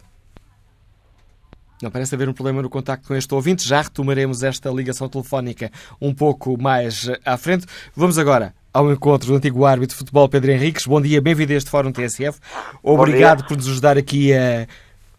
Não 1.83 1.91
parece 1.91 2.15
haver 2.15 2.29
um 2.31 2.33
problema 2.33 2.63
no 2.63 2.71
contacto 2.71 3.07
com 3.07 3.15
este 3.15 3.35
ouvinte. 3.35 3.69
Já 3.69 3.83
retomaremos 3.83 4.43
esta 4.43 4.71
ligação 4.71 5.07
telefónica 5.11 5.71
um 6.01 6.15
pouco 6.15 6.57
mais 6.59 7.11
à 7.25 7.37
frente. 7.37 7.67
Vamos 7.95 8.17
agora 8.17 8.55
ao 8.77 8.93
encontro 8.93 9.29
do 9.29 9.37
antigo 9.37 9.65
árbitro 9.65 9.95
de 9.95 9.99
futebol 10.01 10.29
Pedro 10.29 10.51
Henriques. 10.51 10.87
Bom 10.87 11.01
dia, 11.01 11.19
bem-vindo 11.23 11.55
a 11.55 11.57
este 11.57 11.71
Fórum 11.71 11.91
TSF. 11.91 12.39
Obrigado 12.83 13.47
por 13.49 13.57
nos 13.57 13.67
ajudar 13.67 13.97
aqui 13.97 14.35
a 14.35 14.67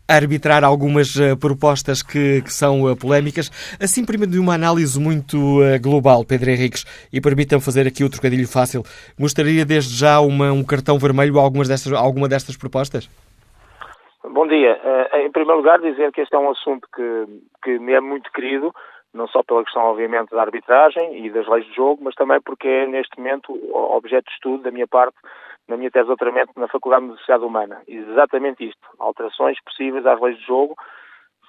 arbitrar 0.07 0.63
algumas 0.63 1.19
eh, 1.19 1.35
propostas 1.35 2.03
que, 2.03 2.43
que 2.43 2.53
são 2.53 2.87
eh, 2.87 2.95
polémicas. 2.95 3.49
Assim, 3.81 4.05
primeiro 4.05 4.31
de 4.31 4.39
uma 4.39 4.53
análise 4.53 4.99
muito 4.99 5.63
eh, 5.63 5.79
global, 5.79 6.23
Pedro 6.23 6.51
Henriques, 6.51 6.85
e 7.11 7.19
permitam 7.19 7.59
fazer 7.59 7.87
aqui 7.87 8.03
o 8.03 8.09
trocadilho 8.09 8.47
fácil, 8.47 8.83
mostraria 9.19 9.65
desde 9.65 9.97
já 9.99 10.19
uma, 10.19 10.51
um 10.53 10.63
cartão 10.63 10.99
vermelho 10.99 11.39
a 11.39 11.41
algumas 11.41 11.67
destas, 11.67 11.91
a 11.91 11.97
alguma 11.99 12.29
destas 12.29 12.55
propostas? 12.55 13.09
Bom 14.23 14.47
dia. 14.47 14.77
Em 15.25 15.31
primeiro 15.31 15.57
lugar, 15.57 15.79
dizer 15.79 16.11
que 16.11 16.21
este 16.21 16.35
é 16.35 16.39
um 16.39 16.51
assunto 16.51 16.87
que, 16.95 17.25
que 17.63 17.79
me 17.79 17.93
é 17.93 17.99
muito 17.99 18.31
querido, 18.31 18.71
não 19.13 19.27
só 19.27 19.41
pela 19.43 19.63
questão, 19.63 19.83
obviamente, 19.83 20.29
da 20.31 20.41
arbitragem 20.41 21.25
e 21.25 21.29
das 21.29 21.47
leis 21.47 21.65
de 21.65 21.75
jogo, 21.75 22.03
mas 22.03 22.15
também 22.15 22.39
porque 22.41 22.67
é, 22.67 22.87
neste 22.87 23.17
momento, 23.17 23.53
objeto 23.73 24.25
de 24.25 24.33
estudo 24.33 24.63
da 24.63 24.71
minha 24.71 24.87
parte, 24.87 25.17
na 25.67 25.75
minha 25.75 25.91
tese 25.91 26.03
de 26.03 26.07
doutoramento 26.07 26.51
na 26.55 26.67
Faculdade 26.67 27.07
de 27.07 27.17
Sociedade 27.17 27.43
Humana. 27.43 27.81
Exatamente 27.87 28.67
isto. 28.67 28.87
Alterações 28.99 29.61
possíveis 29.63 30.05
às 30.05 30.19
leis 30.21 30.37
de 30.37 30.45
jogo, 30.45 30.75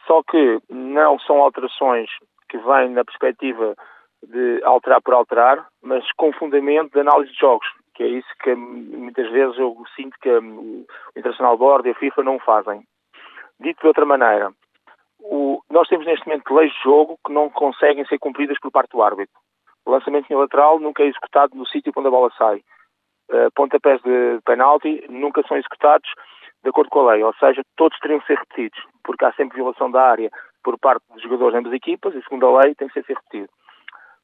só 0.06 0.22
que 0.22 0.58
não 0.68 1.18
são 1.20 1.42
alterações 1.42 2.08
que 2.48 2.58
vêm 2.58 2.90
na 2.90 3.04
perspectiva 3.04 3.76
de 4.22 4.60
alterar 4.64 5.00
por 5.02 5.14
alterar, 5.14 5.66
mas 5.82 6.04
com 6.16 6.32
fundamento 6.32 6.92
de 6.92 7.00
análise 7.00 7.32
de 7.32 7.38
jogos, 7.38 7.66
que 7.94 8.02
é 8.02 8.08
isso 8.08 8.28
que 8.42 8.54
muitas 8.54 9.30
vezes 9.30 9.56
eu 9.58 9.76
sinto 9.94 10.16
que 10.20 10.30
hum, 10.30 10.84
o 11.14 11.18
International 11.18 11.56
Board 11.56 11.86
e 11.86 11.92
a 11.92 11.94
FIFA 11.94 12.22
não 12.24 12.38
fazem. 12.38 12.82
Dito 13.60 13.80
de 13.80 13.86
outra 13.86 14.04
maneira, 14.04 14.52
o- 15.20 15.60
nós 15.70 15.88
temos 15.88 16.06
neste 16.06 16.26
momento 16.26 16.54
leis 16.54 16.72
de 16.72 16.82
jogo 16.82 17.18
que 17.26 17.32
não 17.32 17.50
conseguem 17.50 18.04
ser 18.06 18.18
cumpridas 18.18 18.58
por 18.60 18.70
parte 18.70 18.90
do 18.92 19.02
árbitro. 19.02 19.34
O 19.84 19.90
lançamento 19.90 20.26
unilateral 20.30 20.78
nunca 20.78 21.02
é 21.02 21.06
executado 21.06 21.56
no 21.56 21.66
sítio 21.66 21.92
onde 21.96 22.08
a 22.08 22.10
bola 22.10 22.30
sai. 22.36 22.62
Uh, 23.30 23.50
pontapés 23.54 24.00
de 24.02 24.40
penalti 24.46 25.04
nunca 25.10 25.42
são 25.46 25.56
executados 25.56 26.10
de 26.62 26.70
acordo 26.70 26.90
com 26.90 27.00
a 27.00 27.12
lei, 27.12 27.22
ou 27.22 27.34
seja, 27.34 27.62
todos 27.76 27.98
teriam 27.98 28.20
que 28.20 28.26
ser 28.26 28.38
repetidos, 28.38 28.78
porque 29.04 29.24
há 29.24 29.32
sempre 29.32 29.56
violação 29.56 29.90
da 29.90 30.02
área 30.02 30.30
por 30.64 30.78
parte 30.78 31.04
dos 31.12 31.22
jogadores 31.22 31.52
de 31.52 31.58
ambas 31.58 31.72
as 31.72 31.76
equipas 31.76 32.14
e, 32.14 32.22
segundo 32.22 32.46
a 32.46 32.60
lei, 32.62 32.74
tem 32.74 32.88
que 32.88 32.94
ser, 32.94 33.14
repetido. 33.14 33.48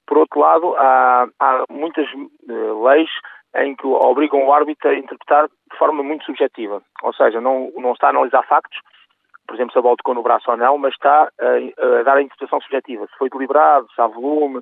Por 0.07 0.19
outro 0.19 0.41
lado, 0.41 0.75
há, 0.77 1.27
há 1.39 1.65
muitas 1.71 2.07
eh, 2.07 2.53
leis 2.85 3.11
em 3.57 3.75
que 3.77 3.87
obrigam 3.87 4.45
o 4.45 4.53
árbitro 4.53 4.91
a 4.91 4.95
interpretar 4.95 5.49
de 5.49 5.79
forma 5.79 6.03
muito 6.03 6.25
subjetiva, 6.25 6.83
ou 7.03 7.13
seja, 7.15 7.41
não, 7.41 7.71
não 7.77 7.93
está 7.93 8.09
a 8.09 8.11
analisar 8.11 8.43
factos, 8.47 8.79
por 9.47 9.55
exemplo, 9.55 9.73
se 9.73 9.79
a 9.79 9.83
bola 9.83 9.97
tocou 9.97 10.15
no 10.15 10.23
braço 10.23 10.51
ou 10.51 10.57
não, 10.57 10.79
mas 10.79 10.93
está 10.95 11.29
a, 11.41 11.99
a 12.01 12.03
dar 12.03 12.17
a 12.17 12.23
interpretação 12.23 12.61
subjetiva, 12.61 13.07
se 13.07 13.17
foi 13.19 13.29
deliberado, 13.31 13.87
se 13.95 14.01
há 14.01 14.07
volume, 14.07 14.61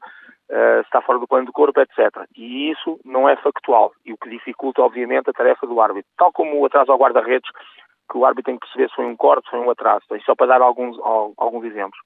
eh, 0.50 0.80
se 0.82 0.86
está 0.88 1.00
fora 1.02 1.18
do 1.18 1.26
plano 1.28 1.46
do 1.46 1.52
corpo, 1.52 1.80
etc. 1.80 2.26
E 2.36 2.70
isso 2.70 2.98
não 3.04 3.28
é 3.28 3.36
factual, 3.36 3.92
e 4.04 4.12
o 4.12 4.18
que 4.18 4.28
dificulta, 4.28 4.82
obviamente, 4.82 5.30
a 5.30 5.32
tarefa 5.32 5.66
do 5.66 5.80
árbitro. 5.80 6.10
Tal 6.16 6.32
como 6.32 6.59
o 6.60 6.66
atraso 6.66 6.90
ao 6.92 6.98
guarda-redes, 6.98 7.48
que 8.10 8.18
o 8.18 8.24
árbitro 8.26 8.50
tem 8.50 8.59
que 8.59 8.66
perceber 8.66 8.88
se 8.90 8.96
foi 8.96 9.06
um 9.06 9.16
corte, 9.16 9.44
se 9.44 9.50
foi 9.50 9.60
um 9.60 9.70
atraso. 9.70 10.04
Então, 10.06 10.20
só 10.20 10.34
para 10.34 10.46
dar 10.48 10.60
alguns, 10.62 10.98
al- 11.00 11.32
alguns 11.38 11.64
exemplos. 11.64 11.98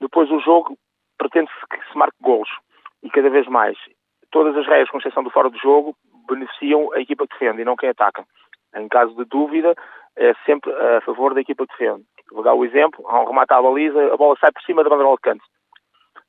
Depois, 0.00 0.30
o 0.30 0.40
jogo 0.40 0.76
pretende-se 1.18 1.54
que 1.68 1.92
se 1.92 1.98
marque 1.98 2.16
golos, 2.22 2.48
e 3.02 3.10
cada 3.10 3.28
vez 3.28 3.46
mais. 3.48 3.76
Todas 4.30 4.56
as 4.56 4.66
regras, 4.66 4.88
com 4.90 4.98
exceção 4.98 5.22
do 5.22 5.30
fora 5.30 5.50
do 5.50 5.58
jogo, 5.58 5.96
beneficiam 6.28 6.92
a 6.92 7.00
equipa 7.00 7.26
que 7.26 7.32
defende 7.38 7.62
e 7.62 7.64
não 7.64 7.76
quem 7.76 7.88
ataca. 7.88 8.24
Em 8.76 8.86
caso 8.88 9.14
de 9.16 9.24
dúvida, 9.24 9.74
é 10.18 10.34
sempre 10.44 10.70
a 10.72 11.00
favor 11.02 11.32
da 11.32 11.40
equipa 11.40 11.66
que 11.66 11.72
defende. 11.78 12.04
Vou 12.30 12.42
dar 12.42 12.54
o 12.54 12.64
exemplo, 12.64 13.06
há 13.08 13.20
um 13.20 13.26
remate 13.26 13.54
à 13.54 13.62
baliza, 13.62 14.12
a 14.12 14.16
bola 14.16 14.36
sai 14.38 14.52
por 14.52 14.62
cima 14.62 14.82
da 14.82 14.90
bandeira 14.90 15.10
de. 15.10 15.42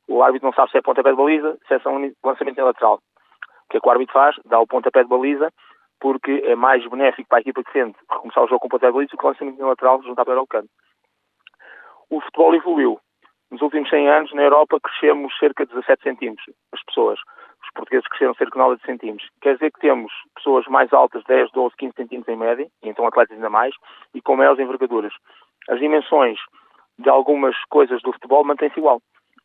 O 0.08 0.24
árbitro 0.24 0.48
não 0.48 0.54
sabe 0.54 0.72
se 0.72 0.78
é 0.78 0.82
pontapé 0.82 1.10
de 1.12 1.18
baliza, 1.18 1.58
se 1.68 1.74
é 1.74 1.90
um 1.90 2.12
lançamento 2.24 2.62
lateral. 2.62 2.96
O 2.96 3.70
que 3.70 3.78
é 3.78 3.80
que 3.80 3.88
o 3.88 3.92
árbitro 3.92 4.14
faz? 4.14 4.36
Dá 4.46 4.60
o 4.60 4.68
pontapé 4.68 5.04
de 5.04 5.10
baliza, 5.10 5.52
porque 6.00 6.44
é 6.46 6.56
mais 6.56 6.86
benéfico 6.88 7.28
para 7.28 7.40
a 7.40 7.42
equipa 7.42 7.64
que 7.64 7.74
defende 7.74 7.96
recomeçar 8.10 8.44
o 8.44 8.48
jogo 8.48 8.62
com 8.62 8.68
o 8.68 8.70
pontapé 8.70 8.88
de 8.88 8.94
baliza 8.94 9.12
do 9.12 9.18
que 9.18 9.26
o 9.26 9.28
lançamento 9.28 9.66
lateral 9.66 10.02
junto 10.04 10.20
à 10.20 10.24
bandeira 10.24 10.42
de. 10.42 10.70
O 12.10 12.22
futebol 12.22 12.56
evoluiu. 12.56 13.00
Nos 13.52 13.62
últimos 13.62 13.90
100 13.90 14.10
anos, 14.10 14.34
na 14.34 14.44
Europa, 14.44 14.80
crescemos 14.80 15.36
cerca 15.38 15.66
de 15.66 15.74
17 15.74 16.04
centímetros, 16.04 16.56
as 16.72 16.84
pessoas. 16.84 17.20
Os 17.70 17.74
portugueses 17.76 18.08
cresceram 18.08 18.34
cerca 18.34 18.54
de 18.54 18.58
9 18.58 18.82
centímetros. 18.84 19.30
Quer 19.42 19.54
dizer 19.54 19.72
que 19.72 19.80
temos 19.80 20.12
pessoas 20.36 20.66
mais 20.68 20.92
altas, 20.92 21.24
10, 21.26 21.52
12, 21.52 21.76
15 21.78 21.94
centímetros 21.96 22.36
em 22.36 22.40
média, 22.40 22.68
e 22.82 22.90
então 22.90 23.06
atletas 23.06 23.36
ainda 23.36 23.50
mais, 23.50 23.76
e 24.14 24.22
com 24.22 24.36
maiores 24.36 24.60
envergaduras. 24.60 25.14
As 25.70 25.80
dimensões 25.80 26.40
de 26.98 27.10
algumas 27.10 27.56
coisas 27.70 28.02
do 28.02 28.12
futebol 28.12 28.44
mantêm-se 28.44 28.80
igual. 28.80 29.02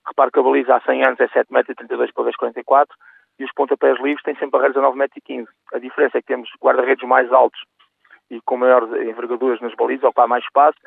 Repare 0.07 0.31
que 0.31 0.41
a 0.41 0.43
baliza 0.43 0.75
há 0.75 0.81
100 0.81 1.07
anos 1.07 1.21
é 1.21 1.29
7,32m 1.29 2.13
por 2.15 2.27
2,44 2.27 2.87
e 3.39 3.45
os 3.45 3.53
pontapés 3.53 3.99
livres 4.01 4.23
têm 4.23 4.35
sempre 4.35 4.51
barreiras 4.51 4.77
a 4.77 4.81
9,15m. 4.81 5.47
A 5.75 5.79
diferença 5.79 6.19
é 6.19 6.21
que 6.21 6.29
temos 6.29 6.49
guarda-redes 6.63 7.07
mais 7.07 7.31
altos 7.33 7.61
e 8.31 8.41
com 8.43 8.57
maiores 8.57 8.91
envergaduras 9.07 9.61
nas 9.61 9.75
balizas, 9.75 10.05
ocupar 10.05 10.27
mais 10.27 10.45
espaço, 10.45 10.79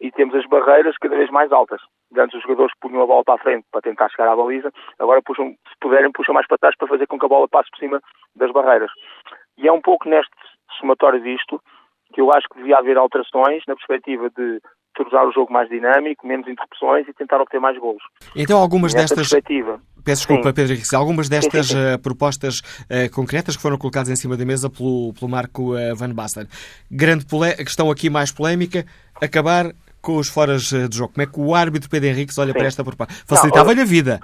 e 0.00 0.10
temos 0.10 0.34
as 0.34 0.46
barreiras 0.46 0.96
cada 0.98 1.16
vez 1.16 1.30
mais 1.30 1.50
altas. 1.50 1.80
Antes 2.16 2.36
os 2.36 2.42
jogadores 2.42 2.72
punham 2.80 3.02
a 3.02 3.06
bola 3.06 3.24
para 3.24 3.34
a 3.34 3.38
frente 3.38 3.66
para 3.70 3.80
tentar 3.80 4.08
chegar 4.10 4.28
à 4.28 4.36
baliza, 4.36 4.70
agora 4.98 5.22
puxam, 5.22 5.50
se 5.50 5.78
puderem, 5.80 6.12
puxam 6.12 6.34
mais 6.34 6.46
para 6.46 6.58
trás 6.58 6.76
para 6.76 6.88
fazer 6.88 7.06
com 7.06 7.18
que 7.18 7.26
a 7.26 7.28
bola 7.28 7.48
passe 7.48 7.70
por 7.70 7.78
cima 7.78 8.00
das 8.36 8.52
barreiras. 8.52 8.90
E 9.58 9.68
é 9.68 9.72
um 9.72 9.80
pouco 9.80 10.08
neste 10.08 10.32
somatório 10.78 11.20
disto 11.22 11.60
que 12.12 12.20
eu 12.20 12.32
acho 12.32 12.48
que 12.48 12.58
devia 12.58 12.78
haver 12.78 12.96
alterações 12.96 13.62
na 13.66 13.74
perspectiva 13.74 14.30
de 14.30 14.60
tornar 14.94 15.26
o 15.26 15.32
jogo 15.32 15.52
mais 15.52 15.68
dinâmico, 15.68 16.26
menos 16.26 16.46
interrupções 16.46 17.06
e 17.08 17.12
tentar 17.12 17.40
obter 17.40 17.60
mais 17.60 17.76
golos. 17.78 18.02
Então, 18.36 18.58
algumas 18.58 18.94
Nesta 18.94 19.16
destas. 19.16 19.30
perspectiva. 19.30 19.80
Peço 20.04 20.20
desculpa, 20.20 20.50
Sim. 20.50 20.54
Pedro 20.54 20.72
Henriques. 20.72 20.94
Algumas 20.94 21.28
destas 21.28 21.66
Sim, 21.68 21.78
eh, 21.78 21.98
propostas 21.98 22.62
eh, 22.90 23.08
concretas 23.08 23.56
que 23.56 23.62
foram 23.62 23.78
colocadas 23.78 24.10
em 24.10 24.16
cima 24.16 24.36
da 24.36 24.44
mesa 24.44 24.70
pelo, 24.70 25.12
pelo 25.14 25.30
Marco 25.30 25.76
eh, 25.76 25.94
Van 25.94 26.14
Basten. 26.14 26.46
Grande 26.90 27.26
pole... 27.26 27.56
questão 27.56 27.90
aqui 27.90 28.10
mais 28.10 28.30
polémica: 28.30 28.84
acabar 29.20 29.72
com 30.04 30.16
os 30.16 30.28
foras 30.28 30.72
eh, 30.72 30.86
de 30.86 30.98
jogo. 30.98 31.12
Como 31.14 31.22
é 31.22 31.26
que 31.26 31.40
o 31.40 31.54
árbitro 31.54 31.88
Pedro 31.90 32.08
Henriques 32.08 32.38
olha 32.38 32.52
Sim. 32.52 32.58
para 32.58 32.66
esta 32.66 32.84
proposta? 32.84 33.14
Facilitava-lhe 33.26 33.80
a 33.80 33.84
vida. 33.84 34.20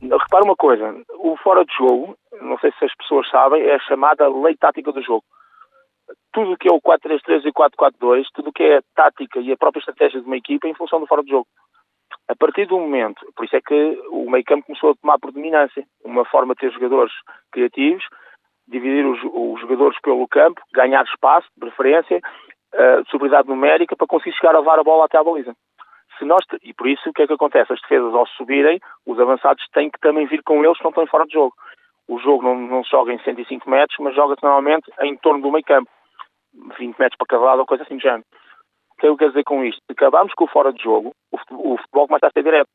Repara 0.00 0.44
uma 0.44 0.54
coisa, 0.54 0.94
o 1.18 1.36
fora 1.38 1.64
de 1.64 1.72
jogo, 1.74 2.16
não 2.42 2.58
sei 2.58 2.70
se 2.78 2.84
as 2.84 2.94
pessoas 2.96 3.28
sabem, 3.30 3.62
é 3.62 3.74
a 3.74 3.80
chamada 3.80 4.28
lei 4.28 4.54
tática 4.54 4.92
do 4.92 5.02
jogo. 5.02 5.24
Tudo 6.32 6.52
o 6.52 6.56
que 6.56 6.68
é 6.68 6.72
o 6.72 6.80
4-3-3 6.80 7.44
e 7.44 7.48
o 7.48 7.54
4-4-2, 7.54 8.24
tudo 8.34 8.50
o 8.50 8.52
que 8.52 8.62
é 8.62 8.78
a 8.78 8.82
tática 8.94 9.40
e 9.40 9.50
a 9.50 9.56
própria 9.56 9.80
estratégia 9.80 10.20
de 10.20 10.26
uma 10.26 10.36
equipa 10.36 10.66
é 10.66 10.70
em 10.70 10.74
função 10.74 11.00
do 11.00 11.06
fora 11.06 11.24
de 11.24 11.30
jogo. 11.30 11.46
A 12.28 12.36
partir 12.36 12.66
do 12.66 12.78
momento, 12.78 13.24
por 13.34 13.46
isso 13.46 13.56
é 13.56 13.60
que 13.60 13.98
o 14.10 14.30
meio 14.30 14.44
campo 14.44 14.66
começou 14.66 14.90
a 14.90 14.94
tomar 14.94 15.18
predominância, 15.18 15.84
uma 16.04 16.24
forma 16.26 16.54
de 16.54 16.60
ter 16.60 16.72
jogadores 16.72 17.12
criativos, 17.50 18.04
dividir 18.68 19.06
os, 19.06 19.18
os 19.22 19.60
jogadores 19.60 19.98
pelo 20.00 20.26
campo, 20.28 20.60
ganhar 20.74 21.04
espaço, 21.04 21.48
de 21.54 21.60
preferência, 21.60 22.20
uh, 22.74 23.04
superioridade 23.10 23.48
numérica 23.48 23.96
para 23.96 24.06
conseguir 24.06 24.36
chegar 24.36 24.54
a 24.54 24.60
levar 24.60 24.78
a 24.78 24.84
bola 24.84 25.04
até 25.04 25.18
à 25.18 25.24
baliza. 25.24 25.54
Se 26.18 26.24
nós, 26.24 26.44
e 26.62 26.72
por 26.72 26.88
isso 26.88 27.08
o 27.08 27.12
que 27.12 27.22
é 27.22 27.26
que 27.26 27.32
acontece? 27.32 27.72
As 27.72 27.80
defesas 27.80 28.14
ao 28.14 28.26
subirem, 28.28 28.80
os 29.06 29.20
avançados 29.20 29.64
têm 29.72 29.90
que 29.90 30.00
também 30.00 30.26
vir 30.26 30.42
com 30.42 30.64
eles, 30.64 30.78
não 30.82 30.90
estão 30.90 31.06
fora 31.06 31.26
de 31.26 31.32
jogo. 31.32 31.54
O 32.08 32.18
jogo 32.18 32.42
não, 32.42 32.56
não 32.56 32.84
se 32.84 32.90
joga 32.90 33.12
em 33.12 33.18
105 33.18 33.68
metros, 33.68 33.96
mas 34.00 34.14
joga-se 34.14 34.42
normalmente 34.42 34.90
em 35.02 35.16
torno 35.18 35.42
do 35.42 35.50
meio 35.50 35.64
campo. 35.64 35.90
20 36.78 36.98
metros 36.98 37.16
para 37.18 37.26
cada 37.26 37.42
lado 37.42 37.58
ou 37.60 37.66
coisa 37.66 37.82
assim 37.82 37.96
do 37.96 38.02
género. 38.02 38.24
O 38.92 38.96
que 38.96 39.06
é 39.06 39.08
eu 39.10 39.16
quero 39.16 39.30
dizer 39.30 39.44
com 39.44 39.62
isto? 39.62 39.80
Se 39.84 39.92
acabarmos 39.92 40.32
com 40.34 40.44
o 40.44 40.48
fora 40.48 40.72
de 40.72 40.82
jogo, 40.82 41.12
o 41.30 41.38
futebol, 41.38 41.74
o 41.74 41.76
futebol 41.76 42.06
começa 42.06 42.28
a 42.28 42.30
ser 42.30 42.42
direto. 42.42 42.68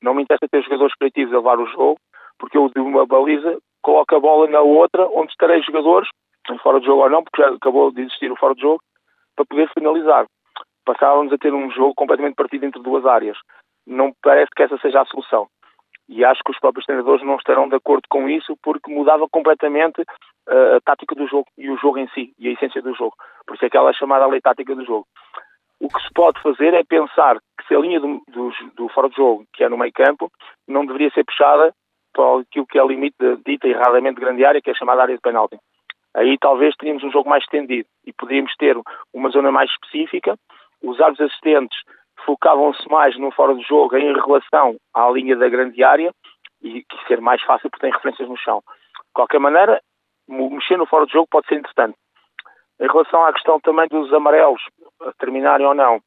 Não 0.00 0.14
me 0.14 0.22
interessa 0.22 0.48
ter 0.48 0.62
jogadores 0.62 0.94
criativos 0.94 1.34
a 1.34 1.38
levar 1.38 1.58
o 1.58 1.66
jogo, 1.66 1.98
porque 2.38 2.56
eu 2.56 2.70
de 2.70 2.80
uma 2.80 3.04
baliza 3.04 3.58
coloco 3.82 4.16
a 4.16 4.20
bola 4.20 4.48
na 4.48 4.60
outra, 4.60 5.06
onde 5.08 5.30
estarei 5.30 5.62
jogadores, 5.62 6.08
fora 6.62 6.80
de 6.80 6.86
jogo 6.86 7.02
ou 7.02 7.10
não, 7.10 7.22
porque 7.22 7.42
já 7.42 7.48
acabou 7.50 7.92
de 7.92 8.02
existir 8.02 8.30
o 8.32 8.36
fora 8.36 8.54
de 8.54 8.62
jogo, 8.62 8.80
para 9.36 9.44
poder 9.44 9.68
finalizar. 9.72 10.26
Passávamos 10.84 11.32
a 11.32 11.38
ter 11.38 11.52
um 11.52 11.70
jogo 11.70 11.94
completamente 11.94 12.34
partido 12.34 12.64
entre 12.64 12.82
duas 12.82 13.04
áreas. 13.04 13.36
Não 13.86 14.12
parece 14.22 14.50
que 14.54 14.62
essa 14.62 14.78
seja 14.78 15.02
a 15.02 15.06
solução. 15.06 15.46
E 16.08 16.24
acho 16.24 16.40
que 16.44 16.52
os 16.52 16.58
próprios 16.58 16.86
treinadores 16.86 17.24
não 17.24 17.36
estarão 17.36 17.68
de 17.68 17.74
acordo 17.74 18.04
com 18.08 18.28
isso, 18.28 18.56
porque 18.62 18.92
mudava 18.92 19.28
completamente 19.28 20.00
uh, 20.00 20.76
a 20.76 20.80
tática 20.84 21.14
do 21.14 21.26
jogo 21.26 21.46
e 21.58 21.68
o 21.68 21.76
jogo 21.76 21.98
em 21.98 22.08
si, 22.10 22.32
e 22.38 22.48
a 22.48 22.52
essência 22.52 22.80
do 22.80 22.94
jogo. 22.94 23.14
Por 23.44 23.56
isso 23.56 23.64
é 23.64 23.70
que 23.70 23.76
ela 23.76 23.90
é 23.90 23.92
chamada 23.92 24.24
a 24.24 24.28
lei 24.28 24.40
tática 24.40 24.74
do 24.74 24.84
jogo. 24.84 25.06
O 25.80 25.88
que 25.88 26.00
se 26.00 26.12
pode 26.14 26.40
fazer 26.40 26.72
é 26.74 26.84
pensar 26.84 27.36
que 27.58 27.66
se 27.66 27.74
a 27.74 27.78
linha 27.80 28.00
do, 28.00 28.22
do, 28.28 28.50
do 28.74 28.88
fora 28.90 29.08
de 29.08 29.16
jogo, 29.16 29.44
que 29.52 29.64
é 29.64 29.68
no 29.68 29.76
meio 29.76 29.92
campo, 29.92 30.30
não 30.66 30.86
deveria 30.86 31.10
ser 31.10 31.24
puxada 31.24 31.74
para 32.12 32.40
aquilo 32.40 32.66
que 32.66 32.78
é 32.78 32.82
o 32.82 32.88
limite 32.88 33.16
dita 33.44 33.68
erradamente 33.68 34.20
grande 34.20 34.44
área, 34.44 34.62
que 34.62 34.70
é 34.70 34.74
chamada 34.74 35.02
área 35.02 35.14
de 35.14 35.20
penalti. 35.20 35.58
Aí 36.16 36.36
talvez 36.38 36.74
teríamos 36.76 37.04
um 37.04 37.10
jogo 37.12 37.28
mais 37.28 37.44
estendido 37.44 37.86
e 38.04 38.12
poderíamos 38.12 38.54
ter 38.56 38.76
uma 39.12 39.28
zona 39.28 39.52
mais 39.52 39.70
específica, 39.70 40.36
os 40.82 41.00
árbitros 41.00 41.30
assistentes 41.30 41.78
focavam-se 42.24 42.88
mais 42.90 43.16
no 43.18 43.30
fora 43.30 43.54
do 43.54 43.62
jogo 43.62 43.96
em 43.96 44.12
relação 44.14 44.76
à 44.94 45.08
linha 45.10 45.36
da 45.36 45.48
grande 45.48 45.84
área 45.84 46.12
e 46.62 46.82
que 46.82 47.06
ser 47.06 47.20
mais 47.20 47.42
fácil 47.42 47.70
porque 47.70 47.86
tem 47.86 47.92
referências 47.92 48.28
no 48.28 48.36
chão. 48.36 48.62
De 48.96 49.12
qualquer 49.12 49.38
maneira, 49.38 49.80
mexer 50.26 50.78
no 50.78 50.86
fora 50.86 51.04
do 51.04 51.12
jogo 51.12 51.28
pode 51.30 51.46
ser 51.46 51.56
interessante. 51.56 51.96
Em 52.80 52.86
relação 52.86 53.24
à 53.24 53.32
questão 53.32 53.60
também 53.60 53.86
dos 53.88 54.12
amarelos, 54.12 54.62
terminarem 55.18 55.66
ou 55.66 55.74
não, 55.74 56.00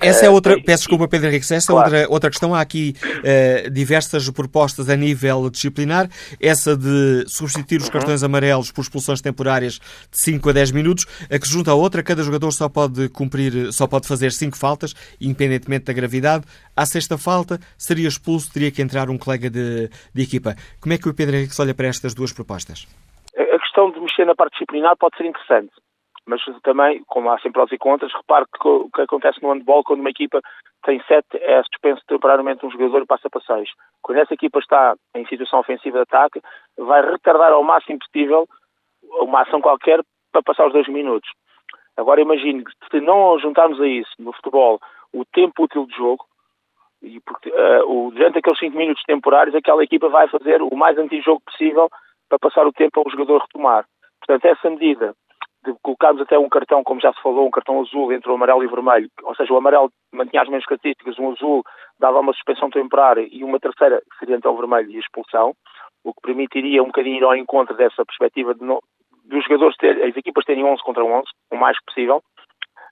essa 0.00 0.24
é 0.24 0.26
eh, 0.26 0.30
outra, 0.30 0.60
peço 0.60 0.82
desculpa 0.82 1.08
Pedro 1.08 1.28
Henrique, 1.28 1.52
essa 1.52 1.72
claro. 1.72 1.94
é 1.94 2.00
outra, 2.00 2.12
outra 2.12 2.30
questão. 2.30 2.54
Há 2.54 2.60
aqui 2.60 2.94
uh, 3.04 3.70
diversas 3.70 4.28
propostas 4.30 4.88
a 4.88 4.96
nível 4.96 5.48
disciplinar. 5.50 6.08
Essa 6.40 6.76
de 6.76 7.24
substituir 7.26 7.78
os 7.78 7.86
uhum. 7.86 7.92
cartões 7.92 8.22
amarelos 8.22 8.70
por 8.70 8.82
expulsões 8.82 9.20
temporárias 9.20 9.74
de 10.10 10.18
5 10.18 10.50
a 10.50 10.52
10 10.52 10.72
minutos, 10.72 11.06
a 11.30 11.38
que 11.38 11.46
se 11.46 11.52
junta 11.52 11.70
a 11.70 11.74
outra, 11.74 12.02
cada 12.02 12.22
jogador 12.22 12.50
só 12.52 12.68
pode 12.68 13.08
cumprir, 13.10 13.72
só 13.72 13.86
pode 13.86 14.06
fazer 14.06 14.32
5 14.32 14.56
faltas, 14.56 14.94
independentemente 15.20 15.86
da 15.86 15.92
gravidade. 15.92 16.44
À 16.76 16.86
sexta 16.86 17.18
falta, 17.18 17.58
seria 17.76 18.08
expulso, 18.08 18.52
teria 18.52 18.70
que 18.70 18.82
entrar 18.82 19.10
um 19.10 19.18
colega 19.18 19.50
de, 19.50 19.88
de 20.14 20.22
equipa. 20.22 20.54
Como 20.80 20.92
é 20.92 20.98
que 20.98 21.08
o 21.08 21.14
Pedro 21.14 21.36
Henrique 21.36 21.54
olha 21.60 21.74
para 21.74 21.88
estas 21.88 22.14
duas 22.14 22.32
propostas? 22.32 22.86
A 23.36 23.58
questão 23.58 23.90
de 23.90 24.00
mexer 24.00 24.24
na 24.24 24.34
parte 24.34 24.52
disciplinar 24.52 24.96
pode 24.96 25.16
ser 25.16 25.26
interessante 25.26 25.72
mas 26.30 26.40
também, 26.62 27.02
como 27.08 27.28
há 27.28 27.36
sempre 27.38 27.54
prós 27.54 27.72
e 27.72 27.78
contras, 27.78 28.12
repare 28.12 28.46
que 28.46 28.68
o 28.68 28.88
que 28.88 29.02
acontece 29.02 29.42
no 29.42 29.52
handball 29.52 29.82
quando 29.82 30.00
uma 30.00 30.10
equipa 30.10 30.40
tem 30.84 31.02
sete, 31.08 31.36
é 31.36 31.60
suspenso 31.64 32.02
temporariamente 32.06 32.64
um 32.64 32.70
jogador 32.70 33.02
e 33.02 33.06
passa 33.06 33.28
para 33.28 33.40
seis. 33.40 33.68
Quando 34.00 34.18
essa 34.18 34.32
equipa 34.32 34.60
está 34.60 34.94
em 35.14 35.26
situação 35.26 35.58
ofensiva 35.58 35.98
de 35.98 36.02
ataque, 36.02 36.40
vai 36.78 37.02
retardar 37.02 37.52
ao 37.52 37.64
máximo 37.64 37.98
possível 37.98 38.46
uma 39.20 39.42
ação 39.42 39.60
qualquer 39.60 40.00
para 40.30 40.42
passar 40.42 40.66
os 40.68 40.72
dois 40.72 40.86
minutos. 40.88 41.28
Agora 41.96 42.20
imagine 42.20 42.64
que 42.64 42.70
se 42.90 43.00
não 43.00 43.38
juntarmos 43.40 43.80
a 43.80 43.86
isso 43.86 44.12
no 44.18 44.32
futebol 44.32 44.80
o 45.12 45.24
tempo 45.24 45.64
útil 45.64 45.86
de 45.86 45.96
jogo, 45.96 46.24
e 47.02 47.18
porque, 47.20 47.50
uh, 47.50 47.84
o, 47.90 48.10
durante 48.12 48.38
aqueles 48.38 48.58
cinco 48.58 48.76
minutos 48.76 49.02
temporários, 49.04 49.54
aquela 49.54 49.82
equipa 49.82 50.08
vai 50.08 50.28
fazer 50.28 50.62
o 50.62 50.76
mais 50.76 50.96
anti-jogo 50.96 51.42
possível 51.44 51.90
para 52.28 52.38
passar 52.38 52.64
o 52.66 52.72
tempo 52.72 53.00
ao 53.00 53.10
jogador 53.10 53.40
retomar. 53.40 53.84
Portanto, 54.20 54.44
essa 54.44 54.70
medida 54.70 55.14
de 55.64 55.74
colocarmos 55.82 56.22
até 56.22 56.38
um 56.38 56.48
cartão, 56.48 56.82
como 56.82 57.00
já 57.00 57.12
se 57.12 57.22
falou, 57.22 57.46
um 57.46 57.50
cartão 57.50 57.80
azul 57.80 58.12
entre 58.12 58.30
o 58.30 58.34
amarelo 58.34 58.62
e 58.62 58.66
o 58.66 58.70
vermelho, 58.70 59.10
ou 59.22 59.34
seja, 59.34 59.52
o 59.52 59.56
amarelo 59.56 59.90
mantinha 60.12 60.42
as 60.42 60.48
mesmas 60.48 60.66
características, 60.66 61.18
um 61.18 61.32
azul 61.32 61.62
dava 61.98 62.20
uma 62.20 62.32
suspensão 62.32 62.70
temporária 62.70 63.26
e 63.30 63.44
uma 63.44 63.60
terceira 63.60 64.02
seria 64.18 64.36
então 64.36 64.54
o 64.54 64.56
vermelho 64.56 64.90
e 64.90 64.96
a 64.96 65.00
expulsão, 65.00 65.54
o 66.02 66.14
que 66.14 66.20
permitiria 66.22 66.82
um 66.82 66.86
bocadinho 66.86 67.18
ir 67.18 67.24
ao 67.24 67.36
encontro 67.36 67.76
dessa 67.76 68.04
perspectiva 68.06 68.54
de 68.54 68.64
no, 68.64 68.82
dos 69.24 69.44
jogadores 69.44 69.76
ter, 69.76 70.02
as 70.02 70.16
equipas 70.16 70.44
terem 70.44 70.64
11 70.64 70.82
contra 70.82 71.04
11, 71.04 71.24
o 71.50 71.56
mais 71.56 71.76
possível, 71.84 72.22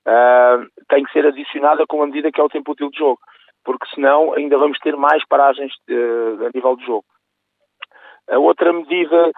uh, 0.07 0.67
tem 0.89 1.05
que 1.05 1.13
ser 1.13 1.27
adicionada 1.27 1.87
com 1.87 2.03
a 2.03 2.07
medida 2.07 2.31
que 2.31 2.41
é 2.41 2.45
o 2.45 2.51
tempo 2.51 2.73
útil 2.73 2.91
de 2.91 2.99
jogo, 2.99 3.19
porque 3.65 3.89
senão 3.95 4.35
ainda 4.35 4.59
vamos 4.59 4.79
ter 4.79 4.97
mais 4.97 5.25
paragens 5.27 5.73
de, 5.87 5.95
a 6.47 6.51
nível 6.55 6.77
de 6.77 6.85
jogo. 6.85 7.05
A 8.31 8.39
outra 8.39 8.73
medida 8.73 9.33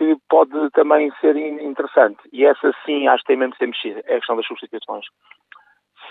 que 0.00 0.16
pode 0.30 0.70
também 0.70 1.12
ser 1.20 1.36
interessante, 1.36 2.18
e 2.32 2.46
essa 2.46 2.72
sim 2.86 3.06
acho 3.06 3.22
que 3.22 3.26
tem 3.26 3.36
mesmo 3.36 3.52
de 3.52 3.58
ser 3.58 3.66
mexida, 3.66 4.02
é 4.06 4.14
a 4.14 4.18
questão 4.18 4.34
das 4.34 4.46
substituições. 4.46 5.04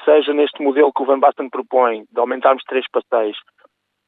Seja 0.05 0.31
neste 0.31 0.61
modelo 0.61 0.93
que 0.93 1.01
o 1.01 1.05
Van 1.07 1.19
Basten 1.19 1.49
propõe, 1.49 2.05
de 2.11 2.19
aumentarmos 2.19 2.63
três 2.65 2.85
pastéis, 2.91 3.35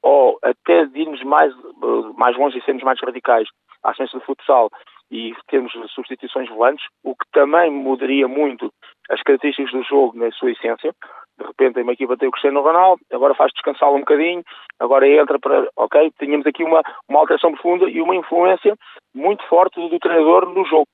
ou 0.04 0.38
até 0.44 0.86
de 0.86 1.00
irmos 1.02 1.24
mais, 1.24 1.52
eh, 1.52 2.14
mais 2.16 2.38
longe 2.38 2.60
e 2.60 2.64
sermos 2.64 2.84
mais 2.84 3.02
radicais 3.02 3.48
à 3.84 3.92
ciência 3.96 4.20
do 4.20 4.24
futsal 4.24 4.70
e 5.10 5.34
termos 5.48 5.74
substituições 5.96 6.48
volantes, 6.50 6.86
o 7.04 7.16
que 7.16 7.26
também 7.32 7.72
mudaria 7.72 8.28
muito 8.28 8.72
as 9.10 9.20
características 9.24 9.72
do 9.72 9.84
jogo 9.84 10.16
na 10.16 10.32
sua 10.32 10.52
essência, 10.52 10.94
de 11.42 11.48
repente 11.48 11.82
uma 11.82 11.94
equipa 11.94 12.18
tem 12.18 12.30
o 12.30 12.32
Cristiano 12.32 12.62
Ronaldo, 12.62 13.02
agora 13.12 13.36
faz 13.36 13.52
descansá-lo 13.54 13.96
um 13.96 14.00
bocadinho, 14.00 14.44
agora 14.80 15.08
entra 15.08 15.40
para. 15.40 15.68
Ok, 15.76 16.12
tínhamos 16.20 16.46
aqui 16.46 16.64
uma, 16.64 16.82
uma 17.10 17.20
alteração 17.20 17.52
profunda 17.52 17.90
e 17.90 18.02
uma 18.02 18.16
influência 18.16 18.76
muito 19.14 19.44
forte 19.48 19.80
do, 19.80 19.90
do 19.90 20.00
treinador 20.00 20.48
no 20.48 20.66
jogo, 20.66 20.88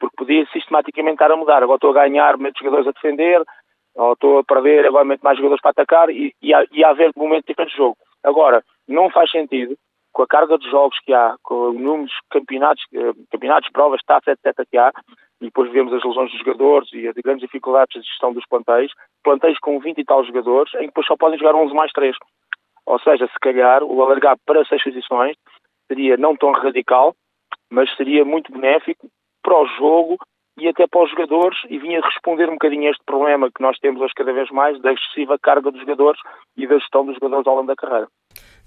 porque 0.00 0.16
podia 0.16 0.46
sistematicamente 0.46 1.14
estar 1.14 1.30
a 1.30 1.36
mudar. 1.36 1.62
Agora 1.62 1.76
estou 1.76 1.90
a 1.90 2.04
ganhar, 2.04 2.36
meto 2.38 2.58
jogadores 2.58 2.88
a 2.88 2.92
defender, 2.92 3.42
ou 3.94 4.12
estou 4.14 4.38
a 4.38 4.44
perder, 4.44 4.86
agora 4.86 5.04
meto 5.04 5.22
mais 5.22 5.36
jogadores 5.36 5.60
para 5.60 5.70
atacar 5.70 6.10
e, 6.10 6.34
e, 6.42 6.52
e 6.72 6.84
haver 6.84 7.12
momentos 7.16 7.46
diferentes 7.46 7.76
de 7.76 7.82
jogo. 7.82 7.96
Agora, 8.24 8.62
não 8.88 9.10
faz 9.10 9.30
sentido, 9.30 9.76
com 10.12 10.22
a 10.22 10.26
carga 10.26 10.58
de 10.58 10.70
jogos 10.70 10.98
que 11.00 11.12
há, 11.12 11.36
com 11.42 11.70
o 11.70 11.72
número 11.72 12.06
de 12.06 12.14
campeonatos, 12.30 12.84
eh, 12.94 13.12
campeonatos, 13.30 13.70
provas, 13.70 14.00
taças, 14.06 14.36
etc. 14.44 14.66
que 14.70 14.76
há, 14.76 14.92
e 15.40 15.46
depois 15.46 15.72
vemos 15.72 15.92
as 15.92 16.04
lesões 16.04 16.30
dos 16.30 16.38
jogadores 16.38 16.92
e 16.92 17.08
as 17.08 17.14
grandes 17.16 17.42
dificuldades 17.42 18.00
de 18.00 18.08
gestão 18.08 18.32
dos 18.32 18.46
plantéis, 18.46 18.92
plantéis 19.24 19.58
com 19.58 19.80
20 19.80 19.98
e 19.98 20.04
tal 20.04 20.24
jogadores, 20.24 20.72
em 20.74 20.80
que 20.80 20.86
depois 20.86 21.06
só 21.06 21.16
podem 21.16 21.38
jogar 21.38 21.54
11 21.54 21.74
mais 21.74 21.90
3. 21.92 22.16
Ou 22.86 22.98
seja, 23.00 23.26
se 23.26 23.40
calhar 23.40 23.82
o 23.82 24.02
alargar 24.02 24.36
para 24.46 24.64
6 24.64 24.82
posições 24.82 25.36
seria 25.88 26.16
não 26.16 26.36
tão 26.36 26.52
radical, 26.52 27.14
mas 27.70 27.94
seria 27.96 28.24
muito 28.24 28.52
benéfico 28.52 29.08
para 29.42 29.58
o 29.58 29.66
jogo 29.66 30.18
e 30.58 30.68
até 30.68 30.86
para 30.86 31.02
os 31.02 31.10
jogadores 31.10 31.58
e 31.68 31.78
vinha 31.78 32.00
responder 32.00 32.48
um 32.48 32.54
bocadinho 32.54 32.88
a 32.88 32.90
este 32.90 33.02
problema 33.04 33.50
que 33.50 33.62
nós 33.62 33.78
temos 33.78 34.00
hoje 34.00 34.12
cada 34.14 34.32
vez 34.32 34.50
mais 34.50 34.80
da 34.80 34.92
excessiva 34.92 35.38
carga 35.38 35.70
dos 35.70 35.80
jogadores 35.80 36.20
e 36.56 36.66
da 36.66 36.78
gestão 36.78 37.04
dos 37.04 37.14
jogadores 37.14 37.46
ao 37.46 37.56
longo 37.56 37.68
da 37.68 37.76
carreira. 37.76 38.08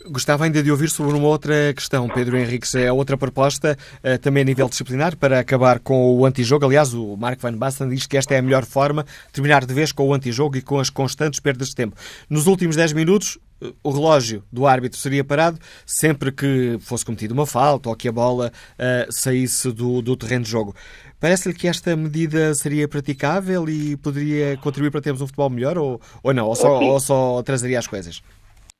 Gostava 0.03 0.43
ainda 0.43 0.61
de 0.61 0.69
ouvir 0.69 0.89
sobre 0.89 1.15
uma 1.15 1.27
outra 1.27 1.73
questão, 1.73 2.07
Pedro 2.09 2.37
Henriques. 2.37 2.75
É 2.75 2.91
outra 2.91 3.17
proposta, 3.17 3.77
eh, 4.03 4.17
também 4.17 4.41
a 4.41 4.45
nível 4.45 4.67
disciplinar, 4.67 5.15
para 5.15 5.39
acabar 5.39 5.79
com 5.79 6.13
o 6.13 6.25
antijogo. 6.25 6.65
Aliás, 6.65 6.93
o 6.93 7.15
Mark 7.15 7.39
Van 7.41 7.53
Basten 7.53 7.89
diz 7.89 8.05
que 8.05 8.17
esta 8.17 8.35
é 8.35 8.39
a 8.39 8.41
melhor 8.41 8.65
forma 8.65 9.03
de 9.03 9.31
terminar 9.31 9.65
de 9.65 9.73
vez 9.73 9.91
com 9.93 10.07
o 10.07 10.13
antijogo 10.13 10.57
e 10.57 10.61
com 10.61 10.79
as 10.79 10.89
constantes 10.89 11.39
perdas 11.39 11.69
de 11.69 11.75
tempo. 11.75 11.95
Nos 12.29 12.45
últimos 12.45 12.75
10 12.75 12.91
minutos, 12.91 13.39
eh, 13.61 13.71
o 13.81 13.89
relógio 13.89 14.43
do 14.51 14.67
árbitro 14.67 14.99
seria 14.99 15.23
parado 15.23 15.57
sempre 15.85 16.31
que 16.31 16.77
fosse 16.81 17.05
cometida 17.05 17.33
uma 17.33 17.45
falta 17.45 17.89
ou 17.89 17.95
que 17.95 18.09
a 18.09 18.11
bola 18.11 18.51
uh, 18.73 19.11
saísse 19.11 19.71
do, 19.71 20.01
do 20.01 20.15
terreno 20.17 20.43
de 20.43 20.51
jogo. 20.51 20.75
Parece-lhe 21.21 21.55
que 21.55 21.67
esta 21.67 21.95
medida 21.95 22.53
seria 22.53 22.87
praticável 22.87 23.67
e 23.69 23.95
poderia 23.95 24.57
contribuir 24.57 24.91
para 24.91 25.01
termos 25.01 25.21
um 25.21 25.27
futebol 25.27 25.49
melhor 25.49 25.77
ou, 25.77 26.01
ou 26.21 26.33
não? 26.33 26.47
Ou 26.47 26.55
só, 26.55 26.79
ou 26.79 26.99
só 26.99 27.41
trazeria 27.41 27.79
as 27.79 27.87
coisas? 27.87 28.21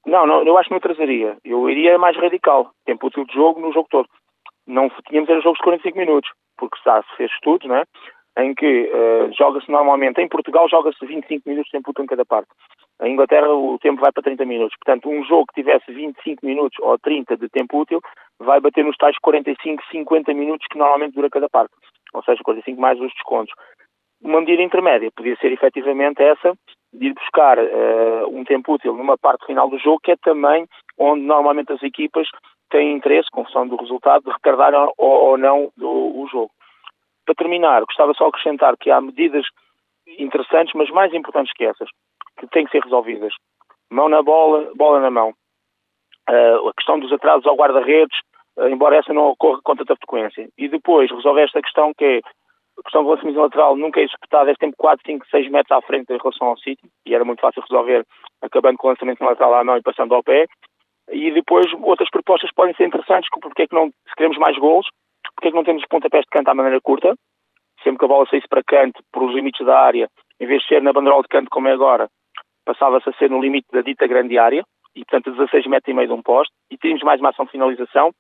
Não, 0.05 0.27
não, 0.27 0.43
eu 0.43 0.57
acho 0.57 0.69
que 0.69 0.75
não 0.75 0.79
trazeria. 0.79 1.37
Eu 1.43 1.69
iria 1.69 1.97
mais 1.97 2.15
radical. 2.15 2.71
Tempo 2.85 3.07
útil 3.07 3.25
de 3.25 3.33
jogo 3.33 3.59
no 3.59 3.73
jogo 3.73 3.87
todo. 3.89 4.07
Não 4.67 4.89
tínhamos 5.07 5.29
era 5.29 5.41
jogos 5.41 5.57
de 5.57 5.63
45 5.63 5.97
minutos, 5.97 6.31
porque 6.57 6.77
já 6.83 7.01
se 7.01 7.15
fez 7.17 7.31
estudos, 7.31 7.67
né? 7.67 7.83
Em 8.37 8.53
que 8.53 8.91
uh, 8.91 9.31
joga-se 9.33 9.71
normalmente, 9.71 10.21
em 10.21 10.27
Portugal 10.27 10.67
joga-se 10.69 11.05
25 11.05 11.47
minutos 11.47 11.67
de 11.67 11.71
tempo 11.71 11.91
útil 11.91 12.03
em 12.03 12.07
cada 12.07 12.25
parte. 12.25 12.49
Em 13.01 13.13
Inglaterra 13.13 13.49
o 13.49 13.77
tempo 13.79 14.01
vai 14.01 14.11
para 14.11 14.23
30 14.23 14.45
minutos. 14.45 14.75
Portanto, 14.83 15.09
um 15.09 15.23
jogo 15.23 15.45
que 15.47 15.61
tivesse 15.61 15.91
25 15.91 16.45
minutos 16.45 16.77
ou 16.81 16.97
30 16.99 17.37
de 17.37 17.49
tempo 17.49 17.79
útil 17.79 18.01
vai 18.39 18.59
bater 18.59 18.83
nos 18.83 18.97
tais 18.97 19.17
45, 19.19 19.83
50 19.91 20.33
minutos 20.33 20.67
que 20.69 20.77
normalmente 20.77 21.15
dura 21.15 21.29
cada 21.29 21.49
parte. 21.49 21.73
Ou 22.13 22.23
seja, 22.23 22.41
45 22.43 22.79
mais 22.79 22.99
os 22.99 23.11
descontos. 23.13 23.53
Uma 24.21 24.39
medida 24.39 24.61
intermédia 24.61 25.11
podia 25.15 25.35
ser 25.37 25.51
efetivamente 25.51 26.21
essa 26.21 26.53
de 26.97 27.07
ir 27.07 27.13
buscar 27.13 27.57
uh, 27.57 28.27
um 28.27 28.43
tempo 28.43 28.73
útil 28.73 28.93
numa 28.93 29.17
parte 29.17 29.45
final 29.45 29.69
do 29.69 29.77
jogo, 29.79 29.99
que 30.03 30.11
é 30.11 30.15
também 30.15 30.65
onde 30.97 31.21
normalmente 31.21 31.71
as 31.71 31.83
equipas 31.83 32.27
têm 32.69 32.93
interesse, 32.93 33.29
com 33.31 33.45
função 33.45 33.67
do 33.67 33.75
resultado, 33.75 34.23
de 34.23 34.31
retardar 34.31 34.73
ou, 34.73 34.93
ou 34.97 35.37
não 35.37 35.71
o, 35.79 36.23
o 36.23 36.27
jogo. 36.27 36.51
Para 37.25 37.35
terminar, 37.35 37.83
gostava 37.83 38.13
só 38.13 38.25
de 38.25 38.29
acrescentar 38.29 38.77
que 38.77 38.91
há 38.91 39.01
medidas 39.01 39.45
interessantes, 40.19 40.73
mas 40.75 40.89
mais 40.91 41.13
importantes 41.13 41.53
que 41.53 41.65
essas, 41.65 41.89
que 42.37 42.47
têm 42.47 42.65
que 42.65 42.71
ser 42.71 42.83
resolvidas. 42.83 43.33
Mão 43.89 44.09
na 44.09 44.21
bola, 44.21 44.71
bola 44.75 44.99
na 44.99 45.09
mão. 45.09 45.33
Uh, 46.29 46.69
a 46.69 46.73
questão 46.73 46.99
dos 46.99 47.11
atrasos 47.11 47.45
ao 47.45 47.55
guarda-redes, 47.55 48.17
uh, 48.57 48.67
embora 48.67 48.97
essa 48.97 49.13
não 49.13 49.29
ocorra 49.29 49.59
com 49.63 49.75
tanta 49.75 49.95
frequência. 49.95 50.47
E 50.57 50.67
depois 50.67 51.11
resolver 51.11 51.43
esta 51.43 51.61
questão 51.61 51.93
que 51.93 52.05
é 52.05 52.21
a 52.77 52.83
questão 52.83 53.03
do 53.03 53.09
lançamento 53.09 53.39
lateral 53.39 53.75
nunca 53.75 53.99
é 53.99 54.03
executada, 54.03 54.51
é 54.51 54.55
sempre 54.59 54.75
4, 54.77 55.03
5, 55.05 55.27
6 55.27 55.49
metros 55.49 55.77
à 55.77 55.81
frente 55.81 56.11
em 56.11 56.17
relação 56.17 56.47
ao 56.47 56.57
sítio, 56.57 56.89
e 57.05 57.15
era 57.15 57.23
muito 57.23 57.39
fácil 57.39 57.61
resolver 57.61 58.05
acabando 58.41 58.77
com 58.77 58.87
o 58.87 58.89
lançamento 58.91 59.23
lateral 59.23 59.53
à 59.55 59.63
mão 59.63 59.77
e 59.77 59.81
passando 59.81 60.13
ao 60.13 60.23
pé. 60.23 60.45
E 61.11 61.31
depois 61.31 61.65
outras 61.81 62.09
propostas 62.09 62.51
podem 62.53 62.73
ser 62.75 62.87
interessantes, 62.87 63.29
porque 63.41 63.63
é 63.63 63.67
que 63.67 63.75
não, 63.75 63.87
se 63.89 64.15
queremos 64.15 64.37
mais 64.37 64.57
gols, 64.57 64.87
porque 65.35 65.47
é 65.47 65.51
que 65.51 65.57
não 65.57 65.63
temos 65.63 65.83
pontapés 65.87 66.23
de 66.23 66.29
canto 66.29 66.49
à 66.49 66.53
maneira 66.53 66.81
curta, 66.81 67.15
sempre 67.83 67.99
que 67.99 68.05
a 68.05 68.07
bola 68.07 68.25
saísse 68.29 68.47
para 68.47 68.63
canto, 68.63 69.01
por 69.11 69.23
os 69.23 69.35
limites 69.35 69.65
da 69.65 69.79
área, 69.79 70.09
em 70.39 70.47
vez 70.47 70.61
de 70.61 70.67
ser 70.67 70.81
na 70.81 70.91
banderola 70.91 71.21
de 71.21 71.29
canto 71.29 71.49
como 71.49 71.67
é 71.67 71.71
agora, 71.71 72.09
passava-se 72.65 73.09
a 73.09 73.13
ser 73.13 73.29
no 73.29 73.41
limite 73.41 73.67
da 73.71 73.81
dita 73.81 74.07
grande 74.07 74.37
área, 74.37 74.63
e 74.95 75.05
portanto 75.05 75.31
16 75.31 75.67
metros 75.67 75.91
e 75.91 75.93
meio 75.93 76.07
de 76.07 76.13
um 76.13 76.21
poste, 76.21 76.53
e 76.71 76.77
teríamos 76.77 77.03
mais 77.03 77.19
uma 77.19 77.29
ação 77.29 77.45
de 77.45 77.51
finalização, 77.51 78.11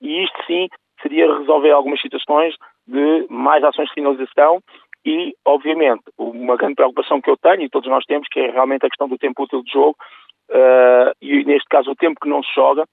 e 0.00 0.24
isto 0.24 0.42
sim 0.46 0.68
seria 1.02 1.38
resolver 1.38 1.70
algumas 1.70 2.00
situações 2.00 2.54
de 2.90 3.26
mais 3.30 3.62
ações 3.62 3.88
de 3.88 3.94
finalização 3.94 4.60
e, 5.04 5.34
obviamente, 5.46 6.02
uma 6.18 6.56
grande 6.56 6.74
preocupação 6.74 7.20
que 7.20 7.30
eu 7.30 7.36
tenho, 7.36 7.62
e 7.62 7.70
todos 7.70 7.88
nós 7.88 8.04
temos, 8.04 8.28
que 8.28 8.40
é 8.40 8.50
realmente 8.50 8.84
a 8.84 8.88
questão 8.88 9.08
do 9.08 9.16
tempo 9.16 9.44
útil 9.44 9.62
de 9.62 9.72
jogo, 9.72 9.96
uh, 10.50 11.12
e 11.22 11.44
neste 11.44 11.68
caso 11.68 11.90
o 11.90 11.96
tempo 11.96 12.20
que 12.20 12.28
não 12.28 12.42
se 12.42 12.54
joga, 12.54 12.84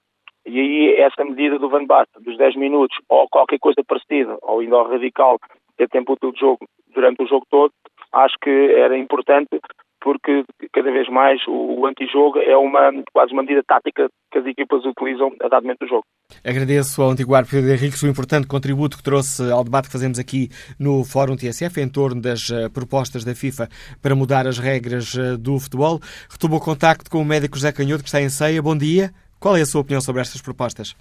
e 0.46 0.58
aí 0.58 0.94
essa 0.96 1.24
medida 1.24 1.58
do 1.58 1.68
Van 1.68 1.84
Basten, 1.84 2.22
dos 2.22 2.38
10 2.38 2.56
minutos, 2.56 2.96
ou 3.08 3.28
qualquer 3.28 3.58
coisa 3.58 3.82
parecida, 3.86 4.38
ou 4.40 4.60
ainda 4.60 4.76
ao 4.76 4.88
radical, 4.88 5.38
ter 5.76 5.88
tempo 5.88 6.14
útil 6.14 6.32
de 6.32 6.40
jogo 6.40 6.66
durante 6.94 7.22
o 7.22 7.26
jogo 7.26 7.44
todo, 7.50 7.72
acho 8.12 8.34
que 8.40 8.50
era 8.50 8.96
importante 8.96 9.60
porque 10.00 10.44
cada 10.72 10.90
vez 10.90 11.08
mais 11.08 11.40
o, 11.46 11.80
o 11.80 11.86
antijogo 11.86 12.38
é 12.38 12.56
uma 12.56 12.92
quase 13.12 13.32
uma 13.32 13.42
medida 13.42 13.62
tática 13.66 14.08
que 14.30 14.38
as 14.38 14.46
equipas 14.46 14.84
utilizam 14.84 15.34
a 15.40 15.48
dado 15.48 15.62
momento 15.62 15.80
do 15.80 15.88
jogo. 15.88 16.04
Agradeço 16.44 17.02
ao 17.02 17.10
antigo 17.10 17.34
árbitro 17.34 17.58
Pedro 17.58 17.72
Henriques 17.72 18.02
o 18.02 18.06
importante 18.06 18.46
contributo 18.46 18.96
que 18.96 19.02
trouxe 19.02 19.50
ao 19.50 19.64
debate 19.64 19.86
que 19.86 19.92
fazemos 19.92 20.18
aqui 20.18 20.48
no 20.78 21.04
Fórum 21.04 21.36
TSF 21.36 21.80
em 21.80 21.88
torno 21.88 22.20
das 22.20 22.48
uh, 22.50 22.70
propostas 22.72 23.24
da 23.24 23.34
FIFA 23.34 23.68
para 24.02 24.14
mudar 24.14 24.46
as 24.46 24.58
regras 24.58 25.14
uh, 25.14 25.38
do 25.38 25.58
futebol. 25.58 25.98
Retomo 26.30 26.56
o 26.56 26.60
contacto 26.60 27.10
com 27.10 27.18
o 27.18 27.24
médico 27.24 27.56
José 27.56 27.72
Canhoto, 27.72 28.02
que 28.02 28.08
está 28.08 28.20
em 28.20 28.28
ceia. 28.28 28.62
Bom 28.62 28.76
dia. 28.76 29.10
Qual 29.40 29.56
é 29.56 29.62
a 29.62 29.66
sua 29.66 29.80
opinião 29.80 30.00
sobre 30.00 30.20
estas 30.20 30.42
propostas? 30.42 30.94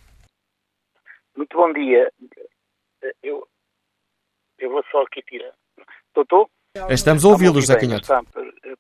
Muito 1.36 1.56
bom 1.56 1.72
dia. 1.74 2.12
Eu, 3.22 3.48
eu 4.60 4.70
vou 4.72 4.84
só 4.92 5.02
aqui 5.04 5.22
tirar. 5.24 5.54
Doutor? 6.16 6.50
Estamos 6.90 7.26
a 7.26 7.30
ouvi-lo, 7.30 7.60
José 7.62 7.80
Canhoto. 7.80 8.08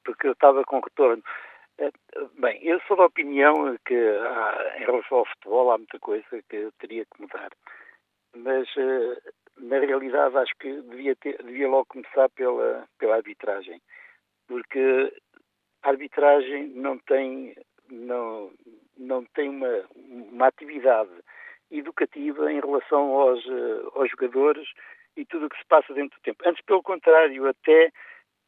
Porque 0.04 0.28
eu 0.28 0.32
estava 0.34 0.64
com 0.64 0.80
retorno. 0.80 1.24
Eh, 1.78 1.92
bem, 2.40 2.60
eu 2.64 2.80
sou 2.88 2.98
da 2.98 3.06
opinião 3.06 3.78
que 3.86 3.96
há, 3.96 4.78
em 4.78 4.86
relação 4.86 5.20
ao 5.20 5.26
futebol 5.26 5.72
há 5.72 5.78
muita 5.78 6.00
coisa 6.00 6.26
que 6.50 6.70
teria 6.80 7.06
que 7.06 7.22
mudar. 7.22 7.50
Mas, 8.36 8.68
eh, 8.78 9.18
na 9.60 9.80
realidade, 9.80 10.38
acho 10.38 10.54
que 10.60 10.82
devia, 10.82 11.16
ter, 11.16 11.42
devia 11.44 11.68
logo 11.68 11.86
começar 11.88 12.30
pela, 12.30 12.88
pela 12.98 13.16
arbitragem. 13.16 13.82
Porque 14.48 15.14
a 15.84 15.90
arbitragem 15.90 16.70
não 16.70 16.98
tem, 17.00 17.56
não, 17.90 18.52
não 18.98 19.24
tem 19.36 19.50
uma, 19.50 19.84
uma 19.96 20.48
atividade 20.48 21.12
educativa 21.70 22.52
em 22.52 22.60
relação 22.60 23.14
aos, 23.14 23.46
eh, 23.46 23.82
aos 23.96 24.10
jogadores 24.10 24.68
e 25.18 25.26
tudo 25.26 25.48
o 25.48 25.50
que 25.50 25.58
se 25.58 25.66
passa 25.68 25.94
dentro 25.94 26.18
do 26.18 26.22
tempo. 26.22 26.44
Antes, 26.46 26.64
pelo 26.64 26.84
contrário, 26.84 27.48
até 27.48 27.92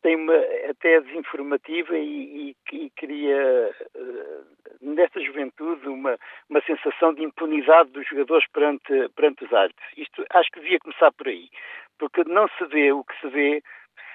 tem 0.01 0.15
uma, 0.15 0.35
até 0.69 0.93
é 0.93 1.01
desinformativa 1.01 1.97
e, 1.97 2.55
e, 2.71 2.75
e 2.75 2.89
cria 2.91 3.75
uh, 3.95 4.45
nesta 4.81 5.19
juventude 5.19 5.87
uma, 5.87 6.17
uma 6.49 6.61
sensação 6.61 7.13
de 7.13 7.23
impunidade 7.23 7.91
dos 7.91 8.07
jogadores 8.07 8.47
perante, 8.51 9.09
perante 9.15 9.43
os 9.43 9.53
árbitros. 9.53 9.87
Isto 9.97 10.25
acho 10.31 10.49
que 10.51 10.61
devia 10.61 10.79
começar 10.79 11.11
por 11.11 11.27
aí, 11.27 11.49
porque 11.97 12.23
não 12.25 12.47
se 12.57 12.65
vê 12.65 12.91
o 12.91 13.03
que 13.03 13.19
se 13.19 13.27
vê. 13.27 13.63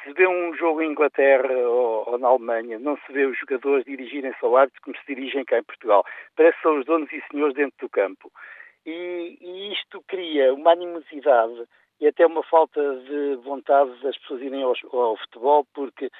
Se 0.02 0.12
vê 0.12 0.26
um 0.26 0.54
jogo 0.54 0.82
em 0.82 0.90
Inglaterra 0.90 1.50
ou, 1.50 2.10
ou 2.10 2.18
na 2.18 2.28
Alemanha, 2.28 2.78
não 2.78 2.96
se 2.98 3.12
vê 3.12 3.24
os 3.24 3.38
jogadores 3.38 3.86
dirigirem-se 3.86 4.44
ao 4.44 4.54
árbitro 4.54 4.82
como 4.82 4.96
se 4.98 5.06
dirigem 5.06 5.44
cá 5.46 5.58
em 5.58 5.64
Portugal. 5.64 6.04
Parece 6.36 6.56
que 6.56 6.62
são 6.62 6.78
os 6.78 6.84
donos 6.84 7.10
e 7.10 7.22
senhores 7.30 7.54
dentro 7.54 7.74
do 7.80 7.88
campo. 7.88 8.30
E, 8.84 9.38
e 9.40 9.72
isto 9.72 10.04
cria 10.06 10.52
uma 10.52 10.72
animosidade 10.72 11.66
e 12.00 12.06
até 12.06 12.26
uma 12.26 12.42
falta 12.42 12.80
de 12.96 13.36
vontade 13.36 13.90
das 14.02 14.16
pessoas 14.18 14.42
irem 14.42 14.62
ao, 14.62 14.74
ao 14.92 15.16
futebol, 15.16 15.66
porque 15.74 16.10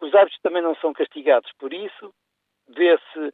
os 0.00 0.14
árbitros 0.14 0.40
também 0.42 0.62
não 0.62 0.74
são 0.76 0.92
castigados 0.92 1.50
por 1.58 1.72
isso. 1.72 2.12
Vê-se 2.68 3.32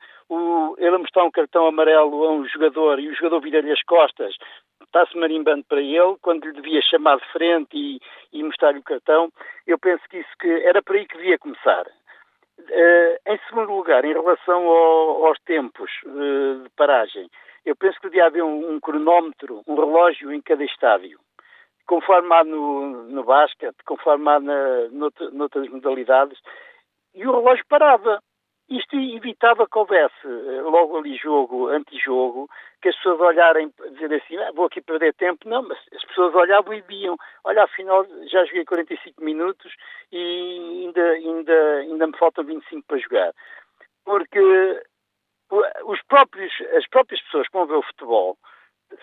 ele 0.79 0.99
mostrar 0.99 1.25
um 1.25 1.31
cartão 1.31 1.67
amarelo 1.67 2.25
a 2.25 2.33
um 2.33 2.49
jogador 2.49 2.99
e 2.99 3.09
o 3.09 3.15
jogador 3.15 3.41
vira-lhe 3.41 3.71
as 3.71 3.83
costas, 3.83 4.35
está-se 4.83 5.17
marimbando 5.17 5.63
para 5.65 5.81
ele, 5.81 6.17
quando 6.23 6.45
lhe 6.45 6.53
devia 6.53 6.81
chamar 6.81 7.19
de 7.19 7.33
frente 7.33 7.77
e, 7.77 8.01
e 8.33 8.43
mostrar-lhe 8.43 8.79
o 8.79 8.85
cartão. 8.85 9.31
Eu 9.67 9.79
penso 9.79 10.03
que 10.09 10.19
isso 10.19 10.31
que 10.41 10.49
era 10.49 10.83
por 10.83 10.97
aí 10.97 11.07
que 11.07 11.19
devia 11.19 11.39
começar. 11.39 11.87
Uh, 12.59 13.31
em 13.31 13.39
segundo 13.47 13.75
lugar, 13.75 14.03
em 14.07 14.15
relação 14.15 14.67
ao, 14.67 15.27
aos 15.27 15.39
tempos 15.41 15.91
uh, 16.07 16.63
de 16.63 16.71
paragem, 16.71 17.29
eu 17.67 17.77
penso 17.77 18.01
que 18.01 18.09
devia 18.09 18.27
haver 18.27 18.43
um, 18.43 18.73
um 18.73 18.81
cronómetro, 18.81 19.63
um 19.67 19.75
relógio 19.75 20.33
em 20.33 20.41
cada 20.41 20.65
estádio 20.65 21.21
conforme 21.87 22.35
há 22.35 22.45
no, 22.45 23.05
no 23.05 23.25
basquete, 23.25 23.77
conforme 23.87 24.29
há 24.29 24.41
na, 24.41 24.89
noutras 25.33 25.69
modalidades, 25.69 26.39
e 27.15 27.27
o 27.27 27.33
relógio 27.33 27.65
parava. 27.69 28.21
Isto 28.69 28.97
evitava 28.97 29.65
que 29.69 29.79
houvesse 29.79 30.27
eh, 30.27 30.61
logo 30.63 30.99
ali 30.99 31.17
jogo, 31.17 31.69
antijogo, 31.69 32.49
que 32.83 32.89
as 32.89 32.97
pessoas 32.97 33.21
olharem, 33.21 33.73
dizer 33.93 34.13
assim, 34.13 34.37
ah, 34.39 34.51
vou 34.53 34.67
aqui 34.67 34.81
perder 34.81 35.15
tempo. 35.15 35.49
Não, 35.49 35.63
mas 35.63 35.79
as 35.95 36.05
pessoas 36.05 36.35
olhavam 36.35 36.75
e 36.75 36.81
viam, 36.81 37.17
olha, 37.45 37.63
afinal 37.63 38.05
já 38.27 38.45
joguei 38.45 38.65
45 38.65 39.23
minutos 39.23 39.73
e 40.11 40.83
ainda, 40.83 41.11
ainda, 41.11 41.77
ainda 41.77 42.07
me 42.09 42.19
faltam 42.19 42.43
25 42.43 42.85
para 42.89 42.99
jogar. 42.99 43.33
Porque 44.05 44.41
os 45.85 46.03
próprios, 46.09 46.53
as 46.77 46.89
próprias 46.89 47.23
pessoas 47.23 47.47
que 47.47 47.57
vão 47.57 47.67
ver 47.67 47.77
o 47.77 47.83
futebol 47.83 48.37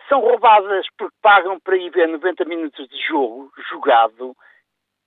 são 0.07 0.19
roubadas 0.19 0.85
porque 0.97 1.15
pagam 1.21 1.59
para 1.59 1.77
ir 1.77 1.89
ver 1.89 2.07
90 2.07 2.45
minutos 2.45 2.87
de 2.87 2.97
jogo 3.07 3.51
jogado 3.69 4.35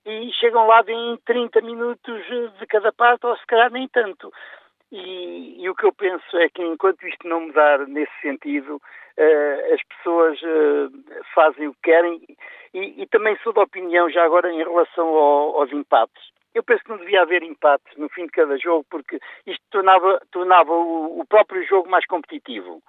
e 0.05 0.31
chegam 0.33 0.65
lá 0.65 0.83
em 0.87 1.17
30 1.25 1.61
minutos 1.61 2.25
de 2.59 2.65
cada 2.67 2.93
parte, 2.93 3.25
ou 3.25 3.35
se 3.37 3.45
calhar 3.45 3.69
nem 3.69 3.87
tanto. 3.89 4.31
E, 4.89 5.61
e, 5.61 5.69
o 5.69 5.75
que 5.75 5.85
eu 5.85 5.93
penso 5.93 6.37
é 6.37 6.47
que 6.47 6.63
enquanto 6.63 7.05
isto 7.05 7.27
não 7.27 7.41
mudar 7.41 7.85
nesse 7.87 8.13
sentido, 8.21 8.75
uh, 8.75 9.73
as 9.73 9.83
pessoas 9.83 10.41
uh, 10.41 11.23
fazem 11.35 11.67
o 11.67 11.73
que 11.73 11.81
querem. 11.83 12.21
E, 12.73 13.01
e, 13.01 13.07
também 13.07 13.37
sou 13.43 13.51
da 13.51 13.63
opinião, 13.63 14.09
já 14.09 14.23
agora 14.23 14.49
em 14.49 14.59
relação 14.59 15.07
ao, 15.07 15.59
aos 15.59 15.71
empates, 15.73 16.31
eu 16.55 16.63
penso 16.63 16.83
que 16.85 16.89
não 16.89 16.97
devia 16.97 17.23
haver 17.23 17.43
empates 17.43 17.97
no 17.97 18.07
fim 18.07 18.25
de 18.25 18.31
cada 18.31 18.57
jogo 18.57 18.85
porque 18.89 19.19
isto 19.45 19.63
tornava, 19.69 20.21
tornava 20.31 20.71
o, 20.71 21.19
o 21.19 21.25
próprio 21.25 21.63
jogo 21.65 21.89
mais 21.89 22.05
competitivo 22.05 22.81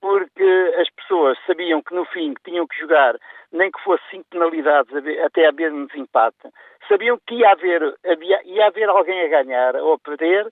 porque 0.00 0.74
as 0.80 0.88
pessoas 0.90 1.38
sabiam 1.46 1.82
que 1.82 1.94
no 1.94 2.04
fim 2.06 2.34
tinham 2.44 2.66
que 2.66 2.78
jogar, 2.78 3.16
nem 3.52 3.70
que 3.70 3.82
fosse 3.82 4.02
cinco 4.10 4.26
penalidades 4.30 4.94
até 5.24 5.46
haver 5.46 5.72
um 5.72 5.86
desempate, 5.86 6.48
sabiam 6.88 7.18
que 7.26 7.34
ia 7.36 7.50
haver, 7.50 7.82
havia, 8.04 8.40
ia 8.44 8.66
haver 8.66 8.88
alguém 8.88 9.22
a 9.22 9.28
ganhar 9.28 9.76
ou 9.76 9.94
a 9.94 9.98
perder, 9.98 10.48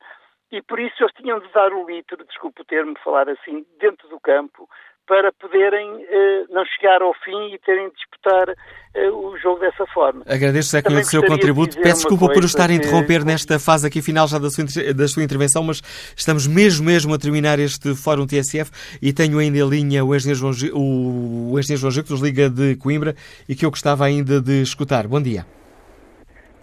e 0.50 0.62
por 0.62 0.78
isso 0.78 1.02
eles 1.02 1.12
tinham 1.14 1.40
de 1.40 1.48
dar 1.52 1.72
o 1.72 1.86
litro, 1.86 2.24
desculpe 2.24 2.62
o 2.62 2.64
termo 2.64 2.94
falar 3.02 3.28
assim, 3.28 3.66
dentro 3.78 4.08
do 4.08 4.20
campo, 4.20 4.68
para 5.06 5.32
poderem 5.32 6.06
eh, 6.08 6.44
não 6.50 6.64
chegar 6.64 7.02
ao 7.02 7.12
fim 7.24 7.54
e 7.54 7.58
terem 7.58 7.88
de 7.90 7.94
disputar 7.94 8.48
eh, 8.94 9.10
o 9.10 9.36
jogo 9.36 9.60
dessa 9.60 9.86
forma. 9.86 10.22
Agradeço, 10.26 10.70
Zé 10.70 10.80
o 10.80 11.04
seu 11.04 11.22
contributo. 11.24 11.76
Peço 11.76 12.08
desculpa 12.08 12.32
por 12.32 12.42
o 12.42 12.46
estar 12.46 12.70
a 12.70 12.72
interromper 12.72 13.20
que... 13.20 13.26
nesta 13.26 13.58
fase 13.58 13.86
aqui 13.86 14.00
final 14.00 14.26
já 14.26 14.38
da 14.38 14.48
sua, 14.48 14.64
da 14.94 15.06
sua 15.06 15.22
intervenção, 15.22 15.62
mas 15.62 15.82
estamos 16.16 16.46
mesmo, 16.46 16.86
mesmo 16.86 17.12
a 17.14 17.18
terminar 17.18 17.58
este 17.58 17.94
Fórum 17.94 18.26
TSF 18.26 18.70
e 19.02 19.12
tenho 19.12 19.38
ainda 19.38 19.58
em 19.58 19.68
linha 19.68 20.04
o 20.04 20.14
engenheiro 20.14 20.52
João, 20.52 20.52
o 20.74 21.58
engenheiro 21.58 21.80
João 21.80 21.90
Gico, 21.90 22.08
dos 22.08 22.22
Liga 22.22 22.48
de 22.48 22.76
Coimbra, 22.76 23.14
e 23.48 23.54
que 23.54 23.66
eu 23.66 23.70
gostava 23.70 24.04
ainda 24.06 24.40
de 24.40 24.62
escutar. 24.62 25.06
Bom 25.06 25.20
dia. 25.20 25.44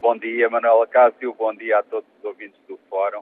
Bom 0.02 0.18
dia, 0.18 0.50
Manuela 0.50 0.88
Cássio. 0.88 1.36
Bom 1.38 1.54
dia 1.54 1.78
a 1.78 1.84
todos 1.84 2.10
os 2.18 2.26
ouvintes 2.26 2.60
do 2.68 2.80
Fórum. 2.90 3.22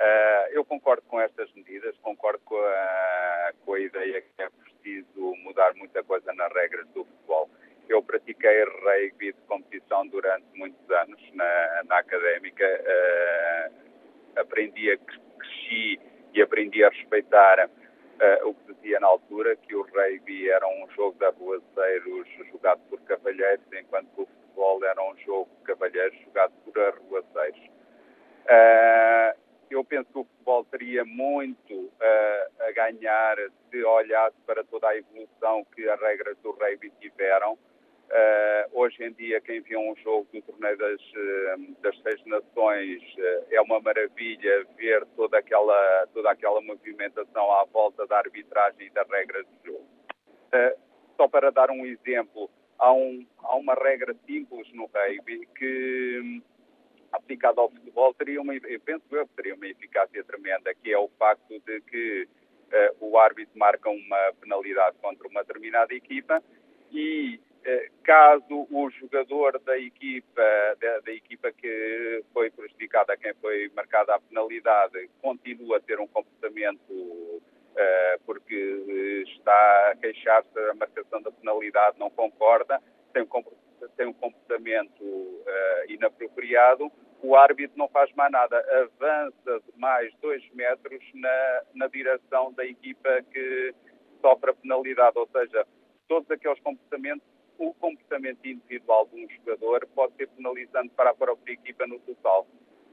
Uh, 0.00 0.48
eu 0.52 0.64
concordo 0.64 1.02
com 1.08 1.20
estas 1.20 1.52
medidas, 1.52 1.94
concordo 1.98 2.40
com 2.46 2.56
a, 2.56 3.52
com 3.66 3.74
a 3.74 3.80
ideia 3.80 4.22
que 4.22 4.42
é 4.42 4.48
preciso 4.48 5.34
mudar 5.44 5.74
muita 5.74 6.02
coisa 6.02 6.32
nas 6.32 6.50
regras 6.54 6.86
do 6.94 7.04
futebol. 7.04 7.50
Eu 7.86 8.02
pratiquei 8.02 8.64
rugby 8.64 9.34
de 9.34 9.40
competição 9.46 10.06
durante 10.06 10.46
muitos 10.54 10.90
anos 10.90 11.20
na, 11.34 11.82
na 11.86 11.98
académica, 11.98 12.64
uh, 12.64 14.40
aprendi 14.40 14.90
a 14.90 14.96
cresci 14.96 16.00
e 16.32 16.40
aprendi 16.40 16.82
a 16.82 16.88
respeitar 16.88 17.68
uh, 17.68 18.48
o 18.48 18.54
que 18.54 18.72
dizia 18.72 19.00
na 19.00 19.08
altura, 19.08 19.54
que 19.56 19.74
o 19.74 19.82
rugby 19.82 20.48
era 20.48 20.66
um 20.66 20.88
jogo 20.96 21.18
de 21.18 21.26
arruaceiros 21.26 22.26
jogado 22.50 22.80
por 22.88 22.98
cavalheiros, 23.02 23.66
enquanto 23.70 24.08
que 24.14 24.22
o 24.22 24.26
futebol 24.26 24.82
era 24.82 25.02
um 25.02 25.14
jogo 25.18 25.50
de 25.58 25.64
cavalheiros 25.64 26.18
jogado 26.20 26.52
por 26.64 26.80
arruaceiros. 26.80 27.70
Uh, 28.46 29.49
eu 29.70 29.84
penso 29.84 30.10
que 30.12 30.18
o 30.18 30.24
futebol 30.24 30.64
teria 30.64 31.04
muito 31.04 31.74
uh, 31.74 32.62
a 32.68 32.72
ganhar 32.72 33.36
se 33.70 33.82
olhasse 33.84 34.36
para 34.44 34.64
toda 34.64 34.88
a 34.88 34.96
evolução 34.96 35.64
que 35.74 35.88
as 35.88 36.00
regras 36.00 36.36
do 36.38 36.50
rugby 36.50 36.90
tiveram. 37.00 37.52
Uh, 37.52 38.66
hoje 38.72 39.04
em 39.04 39.12
dia, 39.12 39.40
quem 39.40 39.60
vê 39.60 39.76
um 39.76 39.94
jogo 40.02 40.26
do 40.32 40.42
torneio 40.42 40.76
das, 40.76 41.00
uh, 41.00 41.76
das 41.80 41.96
Seis 42.02 42.20
Nações 42.26 43.00
é 43.50 43.60
uma 43.60 43.80
maravilha 43.80 44.66
ver 44.76 45.06
toda 45.14 45.38
aquela, 45.38 46.08
toda 46.12 46.30
aquela 46.32 46.60
movimentação 46.60 47.52
à 47.52 47.64
volta 47.64 48.04
da 48.08 48.18
arbitragem 48.18 48.88
e 48.88 48.90
das 48.90 49.08
regras 49.08 49.46
do 49.46 49.72
jogo. 49.72 49.86
só 51.16 51.28
para 51.28 51.52
dar 51.52 51.70
um 51.70 51.86
exemplo, 51.86 52.50
há, 52.76 52.92
um, 52.92 53.24
há 53.38 53.54
uma 53.54 53.74
regra 53.74 54.16
simples 54.26 54.66
no 54.72 54.86
rugby 54.86 55.46
que 55.56 56.42
aplicado 57.12 57.60
ao 57.60 57.70
futebol 57.70 58.14
teria 58.14 58.40
uma, 58.40 58.54
eu 58.54 58.80
penso 58.80 59.04
eu, 59.10 59.26
teria 59.36 59.54
uma 59.54 59.66
eficácia 59.66 60.22
tremenda, 60.24 60.74
que 60.74 60.92
é 60.92 60.98
o 60.98 61.08
facto 61.18 61.60
de 61.66 61.80
que 61.82 62.28
uh, 62.72 63.06
o 63.06 63.18
árbitro 63.18 63.58
marca 63.58 63.90
uma 63.90 64.32
penalidade 64.40 64.96
contra 64.98 65.26
uma 65.28 65.42
determinada 65.42 65.94
equipa 65.94 66.42
e 66.90 67.40
uh, 67.66 67.92
caso 68.02 68.66
o 68.70 68.90
jogador 68.90 69.58
da 69.60 69.78
equipa, 69.78 70.42
da, 70.80 71.00
da, 71.00 71.12
equipa 71.12 71.52
que 71.52 72.24
foi 72.32 72.50
prejudicada, 72.50 73.16
quem 73.16 73.34
foi 73.34 73.70
marcada 73.74 74.14
a 74.14 74.20
penalidade, 74.20 75.10
continua 75.20 75.78
a 75.78 75.80
ter 75.80 75.98
um 76.00 76.06
comportamento 76.06 76.90
uh, 76.90 78.20
porque 78.24 79.24
está 79.26 79.90
a 79.92 79.96
queixar-se 79.96 80.52
da 80.54 80.74
marcação 80.74 81.22
da 81.22 81.32
penalidade, 81.32 81.98
não 81.98 82.10
concorda, 82.10 82.80
tem 83.12 83.22
um 83.22 83.26
tem 83.96 84.06
um 84.06 84.12
comportamento 84.12 85.02
uh, 85.02 85.44
inapropriado, 85.88 86.90
o 87.22 87.36
árbitro 87.36 87.76
não 87.76 87.88
faz 87.88 88.12
mais 88.14 88.32
nada, 88.32 88.58
avança 88.82 89.62
mais 89.76 90.12
dois 90.20 90.42
metros 90.54 91.02
na, 91.14 91.62
na 91.74 91.86
direção 91.88 92.52
da 92.52 92.64
equipa 92.64 93.22
que 93.30 93.74
sofre 94.20 94.50
a 94.50 94.54
penalidade, 94.54 95.18
ou 95.18 95.28
seja, 95.28 95.66
todos 96.08 96.30
aqueles 96.30 96.58
comportamentos, 96.60 97.26
o 97.58 97.74
comportamento 97.74 98.44
individual 98.44 99.06
de 99.12 99.24
um 99.24 99.28
jogador 99.28 99.86
pode 99.94 100.14
ser 100.16 100.28
penalizante 100.28 100.90
para 100.94 101.10
a 101.10 101.14
própria 101.14 101.52
equipa 101.52 101.86
no 101.86 101.98
total. 102.00 102.46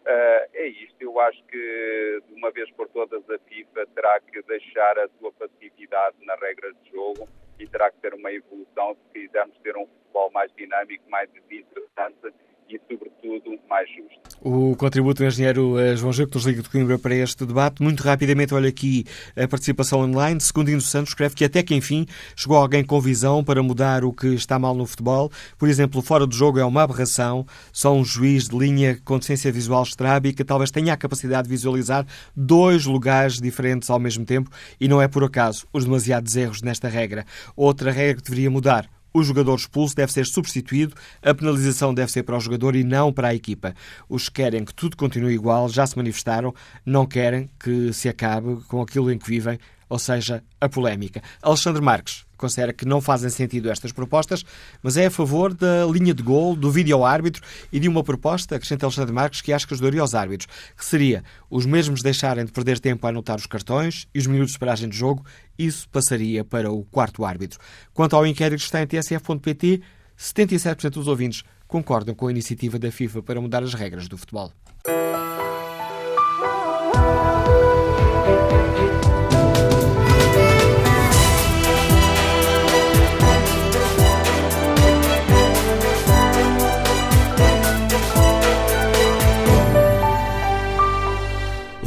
Uh, 0.08 0.44
é 0.54 0.68
isto, 0.68 1.02
eu 1.02 1.20
acho 1.20 1.44
que 1.46 2.22
de 2.28 2.34
uma 2.34 2.52
vez 2.52 2.70
por 2.72 2.88
todas 2.90 3.30
a 3.30 3.40
FIFA 3.40 3.88
terá 3.88 4.20
que 4.22 4.42
deixar 4.44 4.98
a 5.00 5.10
sua 5.20 5.32
passividade 5.34 6.16
nas 6.22 6.40
regras 6.40 6.74
de 6.82 6.92
jogo 6.92 7.28
e 7.60 7.68
terá 7.68 7.92
que 7.92 8.00
ter 8.00 8.14
uma 8.14 8.32
evolução. 8.32 8.96
Se 8.96 9.20
quisermos 9.20 9.58
ter 9.60 9.76
um 9.76 9.88
futebol 10.08 10.32
mais 10.34 10.52
dinâmico, 10.56 11.04
mais 11.10 11.30
interessante 11.36 12.34
e, 12.70 12.80
sobretudo, 12.80 13.60
mais 13.70 13.88
justo. 13.90 14.28
O 14.42 14.76
contributo 14.76 15.24
do 15.24 15.28
engenheiro 15.28 15.80
eh, 15.80 15.96
João 15.96 16.14
Gil, 16.14 16.28
que 16.28 16.36
nos 16.36 16.46
liga 16.46 16.62
de 16.62 16.70
Coimbra 16.70 17.00
para 17.00 17.16
este 17.16 17.46
debate. 17.46 17.82
Muito 17.82 18.04
rapidamente, 18.04 18.54
olha 18.54 18.70
aqui 18.70 19.06
a 19.36 19.48
participação 19.48 20.02
online. 20.02 20.40
Segundino 20.40 20.82
Santos 20.82 21.10
escreve 21.10 21.36
que 21.36 21.46
até 21.46 21.64
que, 21.64 21.74
enfim, 21.74 22.06
chegou 22.36 22.58
alguém 22.58 22.84
com 22.84 23.00
visão 23.00 23.44
para 23.44 23.64
mudar 23.64 24.04
o 24.04 24.14
que 24.14 24.28
está 24.28 24.60
mal 24.60 24.76
no 24.76 24.86
futebol. 24.86 25.32
Por 25.58 25.68
exemplo, 25.70 26.02
fora 26.02 26.28
do 26.28 26.36
jogo 26.36 26.60
é 26.60 26.66
uma 26.66 26.84
aberração. 26.84 27.46
Só 27.72 27.94
um 27.94 28.04
juiz 28.04 28.48
de 28.48 28.58
linha 28.58 29.00
com 29.04 29.16
deficiência 29.16 29.52
visual 29.52 29.84
estrábica 29.84 30.44
talvez 30.46 30.72
tenha 30.72 30.94
a 30.94 30.98
capacidade 30.98 31.44
de 31.44 31.50
visualizar 31.50 32.06
dois 32.36 32.86
lugares 32.86 33.40
diferentes 33.40 33.90
ao 33.90 34.00
mesmo 34.00 34.26
tempo 34.26 34.50
e 34.80 34.88
não 34.88 35.02
é 35.02 35.08
por 35.08 35.24
acaso 35.24 35.66
os 35.74 35.86
demasiados 35.86 36.36
erros 36.36 36.62
nesta 36.62 36.88
regra. 36.88 37.26
Outra 37.56 37.92
regra 37.92 38.16
que 38.16 38.24
deveria 38.24 38.52
mudar 38.52 38.97
o 39.14 39.24
jogador 39.24 39.56
expulso 39.56 39.96
deve 39.96 40.12
ser 40.12 40.26
substituído, 40.26 40.96
a 41.22 41.34
penalização 41.34 41.94
deve 41.94 42.12
ser 42.12 42.24
para 42.24 42.38
o 42.38 42.40
jogador 42.40 42.76
e 42.76 42.84
não 42.84 43.12
para 43.12 43.30
a 43.30 43.36
equipa. 43.36 43.74
Os 44.08 44.30
que 44.30 44.44
querem 44.44 44.64
que 44.64 44.74
tudo 44.74 44.96
continue 44.96 45.34
igual 45.34 45.68
já 45.70 45.86
se 45.88 45.98
manifestaram, 45.98 46.54
não 46.86 47.06
querem 47.06 47.50
que 47.60 47.92
se 47.94 48.08
acabe 48.08 48.62
com 48.68 48.82
aquilo 48.82 49.12
em 49.12 49.18
que 49.18 49.28
vivem, 49.28 49.58
ou 49.90 49.98
seja, 49.98 50.44
a 50.62 50.70
polémica. 50.70 51.22
Alexandre 51.42 51.82
Marques 51.82 52.27
considera 52.38 52.72
que 52.72 52.86
não 52.86 53.02
fazem 53.02 53.30
sentido 53.30 53.70
estas 53.70 53.92
propostas, 53.92 54.46
mas 54.82 54.98
é 54.98 55.08
a 55.08 55.12
favor 55.12 55.54
da 55.54 55.86
linha 55.86 56.14
de 56.14 56.24
gol, 56.24 56.56
do 56.56 56.72
vídeo 56.72 57.04
árbitro 57.04 57.42
e 57.72 57.80
de 57.80 57.88
uma 57.88 58.04
proposta, 58.04 58.56
acrescenta 58.56 58.86
Alexandre 58.86 59.14
Marques, 59.14 59.42
que 59.42 59.52
acho 59.52 59.68
que 59.68 59.74
ajudaria 59.74 60.02
aos 60.02 60.14
árbitros, 60.14 60.48
que 60.76 60.86
seria 60.86 61.24
os 61.50 61.66
mesmos 61.66 62.02
deixarem 62.02 62.46
de 62.46 62.52
perder 62.52 62.80
tempo 62.80 63.06
a 63.06 63.10
anotar 63.10 63.38
os 63.38 63.46
cartões 63.46 64.08
e 64.14 64.20
os 64.20 64.28
minutos 64.28 64.54
de 64.54 64.60
paragem 64.60 64.90
de 64.90 64.98
jogo, 64.98 65.26
isso 65.58 65.90
passaria 65.90 66.44
para 66.44 66.72
o 66.72 66.84
quarto 66.86 67.26
árbitro. 67.26 67.60
Quanto 67.94 68.16
ao 68.16 68.26
inquérito 68.26 68.60
que 68.60 68.66
está 68.66 68.82
em 68.82 68.88
tsf.pt, 68.88 69.82
77% 70.18 70.90
dos 70.92 71.08
ouvintes 71.08 71.44
concordam 71.68 72.16
com 72.16 72.28
a 72.28 72.32
iniciativa 72.32 72.80
da 72.80 72.92
FIFA 72.92 73.22
para 73.22 73.42
mudar 73.42 73.64
as 73.64 73.74
regras 73.74 74.08
do 74.08 74.18
futebol. 74.18 74.52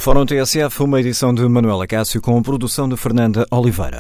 Fórum 0.01 0.25
TSF, 0.25 0.83
uma 0.83 0.99
edição 0.99 1.35
de 1.35 1.47
Manuela 1.47 1.87
Cássio 1.87 2.23
com 2.23 2.43
produção 2.43 2.89
de 2.89 2.97
Fernanda 2.97 3.47
Oliveira. 3.51 3.99